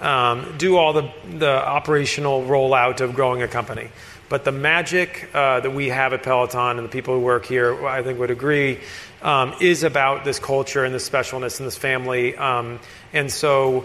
um, 0.00 0.54
do 0.56 0.76
all 0.76 0.92
the, 0.92 1.12
the 1.36 1.50
operational 1.50 2.42
rollout 2.42 3.00
of 3.00 3.14
growing 3.14 3.42
a 3.42 3.48
company. 3.48 3.88
But 4.30 4.44
the 4.44 4.52
magic 4.52 5.28
uh, 5.34 5.60
that 5.60 5.74
we 5.74 5.88
have 5.88 6.12
at 6.12 6.22
Peloton 6.22 6.78
and 6.78 6.84
the 6.84 6.90
people 6.90 7.14
who 7.14 7.20
work 7.20 7.46
here, 7.46 7.86
I 7.86 8.02
think, 8.02 8.18
would 8.18 8.30
agree, 8.30 8.78
um, 9.22 9.54
is 9.60 9.82
about 9.82 10.24
this 10.24 10.38
culture 10.38 10.84
and 10.84 10.94
this 10.94 11.08
specialness 11.08 11.58
and 11.58 11.66
this 11.66 11.76
family. 11.76 12.36
Um, 12.36 12.78
and 13.12 13.30
so, 13.30 13.84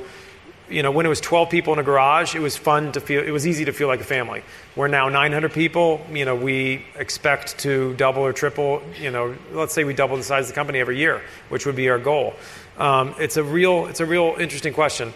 you 0.69 0.81
know, 0.83 0.91
when 0.91 1.05
it 1.05 1.09
was 1.09 1.21
12 1.21 1.49
people 1.49 1.73
in 1.73 1.79
a 1.79 1.83
garage, 1.83 2.35
it 2.35 2.39
was 2.39 2.57
fun 2.57 2.91
to 2.93 3.01
feel, 3.01 3.23
it 3.23 3.31
was 3.31 3.45
easy 3.45 3.65
to 3.65 3.73
feel 3.73 3.87
like 3.87 4.01
a 4.01 4.05
family. 4.05 4.43
We're 4.75 4.87
now 4.87 5.09
900 5.09 5.53
people. 5.53 6.05
You 6.11 6.25
know, 6.25 6.35
we 6.35 6.85
expect 6.95 7.59
to 7.59 7.93
double 7.95 8.23
or 8.23 8.33
triple, 8.33 8.81
you 8.99 9.11
know, 9.11 9.35
let's 9.51 9.73
say 9.73 9.83
we 9.83 9.93
double 9.93 10.17
the 10.17 10.23
size 10.23 10.45
of 10.45 10.47
the 10.49 10.55
company 10.55 10.79
every 10.79 10.97
year, 10.97 11.21
which 11.49 11.65
would 11.65 11.75
be 11.75 11.89
our 11.89 11.99
goal. 11.99 12.33
Um, 12.77 13.15
it's 13.19 13.37
a 13.37 13.43
real, 13.43 13.85
it's 13.87 13.99
a 13.99 14.05
real 14.05 14.35
interesting 14.39 14.73
question. 14.73 15.13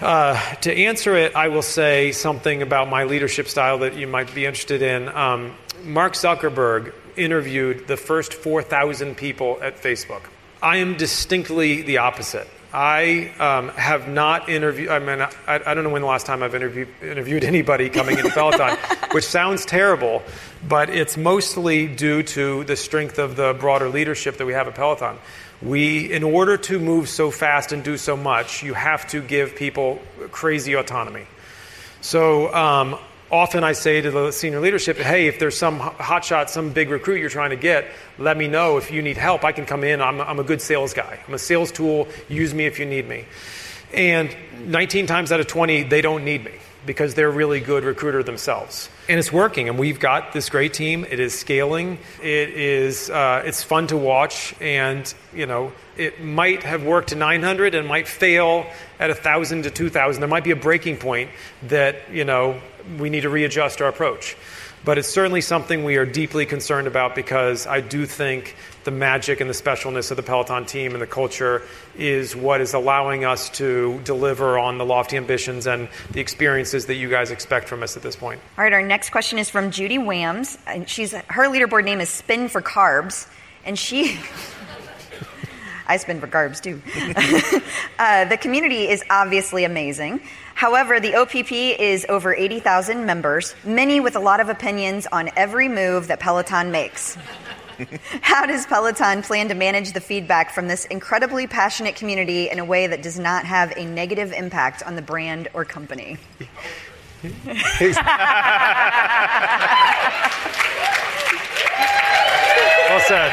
Uh, 0.00 0.38
to 0.56 0.74
answer 0.74 1.14
it, 1.14 1.36
I 1.36 1.48
will 1.48 1.62
say 1.62 2.12
something 2.12 2.62
about 2.62 2.88
my 2.88 3.04
leadership 3.04 3.48
style 3.48 3.78
that 3.78 3.94
you 3.94 4.06
might 4.06 4.34
be 4.34 4.44
interested 4.44 4.82
in. 4.82 5.08
Um, 5.08 5.54
Mark 5.84 6.14
Zuckerberg 6.14 6.92
interviewed 7.16 7.86
the 7.86 7.96
first 7.96 8.34
4,000 8.34 9.16
people 9.16 9.58
at 9.62 9.76
Facebook. 9.76 10.22
I 10.62 10.78
am 10.78 10.96
distinctly 10.96 11.82
the 11.82 11.98
opposite. 11.98 12.48
I 12.74 13.30
um, 13.38 13.68
have 13.68 14.08
not 14.08 14.48
interviewed, 14.48 14.88
I 14.88 14.98
mean, 14.98 15.20
I, 15.20 15.30
I, 15.46 15.74
don't 15.74 15.84
know 15.84 15.90
when 15.90 16.02
the 16.02 16.08
last 16.08 16.26
time 16.26 16.42
I've 16.42 16.56
interviewed, 16.56 16.88
interviewed 17.00 17.44
anybody 17.44 17.88
coming 17.88 18.18
into 18.18 18.32
Peloton, 18.32 18.76
which 19.12 19.22
sounds 19.22 19.64
terrible, 19.64 20.24
but 20.66 20.90
it's 20.90 21.16
mostly 21.16 21.86
due 21.86 22.24
to 22.24 22.64
the 22.64 22.74
strength 22.74 23.20
of 23.20 23.36
the 23.36 23.54
broader 23.60 23.88
leadership 23.88 24.38
that 24.38 24.46
we 24.46 24.54
have 24.54 24.66
at 24.66 24.74
Peloton. 24.74 25.18
We, 25.62 26.12
in 26.12 26.24
order 26.24 26.56
to 26.56 26.80
move 26.80 27.08
so 27.08 27.30
fast 27.30 27.70
and 27.70 27.84
do 27.84 27.96
so 27.96 28.16
much, 28.16 28.64
you 28.64 28.74
have 28.74 29.06
to 29.10 29.22
give 29.22 29.54
people 29.54 30.02
crazy 30.32 30.74
autonomy. 30.74 31.28
So 32.00 32.52
um, 32.52 32.98
often 33.30 33.64
I 33.64 33.72
say 33.72 34.00
to 34.00 34.10
the 34.10 34.30
senior 34.30 34.60
leadership, 34.60 34.96
hey, 34.96 35.26
if 35.26 35.38
there's 35.38 35.56
some 35.56 35.78
hotshot, 35.80 36.48
some 36.48 36.70
big 36.70 36.90
recruit 36.90 37.20
you're 37.20 37.30
trying 37.30 37.50
to 37.50 37.56
get, 37.56 37.86
let 38.18 38.36
me 38.36 38.48
know 38.48 38.76
if 38.76 38.90
you 38.90 39.02
need 39.02 39.16
help. 39.16 39.44
I 39.44 39.52
can 39.52 39.66
come 39.66 39.84
in. 39.84 40.00
I'm, 40.00 40.20
I'm 40.20 40.38
a 40.38 40.44
good 40.44 40.60
sales 40.60 40.94
guy. 40.94 41.18
I'm 41.26 41.34
a 41.34 41.38
sales 41.38 41.72
tool. 41.72 42.08
Use 42.28 42.54
me 42.54 42.66
if 42.66 42.78
you 42.78 42.86
need 42.86 43.08
me. 43.08 43.24
And 43.92 44.34
19 44.66 45.06
times 45.06 45.32
out 45.32 45.40
of 45.40 45.46
20, 45.46 45.84
they 45.84 46.00
don't 46.00 46.24
need 46.24 46.44
me 46.44 46.52
because 46.86 47.14
they're 47.14 47.30
really 47.30 47.60
good 47.60 47.84
recruiter 47.84 48.22
themselves. 48.22 48.90
And 49.08 49.18
it's 49.18 49.32
working, 49.32 49.68
and 49.68 49.78
we've 49.78 50.00
got 50.00 50.32
this 50.32 50.50
great 50.50 50.74
team. 50.74 51.06
It 51.08 51.20
is 51.20 51.38
scaling. 51.38 51.98
It 52.22 52.50
is 52.50 53.10
uh, 53.10 53.42
it's 53.44 53.62
fun 53.62 53.86
to 53.88 53.96
watch, 53.96 54.54
and 54.60 55.12
you 55.34 55.46
know 55.46 55.72
it 55.96 56.22
might 56.22 56.62
have 56.62 56.84
worked 56.84 57.10
to 57.10 57.14
900 57.14 57.74
and 57.74 57.86
might 57.86 58.08
fail 58.08 58.66
at 58.98 59.08
1,000 59.10 59.62
to 59.62 59.70
2,000. 59.70 60.20
There 60.20 60.28
might 60.28 60.44
be 60.44 60.50
a 60.50 60.56
breaking 60.56 60.98
point 60.98 61.30
that 61.64 62.10
you 62.12 62.24
know 62.24 62.60
we 62.98 63.10
need 63.10 63.22
to 63.22 63.30
readjust 63.30 63.80
our 63.80 63.88
approach. 63.88 64.36
But 64.84 64.98
it's 64.98 65.08
certainly 65.08 65.40
something 65.40 65.82
we 65.82 65.96
are 65.96 66.04
deeply 66.04 66.44
concerned 66.44 66.86
about 66.86 67.14
because 67.14 67.66
I 67.66 67.80
do 67.80 68.04
think 68.04 68.54
the 68.84 68.90
magic 68.90 69.40
and 69.40 69.48
the 69.48 69.54
specialness 69.54 70.10
of 70.10 70.18
the 70.18 70.22
Peloton 70.22 70.66
team 70.66 70.92
and 70.92 71.00
the 71.00 71.06
culture 71.06 71.62
is 71.96 72.36
what 72.36 72.60
is 72.60 72.74
allowing 72.74 73.24
us 73.24 73.48
to 73.50 73.98
deliver 74.04 74.58
on 74.58 74.76
the 74.76 74.84
lofty 74.84 75.16
ambitions 75.16 75.66
and 75.66 75.88
the 76.10 76.20
experiences 76.20 76.84
that 76.86 76.96
you 76.96 77.08
guys 77.08 77.30
expect 77.30 77.66
from 77.66 77.82
us 77.82 77.96
at 77.96 78.02
this 78.02 78.14
point. 78.14 78.40
All 78.58 78.64
right, 78.64 78.74
our 78.74 78.82
next 78.82 79.08
question 79.08 79.38
is 79.38 79.48
from 79.48 79.70
Judy. 79.70 79.94
And 79.94 80.86
she's 80.86 81.12
her 81.12 81.48
leaderboard 81.48 81.84
name 81.84 82.02
is 82.02 82.10
Spin 82.10 82.48
for 82.48 82.60
Carbs, 82.60 83.26
and 83.64 83.78
she. 83.78 84.18
I 85.86 85.98
spin 85.98 86.20
for 86.20 86.26
carbs 86.26 86.62
too. 86.62 86.80
uh, 87.98 88.24
the 88.24 88.38
community 88.38 88.88
is 88.88 89.04
obviously 89.10 89.64
amazing. 89.64 90.20
However, 90.54 91.00
the 91.00 91.16
OPP 91.16 91.52
is 91.52 92.06
over 92.08 92.34
80,000 92.34 93.04
members, 93.04 93.54
many 93.64 94.00
with 94.00 94.16
a 94.16 94.20
lot 94.20 94.40
of 94.40 94.48
opinions 94.48 95.06
on 95.10 95.30
every 95.36 95.68
move 95.68 96.06
that 96.08 96.20
Peloton 96.20 96.70
makes. 96.70 97.18
How 98.20 98.46
does 98.46 98.64
Peloton 98.66 99.22
plan 99.22 99.48
to 99.48 99.54
manage 99.54 99.92
the 99.92 100.00
feedback 100.00 100.52
from 100.52 100.68
this 100.68 100.84
incredibly 100.84 101.48
passionate 101.48 101.96
community 101.96 102.48
in 102.48 102.60
a 102.60 102.64
way 102.64 102.86
that 102.86 103.02
does 103.02 103.18
not 103.18 103.44
have 103.44 103.72
a 103.76 103.84
negative 103.84 104.32
impact 104.32 104.82
on 104.84 104.94
the 104.94 105.02
brand 105.02 105.48
or 105.54 105.64
company? 105.64 106.18
well 112.88 113.00
said. 113.00 113.32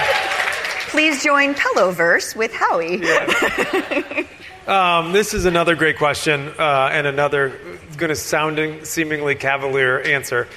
Please 0.90 1.24
join 1.24 1.54
Peloverse 1.54 2.36
with 2.36 2.52
Howie. 2.52 2.98
Yeah. 2.98 4.24
Um, 4.72 5.12
this 5.12 5.34
is 5.34 5.44
another 5.44 5.76
great 5.76 5.98
question 5.98 6.48
uh, 6.58 6.90
and 6.94 7.06
another 7.06 7.50
going 7.98 8.08
to 8.08 8.16
sounding 8.16 8.86
seemingly 8.86 9.36
cavalier 9.36 10.00
answer. 10.00 10.48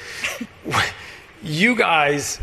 you 1.43 1.75
guys, 1.75 2.39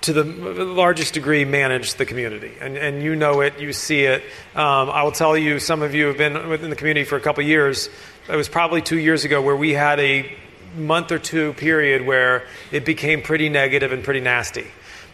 to 0.00 0.12
the 0.12 0.24
largest 0.24 1.14
degree, 1.14 1.44
manage 1.44 1.94
the 1.94 2.04
community, 2.04 2.50
and, 2.60 2.76
and 2.76 3.00
you 3.00 3.14
know 3.14 3.42
it, 3.42 3.60
you 3.60 3.72
see 3.72 4.06
it. 4.06 4.24
Um, 4.56 4.90
I 4.90 5.04
will 5.04 5.12
tell 5.12 5.38
you, 5.38 5.60
some 5.60 5.82
of 5.82 5.94
you 5.94 6.06
have 6.06 6.18
been 6.18 6.48
within 6.48 6.68
the 6.68 6.74
community 6.74 7.04
for 7.04 7.14
a 7.14 7.20
couple 7.20 7.44
years. 7.44 7.88
It 8.28 8.34
was 8.34 8.48
probably 8.48 8.82
two 8.82 8.98
years 8.98 9.24
ago 9.24 9.40
where 9.40 9.54
we 9.54 9.74
had 9.74 10.00
a 10.00 10.36
month 10.76 11.12
or 11.12 11.20
two 11.20 11.52
period 11.52 12.06
where 12.06 12.44
it 12.72 12.84
became 12.84 13.22
pretty 13.22 13.48
negative 13.48 13.92
and 13.92 14.02
pretty 14.02 14.20
nasty. 14.20 14.66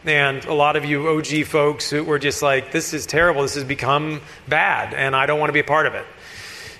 And 0.05 0.45
a 0.45 0.55
lot 0.55 0.77
of 0.77 0.85
you 0.85 1.09
OG 1.09 1.47
folks 1.47 1.89
who 1.89 2.05
were 2.05 2.19
just 2.19 2.43
like, 2.43 2.73
this 2.73 2.93
is 2.93 3.07
terrible, 3.07 3.43
this 3.43 3.55
has 3.55 3.65
become 3.65 4.21
bad, 4.47 4.93
and 4.93 5.17
I 5.17 5.27
don't 5.27 5.41
want 5.41 5.49
to 5.49 5.55
be 5.55 5.61
a 5.61 5.65
part 5.65 5.87
of 5.87 5.95
it. 5.95 6.07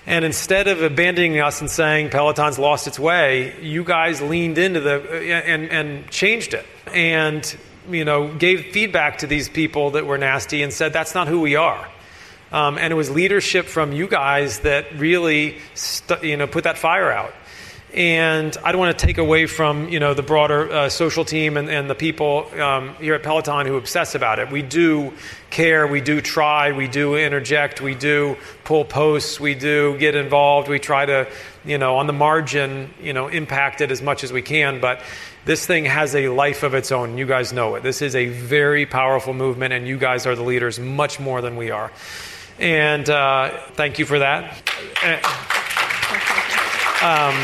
And 0.05 0.23
instead 0.23 0.67
of 0.67 0.83
abandoning 0.83 1.39
us 1.39 1.61
and 1.61 1.69
saying 1.69 2.11
Peloton's 2.11 2.59
lost 2.59 2.85
its 2.85 2.99
way, 2.99 3.59
you 3.61 3.83
guys 3.83 4.21
leaned 4.21 4.59
into 4.59 4.79
the 4.79 5.01
and, 5.47 5.71
and 5.71 6.07
changed 6.11 6.53
it. 6.53 6.65
And 6.93 7.57
you 7.89 8.05
know, 8.05 8.33
gave 8.33 8.67
feedback 8.71 9.19
to 9.19 9.27
these 9.27 9.49
people 9.49 9.91
that 9.91 10.05
were 10.05 10.17
nasty 10.17 10.63
and 10.63 10.73
said, 10.73 10.93
that's 10.93 11.15
not 11.15 11.27
who 11.27 11.41
we 11.41 11.55
are. 11.55 11.87
Um, 12.51 12.77
and 12.77 12.91
it 12.91 12.95
was 12.95 13.09
leadership 13.09 13.65
from 13.65 13.91
you 13.91 14.07
guys 14.07 14.59
that 14.59 14.97
really, 14.97 15.57
you 16.21 16.37
know, 16.37 16.47
put 16.47 16.63
that 16.63 16.77
fire 16.77 17.11
out. 17.11 17.33
And 17.93 18.57
I 18.63 18.71
don't 18.71 18.79
want 18.79 18.97
to 18.97 19.05
take 19.05 19.17
away 19.17 19.45
from 19.45 19.87
you 19.87 19.99
know 19.99 20.13
the 20.13 20.23
broader 20.23 20.69
uh, 20.69 20.89
social 20.89 21.23
team 21.23 21.55
and, 21.55 21.69
and 21.69 21.89
the 21.89 21.95
people 21.95 22.47
um, 22.59 22.95
here 22.95 23.13
at 23.13 23.23
Peloton 23.23 23.65
who 23.65 23.77
obsess 23.77 24.15
about 24.15 24.39
it. 24.39 24.51
We 24.51 24.61
do 24.61 25.13
care, 25.49 25.87
we 25.87 26.01
do 26.01 26.19
try, 26.19 26.73
we 26.73 26.89
do 26.89 27.15
interject, 27.15 27.79
we 27.79 27.95
do 27.95 28.35
pull 28.65 28.83
posts, 28.83 29.39
we 29.39 29.55
do 29.55 29.97
get 29.97 30.15
involved, 30.15 30.67
we 30.67 30.79
try 30.79 31.05
to 31.05 31.27
you 31.63 31.77
know 31.77 31.97
on 31.97 32.07
the 32.07 32.13
margin 32.13 32.93
you 33.01 33.13
know 33.13 33.29
impact 33.29 33.79
it 33.79 33.91
as 33.91 34.01
much 34.01 34.25
as 34.25 34.33
we 34.33 34.41
can. 34.41 34.81
But 34.81 35.01
this 35.45 35.65
thing 35.65 35.85
has 35.85 36.15
a 36.15 36.27
life 36.29 36.63
of 36.63 36.73
its 36.73 36.91
own. 36.91 37.17
You 37.17 37.27
guys 37.27 37.53
know 37.53 37.75
it. 37.75 37.83
This 37.83 38.01
is 38.01 38.15
a 38.15 38.25
very 38.27 38.85
powerful 38.85 39.33
movement, 39.33 39.73
and 39.73 39.87
you 39.87 39.97
guys 39.97 40.25
are 40.25 40.35
the 40.35 40.43
leaders 40.43 40.79
much 40.79 41.19
more 41.19 41.39
than 41.39 41.55
we 41.55 41.71
are. 41.71 41.91
And 42.59 43.09
uh, 43.09 43.57
thank 43.73 43.99
you 43.99 44.05
for 44.05 44.19
that. 44.19 44.61
Um, 47.03 47.35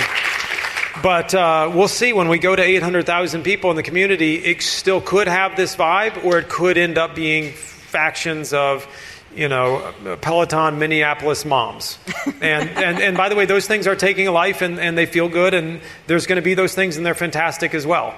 but 1.02 1.34
uh, 1.34 1.72
we'll 1.74 1.88
see 1.88 2.14
when 2.14 2.28
we 2.28 2.38
go 2.38 2.56
to 2.56 2.62
800,000 2.62 3.44
people 3.44 3.70
in 3.70 3.76
the 3.76 3.84
community, 3.84 4.36
it 4.36 4.62
still 4.62 5.02
could 5.02 5.28
have 5.28 5.56
this 5.56 5.76
vibe, 5.76 6.24
or 6.24 6.38
it 6.38 6.50
could 6.50 6.78
end 6.78 6.98
up 6.98 7.16
being 7.16 7.54
factions 7.54 8.54
of, 8.54 8.88
you 9.36 9.48
know, 9.48 9.94
Peloton 10.22 10.80
Minneapolis 10.80 11.46
moms. 11.46 11.98
and, 12.42 12.70
and, 12.70 13.00
and 13.00 13.18
by 13.18 13.30
the 13.30 13.36
way, 13.36 13.46
those 13.46 13.68
things 13.68 13.88
are 13.88 13.96
taking 13.96 14.28
a 14.28 14.32
life 14.32 14.62
and, 14.62 14.80
and 14.80 14.98
they 14.98 15.06
feel 15.06 15.30
good, 15.30 15.54
and 15.54 15.82
there's 16.08 16.28
going 16.28 16.38
to 16.38 16.42
be 16.42 16.54
those 16.54 16.76
things, 16.76 16.98
and 16.98 17.06
they're 17.06 17.16
fantastic 17.16 17.74
as 17.74 17.86
well. 17.86 18.16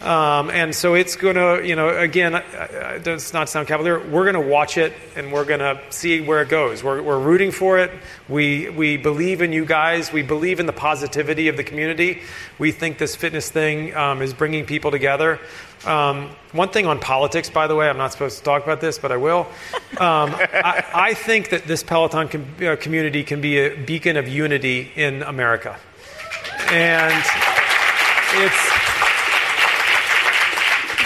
Um, 0.00 0.48
and 0.48 0.74
so 0.74 0.94
it's 0.94 1.14
going 1.16 1.36
to, 1.36 1.66
you 1.66 1.76
know, 1.76 1.94
again, 1.94 2.42
does 3.02 3.34
not 3.34 3.50
sound 3.50 3.68
cavalier. 3.68 3.98
We're 3.98 4.30
going 4.30 4.42
to 4.42 4.50
watch 4.50 4.78
it 4.78 4.94
and 5.14 5.30
we're 5.30 5.44
going 5.44 5.60
to 5.60 5.78
see 5.90 6.22
where 6.22 6.40
it 6.40 6.48
goes. 6.48 6.82
We're, 6.82 7.02
we're 7.02 7.18
rooting 7.18 7.52
for 7.52 7.78
it. 7.78 7.90
We, 8.26 8.70
we 8.70 8.96
believe 8.96 9.42
in 9.42 9.52
you 9.52 9.66
guys. 9.66 10.10
We 10.10 10.22
believe 10.22 10.58
in 10.58 10.64
the 10.64 10.72
positivity 10.72 11.48
of 11.48 11.58
the 11.58 11.64
community. 11.64 12.22
We 12.58 12.72
think 12.72 12.96
this 12.96 13.14
fitness 13.14 13.50
thing 13.50 13.94
um, 13.94 14.22
is 14.22 14.32
bringing 14.32 14.64
people 14.64 14.90
together. 14.90 15.38
Um, 15.84 16.30
one 16.52 16.70
thing 16.70 16.86
on 16.86 16.98
politics, 16.98 17.50
by 17.50 17.66
the 17.66 17.74
way, 17.74 17.88
I'm 17.88 17.98
not 17.98 18.12
supposed 18.12 18.38
to 18.38 18.44
talk 18.44 18.62
about 18.62 18.80
this, 18.80 18.98
but 18.98 19.12
I 19.12 19.16
will. 19.18 19.48
Um, 19.98 20.34
I, 20.34 20.84
I, 20.94 21.14
think 21.14 21.50
that 21.50 21.64
this 21.64 21.82
Peloton 21.82 22.28
com- 22.28 22.46
uh, 22.62 22.76
community 22.76 23.24
can 23.24 23.40
be 23.40 23.58
a 23.58 23.76
beacon 23.76 24.16
of 24.18 24.28
unity 24.28 24.92
in 24.94 25.22
America. 25.22 25.78
And 26.68 27.24
it's 28.34 28.89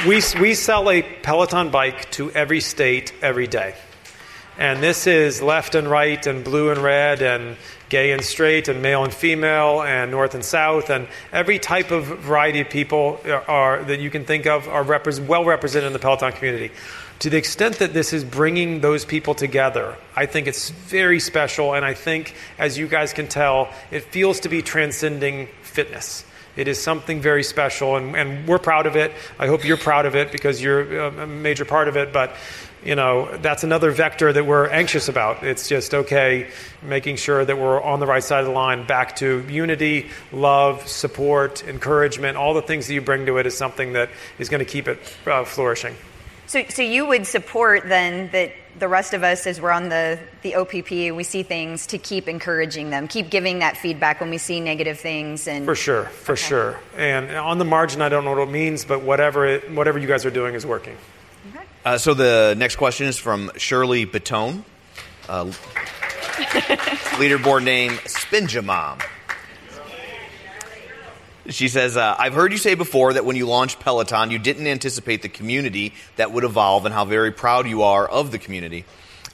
we, 0.06 0.20
we 0.38 0.54
sell 0.54 0.90
a 0.90 1.02
Peloton 1.02 1.70
bike 1.70 2.10
to 2.12 2.30
every 2.32 2.60
state 2.60 3.12
every 3.22 3.46
day. 3.46 3.74
And 4.58 4.82
this 4.82 5.06
is 5.06 5.40
left 5.40 5.74
and 5.74 5.88
right, 5.88 6.24
and 6.26 6.44
blue 6.44 6.70
and 6.70 6.80
red, 6.80 7.22
and 7.22 7.56
gay 7.88 8.12
and 8.12 8.22
straight, 8.22 8.68
and 8.68 8.82
male 8.82 9.02
and 9.02 9.12
female, 9.12 9.82
and 9.82 10.10
north 10.10 10.34
and 10.34 10.44
south, 10.44 10.90
and 10.90 11.08
every 11.32 11.58
type 11.58 11.90
of 11.90 12.04
variety 12.04 12.60
of 12.60 12.68
people 12.68 13.20
are, 13.24 13.50
are 13.50 13.84
that 13.84 14.00
you 14.00 14.10
can 14.10 14.24
think 14.24 14.46
of 14.46 14.68
are 14.68 14.84
repre- 14.84 15.26
well 15.26 15.44
represented 15.44 15.86
in 15.86 15.92
the 15.92 15.98
Peloton 15.98 16.32
community. 16.32 16.70
To 17.20 17.30
the 17.30 17.36
extent 17.36 17.76
that 17.76 17.94
this 17.94 18.12
is 18.12 18.24
bringing 18.24 18.80
those 18.80 19.04
people 19.04 19.34
together, 19.34 19.96
I 20.14 20.26
think 20.26 20.46
it's 20.46 20.70
very 20.70 21.18
special, 21.18 21.74
and 21.74 21.84
I 21.84 21.94
think, 21.94 22.34
as 22.58 22.76
you 22.76 22.86
guys 22.86 23.12
can 23.12 23.26
tell, 23.26 23.70
it 23.90 24.04
feels 24.04 24.40
to 24.40 24.48
be 24.48 24.60
transcending 24.62 25.48
fitness. 25.62 26.24
It 26.56 26.68
is 26.68 26.80
something 26.80 27.20
very 27.20 27.42
special, 27.42 27.96
and, 27.96 28.16
and 28.16 28.46
we're 28.46 28.58
proud 28.58 28.86
of 28.86 28.96
it. 28.96 29.12
I 29.38 29.46
hope 29.46 29.64
you're 29.64 29.76
proud 29.76 30.06
of 30.06 30.14
it 30.14 30.30
because 30.30 30.62
you're 30.62 31.08
a 31.08 31.26
major 31.26 31.64
part 31.64 31.88
of 31.88 31.96
it. 31.96 32.12
But 32.12 32.36
you 32.84 32.94
know, 32.94 33.34
that's 33.38 33.64
another 33.64 33.90
vector 33.90 34.32
that 34.32 34.44
we're 34.44 34.68
anxious 34.68 35.08
about. 35.08 35.42
It's 35.42 35.68
just 35.68 35.94
okay, 35.94 36.50
making 36.82 37.16
sure 37.16 37.44
that 37.44 37.58
we're 37.58 37.82
on 37.82 37.98
the 37.98 38.06
right 38.06 38.22
side 38.22 38.40
of 38.40 38.46
the 38.46 38.52
line. 38.52 38.86
Back 38.86 39.16
to 39.16 39.44
unity, 39.48 40.10
love, 40.32 40.86
support, 40.86 41.66
encouragement. 41.66 42.36
All 42.36 42.52
the 42.54 42.62
things 42.62 42.86
that 42.86 42.94
you 42.94 43.00
bring 43.00 43.26
to 43.26 43.38
it 43.38 43.46
is 43.46 43.56
something 43.56 43.94
that 43.94 44.10
is 44.38 44.48
going 44.48 44.60
to 44.60 44.70
keep 44.70 44.86
it 44.86 44.98
uh, 45.26 45.44
flourishing. 45.44 45.96
So, 46.46 46.62
so 46.68 46.82
you 46.82 47.06
would 47.06 47.26
support 47.26 47.88
then 47.88 48.30
that 48.32 48.52
the 48.78 48.88
rest 48.88 49.14
of 49.14 49.22
us, 49.22 49.46
as 49.46 49.60
we're 49.60 49.70
on 49.70 49.88
the, 49.88 50.18
the 50.42 50.56
OPP, 50.56 50.90
we 51.14 51.22
see 51.22 51.42
things 51.42 51.86
to 51.88 51.98
keep 51.98 52.28
encouraging 52.28 52.90
them, 52.90 53.08
keep 53.08 53.30
giving 53.30 53.60
that 53.60 53.76
feedback 53.76 54.20
when 54.20 54.30
we 54.30 54.38
see 54.38 54.60
negative 54.60 54.98
things. 54.98 55.46
And 55.46 55.64
for 55.64 55.74
sure, 55.74 56.04
for 56.04 56.32
okay. 56.32 56.42
sure. 56.42 56.80
And 56.96 57.30
on 57.30 57.58
the 57.58 57.64
margin, 57.64 58.02
I 58.02 58.08
don't 58.08 58.24
know 58.24 58.32
what 58.32 58.48
it 58.48 58.50
means, 58.50 58.84
but 58.84 59.02
whatever 59.02 59.46
it, 59.46 59.70
whatever 59.70 59.98
you 59.98 60.08
guys 60.08 60.26
are 60.26 60.30
doing 60.30 60.54
is 60.54 60.66
working. 60.66 60.96
Okay. 61.50 61.64
Uh, 61.84 61.98
so 61.98 62.14
the 62.14 62.54
next 62.58 62.76
question 62.76 63.06
is 63.06 63.18
from 63.18 63.50
Shirley 63.56 64.06
Batone. 64.06 64.64
Uh, 65.28 65.44
leaderboard 67.16 67.62
name 67.62 67.92
Spinja 67.92 68.64
Mom. 68.64 68.98
She 71.50 71.68
says, 71.68 71.98
uh, 71.98 72.16
I've 72.18 72.32
heard 72.32 72.52
you 72.52 72.58
say 72.58 72.74
before 72.74 73.12
that 73.12 73.26
when 73.26 73.36
you 73.36 73.46
launched 73.46 73.78
Peloton, 73.80 74.30
you 74.30 74.38
didn't 74.38 74.66
anticipate 74.66 75.20
the 75.20 75.28
community 75.28 75.92
that 76.16 76.32
would 76.32 76.42
evolve 76.42 76.86
and 76.86 76.94
how 76.94 77.04
very 77.04 77.32
proud 77.32 77.68
you 77.68 77.82
are 77.82 78.08
of 78.08 78.30
the 78.30 78.38
community. 78.38 78.86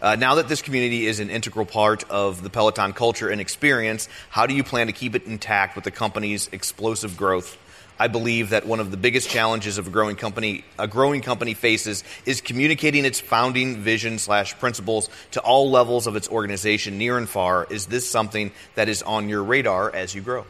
Uh, 0.03 0.17
now 0.17 0.35
that 0.37 0.49
this 0.49 0.61
community 0.61 1.07
is 1.07 1.21
an 1.21 1.31
integral 1.31 1.67
part 1.67 2.03
of 2.11 2.43
the 2.43 2.51
Peloton 2.51 2.95
culture 2.95 3.29
and 3.29 3.41
experience, 3.41 4.09
how 4.29 4.47
do 4.47 4.55
you 4.55 4.65
plan 4.65 4.89
to 4.89 4.93
keep 4.93 5.15
it 5.15 5.27
intact 5.27 5.77
with 5.77 5.85
the 5.85 5.93
company's 5.93 6.49
explosive 6.51 7.17
growth? 7.17 7.57
I 7.97 8.09
believe 8.09 8.51
that 8.51 8.67
one 8.67 8.81
of 8.81 8.91
the 8.91 8.97
biggest 8.97 9.29
challenges 9.29 9.79
of 9.79 9.87
a 9.87 9.91
growing 9.91 10.17
company, 10.17 10.65
a 10.81 10.89
growing 10.89 11.21
company 11.21 11.55
faces 11.55 12.03
is 12.27 12.41
communicating 12.41 13.05
its 13.05 13.21
founding 13.21 13.83
vision 13.83 14.19
slash 14.19 14.59
principles 14.59 15.11
to 15.33 15.41
all 15.43 15.71
levels 15.71 16.09
of 16.09 16.17
its 16.17 16.29
organization, 16.29 16.99
near 16.99 17.19
and 17.19 17.29
far. 17.29 17.69
Is 17.71 17.87
this 17.87 18.09
something 18.09 18.51
that 18.75 18.89
is 18.89 19.03
on 19.03 19.29
your 19.29 19.45
radar 19.45 19.95
as 19.95 20.13
you 20.13 20.23
grow? 20.23 20.45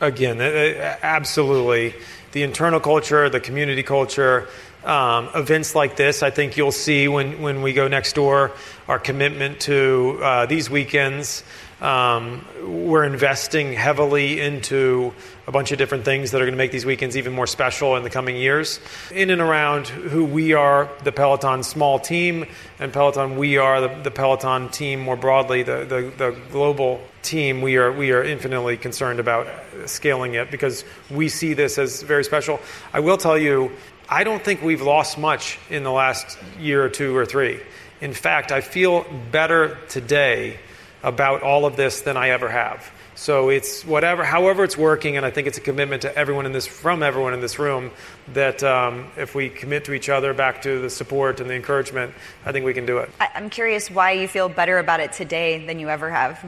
Again, 0.00 0.42
absolutely. 0.42 1.94
The 2.32 2.42
internal 2.42 2.80
culture, 2.80 3.30
the 3.30 3.40
community 3.40 3.82
culture, 3.82 4.46
um, 4.84 5.30
events 5.34 5.74
like 5.74 5.96
this, 5.96 6.22
I 6.22 6.28
think 6.28 6.58
you'll 6.58 6.70
see 6.70 7.08
when, 7.08 7.40
when 7.40 7.62
we 7.62 7.72
go 7.72 7.88
next 7.88 8.14
door, 8.14 8.52
our 8.88 8.98
commitment 8.98 9.58
to 9.60 10.20
uh, 10.22 10.46
these 10.46 10.68
weekends. 10.68 11.42
Um, 11.80 12.46
we're 12.62 13.04
investing 13.04 13.74
heavily 13.74 14.40
into 14.40 15.12
a 15.46 15.52
bunch 15.52 15.72
of 15.72 15.78
different 15.78 16.06
things 16.06 16.30
that 16.30 16.40
are 16.40 16.44
going 16.44 16.54
to 16.54 16.58
make 16.58 16.72
these 16.72 16.86
weekends 16.86 17.18
even 17.18 17.34
more 17.34 17.46
special 17.46 17.96
in 17.96 18.02
the 18.02 18.08
coming 18.08 18.36
years. 18.36 18.80
In 19.12 19.28
and 19.28 19.42
around 19.42 19.86
who 19.88 20.24
we 20.24 20.54
are, 20.54 20.88
the 21.04 21.12
Peloton 21.12 21.62
small 21.62 21.98
team, 21.98 22.46
and 22.78 22.92
Peloton, 22.94 23.36
we 23.36 23.58
are 23.58 23.82
the, 23.82 24.02
the 24.04 24.10
Peloton 24.10 24.70
team 24.70 25.00
more 25.00 25.16
broadly, 25.16 25.62
the, 25.62 25.84
the, 25.84 26.12
the 26.16 26.40
global 26.50 27.00
team, 27.20 27.60
we 27.60 27.76
are, 27.76 27.92
we 27.92 28.10
are 28.12 28.22
infinitely 28.22 28.78
concerned 28.78 29.20
about 29.20 29.46
scaling 29.84 30.34
it 30.34 30.50
because 30.50 30.84
we 31.10 31.28
see 31.28 31.52
this 31.52 31.76
as 31.76 32.02
very 32.02 32.24
special. 32.24 32.58
I 32.94 33.00
will 33.00 33.18
tell 33.18 33.36
you, 33.36 33.70
I 34.08 34.24
don't 34.24 34.42
think 34.42 34.62
we've 34.62 34.82
lost 34.82 35.18
much 35.18 35.58
in 35.68 35.82
the 35.82 35.92
last 35.92 36.38
year 36.58 36.82
or 36.82 36.88
two 36.88 37.14
or 37.14 37.26
three. 37.26 37.60
In 38.00 38.14
fact, 38.14 38.50
I 38.50 38.62
feel 38.62 39.04
better 39.30 39.76
today 39.88 40.58
about 41.06 41.42
all 41.42 41.64
of 41.64 41.76
this 41.76 42.00
than 42.00 42.16
I 42.16 42.30
ever 42.30 42.48
have. 42.48 42.90
So 43.14 43.48
it's 43.48 43.84
whatever, 43.84 44.24
however 44.24 44.64
it's 44.64 44.76
working, 44.76 45.16
and 45.16 45.24
I 45.24 45.30
think 45.30 45.46
it's 45.46 45.56
a 45.56 45.62
commitment 45.62 46.02
to 46.02 46.14
everyone 46.14 46.44
in 46.44 46.52
this, 46.52 46.66
from 46.66 47.02
everyone 47.02 47.32
in 47.32 47.40
this 47.40 47.58
room, 47.58 47.92
that 48.34 48.62
um, 48.62 49.06
if 49.16 49.34
we 49.34 49.48
commit 49.48 49.84
to 49.86 49.94
each 49.94 50.10
other, 50.10 50.34
back 50.34 50.62
to 50.62 50.82
the 50.82 50.90
support 50.90 51.40
and 51.40 51.48
the 51.48 51.54
encouragement, 51.54 52.12
I 52.44 52.52
think 52.52 52.66
we 52.66 52.74
can 52.74 52.84
do 52.84 52.98
it. 52.98 53.08
I'm 53.20 53.48
curious 53.48 53.90
why 53.90 54.12
you 54.12 54.28
feel 54.28 54.50
better 54.50 54.78
about 54.78 55.00
it 55.00 55.12
today 55.12 55.64
than 55.64 55.78
you 55.78 55.88
ever 55.88 56.10
have 56.10 56.44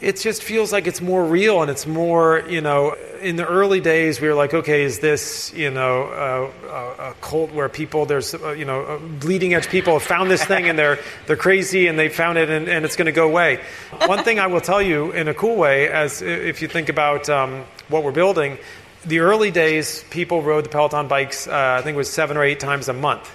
it 0.00 0.16
just 0.16 0.44
feels 0.44 0.72
like 0.72 0.86
it's 0.86 1.00
more 1.00 1.24
real 1.24 1.60
and 1.60 1.70
it's 1.70 1.86
more, 1.86 2.44
you 2.48 2.60
know, 2.60 2.94
in 3.20 3.34
the 3.34 3.46
early 3.46 3.80
days 3.80 4.20
we 4.20 4.28
were 4.28 4.34
like, 4.34 4.54
okay, 4.54 4.84
is 4.84 5.00
this, 5.00 5.52
you 5.54 5.70
know, 5.70 6.52
a, 6.68 7.10
a 7.10 7.14
cult 7.20 7.52
where 7.52 7.68
people, 7.68 8.06
there's, 8.06 8.32
uh, 8.34 8.50
you 8.50 8.64
know, 8.64 8.82
uh, 8.82 8.98
bleeding 8.98 9.54
edge 9.54 9.68
people 9.68 9.94
have 9.94 10.04
found 10.04 10.30
this 10.30 10.44
thing 10.44 10.68
and 10.68 10.78
they're, 10.78 10.98
they're 11.26 11.36
crazy 11.36 11.88
and 11.88 11.98
they 11.98 12.08
found 12.08 12.38
it 12.38 12.48
and, 12.48 12.68
and 12.68 12.84
it's 12.84 12.94
going 12.94 13.06
to 13.06 13.12
go 13.12 13.26
away. 13.26 13.60
One 14.06 14.22
thing 14.22 14.38
I 14.38 14.46
will 14.46 14.60
tell 14.60 14.80
you 14.80 15.10
in 15.10 15.26
a 15.26 15.34
cool 15.34 15.56
way, 15.56 15.88
as 15.88 16.22
if 16.22 16.62
you 16.62 16.68
think 16.68 16.88
about 16.88 17.28
um, 17.28 17.64
what 17.88 18.04
we're 18.04 18.12
building, 18.12 18.58
the 19.04 19.20
early 19.20 19.50
days 19.50 20.04
people 20.10 20.42
rode 20.42 20.64
the 20.64 20.68
Peloton 20.68 21.08
bikes, 21.08 21.48
uh, 21.48 21.76
I 21.78 21.82
think 21.82 21.94
it 21.94 21.98
was 21.98 22.10
seven 22.10 22.36
or 22.36 22.44
eight 22.44 22.60
times 22.60 22.88
a 22.88 22.92
month. 22.92 23.28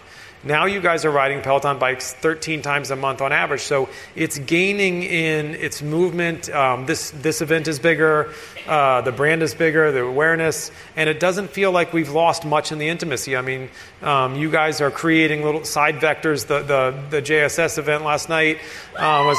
Now 0.45 0.65
you 0.65 0.81
guys 0.81 1.05
are 1.05 1.11
riding 1.11 1.41
Peloton 1.41 1.79
bikes 1.79 2.11
13 2.11 2.61
times 2.61 2.91
a 2.91 2.97
month 2.97 3.21
on 3.21 3.31
average. 3.31 3.61
So 3.61 3.87
it's 4.13 4.37
gaining 4.39 5.03
in 5.03 5.55
its 5.55 5.81
movement. 5.81 6.49
Um, 6.49 6.85
this, 6.85 7.11
this 7.11 7.41
event 7.41 7.69
is 7.69 7.79
bigger, 7.79 8.33
uh, 8.67 8.99
the 9.01 9.13
brand 9.13 9.41
is 9.41 9.55
bigger, 9.55 9.93
the 9.93 10.03
awareness, 10.03 10.69
and 10.97 11.09
it 11.09 11.21
doesn't 11.21 11.49
feel 11.49 11.71
like 11.71 11.93
we've 11.93 12.11
lost 12.11 12.43
much 12.43 12.73
in 12.73 12.77
the 12.77 12.89
intimacy. 12.89 13.37
I 13.37 13.41
mean, 13.41 13.69
um, 14.01 14.35
you 14.35 14.51
guys 14.51 14.81
are 14.81 14.91
creating 14.91 15.43
little 15.43 15.63
side 15.63 15.95
vectors. 15.95 16.45
The, 16.45 16.59
the, 16.59 16.93
the 17.09 17.21
JSS 17.21 17.77
event 17.77 18.03
last 18.03 18.27
night 18.27 18.59
uh, 18.97 19.23
was. 19.25 19.37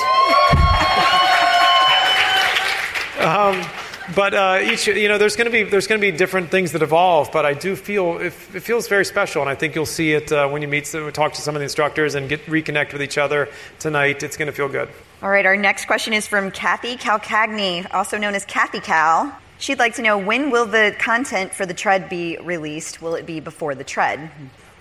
um, 3.75 3.84
but 4.15 4.35
uh, 4.35 4.59
each, 4.63 4.87
you 4.87 5.09
know, 5.09 5.19
there's 5.19 5.37
going 5.37 5.47
to 5.47 5.51
be 5.51 5.63
there's 5.63 5.87
going 5.87 6.01
to 6.01 6.13
be 6.13 6.17
different 6.17 6.51
things 6.51 6.73
that 6.73 6.83
evolve. 6.83 7.31
But 7.33 7.47
I 7.47 7.55
do 7.55 7.77
feel 7.77 8.19
it, 8.19 8.35
it 8.55 8.61
feels 8.61 8.89
very 8.89 9.05
special, 9.05 9.41
and 9.43 9.51
I 9.51 9.55
think 9.55 9.75
you'll 9.75 9.87
see 9.87 10.13
it 10.13 10.31
uh, 10.33 10.49
when 10.49 10.63
you 10.63 10.69
meet, 10.69 10.85
talk 11.13 11.33
to 11.35 11.41
some 11.41 11.55
of 11.55 11.61
the 11.61 11.65
instructors, 11.65 12.15
and 12.15 12.29
get 12.29 12.45
reconnect 12.47 12.93
with 12.93 13.03
each 13.03 13.19
other 13.19 13.49
tonight. 13.79 14.23
It's 14.23 14.37
going 14.37 14.47
to 14.47 14.53
feel 14.53 14.69
good. 14.69 14.89
All 15.23 15.31
right. 15.31 15.47
Our 15.47 15.57
next 15.57 15.87
question 15.87 16.13
is 16.13 16.27
from 16.27 16.51
Kathy 16.51 16.97
Calcagni, 16.97 17.87
also 17.95 18.19
known 18.19 18.35
as 18.35 18.45
Kathy 18.45 18.81
Cal. 18.81 19.39
She'd 19.59 19.79
like 19.79 19.95
to 19.95 20.03
know 20.03 20.19
when 20.19 20.51
will 20.51 20.67
the 20.67 20.95
content 20.99 21.55
for 21.55 21.65
the 21.65 21.75
tread 21.75 22.09
be 22.09 22.37
released? 22.43 23.01
Will 23.01 23.15
it 23.15 23.25
be 23.25 23.41
before 23.41 23.75
the 23.75 23.85
tread? 23.85 24.31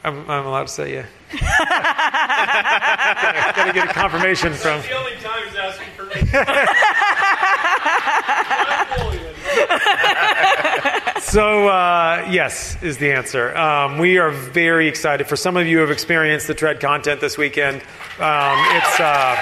I'm, 0.03 0.29
I'm 0.29 0.45
allowed 0.45 0.67
to 0.67 0.73
say 0.73 0.93
yeah. 0.93 1.05
Got 3.55 3.67
to 3.67 3.73
get 3.73 3.89
a 3.89 3.93
confirmation 3.93 4.53
from. 4.53 4.81
The 4.81 4.91
only 4.91 5.15
time 5.21 5.47
he's 5.47 5.55
asking 5.55 5.87
for 5.95 6.03
me. 6.03 6.15
So, 11.33 11.67
uh, 11.67 12.27
yes, 12.29 12.77
is 12.83 12.99
the 12.99 13.11
answer. 13.11 13.57
Um, 13.57 13.97
we 13.97 14.19
are 14.19 14.29
very 14.29 14.87
excited. 14.87 15.25
For 15.25 15.35
some 15.35 15.57
of 15.57 15.65
you 15.65 15.77
who 15.77 15.81
have 15.81 15.89
experienced 15.89 16.45
the 16.45 16.53
Tread 16.53 16.79
content 16.79 17.21
this 17.21 17.39
weekend, 17.39 17.77
um, 18.19 18.59
it's. 18.75 18.99
Uh, 18.99 19.41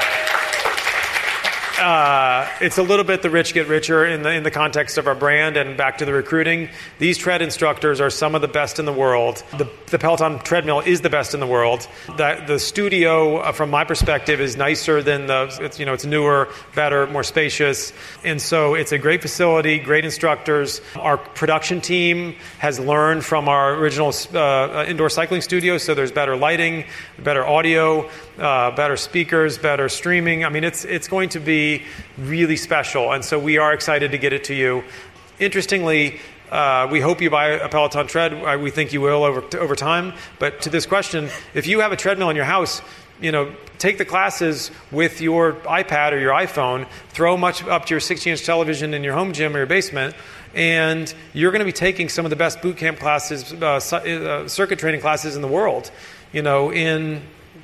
uh, 1.82 2.48
it's 2.62 2.78
a 2.78 2.84
little 2.84 3.04
bit 3.04 3.22
the 3.22 3.30
rich 3.30 3.54
get 3.54 3.68
richer 3.68 4.06
in 4.06 4.22
the 4.22 4.32
in 4.32 4.44
the 4.44 4.52
context 4.52 4.98
of 4.98 5.08
our 5.08 5.16
brand 5.16 5.58
and 5.58 5.76
back 5.76 5.98
to 5.98 6.06
the 6.06 6.14
recruiting. 6.14 6.70
These 7.00 7.18
tread 7.18 7.42
instructors 7.42 8.00
are 8.00 8.10
some 8.10 8.36
of 8.36 8.42
the 8.42 8.48
best 8.48 8.80
in 8.80 8.86
the 8.86 8.94
world. 8.94 9.44
The, 9.58 9.68
the 9.88 9.98
Peloton 9.98 10.40
treadmill 10.40 10.82
is 10.82 11.02
the 11.02 11.10
best 11.10 11.34
in 11.34 11.40
the 11.40 11.48
world. 11.48 11.88
The, 12.18 12.44
the 12.46 12.60
studio, 12.60 13.38
uh, 13.38 13.52
from 13.52 13.72
my 13.72 13.84
perspective, 13.84 14.40
is 14.40 14.56
nicer 14.56 15.02
than 15.02 15.28
the. 15.28 15.58
It's, 15.60 15.80
you 15.80 15.86
know, 15.86 15.94
it's 15.94 16.06
newer, 16.06 16.50
better, 16.76 17.08
more 17.08 17.24
spacious, 17.24 17.92
and 18.24 18.42
so 18.42 18.76
it's 18.76 18.92
a 18.92 18.98
great 19.00 19.22
facility, 19.22 19.80
great 19.80 20.06
instructors. 20.06 20.82
Our 20.96 21.18
production 21.18 21.82
team 21.82 22.36
has 22.60 22.80
learned 22.80 23.26
from 23.26 23.50
our 23.50 23.74
original 23.76 24.14
uh, 24.34 24.86
indoor 24.88 25.10
cycling 25.10 25.42
studio, 25.42 25.78
so 25.78 25.96
there's 25.96 26.12
better 26.12 26.36
lighting, 26.36 26.86
better 27.18 27.46
audio, 27.46 28.10
uh, 28.38 28.72
better 28.72 28.98
speakers, 28.98 29.58
better 29.58 29.90
streaming. 29.90 30.46
I 30.46 30.50
mean, 30.50 30.64
it's 30.64 30.86
it's 30.86 31.08
going 31.08 31.30
to 31.30 31.40
be 31.40 31.84
really 32.18 32.58
special, 32.58 33.12
and 33.12 33.24
so 33.24 33.40
we 33.40 33.58
are 33.58 33.74
excited 33.74 34.12
to 34.12 34.18
get 34.18 34.34
it 34.34 34.46
to 34.46 34.54
you. 34.54 34.84
Interestingly, 35.40 36.20
uh, 36.52 36.88
we 36.92 37.00
hope 37.00 37.22
you 37.22 37.30
buy 37.30 37.48
a 37.48 37.70
Peloton 37.70 38.08
tread. 38.08 38.34
Uh, 38.34 38.58
We 38.58 38.72
think 38.72 38.94
you 38.94 39.02
will 39.02 39.24
over 39.24 39.44
over 39.58 39.76
time. 39.76 40.14
But 40.40 40.62
to 40.62 40.70
this 40.70 40.86
question, 40.86 41.30
if 41.54 41.68
you 41.68 41.80
have 41.80 41.92
a 41.92 41.98
treadmill 41.98 42.30
in 42.30 42.36
your 42.36 42.46
house, 42.46 42.82
you 43.22 43.32
know, 43.32 43.54
take 43.78 43.98
the 43.98 44.06
classes 44.06 44.72
with 44.92 45.22
your 45.22 45.54
iPad 45.54 46.12
or 46.12 46.20
your 46.20 46.34
iPhone. 46.34 46.88
Throw 47.10 47.38
much 47.38 47.64
up 47.64 47.86
to 47.86 47.94
your 47.94 48.02
60-inch 48.02 48.44
television 48.44 48.94
in 48.94 49.04
your 49.04 49.14
home 49.14 49.32
gym 49.32 49.56
or 49.56 49.60
your 49.60 49.68
basement. 49.68 50.16
And 50.54 51.14
you're 51.34 51.52
going 51.52 51.60
to 51.60 51.66
be 51.66 51.72
taking 51.72 52.10
some 52.10 52.26
of 52.26 52.30
the 52.30 52.36
best 52.36 52.62
boot 52.62 52.78
camp 52.78 53.00
classes, 53.00 53.54
uh, 53.54 53.76
uh, 53.76 54.48
circuit 54.48 54.80
training 54.80 55.02
classes 55.02 55.36
in 55.36 55.42
the 55.42 55.48
world, 55.48 55.92
you 56.34 56.42
know, 56.42 56.72
in 56.72 57.22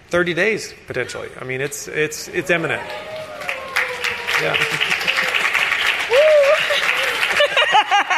30 0.10 0.34
days 0.34 0.74
potentially. 0.88 1.30
I 1.40 1.44
mean, 1.44 1.62
it's 1.62 1.88
it's 1.88 2.28
it's 2.30 2.50
imminent. 2.50 2.82
Yeah. 4.42 4.56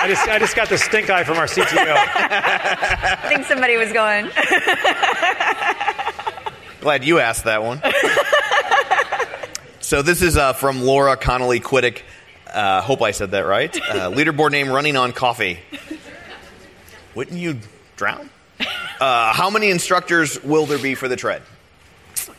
I 0.01 0.07
just 0.07 0.27
I 0.29 0.39
just 0.39 0.55
got 0.55 0.69
the 0.69 0.77
stink 0.77 1.09
eye 1.09 1.23
from 1.25 1.37
our 1.37 1.45
CTO. 1.45 1.63
I 1.75 3.27
think 3.27 3.45
somebody 3.45 3.75
was 3.75 3.91
going. 3.91 4.29
Glad 6.81 7.03
you 7.03 7.19
asked 7.19 7.43
that 7.43 7.61
one. 7.63 7.81
so 9.81 10.01
this 10.01 10.21
is 10.21 10.37
uh, 10.37 10.53
from 10.53 10.83
Laura 10.83 11.17
Connolly 11.17 11.59
Quiddick. 11.59 12.03
Uh, 12.47 12.81
hope 12.81 13.01
I 13.01 13.11
said 13.11 13.31
that 13.31 13.41
right. 13.41 13.75
Uh, 13.75 14.09
leaderboard 14.11 14.51
name 14.51 14.69
running 14.69 14.95
on 14.95 15.11
coffee. 15.11 15.59
Wouldn't 17.15 17.37
you 17.37 17.59
drown? 17.97 18.29
Uh, 18.99 19.33
how 19.33 19.49
many 19.49 19.69
instructors 19.69 20.41
will 20.43 20.65
there 20.65 20.79
be 20.79 20.95
for 20.95 21.07
the 21.09 21.17
tread? 21.17 21.41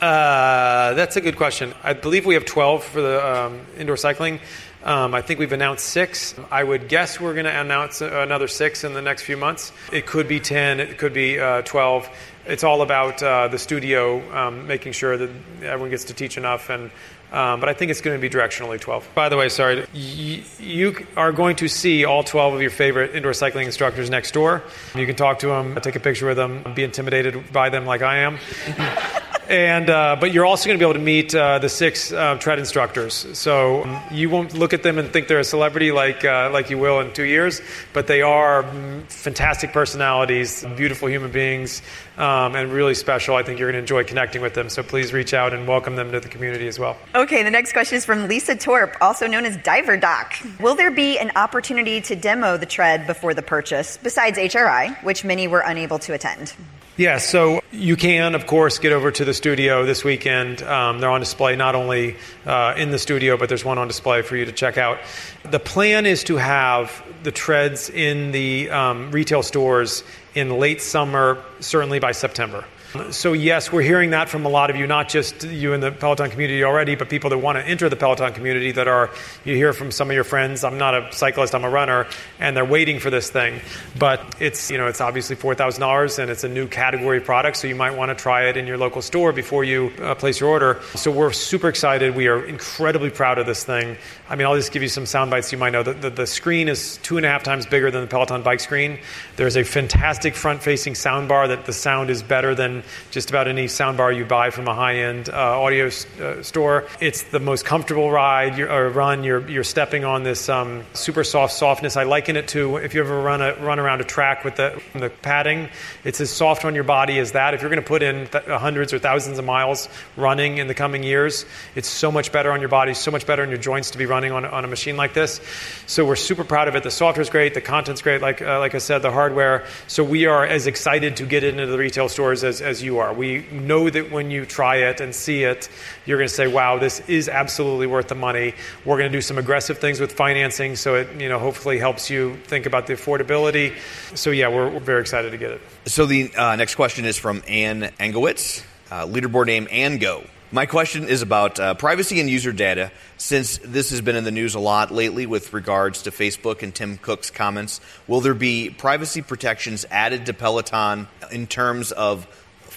Uh, 0.01 0.95
that's 0.95 1.16
a 1.16 1.20
good 1.20 1.36
question. 1.36 1.74
I 1.82 1.93
believe 1.93 2.26
we 2.26 2.34
have 2.34 2.45
12 2.45 2.84
for 2.84 3.01
the 3.01 3.26
um, 3.47 3.61
indoor 3.78 3.97
cycling. 3.97 4.41
Um, 4.82 5.14
I 5.14 5.20
think 5.20 5.38
we've 5.38 5.53
announced 5.53 5.84
six. 5.84 6.34
I 6.51 6.64
would 6.64 6.88
guess 6.88 7.20
we're 7.20 7.34
going 7.34 7.45
to 7.45 7.61
announce 7.61 8.01
another 8.01 8.49
six 8.49 8.82
in 8.82 8.95
the 8.95 9.03
next 9.03 9.24
few 9.24 9.36
months. 9.36 9.72
It 9.93 10.07
could 10.07 10.26
be 10.26 10.41
10, 10.41 10.80
it 10.80 10.97
could 10.97 11.12
be 11.12 11.38
uh, 11.38 11.62
12. 11.62 12.09
It's 12.47 12.64
all 12.64 12.80
about 12.80 13.22
uh, 13.22 13.49
the 13.49 13.59
studio 13.59 14.22
um, 14.34 14.66
making 14.66 14.93
sure 14.93 15.18
that 15.18 15.28
everyone 15.62 15.91
gets 15.91 16.05
to 16.05 16.14
teach 16.14 16.38
enough. 16.38 16.70
And, 16.70 16.91
um, 17.30 17.61
but 17.61 17.68
I 17.68 17.74
think 17.74 17.91
it's 17.91 18.01
going 18.01 18.18
to 18.18 18.20
be 18.20 18.34
directionally 18.34 18.80
12. 18.80 19.07
By 19.14 19.28
the 19.28 19.36
way, 19.36 19.51
sorry, 19.51 19.86
y- 19.93 20.43
you 20.59 21.07
are 21.14 21.32
going 21.32 21.57
to 21.57 21.68
see 21.68 22.07
all 22.07 22.24
12 22.24 22.55
of 22.55 22.62
your 22.62 22.70
favorite 22.70 23.14
indoor 23.14 23.34
cycling 23.34 23.66
instructors 23.66 24.09
next 24.09 24.32
door. 24.32 24.62
You 24.95 25.05
can 25.05 25.14
talk 25.14 25.41
to 25.41 25.49
them, 25.49 25.78
take 25.82 25.97
a 25.97 26.01
picture 26.01 26.26
with 26.26 26.38
them, 26.38 26.64
be 26.74 26.84
intimidated 26.84 27.53
by 27.53 27.68
them 27.68 27.84
like 27.84 28.01
I 28.01 28.20
am. 28.20 28.38
And 29.51 29.90
uh, 29.90 30.16
but 30.20 30.32
you're 30.32 30.46
also 30.46 30.68
going 30.68 30.78
to 30.78 30.82
be 30.82 30.88
able 30.88 30.94
to 30.94 31.05
meet 31.05 31.34
uh, 31.34 31.59
the 31.59 31.68
six 31.68 32.12
uh, 32.12 32.36
tread 32.36 32.61
instructors. 32.61 33.26
So 33.36 33.82
um, 33.82 34.01
you 34.12 34.30
won't 34.30 34.55
look 34.55 34.72
at 34.72 34.84
them 34.84 34.96
and 34.96 35.12
think 35.12 35.26
they're 35.26 35.40
a 35.40 35.44
celebrity 35.44 35.90
like 35.90 36.24
uh, 36.24 36.51
like 36.53 36.70
you 36.70 36.78
will 36.78 37.01
in 37.01 37.12
two 37.12 37.24
years. 37.24 37.61
But 37.92 38.07
they 38.07 38.22
are 38.22 38.62
mm, 38.62 39.03
fantastic 39.11 39.72
personalities, 39.72 40.64
beautiful 40.76 41.09
human 41.09 41.32
beings, 41.32 41.82
um, 42.16 42.55
and 42.55 42.72
really 42.72 42.94
special. 42.94 43.34
I 43.34 43.42
think 43.42 43.59
you're 43.59 43.66
going 43.72 43.74
to 43.74 43.80
enjoy 43.80 44.05
connecting 44.05 44.40
with 44.40 44.55
them. 44.55 44.68
So 44.68 44.84
please 44.84 45.12
reach 45.12 45.34
out 45.34 45.53
and 45.53 45.66
welcome 45.66 45.96
them 45.96 46.12
to 46.12 46.20
the 46.20 46.28
community 46.28 46.68
as 46.68 46.78
well. 46.78 46.96
Okay, 47.16 47.42
the 47.42 47.51
next 47.51 47.72
question 47.72 47.96
is 47.96 48.05
from 48.05 48.28
Lisa 48.28 48.55
Torp, 48.55 48.96
also 49.01 49.26
known 49.26 49.46
as 49.46 49.57
Diver 49.57 49.96
Doc. 49.96 50.32
Will 50.61 50.76
there 50.76 50.92
be 50.92 51.18
an 51.18 51.32
opportunity 51.34 52.01
to 52.03 52.14
demo 52.14 52.57
the 52.57 52.66
tread 52.66 53.05
before 53.05 53.34
the 53.34 53.42
purchase, 53.42 53.98
besides 54.01 54.38
HRI, 54.38 55.03
which 55.03 55.24
many 55.24 55.48
were 55.48 55.64
unable 55.66 55.98
to 55.98 56.12
attend? 56.12 56.55
Yeah, 57.01 57.16
so 57.16 57.62
you 57.72 57.96
can, 57.96 58.34
of 58.34 58.46
course, 58.46 58.78
get 58.78 58.92
over 58.92 59.11
to 59.11 59.24
the 59.24 59.32
studio 59.32 59.86
this 59.86 60.05
weekend. 60.05 60.62
Um, 60.62 60.98
they're 60.98 61.09
on 61.09 61.20
display 61.20 61.57
not 61.57 61.74
only 61.74 62.16
uh, 62.44 62.74
in 62.76 62.90
the 62.90 62.98
studio, 62.98 63.38
but 63.38 63.48
there's 63.48 63.64
one 63.64 63.78
on 63.78 63.88
display 63.88 64.20
for 64.20 64.36
you 64.36 64.44
to 64.44 64.53
check 64.53 64.76
out. 64.76 64.98
The 65.42 65.59
plan 65.59 66.05
is 66.05 66.22
to 66.24 66.36
have 66.36 67.03
the 67.22 67.32
treads 67.32 67.88
in 67.88 68.32
the 68.32 68.68
um, 68.68 69.11
retail 69.12 69.42
stores 69.42 70.05
in 70.34 70.51
late 70.51 70.82
summer, 70.82 71.42
certainly 71.61 72.01
by 72.01 72.12
September. 72.12 72.66
So, 73.11 73.34
yes, 73.34 73.70
we're 73.70 73.82
hearing 73.82 74.11
that 74.11 74.28
from 74.28 74.45
a 74.45 74.49
lot 74.49 74.68
of 74.68 74.74
you, 74.74 74.84
not 74.88 75.09
just 75.09 75.45
you 75.45 75.74
in 75.74 75.80
the 75.80 75.93
Peloton 75.93 76.28
community 76.28 76.64
already, 76.64 76.97
but 76.97 77.09
people 77.09 77.30
that 77.30 77.38
want 77.38 77.57
to 77.57 77.64
enter 77.64 77.88
the 77.88 77.95
Peloton 77.95 78.32
community 78.32 78.72
that 78.72 78.88
are, 78.88 79.11
you 79.45 79.55
hear 79.55 79.72
from 79.72 79.93
some 79.93 80.11
of 80.11 80.14
your 80.14 80.24
friends, 80.24 80.64
I'm 80.64 80.76
not 80.76 80.95
a 80.95 81.12
cyclist, 81.12 81.55
I'm 81.55 81.62
a 81.62 81.70
runner, 81.70 82.09
and 82.41 82.57
they're 82.57 82.64
waiting 82.64 82.99
for 82.99 83.09
this 83.09 83.30
thing. 83.30 83.61
But 83.97 84.34
it's, 84.41 84.72
you 84.72 84.78
know, 84.78 84.88
it's 84.88 85.01
obviously 85.01 85.36
$4,000 85.36 86.18
and 86.18 86.32
it's 86.32 86.43
a 86.43 86.49
new 86.49 86.66
category 86.66 87.20
product, 87.20 87.59
so 87.59 87.68
you 87.68 87.76
might 87.76 87.97
want 87.97 88.09
to 88.09 88.20
try 88.20 88.49
it 88.49 88.57
in 88.57 88.66
your 88.66 88.76
local 88.76 89.03
store 89.03 89.32
before 89.32 89.62
you 89.62 89.93
uh, 90.03 90.16
place 90.16 90.41
your 90.41 90.49
order. 90.51 90.80
So, 90.97 91.12
we're 91.12 91.30
super 91.30 91.68
excited. 91.68 92.16
We 92.16 92.26
are 92.26 92.45
incredibly 92.45 93.11
proud 93.11 93.38
of 93.38 93.47
this 93.47 93.62
thing. 93.62 93.99
I 94.28 94.34
mean, 94.34 94.49
I'll 94.49 94.57
just 94.57 94.72
give 94.72 94.82
you 94.82 94.88
some 94.88 95.07
sound 95.07 95.30
bites 95.30 95.53
you 95.53 95.59
might 95.59 95.70
know. 95.70 95.84
The, 95.84 95.93
the, 95.93 96.11
the 96.11 96.26
screen 96.26 96.68
is 96.68 96.99
two 97.05 97.18
and 97.18 97.26
a 97.26 97.28
half 97.28 97.45
times 97.45 97.66
bigger 97.66 97.93
than 97.93 98.01
the 98.01 98.09
Peloton 98.09 98.43
bike 98.43 98.59
screen. 98.59 98.99
There's 99.36 99.57
a 99.57 99.62
fantastic 99.62 100.34
front 100.34 100.61
facing 100.61 100.97
sound 100.97 101.28
bar 101.28 101.47
that 101.47 101.66
the 101.66 101.72
sound 101.72 102.11
is 102.11 102.22
better 102.24 102.53
than 102.53 102.80
just 103.11 103.31
about 103.31 103.49
any 103.49 103.68
sound 103.68 103.97
bar 103.97 104.12
you 104.12 104.24
buy 104.24 104.51
from 104.51 104.68
a 104.68 104.74
high 104.74 104.97
end 104.97 105.28
uh, 105.28 105.61
audio 105.61 105.87
s- 105.87 106.07
uh, 106.18 106.43
store. 106.43 106.87
It's 107.01 107.22
the 107.24 107.41
most 107.41 107.64
comfortable 107.64 108.11
ride 108.11 108.59
you're, 108.59 108.70
or 108.70 108.89
run. 108.91 109.24
You're, 109.24 109.49
you're 109.49 109.64
stepping 109.64 110.05
on 110.05 110.22
this 110.22 110.49
um, 110.49 110.85
super 110.93 111.24
soft 111.24 111.55
softness. 111.55 111.97
I 111.97 112.05
liken 112.05 112.37
it 112.37 112.49
to 112.49 112.76
if 112.76 112.95
you 112.95 113.01
ever 113.01 113.20
run, 113.20 113.41
a, 113.43 113.55
run 113.57 113.78
around 113.78 114.01
a 114.01 114.05
track 114.05 114.45
with 114.45 114.57
the, 114.57 114.81
the 114.95 115.11
padding, 115.11 115.68
it's 116.05 116.20
as 116.20 116.31
soft 116.31 116.64
on 116.64 116.74
your 116.74 116.85
body 116.85 117.18
as 117.18 117.33
that. 117.33 117.55
If 117.55 117.62
you're 117.62 117.70
going 117.70 117.83
to 117.83 117.89
put 117.89 118.03
in 118.03 118.26
th- 118.26 118.45
hundreds 118.45 118.93
or 118.93 118.99
thousands 118.99 119.39
of 119.39 119.45
miles 119.45 119.89
running 120.16 120.59
in 120.59 120.66
the 120.66 120.74
coming 120.74 121.03
years, 121.03 121.45
it's 121.74 121.89
so 121.89 122.11
much 122.12 122.33
better 122.33 122.53
on 122.53 122.61
your 122.61 122.68
body, 122.68 122.95
so 122.95 123.11
much 123.11 123.26
better 123.26 123.43
on 123.43 123.49
your 123.49 123.59
joints 123.59 123.93
to 123.93 123.99
be 123.99 124.07
running 124.07 124.33
on, 124.33 124.45
on 124.45 124.64
a 124.64 124.68
machine 124.68 124.97
like 124.97 125.14
this. 125.14 125.41
So 125.87 126.05
we're 126.05 126.16
super 126.16 126.45
proud 126.45 126.68
of 126.68 126.76
it. 126.76 126.83
The 126.83 126.91
software's 126.91 127.31
great, 127.31 127.55
the 127.55 127.61
content's 127.61 128.03
great, 128.03 128.20
like, 128.22 128.43
uh, 128.43 128.59
like 128.59 128.74
I 128.74 128.78
said, 128.78 129.03
the 129.03 129.11
hardware. 129.11 129.66
So 129.87 130.05
we 130.05 130.26
are 130.26 130.45
as 130.45 130.66
excited 130.66 131.16
to 131.16 131.26
get 131.26 131.45
it 131.45 131.55
into 131.55 131.66
the 131.66 131.78
retail 131.78 132.09
stores 132.09 132.45
as 132.45 132.61
you 132.79 132.99
are. 132.99 133.12
We 133.12 133.45
know 133.51 133.91
that 133.91 134.12
when 134.12 134.31
you 134.31 134.47
try 134.47 134.77
it 134.77 135.01
and 135.01 135.14
see 135.14 135.43
it, 135.43 135.68
you're 136.07 136.18
going 136.18 136.29
to 136.29 136.35
say, 136.35 136.47
wow, 136.47 136.79
this 136.79 137.01
is 137.09 137.29
absolutely 137.29 137.89
worth 137.89 138.09
the 138.09 138.14
money. 138.14 138.55
We're 138.85 138.99
going 138.99 139.11
to 139.11 139.18
do 139.18 139.21
some 139.21 139.39
aggressive 139.39 139.79
things 139.79 139.99
with 139.99 140.12
financing 140.12 140.77
so 140.77 140.95
it 140.95 141.21
you 141.21 141.29
know, 141.29 141.39
hopefully 141.39 141.79
helps 141.79 142.11
you 142.11 142.37
think 142.47 142.66
about 142.66 142.87
the 142.87 142.95
affordability. 142.95 143.75
So 144.14 144.31
yeah, 144.31 144.49
we're, 144.49 144.71
we're 144.71 144.81
very 144.81 145.01
excited 145.01 145.33
to 145.33 145.39
get 145.39 145.51
it. 145.51 145.61
So 145.87 146.07
the 146.07 146.33
uh, 146.35 146.57
next 146.57 146.77
question 146.77 147.05
is 147.05 147.16
from 147.16 147.43
Ann 147.49 147.91
Engowitz, 147.99 148.62
uh, 148.91 149.07
leaderboard 149.07 149.47
name 149.47 149.66
Ango. 149.71 150.25
My 150.53 150.66
question 150.66 151.05
is 151.05 151.23
about 151.23 151.61
uh, 151.61 151.75
privacy 151.75 152.18
and 152.18 152.29
user 152.29 152.51
data. 152.51 152.91
Since 153.18 153.59
this 153.59 153.91
has 153.91 154.01
been 154.01 154.16
in 154.16 154.25
the 154.25 154.33
news 154.33 154.57
a 154.57 154.59
lot 154.59 154.91
lately 154.91 155.25
with 155.25 155.53
regards 155.53 156.03
to 156.03 156.11
Facebook 156.11 156.64
and 156.64 156.75
Tim 156.75 156.99
Cook's 156.99 157.31
comments, 157.31 157.81
will 158.09 158.21
there 158.21 158.35
be 158.35 158.68
privacy 158.71 159.23
protections 159.23 159.87
added 159.93 160.27
to 160.27 160.33
Peloton 160.33 161.07
in 161.31 161.47
terms 161.47 161.93
of 161.93 162.27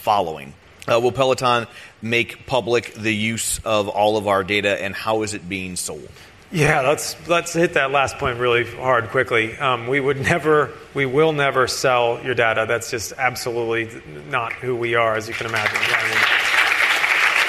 following? 0.03 0.53
Uh, 0.85 0.99
will 0.99 1.13
Peloton 1.13 1.65
make 2.01 2.45
public 2.45 2.93
the 2.93 3.15
use 3.15 3.59
of 3.63 3.87
all 3.87 4.17
of 4.17 4.27
our 4.27 4.43
data, 4.43 4.83
and 4.83 4.93
how 4.93 5.23
is 5.23 5.33
it 5.33 5.47
being 5.47 5.77
sold? 5.77 6.09
Yeah, 6.51 6.81
let's 6.81 7.15
let's 7.27 7.53
hit 7.53 7.73
that 7.73 7.89
last 7.91 8.17
point 8.17 8.37
really 8.37 8.65
hard 8.65 9.09
quickly. 9.09 9.57
Um, 9.57 9.87
we 9.87 9.99
would 9.99 10.19
never, 10.21 10.71
we 10.93 11.05
will 11.05 11.31
never 11.31 11.67
sell 11.67 12.21
your 12.23 12.35
data. 12.35 12.65
That's 12.67 12.91
just 12.91 13.13
absolutely 13.17 14.01
not 14.29 14.53
who 14.53 14.75
we 14.75 14.95
are, 14.95 15.15
as 15.15 15.27
you 15.27 15.33
can 15.33 15.47
imagine. 15.47 15.77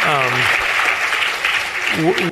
Um, 0.06 0.63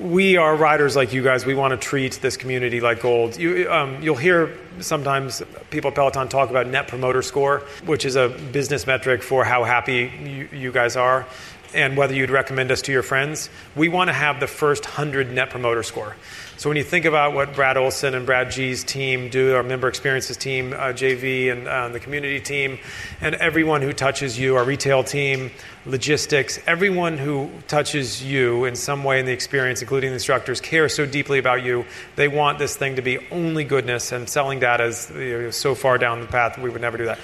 we 0.00 0.36
are 0.36 0.56
riders 0.56 0.96
like 0.96 1.12
you 1.12 1.22
guys. 1.22 1.46
We 1.46 1.54
want 1.54 1.70
to 1.70 1.76
treat 1.76 2.14
this 2.14 2.36
community 2.36 2.80
like 2.80 3.00
gold. 3.00 3.36
You, 3.36 3.70
um, 3.70 4.02
you'll 4.02 4.16
hear 4.16 4.58
sometimes 4.80 5.40
people 5.70 5.90
at 5.90 5.94
Peloton 5.94 6.28
talk 6.28 6.50
about 6.50 6.66
Net 6.66 6.88
Promoter 6.88 7.22
Score, 7.22 7.62
which 7.84 8.04
is 8.04 8.16
a 8.16 8.28
business 8.28 8.86
metric 8.86 9.22
for 9.22 9.44
how 9.44 9.62
happy 9.62 10.10
you, 10.24 10.48
you 10.52 10.72
guys 10.72 10.96
are 10.96 11.26
and 11.74 11.96
whether 11.96 12.14
you'd 12.14 12.30
recommend 12.30 12.70
us 12.70 12.82
to 12.82 12.92
your 12.92 13.02
friends. 13.02 13.50
We 13.76 13.88
want 13.88 14.08
to 14.08 14.12
have 14.12 14.40
the 14.40 14.46
first 14.46 14.84
100 14.84 15.30
Net 15.30 15.50
Promoter 15.50 15.82
Score. 15.82 16.16
So 16.62 16.70
when 16.70 16.76
you 16.76 16.84
think 16.84 17.06
about 17.06 17.32
what 17.32 17.56
Brad 17.56 17.76
Olson 17.76 18.14
and 18.14 18.24
Brad 18.24 18.52
G's 18.52 18.84
team 18.84 19.30
do, 19.30 19.56
our 19.56 19.64
member 19.64 19.88
experiences 19.88 20.36
team, 20.36 20.72
uh, 20.72 20.92
JV, 20.92 21.50
and 21.50 21.66
uh, 21.66 21.88
the 21.88 21.98
community 21.98 22.38
team, 22.38 22.78
and 23.20 23.34
everyone 23.34 23.82
who 23.82 23.92
touches 23.92 24.38
you, 24.38 24.54
our 24.54 24.62
retail 24.62 25.02
team, 25.02 25.50
logistics, 25.86 26.60
everyone 26.68 27.18
who 27.18 27.50
touches 27.66 28.22
you 28.22 28.64
in 28.64 28.76
some 28.76 29.02
way 29.02 29.18
in 29.18 29.26
the 29.26 29.32
experience, 29.32 29.82
including 29.82 30.10
the 30.10 30.14
instructors, 30.14 30.60
care 30.60 30.88
so 30.88 31.04
deeply 31.04 31.40
about 31.40 31.64
you. 31.64 31.84
They 32.14 32.28
want 32.28 32.60
this 32.60 32.76
thing 32.76 32.94
to 32.94 33.02
be 33.02 33.18
only 33.32 33.64
goodness, 33.64 34.12
and 34.12 34.28
selling 34.28 34.60
data 34.60 34.84
is 34.84 35.10
you 35.10 35.42
know, 35.42 35.50
so 35.50 35.74
far 35.74 35.98
down 35.98 36.20
the 36.20 36.28
path 36.28 36.58
we 36.58 36.70
would 36.70 36.80
never 36.80 36.96
do 36.96 37.06
that. 37.06 37.18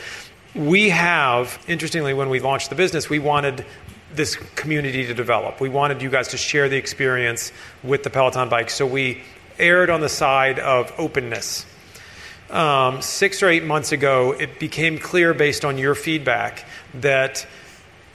We 0.56 0.88
have, 0.88 1.64
interestingly, 1.68 2.12
when 2.12 2.28
we 2.28 2.40
launched 2.40 2.70
the 2.70 2.74
business, 2.74 3.08
we 3.08 3.20
wanted 3.20 3.64
this 4.18 4.36
community 4.36 5.06
to 5.06 5.14
develop. 5.14 5.62
We 5.62 5.70
wanted 5.70 6.02
you 6.02 6.10
guys 6.10 6.28
to 6.28 6.36
share 6.36 6.68
the 6.68 6.76
experience 6.76 7.52
with 7.82 8.02
the 8.02 8.10
Peloton 8.10 8.50
bike, 8.50 8.68
so 8.68 8.86
we 8.86 9.22
erred 9.58 9.88
on 9.88 10.02
the 10.02 10.10
side 10.10 10.58
of 10.58 10.92
openness. 10.98 11.64
Um, 12.50 13.00
six 13.00 13.42
or 13.42 13.48
eight 13.48 13.64
months 13.64 13.92
ago, 13.92 14.32
it 14.32 14.58
became 14.58 14.98
clear 14.98 15.32
based 15.32 15.64
on 15.64 15.78
your 15.78 15.94
feedback 15.94 16.66
that 16.94 17.46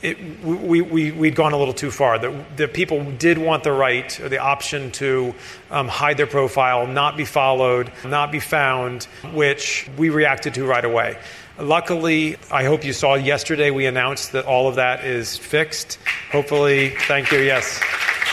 it, 0.04 0.44
we, 0.44 0.82
we, 0.82 1.12
we'd 1.12 1.36
gone 1.36 1.54
a 1.54 1.58
little 1.58 1.74
too 1.74 1.90
far. 1.90 2.20
That, 2.20 2.74
people 2.74 3.10
did 3.14 3.38
want 3.38 3.64
the 3.64 3.72
right 3.72 4.20
or 4.20 4.28
the 4.28 4.40
option 4.40 4.92
to 4.94 5.34
um, 5.72 5.88
hide 5.88 6.18
their 6.18 6.28
profile, 6.28 6.86
not 6.86 7.16
be 7.16 7.26
followed, 7.26 7.92
not 8.04 8.32
be 8.32 8.42
found, 8.42 9.06
which 9.34 9.88
we 9.98 10.10
reacted 10.10 10.56
to 10.56 10.66
right 10.66 10.84
away. 10.84 11.18
Luckily, 11.60 12.38
I 12.50 12.64
hope 12.64 12.84
you 12.84 12.94
saw 12.94 13.14
yesterday 13.14 13.70
we 13.70 13.86
announced 13.86 14.32
that 14.32 14.46
all 14.46 14.68
of 14.68 14.76
that 14.76 15.06
is 15.06 15.38
fixed. 15.38 16.00
Hopefully, 16.32 16.90
thank 16.90 17.32
you, 17.32 17.38
yes. 17.38 17.80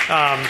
Um, 0.08 0.40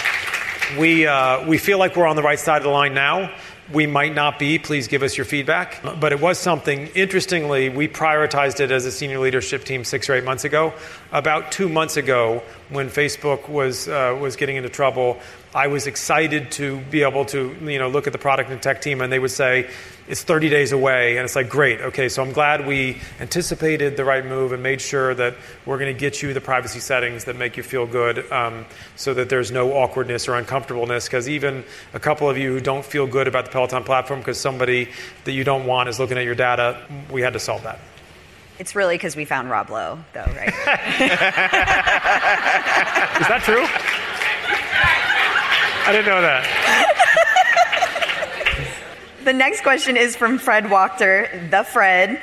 we, 0.78 1.04
uh, 1.04 1.48
we 1.48 1.58
feel 1.58 1.78
like 1.80 1.96
we're 1.96 2.06
on 2.06 2.14
the 2.14 2.22
right 2.22 2.38
side 2.38 2.58
of 2.58 2.62
the 2.62 2.68
line 2.68 2.94
now. 2.94 3.34
We 3.72 3.86
might 3.86 4.14
not 4.14 4.38
be. 4.38 4.60
Please 4.60 4.86
give 4.86 5.02
us 5.02 5.16
your 5.16 5.24
feedback. 5.24 5.82
But 5.98 6.12
it 6.12 6.20
was 6.20 6.38
something, 6.38 6.86
interestingly, 6.94 7.70
we 7.70 7.88
prioritized 7.88 8.60
it 8.60 8.70
as 8.70 8.86
a 8.86 8.92
senior 8.92 9.18
leadership 9.18 9.64
team 9.64 9.82
six 9.82 10.08
or 10.08 10.14
eight 10.14 10.24
months 10.24 10.44
ago. 10.44 10.72
About 11.10 11.50
two 11.50 11.68
months 11.68 11.96
ago, 11.96 12.40
when 12.68 12.88
Facebook 12.88 13.48
was, 13.48 13.88
uh, 13.88 14.16
was 14.20 14.36
getting 14.36 14.54
into 14.54 14.68
trouble, 14.68 15.18
I 15.52 15.66
was 15.66 15.88
excited 15.88 16.52
to 16.52 16.78
be 16.90 17.02
able 17.02 17.24
to 17.26 17.56
you 17.62 17.78
know, 17.78 17.88
look 17.88 18.06
at 18.06 18.12
the 18.12 18.20
product 18.20 18.50
and 18.50 18.62
tech 18.62 18.80
team, 18.80 19.00
and 19.00 19.12
they 19.12 19.18
would 19.18 19.32
say, 19.32 19.68
it's 20.06 20.22
30 20.22 20.48
days 20.48 20.70
away. 20.70 21.16
And 21.16 21.24
it's 21.24 21.34
like, 21.34 21.48
great, 21.48 21.80
okay, 21.80 22.08
so 22.08 22.22
I'm 22.22 22.32
glad 22.32 22.66
we 22.66 23.00
anticipated 23.18 23.96
the 23.96 24.04
right 24.04 24.24
move 24.24 24.52
and 24.52 24.62
made 24.62 24.80
sure 24.80 25.12
that 25.14 25.34
we're 25.66 25.78
going 25.78 25.92
to 25.92 25.98
get 25.98 26.22
you 26.22 26.32
the 26.32 26.40
privacy 26.40 26.78
settings 26.78 27.24
that 27.24 27.36
make 27.36 27.56
you 27.56 27.64
feel 27.64 27.86
good 27.86 28.30
um, 28.30 28.64
so 28.94 29.12
that 29.14 29.28
there's 29.28 29.50
no 29.50 29.72
awkwardness 29.72 30.28
or 30.28 30.34
uncomfortableness. 30.34 31.06
Because 31.06 31.28
even 31.28 31.64
a 31.94 32.00
couple 32.00 32.30
of 32.30 32.38
you 32.38 32.52
who 32.52 32.60
don't 32.60 32.84
feel 32.84 33.08
good 33.08 33.26
about 33.26 33.44
the 33.44 33.50
Peloton 33.50 33.82
platform 33.82 34.20
because 34.20 34.38
somebody 34.38 34.88
that 35.24 35.32
you 35.32 35.42
don't 35.42 35.66
want 35.66 35.88
is 35.88 35.98
looking 35.98 36.18
at 36.18 36.24
your 36.24 36.36
data, 36.36 36.80
we 37.10 37.22
had 37.22 37.32
to 37.32 37.40
solve 37.40 37.64
that. 37.64 37.80
It's 38.60 38.76
really 38.76 38.94
because 38.94 39.16
we 39.16 39.24
found 39.24 39.48
Rob 39.48 39.70
Lowe, 39.70 39.98
though, 40.12 40.20
right? 40.20 40.48
Is 43.20 43.26
that 43.26 43.40
true? 43.42 43.66
I 45.86 45.92
didn't 45.92 46.06
know 46.06 46.20
that. 46.20 46.44
The 49.24 49.32
next 49.34 49.62
question 49.62 49.96
is 49.96 50.16
from 50.16 50.38
Fred 50.38 50.64
Wachter, 50.64 51.50
the 51.50 51.62
Fred. 51.62 52.20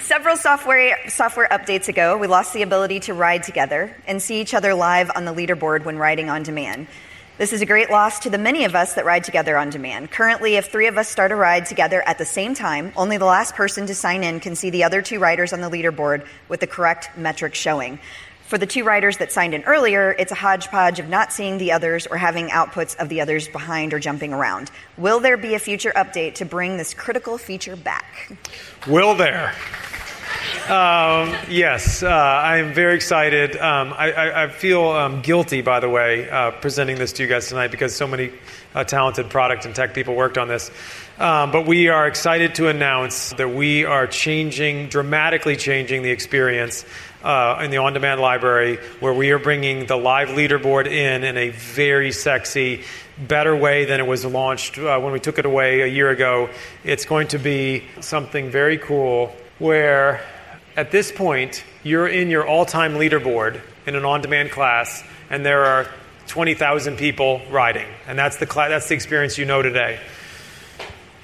Several 0.00 0.36
software 0.36 0.96
software 1.08 1.46
updates 1.50 1.88
ago, 1.88 2.16
we 2.16 2.26
lost 2.26 2.52
the 2.54 2.62
ability 2.62 3.00
to 3.00 3.14
ride 3.14 3.42
together 3.42 3.94
and 4.06 4.20
see 4.20 4.40
each 4.40 4.54
other 4.54 4.74
live 4.74 5.10
on 5.14 5.24
the 5.24 5.34
leaderboard 5.34 5.84
when 5.84 5.98
riding 5.98 6.30
on 6.30 6.42
demand. 6.42 6.86
This 7.36 7.52
is 7.52 7.60
a 7.60 7.66
great 7.66 7.88
loss 7.88 8.18
to 8.20 8.30
the 8.30 8.38
many 8.38 8.64
of 8.64 8.74
us 8.74 8.94
that 8.94 9.04
ride 9.04 9.22
together 9.22 9.56
on 9.56 9.70
demand. 9.70 10.10
Currently, 10.10 10.56
if 10.56 10.72
three 10.72 10.88
of 10.88 10.98
us 10.98 11.08
start 11.08 11.30
a 11.30 11.36
ride 11.36 11.66
together 11.66 12.02
at 12.04 12.18
the 12.18 12.24
same 12.24 12.54
time, 12.54 12.92
only 12.96 13.16
the 13.16 13.26
last 13.26 13.54
person 13.54 13.86
to 13.86 13.94
sign 13.94 14.24
in 14.24 14.40
can 14.40 14.56
see 14.56 14.70
the 14.70 14.82
other 14.82 15.02
two 15.02 15.20
riders 15.20 15.52
on 15.52 15.60
the 15.60 15.70
leaderboard 15.70 16.26
with 16.48 16.58
the 16.58 16.66
correct 16.66 17.16
metric 17.16 17.54
showing. 17.54 18.00
For 18.48 18.56
the 18.56 18.66
two 18.66 18.82
writers 18.82 19.18
that 19.18 19.30
signed 19.30 19.52
in 19.52 19.64
earlier, 19.64 20.10
it's 20.10 20.32
a 20.32 20.34
hodgepodge 20.34 21.00
of 21.00 21.08
not 21.10 21.34
seeing 21.34 21.58
the 21.58 21.72
others 21.72 22.06
or 22.06 22.16
having 22.16 22.48
outputs 22.48 22.96
of 22.96 23.10
the 23.10 23.20
others 23.20 23.46
behind 23.46 23.92
or 23.92 23.98
jumping 23.98 24.32
around. 24.32 24.70
Will 24.96 25.20
there 25.20 25.36
be 25.36 25.54
a 25.54 25.58
future 25.58 25.92
update 25.94 26.36
to 26.36 26.46
bring 26.46 26.78
this 26.78 26.94
critical 26.94 27.36
feature 27.36 27.76
back? 27.76 28.32
Will 28.86 29.14
there? 29.14 29.54
Um, 30.64 31.34
yes, 31.50 32.02
uh, 32.02 32.08
I 32.08 32.58
am 32.58 32.72
very 32.72 32.94
excited. 32.94 33.54
Um, 33.54 33.92
I, 33.92 34.12
I, 34.12 34.44
I, 34.44 34.48
feel 34.48 34.82
um, 34.82 35.20
guilty, 35.20 35.60
by 35.60 35.80
the 35.80 35.88
way, 35.90 36.28
uh, 36.28 36.52
presenting 36.52 36.96
this 36.96 37.12
to 37.14 37.22
you 37.22 37.28
guys 37.28 37.48
tonight 37.48 37.70
because 37.70 37.94
so 37.94 38.06
many 38.06 38.32
uh, 38.74 38.84
talented 38.84 39.28
product 39.28 39.66
and 39.66 39.74
tech 39.74 39.92
people 39.92 40.14
worked 40.14 40.38
on 40.38 40.48
this. 40.48 40.70
Um, 41.18 41.50
but 41.50 41.66
we 41.66 41.88
are 41.88 42.06
excited 42.06 42.54
to 42.56 42.68
announce 42.68 43.30
that 43.34 43.48
we 43.48 43.84
are 43.84 44.06
changing, 44.06 44.88
dramatically 44.88 45.56
changing 45.56 46.02
the 46.02 46.10
experience 46.10 46.84
uh, 47.22 47.60
in 47.62 47.70
the 47.70 47.78
on 47.78 47.92
demand 47.92 48.20
library 48.20 48.76
where 49.00 49.12
we 49.12 49.30
are 49.30 49.38
bringing 49.38 49.86
the 49.86 49.96
live 49.96 50.28
leaderboard 50.28 50.86
in 50.86 51.24
in 51.24 51.36
a 51.36 51.50
very 51.50 52.12
sexy, 52.12 52.84
better 53.18 53.54
way 53.56 53.84
than 53.84 54.00
it 54.00 54.06
was 54.06 54.24
launched 54.24 54.78
uh, 54.78 54.98
when 55.00 55.12
we 55.12 55.20
took 55.20 55.38
it 55.38 55.46
away 55.46 55.80
a 55.80 55.86
year 55.86 56.10
ago. 56.10 56.48
It's 56.84 57.04
going 57.04 57.28
to 57.28 57.38
be 57.38 57.84
something 58.00 58.50
very 58.50 58.78
cool 58.78 59.34
where 59.58 60.20
at 60.76 60.90
this 60.90 61.10
point 61.10 61.64
you're 61.82 62.06
in 62.06 62.30
your 62.30 62.46
all 62.46 62.64
time 62.64 62.94
leaderboard 62.94 63.60
in 63.86 63.96
an 63.96 64.04
on 64.04 64.20
demand 64.20 64.50
class 64.50 65.02
and 65.30 65.44
there 65.44 65.64
are 65.64 65.86
20,000 66.28 66.96
people 66.96 67.40
riding. 67.50 67.86
And 68.06 68.18
that's 68.18 68.36
the, 68.36 68.46
cl- 68.46 68.68
that's 68.68 68.88
the 68.88 68.94
experience 68.94 69.38
you 69.38 69.44
know 69.44 69.62
today. 69.62 69.98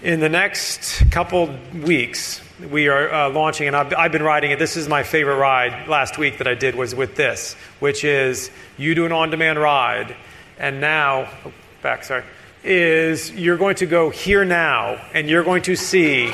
In 0.02 0.20
the 0.20 0.28
next 0.28 1.10
couple 1.10 1.54
weeks, 1.72 2.42
we 2.70 2.88
are 2.88 3.12
uh, 3.12 3.30
launching, 3.30 3.66
and 3.66 3.76
I've, 3.76 3.92
I've, 3.94 4.12
been 4.12 4.22
riding 4.22 4.50
it. 4.50 4.58
This 4.58 4.76
is 4.76 4.88
my 4.88 5.02
favorite 5.02 5.36
ride 5.36 5.88
last 5.88 6.18
week 6.18 6.38
that 6.38 6.46
I 6.46 6.54
did 6.54 6.74
was 6.74 6.94
with 6.94 7.16
this, 7.16 7.54
which 7.80 8.04
is 8.04 8.50
you 8.78 8.94
do 8.94 9.06
an 9.06 9.12
on-demand 9.12 9.58
ride, 9.58 10.16
and 10.58 10.80
now, 10.80 11.28
oh, 11.44 11.52
back, 11.82 12.04
sorry, 12.04 12.24
is 12.62 13.30
you're 13.32 13.56
going 13.56 13.76
to 13.76 13.86
go 13.86 14.10
here 14.10 14.44
now, 14.44 15.00
and 15.12 15.28
you're 15.28 15.44
going 15.44 15.62
to 15.62 15.76
see. 15.76 16.32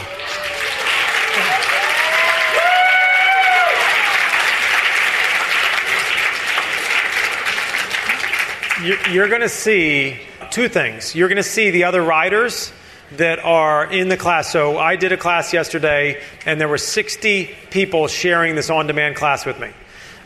You're 9.10 9.28
going 9.28 9.42
to 9.42 9.48
see 9.48 10.18
two 10.50 10.68
things. 10.68 11.14
You're 11.14 11.28
going 11.28 11.36
to 11.36 11.42
see 11.42 11.70
the 11.70 11.84
other 11.84 12.02
riders 12.02 12.72
that 13.16 13.38
are 13.40 13.90
in 13.90 14.08
the 14.08 14.16
class. 14.16 14.50
So 14.50 14.78
I 14.78 14.96
did 14.96 15.12
a 15.12 15.16
class 15.16 15.52
yesterday, 15.52 16.22
and 16.46 16.60
there 16.60 16.68
were 16.68 16.78
60 16.78 17.50
people 17.70 18.08
sharing 18.08 18.54
this 18.54 18.70
on-demand 18.70 19.16
class 19.16 19.44
with 19.44 19.58
me. 19.58 19.70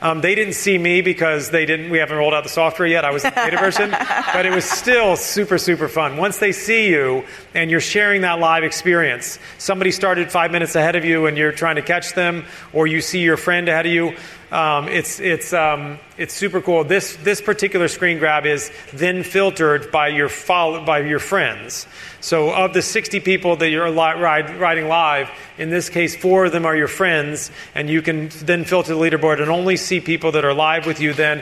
Um, 0.04 0.20
they 0.20 0.34
didn't 0.34 0.52
see 0.52 0.76
me 0.76 1.00
because 1.00 1.48
they 1.48 1.64
didn't. 1.64 1.88
We 1.88 1.96
haven't 1.96 2.18
rolled 2.18 2.34
out 2.34 2.42
the 2.42 2.50
software 2.50 2.86
yet. 2.86 3.06
I 3.06 3.10
was 3.10 3.24
in 3.24 3.30
the 3.30 3.36
beta 3.36 3.56
version, 3.56 3.90
but 4.34 4.44
it 4.44 4.54
was 4.54 4.66
still 4.66 5.16
super 5.16 5.56
super 5.56 5.88
fun. 5.88 6.18
Once 6.18 6.36
they 6.36 6.52
see 6.52 6.90
you 6.90 7.24
and 7.54 7.70
you're 7.70 7.80
sharing 7.80 8.20
that 8.20 8.38
live 8.38 8.64
experience, 8.64 9.38
somebody 9.56 9.90
started 9.90 10.30
five 10.30 10.50
minutes 10.50 10.74
ahead 10.74 10.94
of 10.94 11.06
you 11.06 11.24
and 11.24 11.38
you're 11.38 11.52
trying 11.52 11.76
to 11.76 11.82
catch 11.82 12.12
them, 12.12 12.44
or 12.74 12.86
you 12.86 13.00
see 13.00 13.20
your 13.20 13.38
friend 13.38 13.66
ahead 13.66 13.86
of 13.86 13.92
you. 13.92 14.14
Um, 14.54 14.86
it's 14.86 15.18
it's 15.18 15.52
um, 15.52 15.98
it's 16.16 16.32
super 16.32 16.60
cool. 16.60 16.84
This 16.84 17.16
this 17.16 17.40
particular 17.40 17.88
screen 17.88 18.20
grab 18.20 18.46
is 18.46 18.70
then 18.92 19.24
filtered 19.24 19.90
by 19.90 20.06
your 20.06 20.28
follow, 20.28 20.84
by 20.84 21.00
your 21.00 21.18
friends. 21.18 21.88
So 22.20 22.54
of 22.54 22.72
the 22.72 22.80
60 22.80 23.18
people 23.18 23.56
that 23.56 23.70
you're 23.70 23.90
li- 23.90 23.96
ride, 23.96 24.54
riding 24.60 24.86
live, 24.86 25.28
in 25.58 25.70
this 25.70 25.88
case, 25.88 26.14
four 26.14 26.44
of 26.44 26.52
them 26.52 26.66
are 26.66 26.76
your 26.76 26.86
friends, 26.86 27.50
and 27.74 27.90
you 27.90 28.00
can 28.00 28.28
then 28.44 28.64
filter 28.64 28.94
the 28.94 29.00
leaderboard 29.00 29.42
and 29.42 29.50
only 29.50 29.76
see 29.76 29.98
people 29.98 30.30
that 30.30 30.44
are 30.44 30.54
live 30.54 30.86
with 30.86 31.00
you. 31.00 31.14
Then 31.14 31.38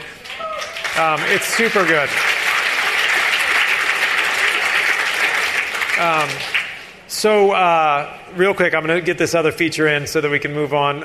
um, 0.97 1.19
it's 1.29 1.45
super 1.45 1.85
good. 1.85 2.09
Um, 5.99 6.29
so, 7.07 7.51
uh, 7.51 8.17
real 8.35 8.55
quick, 8.55 8.73
I'm 8.73 8.83
going 8.83 8.99
to 8.99 9.05
get 9.05 9.19
this 9.19 9.35
other 9.35 9.51
feature 9.51 9.87
in 9.87 10.07
so 10.07 10.19
that 10.19 10.31
we 10.31 10.39
can 10.39 10.51
move 10.51 10.73
on. 10.73 11.03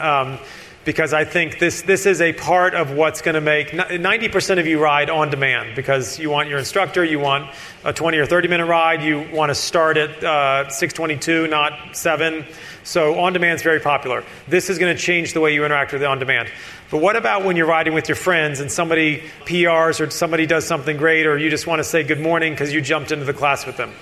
Because 0.88 1.12
I 1.12 1.26
think 1.26 1.58
this, 1.58 1.82
this 1.82 2.06
is 2.06 2.22
a 2.22 2.32
part 2.32 2.72
of 2.72 2.92
what's 2.92 3.20
going 3.20 3.34
to 3.34 3.42
make 3.42 3.72
90% 3.72 4.58
of 4.58 4.66
you 4.66 4.82
ride 4.82 5.10
on 5.10 5.28
demand 5.28 5.76
because 5.76 6.18
you 6.18 6.30
want 6.30 6.48
your 6.48 6.58
instructor, 6.58 7.04
you 7.04 7.18
want 7.18 7.54
a 7.84 7.92
20 7.92 8.16
or 8.16 8.24
30 8.24 8.48
minute 8.48 8.64
ride, 8.64 9.02
you 9.02 9.28
want 9.30 9.50
to 9.50 9.54
start 9.54 9.98
at 9.98 10.24
uh, 10.24 10.70
622, 10.70 11.46
not 11.48 11.94
7. 11.94 12.42
So 12.84 13.20
on 13.20 13.34
demand 13.34 13.56
is 13.56 13.62
very 13.62 13.80
popular. 13.80 14.24
This 14.46 14.70
is 14.70 14.78
going 14.78 14.96
to 14.96 14.98
change 14.98 15.34
the 15.34 15.40
way 15.40 15.52
you 15.52 15.62
interact 15.66 15.92
with 15.92 16.02
on 16.02 16.20
demand. 16.20 16.48
But 16.90 17.02
what 17.02 17.16
about 17.16 17.44
when 17.44 17.56
you're 17.56 17.66
riding 17.66 17.92
with 17.92 18.08
your 18.08 18.16
friends 18.16 18.58
and 18.60 18.72
somebody 18.72 19.24
PRs 19.44 20.00
or 20.00 20.08
somebody 20.08 20.46
does 20.46 20.66
something 20.66 20.96
great 20.96 21.26
or 21.26 21.36
you 21.36 21.50
just 21.50 21.66
want 21.66 21.80
to 21.80 21.84
say 21.84 22.02
good 22.02 22.18
morning 22.18 22.54
because 22.54 22.72
you 22.72 22.80
jumped 22.80 23.12
into 23.12 23.26
the 23.26 23.34
class 23.34 23.66
with 23.66 23.76
them? 23.76 23.92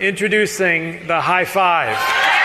Introducing 0.00 1.06
the 1.06 1.22
high 1.22 1.46
five. 1.46 2.43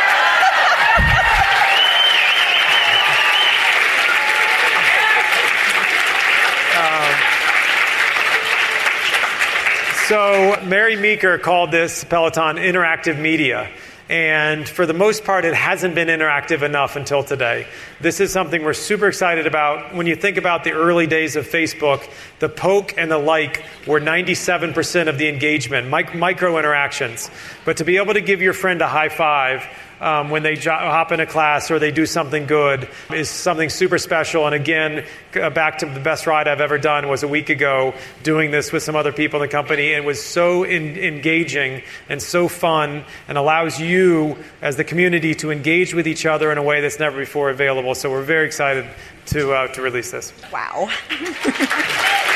So, 10.09 10.59
Mary 10.65 10.95
Meeker 10.95 11.37
called 11.37 11.69
this 11.69 12.03
Peloton 12.03 12.55
interactive 12.55 13.19
media. 13.19 13.69
And 14.09 14.67
for 14.67 14.87
the 14.87 14.93
most 14.95 15.23
part, 15.23 15.45
it 15.45 15.53
hasn't 15.53 15.93
been 15.93 16.07
interactive 16.07 16.63
enough 16.63 16.95
until 16.95 17.23
today. 17.23 17.67
This 18.01 18.19
is 18.19 18.33
something 18.33 18.63
we're 18.63 18.73
super 18.73 19.07
excited 19.07 19.45
about. 19.45 19.93
When 19.93 20.07
you 20.07 20.15
think 20.15 20.37
about 20.37 20.63
the 20.63 20.71
early 20.71 21.05
days 21.05 21.35
of 21.35 21.47
Facebook, 21.47 22.11
the 22.39 22.49
poke 22.49 22.97
and 22.97 23.11
the 23.11 23.19
like 23.19 23.63
were 23.85 24.01
97% 24.01 25.09
of 25.09 25.19
the 25.19 25.29
engagement, 25.29 25.91
mic- 25.91 26.15
micro 26.15 26.57
interactions. 26.57 27.29
But 27.63 27.77
to 27.77 27.85
be 27.85 27.97
able 27.97 28.15
to 28.15 28.21
give 28.21 28.41
your 28.41 28.53
friend 28.53 28.81
a 28.81 28.87
high 28.87 29.09
five 29.09 29.63
um, 30.01 30.29
when 30.29 30.43
they 30.43 30.55
jo- 30.55 30.71
hop 30.71 31.11
in 31.11 31.19
a 31.19 31.25
class 31.25 31.71
or 31.71 31.79
they 31.79 31.91
do 31.91 32.05
something 32.05 32.45
good 32.45 32.87
is 33.13 33.29
something 33.29 33.69
super 33.69 33.97
special. 33.97 34.45
And 34.45 34.55
again, 34.55 35.05
uh, 35.35 35.49
back 35.49 35.79
to 35.79 35.85
the 35.85 35.99
best 35.99 36.27
ride 36.27 36.47
I've 36.47 36.61
ever 36.61 36.77
done 36.77 37.07
was 37.07 37.23
a 37.23 37.27
week 37.27 37.49
ago 37.49 37.93
doing 38.23 38.51
this 38.51 38.71
with 38.71 38.83
some 38.83 38.95
other 38.95 39.11
people 39.11 39.41
in 39.41 39.47
the 39.47 39.51
company 39.51 39.89
it 39.89 40.03
was 40.03 40.23
so 40.23 40.63
in- 40.63 40.97
engaging 40.97 41.81
and 42.07 42.21
so 42.21 42.47
fun 42.47 43.03
and 43.27 43.37
allows 43.37 43.79
you 43.79 44.37
as 44.61 44.75
the 44.77 44.83
community 44.83 45.35
to 45.35 45.51
engage 45.51 45.93
with 45.93 46.07
each 46.07 46.25
other 46.25 46.51
in 46.51 46.57
a 46.57 46.63
way 46.63 46.81
that's 46.81 46.99
never 46.99 47.17
before 47.17 47.49
available. 47.49 47.95
So 47.95 48.09
we're 48.09 48.23
very 48.23 48.45
excited 48.45 48.85
to, 49.27 49.51
uh, 49.53 49.67
to 49.73 49.81
release 49.81 50.11
this. 50.11 50.33
Wow. 50.51 50.89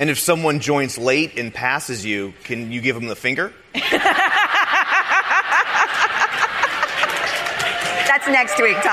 And 0.00 0.08
if 0.08 0.18
someone 0.18 0.60
joins 0.60 0.96
late 0.96 1.38
and 1.38 1.52
passes 1.52 2.06
you, 2.06 2.32
can 2.44 2.72
you 2.72 2.80
give 2.80 2.96
them 2.96 3.06
the 3.06 3.14
finger? 3.14 3.52
That's 3.74 3.84
next 8.26 8.58
week, 8.62 8.76
Tom. 8.76 8.86
Uh, 8.86 8.88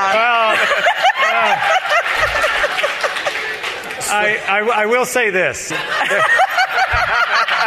I, 4.10 4.38
I, 4.49 4.60
I 4.82 4.86
will 4.88 5.05
say 5.05 5.30
this. 5.30 5.72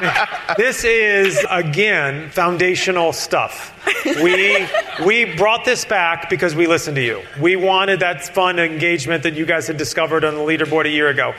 this 0.57 0.84
is, 0.84 1.44
again, 1.51 2.30
foundational 2.30 3.12
stuff. 3.12 3.76
We, 4.05 4.66
we 5.05 5.36
brought 5.36 5.64
this 5.64 5.84
back 5.84 6.30
because 6.30 6.55
we 6.55 6.66
listened 6.66 6.96
to 6.96 7.03
you. 7.03 7.22
We 7.40 7.57
wanted 7.57 8.01
that 8.01 8.22
fun 8.34 8.59
engagement 8.59 9.22
that 9.24 9.34
you 9.34 9.46
guys 9.46 9.66
had 9.66 9.76
discovered 9.76 10.24
on 10.24 10.34
the 10.34 10.40
leaderboard 10.40 10.86
a 10.86 10.90
year 10.90 11.09
ago. 11.09 11.34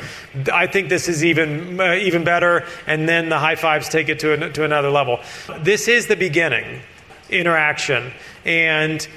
I 0.52 0.68
think 0.68 0.90
this 0.90 1.08
is 1.08 1.24
even, 1.24 1.80
uh, 1.80 1.94
even 1.94 2.24
better, 2.24 2.66
and 2.88 3.08
then 3.08 3.30
the 3.30 3.40
high 3.40 3.56
fives 3.56 3.90
take 3.90 4.10
it 4.10 4.20
to, 4.20 4.34
an, 4.34 4.54
to 4.54 4.64
another 4.64 4.90
level. 4.90 5.20
This 5.60 5.88
is 5.88 6.08
the 6.08 6.16
beginning 6.16 6.82
interaction, 7.30 8.12
and 8.46 9.08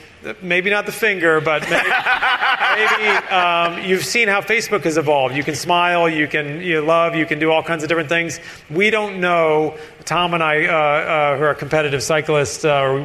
maybe 0.42 0.70
not 0.70 0.86
the 0.86 0.92
finger, 0.92 1.40
but 1.40 1.62
maybe, 1.62 1.88
maybe 2.76 3.08
um, 3.28 3.84
you've 3.84 4.04
seen 4.04 4.28
how 4.28 4.40
Facebook 4.40 4.84
has 4.84 4.96
evolved. 4.96 5.36
You 5.36 5.42
can 5.42 5.54
smile, 5.54 6.08
you 6.08 6.26
can 6.26 6.60
you 6.60 6.80
love, 6.80 7.14
you 7.14 7.26
can 7.26 7.38
do 7.38 7.50
all 7.50 7.62
kinds 7.62 7.82
of 7.82 7.88
different 7.88 8.08
things. 8.08 8.40
We 8.70 8.90
don't 8.90 9.20
know. 9.20 9.76
Tom 10.04 10.34
and 10.34 10.42
I, 10.42 10.66
uh, 10.66 10.72
uh, 10.72 11.38
who 11.38 11.44
are 11.44 11.54
competitive 11.54 12.02
cyclists, 12.02 12.64
uh, 12.64 12.82
or 12.82 13.00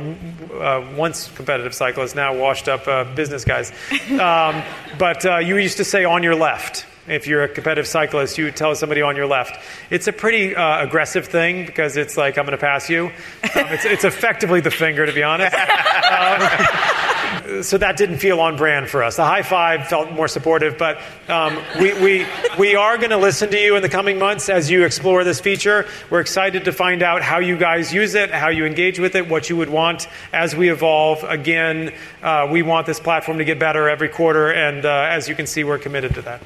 uh, 0.62 0.96
once 0.96 1.30
competitive 1.32 1.74
cyclists, 1.74 2.14
now 2.14 2.36
washed 2.36 2.68
up 2.68 2.88
uh, 2.88 3.06
business 3.16 3.46
guys. 3.46 3.72
Um, 4.12 4.62
but 4.98 5.26
uh, 5.26 5.38
you 5.38 5.58
used 5.58 5.78
to 5.78 5.86
say 5.86 6.04
on 6.04 6.24
your 6.24 6.36
left. 6.36 6.86
If 7.10 7.28
you're 7.28 7.44
a 7.44 7.50
competitive 7.50 7.88
cyclist, 7.88 8.38
you 8.38 8.52
tell 8.52 8.76
somebody 8.76 9.02
on 9.02 9.16
your 9.16 9.26
left. 9.26 9.60
It's 9.90 10.08
a 10.08 10.14
pretty 10.14 10.56
uh, 10.56 10.84
aggressive 10.84 11.28
thing 11.28 11.66
because 11.66 11.98
it's 11.98 12.18
like, 12.18 12.38
I'm 12.38 12.46
going 12.46 12.58
to 12.58 12.62
pass 12.62 12.90
you. 12.90 13.08
Um, 13.08 13.66
it's, 13.70 13.86
it's 13.86 14.04
effectively 14.04 14.62
the 14.62 14.72
finger, 14.72 15.06
to 15.06 15.14
be 15.14 15.24
honest. 15.24 15.54
Um, 15.54 17.60
so 17.64 17.78
that 17.78 17.98
didn't 17.98 18.20
feel 18.20 18.40
on 18.40 18.58
brand 18.58 18.90
for 18.90 19.04
us. 19.04 19.16
The 19.16 19.26
high 19.26 19.42
five 19.42 19.88
felt 19.88 20.12
more 20.12 20.28
supportive, 20.28 20.78
but 20.78 21.00
um, 21.30 21.58
we, 21.80 21.94
we, 21.94 22.26
we 22.58 22.76
are 22.76 22.98
going 22.98 23.12
to 23.12 23.18
listen 23.18 23.50
to 23.52 23.60
you 23.60 23.76
in 23.76 23.82
the 23.82 23.90
coming 23.90 24.18
months 24.18 24.50
as 24.50 24.70
you 24.70 24.84
explore 24.84 25.24
this 25.24 25.40
feature. 25.40 25.88
We're 26.10 26.22
excited 26.22 26.66
to 26.66 26.72
find 26.72 27.04
out 27.04 27.22
how 27.22 27.38
you 27.40 27.56
guys 27.56 27.94
use 27.94 28.16
it, 28.16 28.32
how 28.32 28.50
you 28.50 28.66
engage 28.66 29.00
with 29.00 29.16
it, 29.16 29.30
what 29.30 29.50
you 29.50 29.56
would 29.58 29.70
want 29.70 30.08
as 30.34 30.56
we 30.56 30.72
evolve. 30.72 31.24
Again, 31.24 31.94
uh, 32.24 32.48
we 32.52 32.64
want 32.64 32.88
this 32.88 33.00
platform 33.00 33.38
to 33.38 33.46
get 33.46 33.60
better 33.60 33.88
every 33.88 34.10
quarter, 34.10 34.52
and 34.52 34.86
uh, 34.86 35.08
as 35.10 35.30
you 35.30 35.36
can 35.36 35.46
see, 35.46 35.64
we're 35.64 35.78
committed 35.78 36.16
to 36.16 36.22
that. 36.24 36.42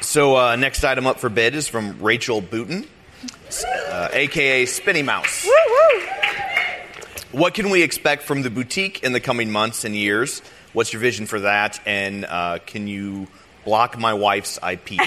So, 0.00 0.36
uh, 0.36 0.56
next 0.56 0.82
item 0.84 1.06
up 1.06 1.18
for 1.18 1.28
bid 1.28 1.54
is 1.54 1.68
from 1.68 2.00
Rachel 2.00 2.40
Booten, 2.40 2.86
uh, 3.90 4.08
aka 4.12 4.64
Spinny 4.64 5.02
Mouse. 5.02 5.46
What 7.36 7.52
can 7.52 7.68
we 7.68 7.82
expect 7.82 8.22
from 8.22 8.40
the 8.40 8.48
boutique 8.48 9.02
in 9.02 9.12
the 9.12 9.20
coming 9.20 9.50
months 9.50 9.84
and 9.84 9.94
years? 9.94 10.40
What's 10.72 10.94
your 10.94 11.00
vision 11.00 11.26
for 11.26 11.40
that? 11.40 11.78
And 11.84 12.24
uh, 12.24 12.60
can 12.64 12.88
you 12.88 13.26
block 13.66 13.98
my 13.98 14.14
wife's 14.14 14.58
IP? 14.66 14.98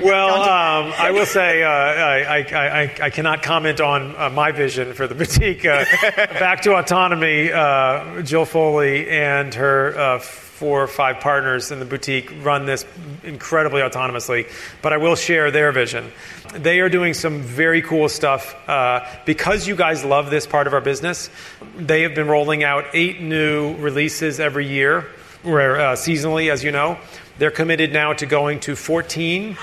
Well, 0.00 0.34
um, 0.34 0.94
I 0.96 1.10
will 1.10 1.26
say 1.26 1.62
uh, 1.62 1.68
I, 1.68 2.22
I, 2.22 2.38
I, 2.38 2.96
I 3.02 3.10
cannot 3.10 3.42
comment 3.42 3.80
on 3.80 4.14
uh, 4.16 4.30
my 4.30 4.52
vision 4.52 4.94
for 4.94 5.06
the 5.06 5.14
boutique. 5.14 5.66
Uh, 5.66 5.84
back 6.14 6.62
to 6.62 6.76
autonomy, 6.76 7.52
uh, 7.52 8.22
Jill 8.22 8.46
Foley 8.46 9.10
and 9.10 9.52
her 9.54 9.98
uh, 9.98 10.18
four 10.60 10.82
or 10.82 10.86
five 10.86 11.20
partners 11.20 11.70
in 11.70 11.80
the 11.80 11.84
boutique 11.84 12.32
run 12.42 12.66
this 12.66 12.84
incredibly 13.24 13.82
autonomously, 13.82 14.48
but 14.80 14.92
I 14.92 14.98
will 14.98 15.16
share 15.16 15.50
their 15.50 15.72
vision. 15.72 16.12
They 16.54 16.80
are 16.80 16.88
doing 16.88 17.14
some 17.14 17.42
very 17.42 17.80
cool 17.80 18.08
stuff. 18.08 18.56
Uh, 18.68 19.06
because 19.24 19.68
you 19.68 19.76
guys 19.76 20.04
love 20.04 20.30
this 20.30 20.46
part 20.48 20.66
of 20.66 20.74
our 20.74 20.80
business, 20.80 21.30
they 21.76 22.02
have 22.02 22.14
been 22.16 22.26
rolling 22.26 22.64
out 22.64 22.86
eight 22.92 23.20
new 23.20 23.76
releases 23.76 24.40
every 24.40 24.66
year, 24.66 25.06
where, 25.42 25.80
uh, 25.80 25.92
seasonally, 25.92 26.50
as 26.50 26.64
you 26.64 26.72
know. 26.72 26.98
They're 27.38 27.52
committed 27.52 27.92
now 27.92 28.14
to 28.14 28.26
going 28.26 28.60
to 28.60 28.74
14. 28.74 29.56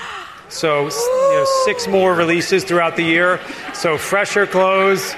So, 0.48 0.84
you 0.84 0.88
know, 0.88 1.46
six 1.66 1.86
more 1.86 2.14
releases 2.14 2.64
throughout 2.64 2.96
the 2.96 3.04
year. 3.04 3.38
So, 3.74 3.98
fresher 3.98 4.46
clothes. 4.46 5.14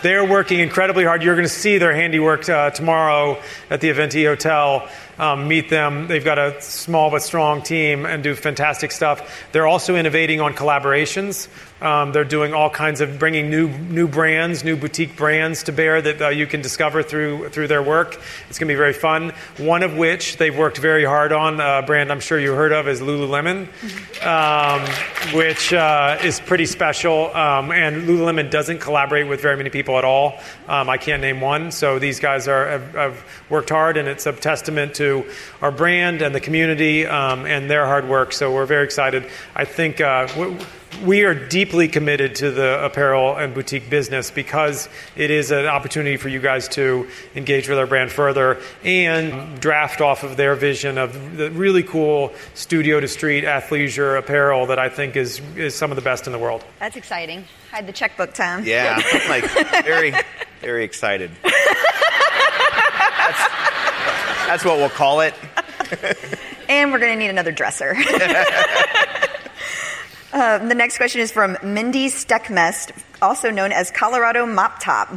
They're 0.00 0.24
working 0.24 0.60
incredibly 0.60 1.04
hard. 1.04 1.22
You're 1.22 1.34
going 1.34 1.46
to 1.46 1.52
see 1.52 1.78
their 1.78 1.94
handiwork 1.94 2.48
uh, 2.48 2.70
tomorrow 2.70 3.40
at 3.70 3.80
the 3.80 3.90
Aventi 3.90 4.26
Hotel. 4.26 4.88
Um, 5.18 5.46
meet 5.46 5.70
them. 5.70 6.08
They've 6.08 6.24
got 6.24 6.38
a 6.38 6.60
small 6.60 7.10
but 7.10 7.22
strong 7.22 7.62
team 7.62 8.04
and 8.04 8.22
do 8.22 8.34
fantastic 8.34 8.90
stuff. 8.90 9.46
They're 9.52 9.66
also 9.66 9.94
innovating 9.94 10.40
on 10.40 10.54
collaborations. 10.54 11.48
Um, 11.84 12.12
they're 12.12 12.24
doing 12.24 12.54
all 12.54 12.70
kinds 12.70 13.02
of 13.02 13.18
bringing 13.18 13.50
new 13.50 13.68
new 13.68 14.08
brands, 14.08 14.64
new 14.64 14.74
boutique 14.74 15.16
brands 15.16 15.64
to 15.64 15.72
bear 15.72 16.00
that 16.00 16.22
uh, 16.22 16.28
you 16.30 16.46
can 16.46 16.62
discover 16.62 17.02
through 17.02 17.50
through 17.50 17.68
their 17.68 17.82
work. 17.82 18.18
It's 18.48 18.58
going 18.58 18.68
to 18.68 18.72
be 18.72 18.78
very 18.78 18.94
fun. 18.94 19.32
One 19.58 19.82
of 19.82 19.94
which 19.94 20.38
they've 20.38 20.56
worked 20.56 20.78
very 20.78 21.04
hard 21.04 21.30
on, 21.32 21.60
a 21.60 21.82
brand 21.82 22.10
I'm 22.10 22.20
sure 22.20 22.40
you 22.40 22.54
heard 22.54 22.72
of, 22.72 22.88
is 22.88 23.02
Lululemon, 23.02 23.68
um, 24.24 25.36
which 25.36 25.74
uh, 25.74 26.18
is 26.24 26.40
pretty 26.40 26.64
special. 26.64 27.34
Um, 27.36 27.70
and 27.70 28.08
Lululemon 28.08 28.50
doesn't 28.50 28.78
collaborate 28.78 29.28
with 29.28 29.42
very 29.42 29.58
many 29.58 29.68
people 29.68 29.98
at 29.98 30.04
all. 30.06 30.38
Um, 30.66 30.88
I 30.88 30.96
can't 30.96 31.20
name 31.20 31.42
one. 31.42 31.70
So 31.70 31.98
these 31.98 32.18
guys 32.18 32.48
are 32.48 32.66
have, 32.66 32.94
have 32.94 33.24
worked 33.50 33.68
hard, 33.68 33.98
and 33.98 34.08
it's 34.08 34.24
a 34.24 34.32
testament 34.32 34.94
to 34.94 35.30
our 35.60 35.70
brand 35.70 36.22
and 36.22 36.34
the 36.34 36.40
community 36.40 37.04
um, 37.04 37.44
and 37.44 37.70
their 37.70 37.84
hard 37.84 38.08
work. 38.08 38.32
So 38.32 38.54
we're 38.54 38.64
very 38.64 38.84
excited. 38.84 39.28
I 39.54 39.66
think. 39.66 40.00
Uh, 40.00 40.28
we 41.02 41.22
are 41.24 41.34
deeply 41.34 41.88
committed 41.88 42.36
to 42.36 42.50
the 42.50 42.84
apparel 42.84 43.36
and 43.36 43.54
boutique 43.54 43.88
business 43.90 44.30
because 44.30 44.88
it 45.16 45.30
is 45.30 45.50
an 45.50 45.66
opportunity 45.66 46.16
for 46.16 46.28
you 46.28 46.40
guys 46.40 46.68
to 46.68 47.08
engage 47.34 47.68
with 47.68 47.78
our 47.78 47.86
brand 47.86 48.12
further 48.12 48.60
and 48.84 49.60
draft 49.60 50.00
off 50.00 50.22
of 50.22 50.36
their 50.36 50.54
vision 50.54 50.98
of 50.98 51.36
the 51.36 51.50
really 51.50 51.82
cool 51.82 52.32
studio 52.54 53.00
to 53.00 53.08
street 53.08 53.44
athleisure 53.44 54.18
apparel 54.18 54.66
that 54.66 54.78
I 54.78 54.88
think 54.88 55.16
is, 55.16 55.40
is 55.56 55.74
some 55.74 55.90
of 55.90 55.96
the 55.96 56.02
best 56.02 56.26
in 56.26 56.32
the 56.32 56.38
world. 56.38 56.64
That's 56.78 56.96
exciting. 56.96 57.44
Hide 57.70 57.86
the 57.86 57.92
checkbook, 57.92 58.34
Tom. 58.34 58.64
yeah, 58.64 59.00
I'm 59.02 59.28
like 59.28 59.84
very, 59.84 60.14
very 60.60 60.84
excited. 60.84 61.30
That's, 61.42 63.38
that's 64.46 64.64
what 64.64 64.76
we'll 64.76 64.90
call 64.90 65.20
it. 65.20 65.34
And 66.68 66.92
we're 66.92 66.98
going 66.98 67.12
to 67.12 67.18
need 67.18 67.28
another 67.28 67.52
dresser. 67.52 67.94
Um, 70.34 70.68
the 70.68 70.74
next 70.74 70.96
question 70.96 71.20
is 71.20 71.30
from 71.30 71.56
Mindy 71.62 72.08
Steckmest, 72.08 72.90
also 73.22 73.52
known 73.52 73.70
as 73.70 73.92
Colorado 73.92 74.44
Mop 74.44 74.80
Top. 74.80 75.08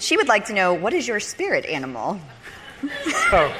She 0.00 0.16
would 0.16 0.26
like 0.26 0.46
to 0.46 0.52
know 0.52 0.74
what 0.74 0.92
is 0.92 1.06
your 1.06 1.20
spirit 1.20 1.64
animal? 1.66 2.20
Oh, 3.32 3.56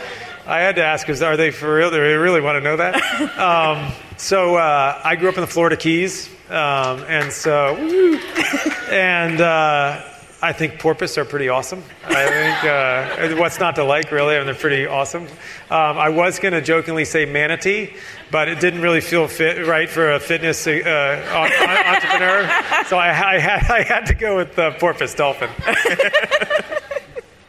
I 0.47 0.61
had 0.61 0.77
to 0.77 0.85
ask, 0.85 1.09
is 1.09 1.23
are 1.23 1.37
they 1.37 1.51
for 1.51 1.75
real? 1.75 1.91
Do 1.91 1.97
they 1.97 2.15
really 2.15 2.41
want 2.41 2.57
to 2.57 2.61
know 2.61 2.77
that? 2.77 2.95
Um, 3.39 3.93
so 4.17 4.57
uh, 4.57 5.01
I 5.03 5.17
grew 5.17 5.29
up 5.29 5.37
in 5.37 5.41
the 5.41 5.47
Florida 5.47 5.77
Keys, 5.77 6.29
um, 6.51 7.03
and 7.09 7.33
so, 7.33 7.77
and 8.91 9.41
uh, 9.41 10.03
I 10.43 10.53
think 10.53 10.79
porpoise 10.79 11.17
are 11.17 11.25
pretty 11.25 11.49
awesome. 11.49 11.83
I 12.05 12.27
think 12.27 12.65
uh, 12.65 13.41
what's 13.41 13.59
not 13.59 13.77
to 13.77 13.85
like, 13.85 14.13
really? 14.13 14.35
I 14.35 14.39
mean, 14.39 14.47
they're 14.47 14.55
pretty 14.55 14.87
awesome. 14.87 15.25
Um, 15.71 15.99
I 15.99 16.11
was 16.11 16.39
going 16.39 16.53
to 16.53 16.61
jokingly 16.61 17.07
say 17.07 17.25
manatee, 17.25 17.95
but 18.31 18.49
it 18.49 18.61
didn't 18.61 18.83
really 18.83 19.01
feel 19.01 19.29
fit 19.29 19.67
right 19.67 19.89
for 19.89 20.13
a 20.13 20.21
fitness 20.21 20.67
uh, 20.67 20.71
en- 20.71 21.95
entrepreneur, 21.95 22.85
so 22.85 22.99
I, 22.99 23.09
I, 23.09 23.39
had 23.39 23.71
I 23.71 23.83
had 23.83 24.07
to 24.07 24.15
go 24.15 24.37
with 24.37 24.55
the 24.55 24.73
porpoise 24.73 25.15
dolphin. 25.15 25.49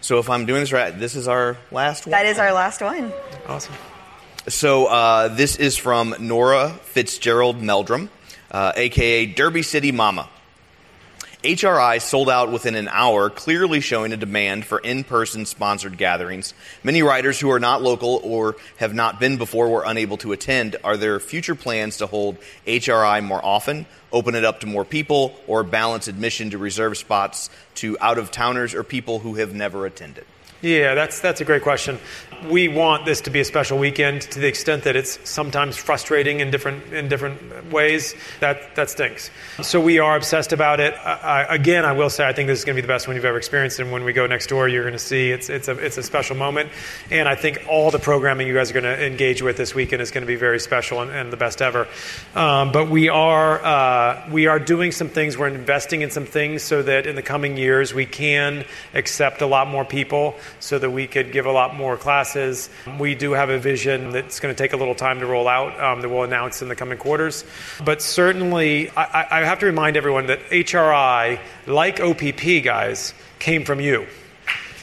So 0.08 0.20
if 0.20 0.30
I'm 0.30 0.46
doing 0.46 0.62
this 0.62 0.72
right, 0.72 0.98
this 0.98 1.18
is 1.18 1.28
our 1.28 1.58
last 1.70 2.06
one. 2.06 2.12
That 2.12 2.26
is 2.26 2.40
our 2.40 2.54
last 2.54 2.82
one. 2.82 3.12
Awesome. 3.46 3.74
So 4.48 4.86
uh, 4.86 5.28
this 5.28 5.58
is 5.58 5.76
from 5.76 6.16
Nora 6.20 6.70
Fitzgerald 6.84 7.62
Meldrum, 7.62 8.10
uh, 8.50 8.72
aka 8.78 9.26
Derby 9.26 9.64
City 9.64 9.92
Mama. 9.92 10.30
HRI 11.48 12.02
sold 12.02 12.30
out 12.30 12.52
within 12.52 12.76
an 12.76 12.90
hour, 12.90 13.30
clearly 13.30 13.80
showing 13.80 14.12
a 14.12 14.18
demand 14.18 14.66
for 14.66 14.80
in 14.80 15.06
person 15.06 15.46
sponsored 15.46 15.98
gatherings. 15.98 16.54
Many 16.84 17.04
writers 17.04 17.40
who 17.40 17.50
are 17.52 17.60
not 17.60 17.82
local 17.82 18.20
or 18.22 18.58
have 18.76 18.94
not 18.94 19.18
been 19.18 19.38
before 19.38 19.70
were 19.70 19.86
unable 19.86 20.18
to 20.18 20.34
attend. 20.34 20.76
Are 20.84 20.98
there 20.98 21.22
future 21.22 21.56
plans 21.56 21.96
to 21.98 22.08
hold 22.08 22.36
HRI 22.66 23.24
more 23.24 23.40
often, 23.46 23.86
open 24.12 24.36
it 24.36 24.44
up 24.44 24.60
to 24.60 24.68
more 24.68 24.84
people, 24.84 25.40
or 25.48 25.64
balance 25.64 26.10
admission 26.10 26.50
to 26.50 26.58
reserve 26.58 26.98
spots 26.98 27.50
to 27.76 27.98
out 28.02 28.18
of 28.18 28.30
towners 28.30 28.74
or 28.74 28.84
people 28.84 29.20
who 29.20 29.36
have 29.36 29.54
never 29.54 29.86
attended? 29.86 30.26
Yeah, 30.62 30.96
that's 30.96 31.22
that's 31.22 31.40
a 31.40 31.46
great 31.46 31.62
question. 31.62 31.98
We 32.46 32.68
want 32.68 33.06
this 33.06 33.22
to 33.22 33.30
be 33.32 33.40
a 33.40 33.46
special 33.46 33.80
weekend 33.80 34.22
to 34.22 34.40
the 34.40 34.48
extent 34.48 34.84
that 34.84 34.96
it's 34.96 35.20
sometimes 35.28 35.76
frustrating 35.76 36.40
in 36.40 36.52
different 36.52 36.94
in 36.94 37.08
different 37.10 37.72
ways. 37.72 38.14
That 38.40 38.76
that 38.76 38.90
stinks. 38.92 39.32
So 39.62 39.82
we 39.82 39.98
are 39.98 40.16
obsessed 40.16 40.54
about 40.54 40.80
it. 40.80 40.94
I, 40.94 41.46
I, 41.48 41.56
again, 41.56 41.84
I 41.84 41.94
will 41.94 42.12
say 42.12 42.28
I 42.28 42.34
think 42.34 42.48
this 42.48 42.60
is 42.60 42.66
going 42.66 42.76
to 42.76 42.82
be 42.82 42.86
the 42.86 42.94
best 42.94 43.08
one 43.08 43.16
you've 43.16 43.26
ever 43.26 43.38
experienced. 43.38 43.80
And 43.80 43.92
when 43.92 44.04
we 44.04 44.14
go 44.14 44.28
next 44.28 44.48
door, 44.48 44.68
you're 44.68 44.84
going 44.84 44.94
to 44.94 45.00
see 45.00 45.32
it's 45.32 45.50
it's 45.50 45.68
a 45.68 45.78
it's 45.80 45.98
a 45.98 46.04
special 46.04 46.36
moment. 46.36 46.70
And 47.10 47.28
I 47.28 47.34
think 47.36 47.66
all 47.68 47.90
the 47.90 48.00
programming 48.00 48.48
you 48.48 48.54
guys 48.54 48.70
are 48.70 48.74
going 48.74 48.84
to 48.84 49.04
engage 49.04 49.42
with 49.42 49.58
this 49.58 49.74
weekend 49.74 50.04
is 50.04 50.12
going 50.12 50.22
to 50.22 50.28
be 50.28 50.36
very 50.36 50.60
special 50.60 51.02
and, 51.02 51.10
and 51.10 51.34
the 51.34 51.38
best 51.38 51.62
ever. 51.62 51.88
Um, 52.36 52.72
but 52.72 52.88
we 52.88 53.10
are 53.10 53.64
uh, 53.64 54.30
we 54.30 54.46
are 54.46 54.60
doing 54.60 54.92
some 54.92 55.10
things. 55.10 55.38
We're 55.40 55.48
investing 55.48 56.02
in 56.02 56.12
some 56.12 56.26
things 56.26 56.62
so 56.62 56.84
that 56.84 57.08
in 57.08 57.16
the 57.16 57.24
coming 57.24 57.58
years 57.58 57.96
we 57.96 58.06
can 58.06 58.64
accept 58.94 59.42
a 59.42 59.48
lot 59.48 59.68
more 59.68 59.86
people 59.86 60.36
so 60.60 60.78
that 60.78 60.92
we 60.92 61.08
could 61.08 61.32
give 61.32 61.48
a 61.48 61.52
lot 61.52 61.74
more 61.76 61.98
classes. 61.98 62.27
We 63.00 63.16
do 63.16 63.32
have 63.32 63.50
a 63.50 63.60
vision 63.60 64.12
that's 64.12 64.40
going 64.40 64.54
to 64.54 64.58
take 64.58 64.74
a 64.74 64.78
little 64.78 64.96
time 64.96 65.20
to 65.20 65.26
roll 65.26 65.48
out 65.48 65.80
um, 65.80 66.02
that 66.02 66.10
we'll 66.10 66.24
announce 66.24 66.62
in 66.62 66.68
the 66.68 66.76
coming 66.76 66.98
quarters. 66.98 67.46
But 67.84 68.02
certainly, 68.02 68.90
I, 68.92 69.40
I 69.42 69.46
have 69.46 69.60
to 69.60 69.66
remind 69.66 69.98
everyone 69.98 70.28
that 70.28 70.40
HRI, 70.50 71.40
like 71.66 72.00
OPP, 72.00 72.64
guys, 72.64 73.14
came 73.40 73.66
from 73.66 73.80
you. 73.80 74.08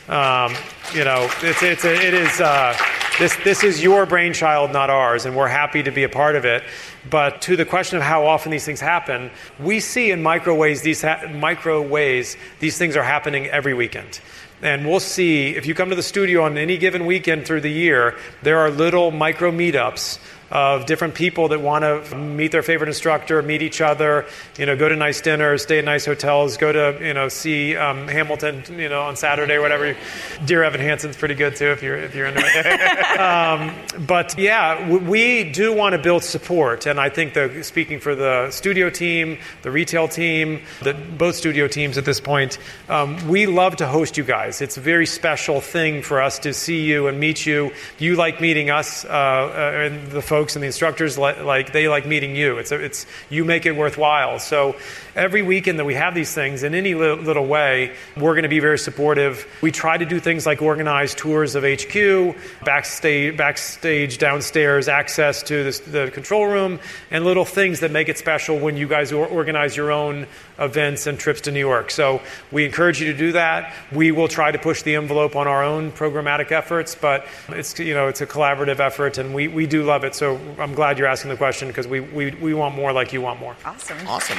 Um, 0.09 0.55
you 0.95 1.05
know, 1.05 1.29
it's, 1.41 1.63
it's 1.63 1.85
it 1.85 2.13
is, 2.13 2.41
uh, 2.41 2.77
this, 3.19 3.37
this 3.45 3.65
is 3.65 3.83
your 3.83 4.07
brainchild, 4.07 4.73
not 4.73 4.91
ours, 4.91 5.25
and 5.25 5.35
we're 5.37 5.49
happy 5.49 5.83
to 5.83 5.91
be 5.91 6.03
a 6.03 6.09
part 6.09 6.37
of 6.37 6.45
it. 6.45 6.63
But 7.09 7.43
to 7.43 7.57
the 7.57 7.65
question 7.65 7.97
of 7.97 8.03
how 8.03 8.27
often 8.27 8.51
these 8.51 8.65
things 8.65 8.81
happen, 8.81 9.31
we 9.59 9.81
see 9.81 10.11
in 10.11 10.23
micro 10.23 10.55
ways, 10.55 10.83
these 10.83 11.01
ha- 11.01 11.29
micro 11.33 11.81
ways, 11.81 12.37
these 12.61 12.77
things 12.77 12.97
are 12.97 13.03
happening 13.03 13.47
every 13.47 13.73
weekend. 13.73 14.21
And 14.63 14.87
we'll 14.87 15.01
see 15.01 15.49
if 15.49 15.67
you 15.67 15.75
come 15.75 15.91
to 15.91 15.97
the 15.97 16.03
studio 16.03 16.45
on 16.45 16.57
any 16.57 16.79
given 16.79 17.07
weekend 17.07 17.47
through 17.47 17.61
the 17.61 17.73
year, 17.73 18.17
there 18.43 18.59
are 18.59 18.71
little 18.71 19.11
micro 19.11 19.51
meetups 19.51 20.19
of 20.55 20.87
different 20.87 21.15
people 21.15 21.49
that 21.49 21.61
want 21.61 21.83
to 21.83 22.17
meet 22.17 22.53
their 22.53 22.63
favorite 22.63 22.87
instructor, 22.87 23.43
meet 23.43 23.61
each 23.61 23.81
other, 23.81 24.25
you 24.57 24.65
know, 24.65 24.77
go 24.77 24.89
to 24.89 24.95
nice 24.95 25.21
dinners, 25.21 25.65
stay 25.65 25.81
at 25.81 25.85
nice 25.85 26.07
hotels, 26.07 26.57
go 26.57 26.73
to, 26.73 27.05
you 27.05 27.13
know, 27.13 27.29
see 27.29 27.77
um, 27.77 28.07
Hamilton, 28.07 28.63
you 28.79 28.89
know, 28.89 29.03
on 29.03 29.17
Saturday 29.17 29.55
or 29.55 29.61
whatever. 29.61 29.97
Dear 30.45 30.63
Evan 30.63 30.81
Hansen's 30.81 31.17
pretty 31.17 31.35
good 31.35 31.57
too 31.57 31.73
if 31.73 31.83
you're 31.83 31.97
if 31.97 32.15
you're 32.15 32.29
into 32.29 32.41
it. 32.41 33.21
um, 33.21 33.75
but 34.07 34.39
yeah, 34.39 34.89
we 34.89 35.51
do 35.51 35.73
want 35.73 35.95
to 35.95 35.99
build 35.99 36.23
support, 36.23 36.87
and 36.87 37.01
I 37.01 37.09
think 37.09 37.35
the 37.35 37.65
speaking 37.65 37.99
for 37.99 38.15
the 38.15 38.51
studio 38.53 38.91
team, 38.91 39.39
the 39.63 39.73
retail 39.73 40.07
team, 40.07 40.63
the, 40.83 40.95
both 40.95 41.35
studio 41.35 41.67
teams 41.67 41.99
at 41.99 42.05
this 42.05 42.21
point, 42.21 42.59
um, 42.89 43.27
we 43.27 43.47
love 43.47 43.77
to 43.77 43.89
host 43.89 44.17
you 44.17 44.23
guys. 44.23 44.63
It's 44.63 44.77
a 44.77 44.81
very 44.81 45.07
special 45.07 45.61
thing 45.61 46.03
for 46.03 46.23
us 46.23 46.39
to 46.41 46.55
see 46.55 46.85
you 46.85 47.09
and 47.09 47.19
meet 47.19 47.45
you. 47.45 47.73
You 47.99 48.15
like 48.15 48.41
meeting 48.41 48.71
us 48.71 49.05
uh, 49.05 49.09
uh, 49.09 49.85
and 49.85 50.11
the 50.13 50.23
folks 50.23 50.44
and 50.55 50.63
the 50.63 50.67
instructors 50.67 51.17
like, 51.17 51.41
like 51.41 51.73
they 51.73 51.89
like 51.89 52.07
meeting 52.07 52.37
you. 52.37 52.59
It's, 52.59 52.73
a, 52.73 52.77
it's 52.77 53.07
you 53.31 53.45
make 53.45 53.65
it 53.65 53.73
worthwhile. 53.73 54.39
So 54.39 54.77
every 55.17 55.43
weekend 55.43 55.79
that 55.79 55.87
we 55.87 55.95
have 55.95 56.15
these 56.15 56.35
things, 56.35 56.63
in 56.63 56.75
any 56.75 56.95
little, 56.95 57.17
little 57.17 57.47
way, 57.47 57.97
we're 58.17 58.35
going 58.35 58.43
to 58.43 58.51
be 58.51 58.61
very 58.61 58.79
supportive. 58.79 59.47
We 59.63 59.73
try 59.73 59.97
to 59.97 60.05
do 60.05 60.21
things 60.21 60.45
like 60.45 60.61
organize 60.61 61.15
tours 61.15 61.55
of 61.55 61.65
HQ, 61.65 62.37
backstage, 62.65 63.37
backstage 63.37 64.19
downstairs, 64.19 64.89
access 64.89 65.43
to 65.45 65.73
the 65.73 66.11
control 66.13 66.47
room, 66.47 66.81
and 67.11 67.25
little 67.25 67.47
things 67.47 67.81
that 67.81 67.91
make 67.91 68.11
it 68.11 68.19
special 68.19 68.59
when 68.59 68.77
you 68.77 68.87
guys 68.87 69.11
organize 69.11 69.77
your 69.77 69.91
own 69.91 70.27
events 70.59 71.07
and 71.07 71.19
trips 71.19 71.41
to 71.43 71.51
New 71.51 71.61
York. 71.61 71.91
So 71.91 72.21
we 72.53 72.65
encourage 72.65 73.01
you 73.01 73.11
to 73.13 73.19
do 73.19 73.33
that. 73.33 73.75
We 73.93 74.13
will 74.13 74.29
try 74.29 74.53
to 74.53 74.59
push 74.59 74.83
the 74.83 74.95
envelope 74.95 75.35
on 75.37 75.47
our 75.49 75.65
own 75.65 75.91
programmatic 75.93 76.53
efforts, 76.53 76.95
but 76.95 77.27
it's 77.49 77.79
you 77.79 77.95
know 77.95 78.09
it's 78.09 78.21
a 78.21 78.27
collaborative 78.27 78.79
effort, 78.81 79.19
and 79.19 79.35
we, 79.35 79.49
we 79.49 79.67
do 79.67 79.83
love 79.83 80.05
it. 80.05 80.15
So 80.15 80.39
I'm 80.59 80.75
glad 80.75 80.99
you're 80.99 81.09
asking 81.09 81.31
the 81.31 81.37
question 81.37 81.69
because 81.69 81.87
we, 81.89 82.01
we, 82.01 82.31
we 82.33 82.55
want 82.55 82.75
more 82.75 82.93
like 82.93 83.13
you 83.13 83.21
want 83.21 83.41
more. 83.41 83.57
Awesome. 83.65 83.99
Awesome. 84.07 84.39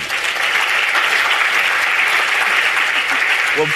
Well, 3.57 3.67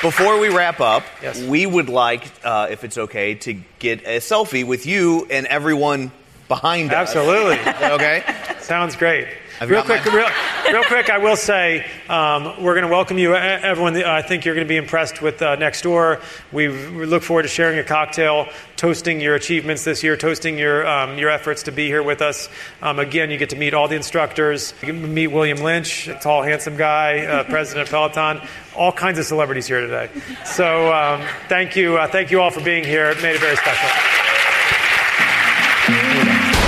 before 0.00 0.38
we 0.38 0.48
wrap 0.48 0.80
up, 0.80 1.02
Yes. 1.22 1.42
we 1.42 1.66
would 1.66 1.88
like, 1.90 2.24
uh, 2.42 2.68
if 2.70 2.84
it's 2.84 2.96
okay, 2.96 3.34
to 3.34 3.54
get 3.78 4.00
a 4.06 4.18
selfie 4.20 4.66
with 4.66 4.86
you 4.86 5.26
and 5.28 5.46
everyone 5.46 6.10
behind 6.48 6.92
us. 6.92 7.14
Absolutely. 7.14 7.58
Okay? 7.90 8.22
Sounds 8.60 8.96
great. 8.96 9.28
I've 9.60 9.70
real 9.70 9.82
quick, 9.82 10.06
my- 10.06 10.12
real, 10.14 10.28
real 10.72 10.84
quick, 10.84 11.10
I 11.10 11.18
will 11.18 11.34
say 11.34 11.84
um, 12.08 12.62
we're 12.62 12.74
going 12.74 12.86
to 12.86 12.92
welcome 12.92 13.18
you, 13.18 13.34
everyone. 13.34 13.96
I 13.96 14.22
think 14.22 14.44
you're 14.44 14.54
going 14.54 14.66
to 14.66 14.68
be 14.68 14.76
impressed 14.76 15.20
with 15.20 15.42
uh, 15.42 15.56
Next 15.56 15.82
Door. 15.82 16.20
We, 16.52 16.68
we 16.68 17.06
look 17.06 17.24
forward 17.24 17.42
to 17.42 17.48
sharing 17.48 17.80
a 17.80 17.82
cocktail, 17.82 18.46
toasting 18.76 19.20
your 19.20 19.34
achievements 19.34 19.82
this 19.82 20.04
year, 20.04 20.16
toasting 20.16 20.58
your 20.58 20.86
um, 20.86 21.18
your 21.18 21.30
efforts 21.30 21.64
to 21.64 21.72
be 21.72 21.86
here 21.86 22.04
with 22.04 22.22
us. 22.22 22.48
Um, 22.82 23.00
again, 23.00 23.30
you 23.30 23.36
get 23.36 23.50
to 23.50 23.56
meet 23.56 23.74
all 23.74 23.88
the 23.88 23.96
instructors. 23.96 24.74
You 24.80 24.92
to 24.92 24.92
meet 24.92 25.26
William 25.26 25.58
Lynch, 25.58 26.08
tall, 26.20 26.42
handsome 26.44 26.76
guy, 26.76 27.26
uh, 27.26 27.42
president 27.50 27.88
of 27.88 27.90
Peloton. 27.90 28.46
All 28.76 28.92
kinds 28.92 29.18
of 29.18 29.24
celebrities 29.24 29.66
here 29.66 29.80
today. 29.80 30.08
So 30.44 30.92
um, 30.92 31.26
thank 31.48 31.74
you, 31.74 31.96
uh, 31.96 32.06
thank 32.06 32.30
you 32.30 32.40
all 32.40 32.52
for 32.52 32.62
being 32.62 32.84
here. 32.84 33.10
It 33.10 33.20
made 33.22 33.34
it 33.34 33.40
very 33.40 33.56
special. 33.56 34.27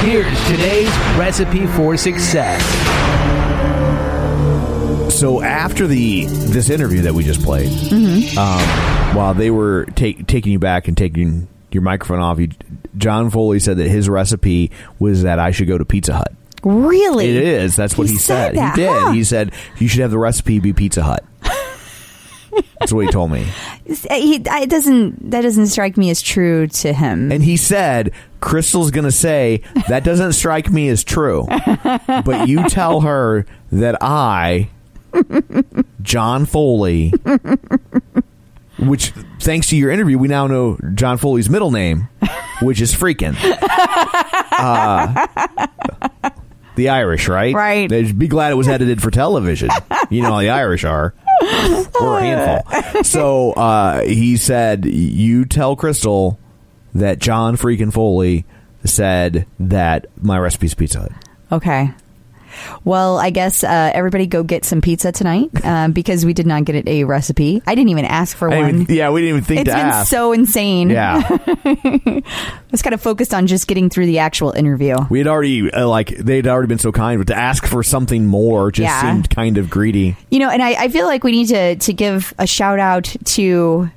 Here's 0.02 0.48
today's 0.48 0.89
recipe 1.18 1.66
for 1.66 1.97
success. 1.97 2.62
So 5.14 5.43
after 5.43 5.86
the 5.86 6.24
this 6.24 6.70
interview 6.70 7.02
that 7.02 7.12
we 7.12 7.22
just 7.24 7.43
played, 7.43 7.68
um, 8.39 8.60
while 9.14 9.35
they 9.35 9.51
were 9.51 9.85
take, 9.94 10.27
taking 10.27 10.52
you 10.52 10.59
back 10.59 10.89
and 10.89 10.97
taking 10.97 11.48
your 11.70 11.82
microphone 11.82 12.20
off, 12.20 12.39
you, 12.39 12.48
John 12.97 13.28
Foley 13.28 13.60
said 13.60 13.77
that 13.77 13.89
his 13.89 14.09
recipe 14.09 14.70
was 14.98 15.24
that 15.24 15.39
I 15.39 15.51
should 15.51 15.68
go 15.68 15.77
to 15.77 15.85
Pizza 15.85 16.14
Hut. 16.14 16.32
Really? 16.62 17.28
It 17.28 17.36
is. 17.44 17.77
That's 17.77 17.98
what 17.98 18.06
He 18.06 18.14
he, 18.14 18.18
said 18.18 18.55
said. 18.55 18.56
that, 18.56 18.77
he 18.77 18.82
did. 18.82 18.90
huh? 18.90 19.12
He 19.12 19.24
said 19.24 19.52
you 19.78 19.89
should 19.89 20.01
have 20.01 20.10
the 20.10 20.18
recipe 20.18 20.60
be 20.60 20.72
Pizza 20.72 21.02
Hut. 21.02 21.22
That's 22.78 22.93
what 22.93 23.05
he 23.06 23.10
told 23.10 23.31
me. 23.31 23.47
He, 23.86 24.43
I- 24.51 24.60
it 24.62 24.70
doesn't. 24.70 25.31
That 25.31 25.43
doesn't 25.43 25.66
strike 25.68 25.97
me 25.97 26.10
as 26.10 26.20
true 26.22 26.66
to 26.66 26.93
him. 26.93 27.31
And 27.31 27.43
he 27.44 27.56
said, 27.56 28.12
Crystal's 28.40 28.90
going 28.90 29.05
to 29.05 29.12
say, 29.12 29.62
that 29.89 30.02
doesn't 30.05 30.32
strike 30.32 30.70
me 30.70 30.89
as 30.89 31.05
true. 31.05 31.47
but 32.06 32.48
you 32.48 32.68
tell 32.68 33.02
her 33.02 33.47
that 33.72 33.98
I, 34.02 34.70
John 36.02 36.47
Foley, 36.47 37.12
which, 38.78 39.12
thanks 39.40 39.68
to 39.68 39.77
your 39.77 39.90
interview, 39.90 40.16
we 40.18 40.28
now 40.28 40.47
know 40.47 40.78
John 40.94 41.18
Foley's 41.18 41.51
middle 41.51 41.70
name, 41.70 42.09
which 42.62 42.81
is 42.81 42.94
freaking. 42.94 43.36
Uh, 44.62 45.27
the 46.74 46.90
Irish, 46.90 47.28
right? 47.28 47.55
Right. 47.55 47.89
They'd 47.89 48.18
be 48.18 48.28
glad 48.28 48.52
it 48.52 48.56
was 48.56 48.68
edited 48.68 49.01
for 49.01 49.10
television. 49.10 49.70
You 50.10 50.20
know 50.20 50.32
how 50.32 50.40
the 50.40 50.51
Irish 50.51 50.85
are. 50.85 51.14
We're 52.01 52.19
a 52.19 52.23
handful. 52.23 53.05
So 53.05 53.53
uh, 53.53 54.03
he 54.03 54.37
said, 54.37 54.85
You 54.85 55.45
tell 55.45 55.77
Crystal 55.77 56.39
that 56.95 57.19
John 57.19 57.57
freaking 57.57 57.93
Foley 57.93 58.45
said 58.85 59.47
that 59.59 60.07
my 60.21 60.39
recipe's 60.39 60.75
Pizza 60.75 61.01
Hut. 61.01 61.12
okay. 61.53 61.91
Well, 62.85 63.18
I 63.18 63.31
guess 63.31 63.62
uh, 63.64 63.90
everybody 63.94 64.27
go 64.27 64.43
get 64.43 64.64
some 64.64 64.81
pizza 64.81 65.12
tonight 65.12 65.51
um, 65.64 65.93
because 65.93 66.24
we 66.24 66.32
did 66.32 66.47
not 66.47 66.64
get 66.64 66.86
a 66.89 67.05
recipe. 67.05 67.62
I 67.66 67.74
didn't 67.74 67.90
even 67.90 68.05
ask 68.05 68.36
for 68.36 68.48
one. 68.48 68.82
even- 68.82 68.94
yeah, 68.94 69.10
we 69.10 69.20
didn't 69.22 69.36
even 69.36 69.44
think 69.44 69.60
It's 69.62 69.70
to 69.70 69.77
been 69.77 69.86
ask. 69.86 70.10
so 70.10 70.32
insane. 70.32 70.90
Yeah. 70.90 71.20
I 71.27 72.22
was 72.70 72.82
kind 72.82 72.94
of 72.94 73.01
focused 73.01 73.35
on 73.35 73.47
just 73.47 73.66
getting 73.66 73.90
through 73.90 74.06
the 74.06 74.18
actual 74.20 74.52
interview. 74.52 74.97
We 75.10 75.18
had 75.18 75.27
already 75.27 75.70
uh, 75.72 75.86
like 75.89 76.09
they'd 76.16 76.47
already 76.47 76.68
been 76.68 76.78
so 76.78 76.93
kind, 76.93 77.18
but 77.20 77.27
to 77.28 77.35
ask 77.36 77.66
for 77.66 77.82
something 77.82 78.27
more 78.27 78.70
just 78.70 78.85
Yeah. 78.85 79.01
seemed 79.02 79.31
kind 79.31 79.59
of 79.59 79.70
greedy. 79.70 80.16
You 80.31 80.39
know, 80.40 80.51
and 80.51 80.62
I, 80.62 80.85
I 80.85 80.89
feel 80.89 81.06
like 81.06 81.24
we 81.24 81.32
need 81.32 81.48
to 81.48 81.77
to 81.77 81.93
give 81.93 82.35
a 82.39 82.47
shout 82.47 82.78
out 82.78 83.05
to 83.24 83.90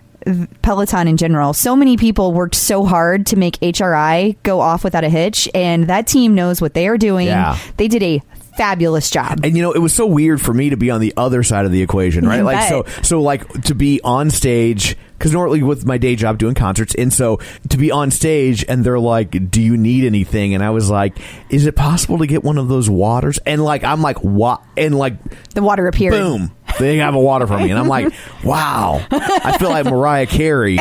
Peloton 0.62 1.08
in 1.08 1.18
general. 1.18 1.54
So 1.54 1.76
many 1.76 1.98
people 1.98 2.32
worked 2.34 2.56
so 2.56 2.86
hard 2.86 3.26
to 3.28 3.36
make 3.36 3.60
HRI 3.60 4.38
go 4.44 4.62
off 4.62 4.84
without 4.84 5.04
a 5.04 5.10
hitch, 5.10 5.50
and 5.54 5.88
that 5.88 6.08
team 6.08 6.34
knows 6.34 6.62
what 6.62 6.74
they 6.74 6.88
are 6.88 6.98
doing. 6.98 7.28
Yeah. 7.28 7.58
They 7.78 7.88
did 7.88 8.02
a 8.04 8.22
fabulous 8.58 9.10
job. 9.10 9.42
And 9.44 9.56
you 9.56 9.62
know, 9.64 9.72
it 9.72 9.80
was 9.80 9.94
so 9.94 10.06
weird 10.06 10.42
for 10.42 10.54
me 10.54 10.70
to 10.70 10.78
be 10.78 10.92
on 10.92 11.02
the 11.02 11.14
other 11.18 11.44
side 11.44 11.66
of 11.66 11.72
the 11.72 11.82
equation, 11.82 12.26
right? 12.28 12.44
Like 12.54 12.68
so 12.68 12.84
so 13.02 13.22
like 13.22 13.48
to 13.64 13.76
be 13.76 14.02
on 14.04 14.30
stage 14.30 14.98
because 15.18 15.32
normally 15.32 15.64
with 15.64 15.86
my 15.86 15.98
day 15.98 16.18
job 16.18 16.38
doing 16.38 16.56
concerts, 16.56 16.94
and 16.96 17.14
so 17.14 17.40
to 17.70 17.78
be 17.78 17.90
on 17.90 18.12
stage 18.12 18.66
and 18.68 18.84
they're 18.84 19.00
like, 19.00 19.50
"Do 19.50 19.62
you 19.62 19.78
need 19.78 20.04
anything?" 20.04 20.54
And 20.54 20.62
I 20.62 20.72
was 20.72 20.90
like, 20.90 21.18
"Is 21.50 21.66
it 21.66 21.76
possible 21.78 22.18
to 22.18 22.28
get 22.28 22.44
one 22.44 22.58
of 22.58 22.68
those 22.68 22.90
waters?" 22.90 23.40
And 23.46 23.64
like 23.64 23.86
I'm 23.86 24.02
like, 24.02 24.18
"What?" 24.18 24.62
And 24.76 24.98
like 24.98 25.16
the 25.52 25.64
water 25.64 25.88
appeared. 25.88 26.12
boom, 26.14 26.52
they 26.80 26.98
have 26.98 27.16
a 27.16 27.20
water 27.20 27.48
for 27.48 27.58
me, 27.58 27.70
and 27.70 27.80
I'm 27.80 27.88
like, 27.88 28.14
"Wow!" 28.44 29.02
I 29.10 29.58
feel 29.58 29.70
like 29.70 29.86
Mariah 29.86 30.26
Carey. 30.26 30.78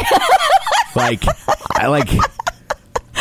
like 0.96 1.22
I 1.70 1.86
like. 1.86 2.08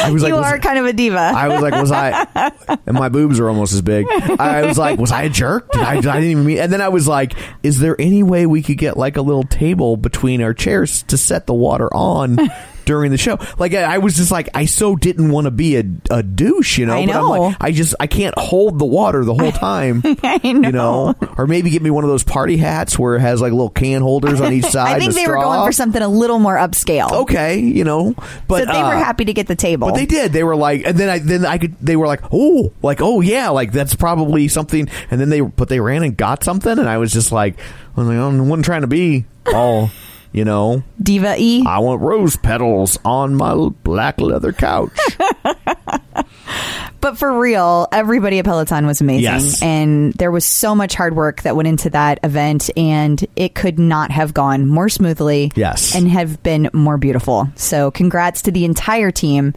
I 0.04 0.12
was 0.12 0.24
like, 0.24 0.30
you 0.30 0.36
was- 0.36 0.46
are 0.46 0.60
kind 0.60 0.78
of 0.80 0.86
a 0.86 0.94
diva. 0.94 1.20
I 1.20 1.48
was 1.48 1.62
like, 1.62 1.74
was 1.74 1.92
I? 1.92 2.52
And 2.88 2.98
my 2.98 3.10
boobs 3.10 3.40
are 3.40 3.48
almost 3.48 3.74
as 3.74 3.82
big. 3.82 4.08
I 4.12 4.66
was 4.66 4.78
like, 4.78 5.00
was 5.00 5.12
I 5.12 5.24
a 5.24 5.30
jerk? 5.30 5.72
Did 5.72 5.82
I, 5.82 5.96
did 5.96 6.08
I 6.08 6.16
didn't 6.16 6.32
even 6.32 6.46
mean. 6.46 6.58
And 6.58 6.72
then 6.74 6.82
I 6.82 6.90
was 6.90 7.08
like, 7.08 7.34
is 7.64 7.80
there 7.80 7.96
any 8.00 8.24
way 8.24 8.46
we 8.46 8.62
could 8.64 8.78
get 8.78 8.98
like 8.98 9.18
a 9.18 9.22
little 9.22 9.44
table 9.44 9.98
between 9.98 10.42
our 10.42 10.54
chairs 10.54 11.04
to 11.04 11.18
set 11.18 11.48
the 11.48 11.54
water 11.54 11.94
on? 11.94 12.38
During 12.86 13.12
the 13.12 13.18
show, 13.18 13.38
like 13.60 13.74
I, 13.74 13.84
I 13.96 13.98
was 14.00 14.16
just 14.16 14.32
like, 14.32 14.50
I 14.54 14.66
so 14.66 14.96
didn't 14.96 15.30
want 15.32 15.46
to 15.46 15.52
be 15.52 15.78
a, 15.78 15.84
a 16.10 16.24
douche, 16.24 16.78
you 16.78 16.86
know. 16.86 16.98
I 16.98 17.06
But 17.06 17.16
I'm 17.16 17.22
know. 17.22 17.30
like, 17.30 17.58
I 17.62 17.72
just 17.72 17.96
I 18.00 18.08
can't 18.08 18.34
hold 18.38 18.80
the 18.80 18.86
water 18.86 19.24
the 19.24 19.34
whole 19.34 19.52
time, 19.54 20.02
I 20.24 20.40
you 20.44 20.72
know. 20.72 21.16
Or 21.38 21.48
maybe 21.48 21.70
get 21.70 21.82
me 21.82 21.90
one 21.92 22.04
of 22.04 22.10
those 22.10 22.24
party 22.24 22.58
hats 22.58 22.98
where 22.98 23.16
it 23.16 23.22
has 23.22 23.42
like 23.42 23.52
little 23.52 23.70
can 23.70 24.02
holders 24.02 24.42
on 24.42 24.54
each 24.54 24.66
side. 24.72 24.96
I 24.96 25.00
think 25.00 25.14
they 25.14 25.28
were 25.28 25.36
going 25.36 25.66
for 25.68 25.72
something 25.72 26.02
a 26.02 26.08
little 26.08 26.40
more 26.40 26.56
upscale. 26.56 27.12
Okay, 27.24 27.60
you 27.60 27.84
know, 27.84 28.16
but 28.48 28.66
so 28.66 28.72
they 28.74 28.82
were 28.84 28.96
uh, 28.96 29.04
happy 29.04 29.26
to 29.26 29.34
get 29.34 29.48
the 29.48 29.56
table. 29.56 29.88
but 29.90 29.96
they 29.96 30.06
did. 30.06 30.34
They 30.34 30.44
were 30.44 30.56
like, 30.56 30.86
and 30.86 30.98
then 30.98 31.10
I 31.10 31.20
then 31.20 31.46
I 31.46 31.58
could. 31.58 31.78
They 31.80 31.96
were 31.96 32.08
like, 32.08 32.22
oh, 32.32 32.72
like 32.82 33.02
oh 33.02 33.22
yeah, 33.22 33.50
like 33.50 33.72
that's 33.72 33.96
probably 33.96 34.48
something. 34.48 34.90
And 35.10 35.20
then 35.22 35.30
they 35.30 35.42
but 35.42 35.70
they 35.70 35.80
ran 35.80 36.04
and 36.04 36.16
got 36.18 36.44
something, 36.44 36.78
and 36.78 36.88
I 36.90 36.98
was 36.98 37.12
just 37.12 37.32
like, 37.32 37.60
I 37.96 38.00
was 38.00 38.08
like, 38.08 38.18
I 38.18 38.28
wasn't 38.28 38.66
trying 38.66 38.82
to 38.82 38.88
be 38.88 39.26
all, 39.54 39.90
you 40.32 40.46
know. 40.46 40.84
Diva 41.02 41.36
E. 41.38 41.64
I 41.68 41.80
want 41.80 42.02
rose 42.02 42.36
petals 42.36 42.98
on 43.04 43.36
my 43.36 43.70
black 43.84 44.20
leather 44.20 44.54
couch. 44.54 44.98
But 47.02 47.18
for 47.18 47.40
real, 47.40 47.88
everybody 47.92 48.38
at 48.38 48.46
Peloton 48.46 48.86
was 48.86 49.02
amazing. 49.02 49.24
Yes. 49.24 49.62
And 49.64 50.14
there 50.14 50.30
was 50.30 50.46
so 50.46 50.76
much 50.76 50.94
hard 50.94 51.16
work 51.16 51.42
that 51.42 51.56
went 51.56 51.68
into 51.68 51.90
that 51.90 52.20
event, 52.24 52.70
and 52.78 53.26
it 53.36 53.56
could 53.56 53.80
not 53.80 54.12
have 54.12 54.36
gone 54.36 54.68
more 54.68 54.88
smoothly. 54.88 55.52
Yes. 55.56 55.96
And 55.96 56.08
have 56.08 56.44
been 56.44 56.70
more 56.74 56.98
beautiful. 56.98 57.50
So, 57.56 57.90
congrats 57.90 58.44
to 58.44 58.52
the 58.52 58.66
entire 58.66 59.10
team. 59.10 59.56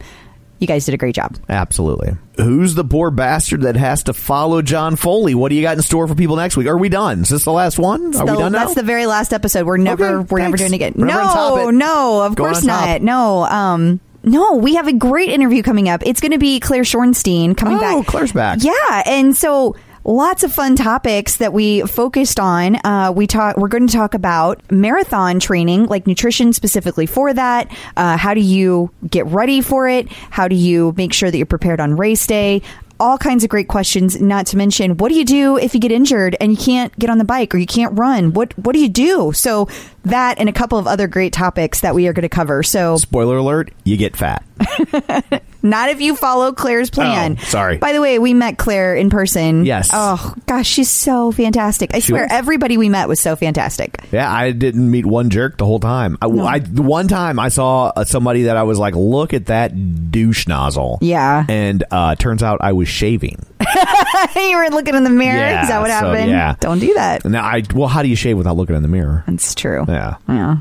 You 0.59 0.67
guys 0.67 0.85
did 0.85 0.93
a 0.93 0.97
great 0.97 1.15
job. 1.15 1.35
Absolutely. 1.49 2.15
Who's 2.37 2.75
the 2.75 2.83
poor 2.85 3.11
bastard 3.11 3.61
that 3.63 3.75
has 3.75 4.03
to 4.03 4.13
follow 4.13 4.61
John 4.61 4.95
Foley? 4.95 5.35
What 5.35 5.49
do 5.49 5.55
you 5.55 5.61
got 5.61 5.75
in 5.77 5.83
store 5.83 6.07
for 6.07 6.15
people 6.15 6.37
next 6.37 6.55
week? 6.57 6.67
Are 6.67 6.77
we 6.77 6.87
done? 6.89 7.21
Is 7.21 7.29
this 7.29 7.43
the 7.43 7.51
last 7.51 7.77
one? 7.77 8.15
Are 8.15 8.25
we 8.25 8.31
done 8.37 8.51
now? 8.53 8.59
That's 8.59 8.75
the 8.75 8.83
very 8.83 9.05
last 9.05 9.33
episode. 9.33 9.65
We're 9.67 9.77
never 9.77 10.19
Okay, 10.19 10.27
we're 10.31 10.39
never 10.39 10.57
doing 10.57 10.71
it 10.71 10.75
again. 10.75 10.93
We're 10.95 11.07
never 11.07 11.21
on 11.21 11.25
top 11.33 11.57
no, 11.57 11.69
it. 11.69 11.71
no, 11.73 12.21
of 12.23 12.35
Going 12.35 12.53
course 12.53 12.63
not. 12.63 13.01
No, 13.01 13.43
um, 13.43 13.99
no, 14.23 14.55
we 14.55 14.75
have 14.75 14.87
a 14.87 14.93
great 14.93 15.29
interview 15.29 15.61
coming 15.61 15.89
up. 15.89 16.01
It's 16.05 16.19
going 16.21 16.31
to 16.31 16.37
be 16.39 16.59
Claire 16.59 16.83
Shorenstein 16.83 17.55
coming 17.57 17.77
Oh, 17.77 17.81
back. 18.01 18.07
Claire's 18.07 18.31
back. 18.31 18.59
Yeah, 18.61 19.03
and 19.05 19.35
so 19.35 19.75
lots 20.05 20.43
of 20.43 20.53
fun 20.53 20.75
topics 20.75 21.37
that 21.37 21.51
we 21.51 21.81
focused 21.81 22.39
on. 22.39 22.77
Uh, 22.85 23.11
we 23.13 23.27
talk. 23.27 23.57
We're 23.57 23.67
going 23.67 23.87
to 23.87 23.93
talk 23.93 24.13
about 24.13 24.61
marathon 24.71 25.39
training, 25.39 25.87
like 25.87 26.07
nutrition 26.07 26.53
specifically 26.53 27.07
for 27.07 27.33
that. 27.33 27.69
Uh, 27.97 28.15
how 28.15 28.33
do 28.33 28.41
you 28.41 28.91
get 29.09 29.25
ready 29.25 29.61
for 29.61 29.89
it? 29.89 30.09
How 30.29 30.47
do 30.47 30.55
you 30.55 30.93
make 30.95 31.11
sure 31.11 31.29
that 31.29 31.37
you're 31.37 31.45
prepared 31.45 31.79
on 31.79 31.97
race 31.97 32.25
day? 32.25 32.61
All 32.97 33.17
kinds 33.17 33.43
of 33.43 33.49
great 33.49 33.67
questions. 33.67 34.21
Not 34.21 34.45
to 34.47 34.57
mention, 34.57 34.95
what 34.95 35.09
do 35.09 35.15
you 35.15 35.25
do 35.25 35.57
if 35.57 35.73
you 35.73 35.81
get 35.81 35.91
injured 35.91 36.37
and 36.39 36.51
you 36.51 36.57
can't 36.57 36.97
get 36.97 37.09
on 37.09 37.17
the 37.17 37.25
bike 37.25 37.53
or 37.53 37.57
you 37.57 37.65
can't 37.65 37.97
run? 37.97 38.31
What 38.31 38.57
What 38.57 38.73
do 38.73 38.79
you 38.79 38.87
do? 38.87 39.33
So 39.33 39.67
that 40.05 40.39
and 40.39 40.47
a 40.49 40.53
couple 40.53 40.77
of 40.77 40.87
other 40.87 41.07
great 41.07 41.33
topics 41.33 41.81
that 41.81 41.93
we 41.95 42.07
are 42.07 42.13
going 42.13 42.23
to 42.23 42.29
cover. 42.29 42.63
So 42.63 42.97
Spoiler 42.97 43.37
alert: 43.37 43.71
you 43.83 43.97
get 43.97 44.15
fat. 44.15 44.43
not 45.61 45.89
if 45.89 45.99
you 46.01 46.15
follow 46.15 46.53
Claire's 46.53 46.89
plan. 46.89 47.37
Oh, 47.39 47.43
sorry. 47.43 47.77
By 47.77 47.91
the 47.93 48.01
way, 48.01 48.19
we 48.19 48.33
met 48.33 48.57
Claire 48.57 48.95
in 48.95 49.09
person. 49.09 49.65
Yes. 49.65 49.89
Oh 49.91 50.33
gosh, 50.45 50.67
she's 50.67 50.89
so 50.89 51.31
fantastic. 51.31 51.93
I 51.93 51.99
She 51.99 52.07
swear, 52.11 52.23
was. 52.23 52.31
everybody 52.31 52.77
we 52.77 52.89
met 52.89 53.07
was 53.07 53.19
so 53.19 53.35
fantastic. 53.35 53.99
Yeah, 54.11 54.31
I 54.31 54.51
didn't 54.51 54.89
meet 54.89 55.05
one 55.05 55.29
jerk 55.29 55.57
the 55.57 55.65
whole 55.65 55.79
time. 55.79 56.17
I, 56.21 56.27
I- 56.27 56.59
the 56.59 56.81
one 56.81 57.07
time 57.07 57.39
I 57.39 57.49
saw 57.49 57.91
uh, 57.95 58.05
somebody 58.05 58.43
that 58.43 58.57
I 58.57 58.63
was 58.63 58.79
like, 58.79 58.95
"Look 58.95 59.33
at 59.33 59.47
that 59.47 60.11
douche 60.11 60.47
nozzle." 60.47 60.99
Yeah. 61.01 61.45
and 61.49 61.83
uh, 61.91 62.15
turns 62.15 62.41
out 62.43 62.59
I 62.61 62.71
was 62.73 62.87
shaving. 62.87 63.45
you 64.35 64.57
were 64.57 64.69
looking 64.69 64.95
in 64.95 65.03
the 65.03 65.09
mirror. 65.09 65.37
Yeah, 65.37 65.63
Is 65.63 65.69
that 65.69 65.79
what 65.81 65.87
so, 65.89 65.93
happened? 65.93 66.29
yeah. 66.29 66.55
Don't 66.59 66.79
do 66.79 66.93
that. 66.93 67.25
Now 67.25 67.43
I 67.43 67.63
well, 67.73 67.87
how 67.87 68.01
do 68.03 68.07
you 68.09 68.15
shave 68.15 68.37
without 68.37 68.55
looking 68.57 68.75
in 68.75 68.81
the 68.81 68.87
mirror? 68.87 69.23
That's 69.27 69.53
true. 69.55 69.85
Yeah. 69.87 69.94
Yeah. 69.95 70.17
Yeah. 70.27 70.57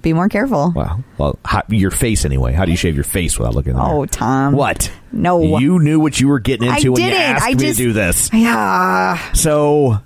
Be 0.00 0.12
more 0.12 0.28
careful. 0.28 0.72
Well, 0.76 1.02
well, 1.18 1.38
how, 1.44 1.62
your 1.68 1.90
face 1.90 2.24
anyway. 2.24 2.52
How 2.52 2.64
do 2.64 2.70
you 2.70 2.76
shave 2.76 2.94
your 2.94 3.04
face 3.04 3.36
without 3.36 3.54
looking 3.54 3.70
in 3.70 3.76
the 3.76 3.82
oh, 3.82 3.88
mirror? 3.88 3.98
Oh, 4.00 4.06
Tom. 4.06 4.52
What? 4.52 4.92
No. 5.10 5.58
You 5.58 5.80
knew 5.80 5.98
what 5.98 6.20
you 6.20 6.28
were 6.28 6.38
getting 6.38 6.68
I 6.68 6.76
into 6.76 6.92
when 6.92 7.02
you 7.02 7.10
didn't. 7.10 7.20
asked 7.20 7.44
I 7.44 7.48
me 7.50 7.54
just- 7.56 7.78
to 7.78 7.84
do 7.84 7.92
this. 7.92 8.30
Yeah. 8.32 9.32
So 9.32 9.98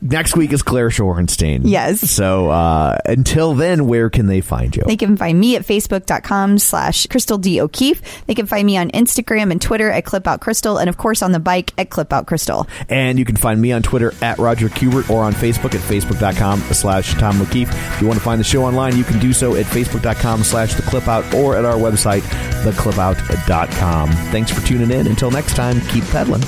next 0.00 0.36
week 0.36 0.52
is 0.52 0.62
Claire 0.62 0.88
Shorenstein. 0.88 1.62
Yes. 1.64 2.10
So 2.10 2.50
uh, 2.50 2.98
until 3.04 3.54
then, 3.54 3.86
where 3.86 4.10
can 4.10 4.26
they 4.26 4.40
find 4.40 4.74
you? 4.74 4.82
They 4.86 4.96
can 4.96 5.16
find 5.16 5.38
me 5.38 5.56
at 5.56 5.62
facebook.com 5.62 6.58
slash 6.58 7.06
Crystal 7.06 7.38
D. 7.38 7.60
O'Keefe. 7.60 8.24
They 8.26 8.34
can 8.34 8.46
find 8.46 8.66
me 8.66 8.76
on 8.76 8.90
Instagram 8.90 9.50
and 9.50 9.60
Twitter 9.60 9.90
at 9.90 10.04
Clip 10.04 10.26
Out 10.26 10.40
Crystal, 10.40 10.78
and 10.78 10.88
of 10.88 10.96
course 10.96 11.22
on 11.22 11.32
the 11.32 11.40
bike 11.40 11.72
at 11.78 11.90
Clip 11.90 12.12
Out 12.12 12.26
Crystal. 12.26 12.66
And 12.88 13.18
you 13.18 13.24
can 13.24 13.36
find 13.36 13.60
me 13.60 13.72
on 13.72 13.82
Twitter 13.82 14.12
at 14.22 14.38
Roger 14.38 14.68
Kubert 14.68 15.10
or 15.10 15.22
on 15.22 15.32
Facebook 15.32 15.74
at 15.74 15.80
facebook.com 15.80 16.60
slash 16.60 17.14
Tom 17.14 17.40
O'Keefe. 17.40 17.70
If 17.70 18.00
you 18.00 18.06
want 18.06 18.18
to 18.18 18.24
find 18.24 18.40
the 18.40 18.44
show 18.44 18.64
online, 18.64 18.96
you 18.96 19.04
can 19.04 19.18
do 19.18 19.32
so 19.32 19.56
at 19.56 19.66
facebook.com 19.66 20.42
slash 20.42 20.74
the 20.74 20.82
clip 20.82 21.08
out 21.08 21.32
or 21.34 21.56
at 21.56 21.64
our 21.64 21.76
website, 21.76 22.22
theclipout.com. 22.62 24.10
Thanks 24.10 24.50
for 24.50 24.64
tuning 24.66 24.90
in. 24.90 25.06
Until 25.06 25.30
next 25.30 25.56
time, 25.56 25.80
keep 25.88 26.04
pedaling. 26.04 26.42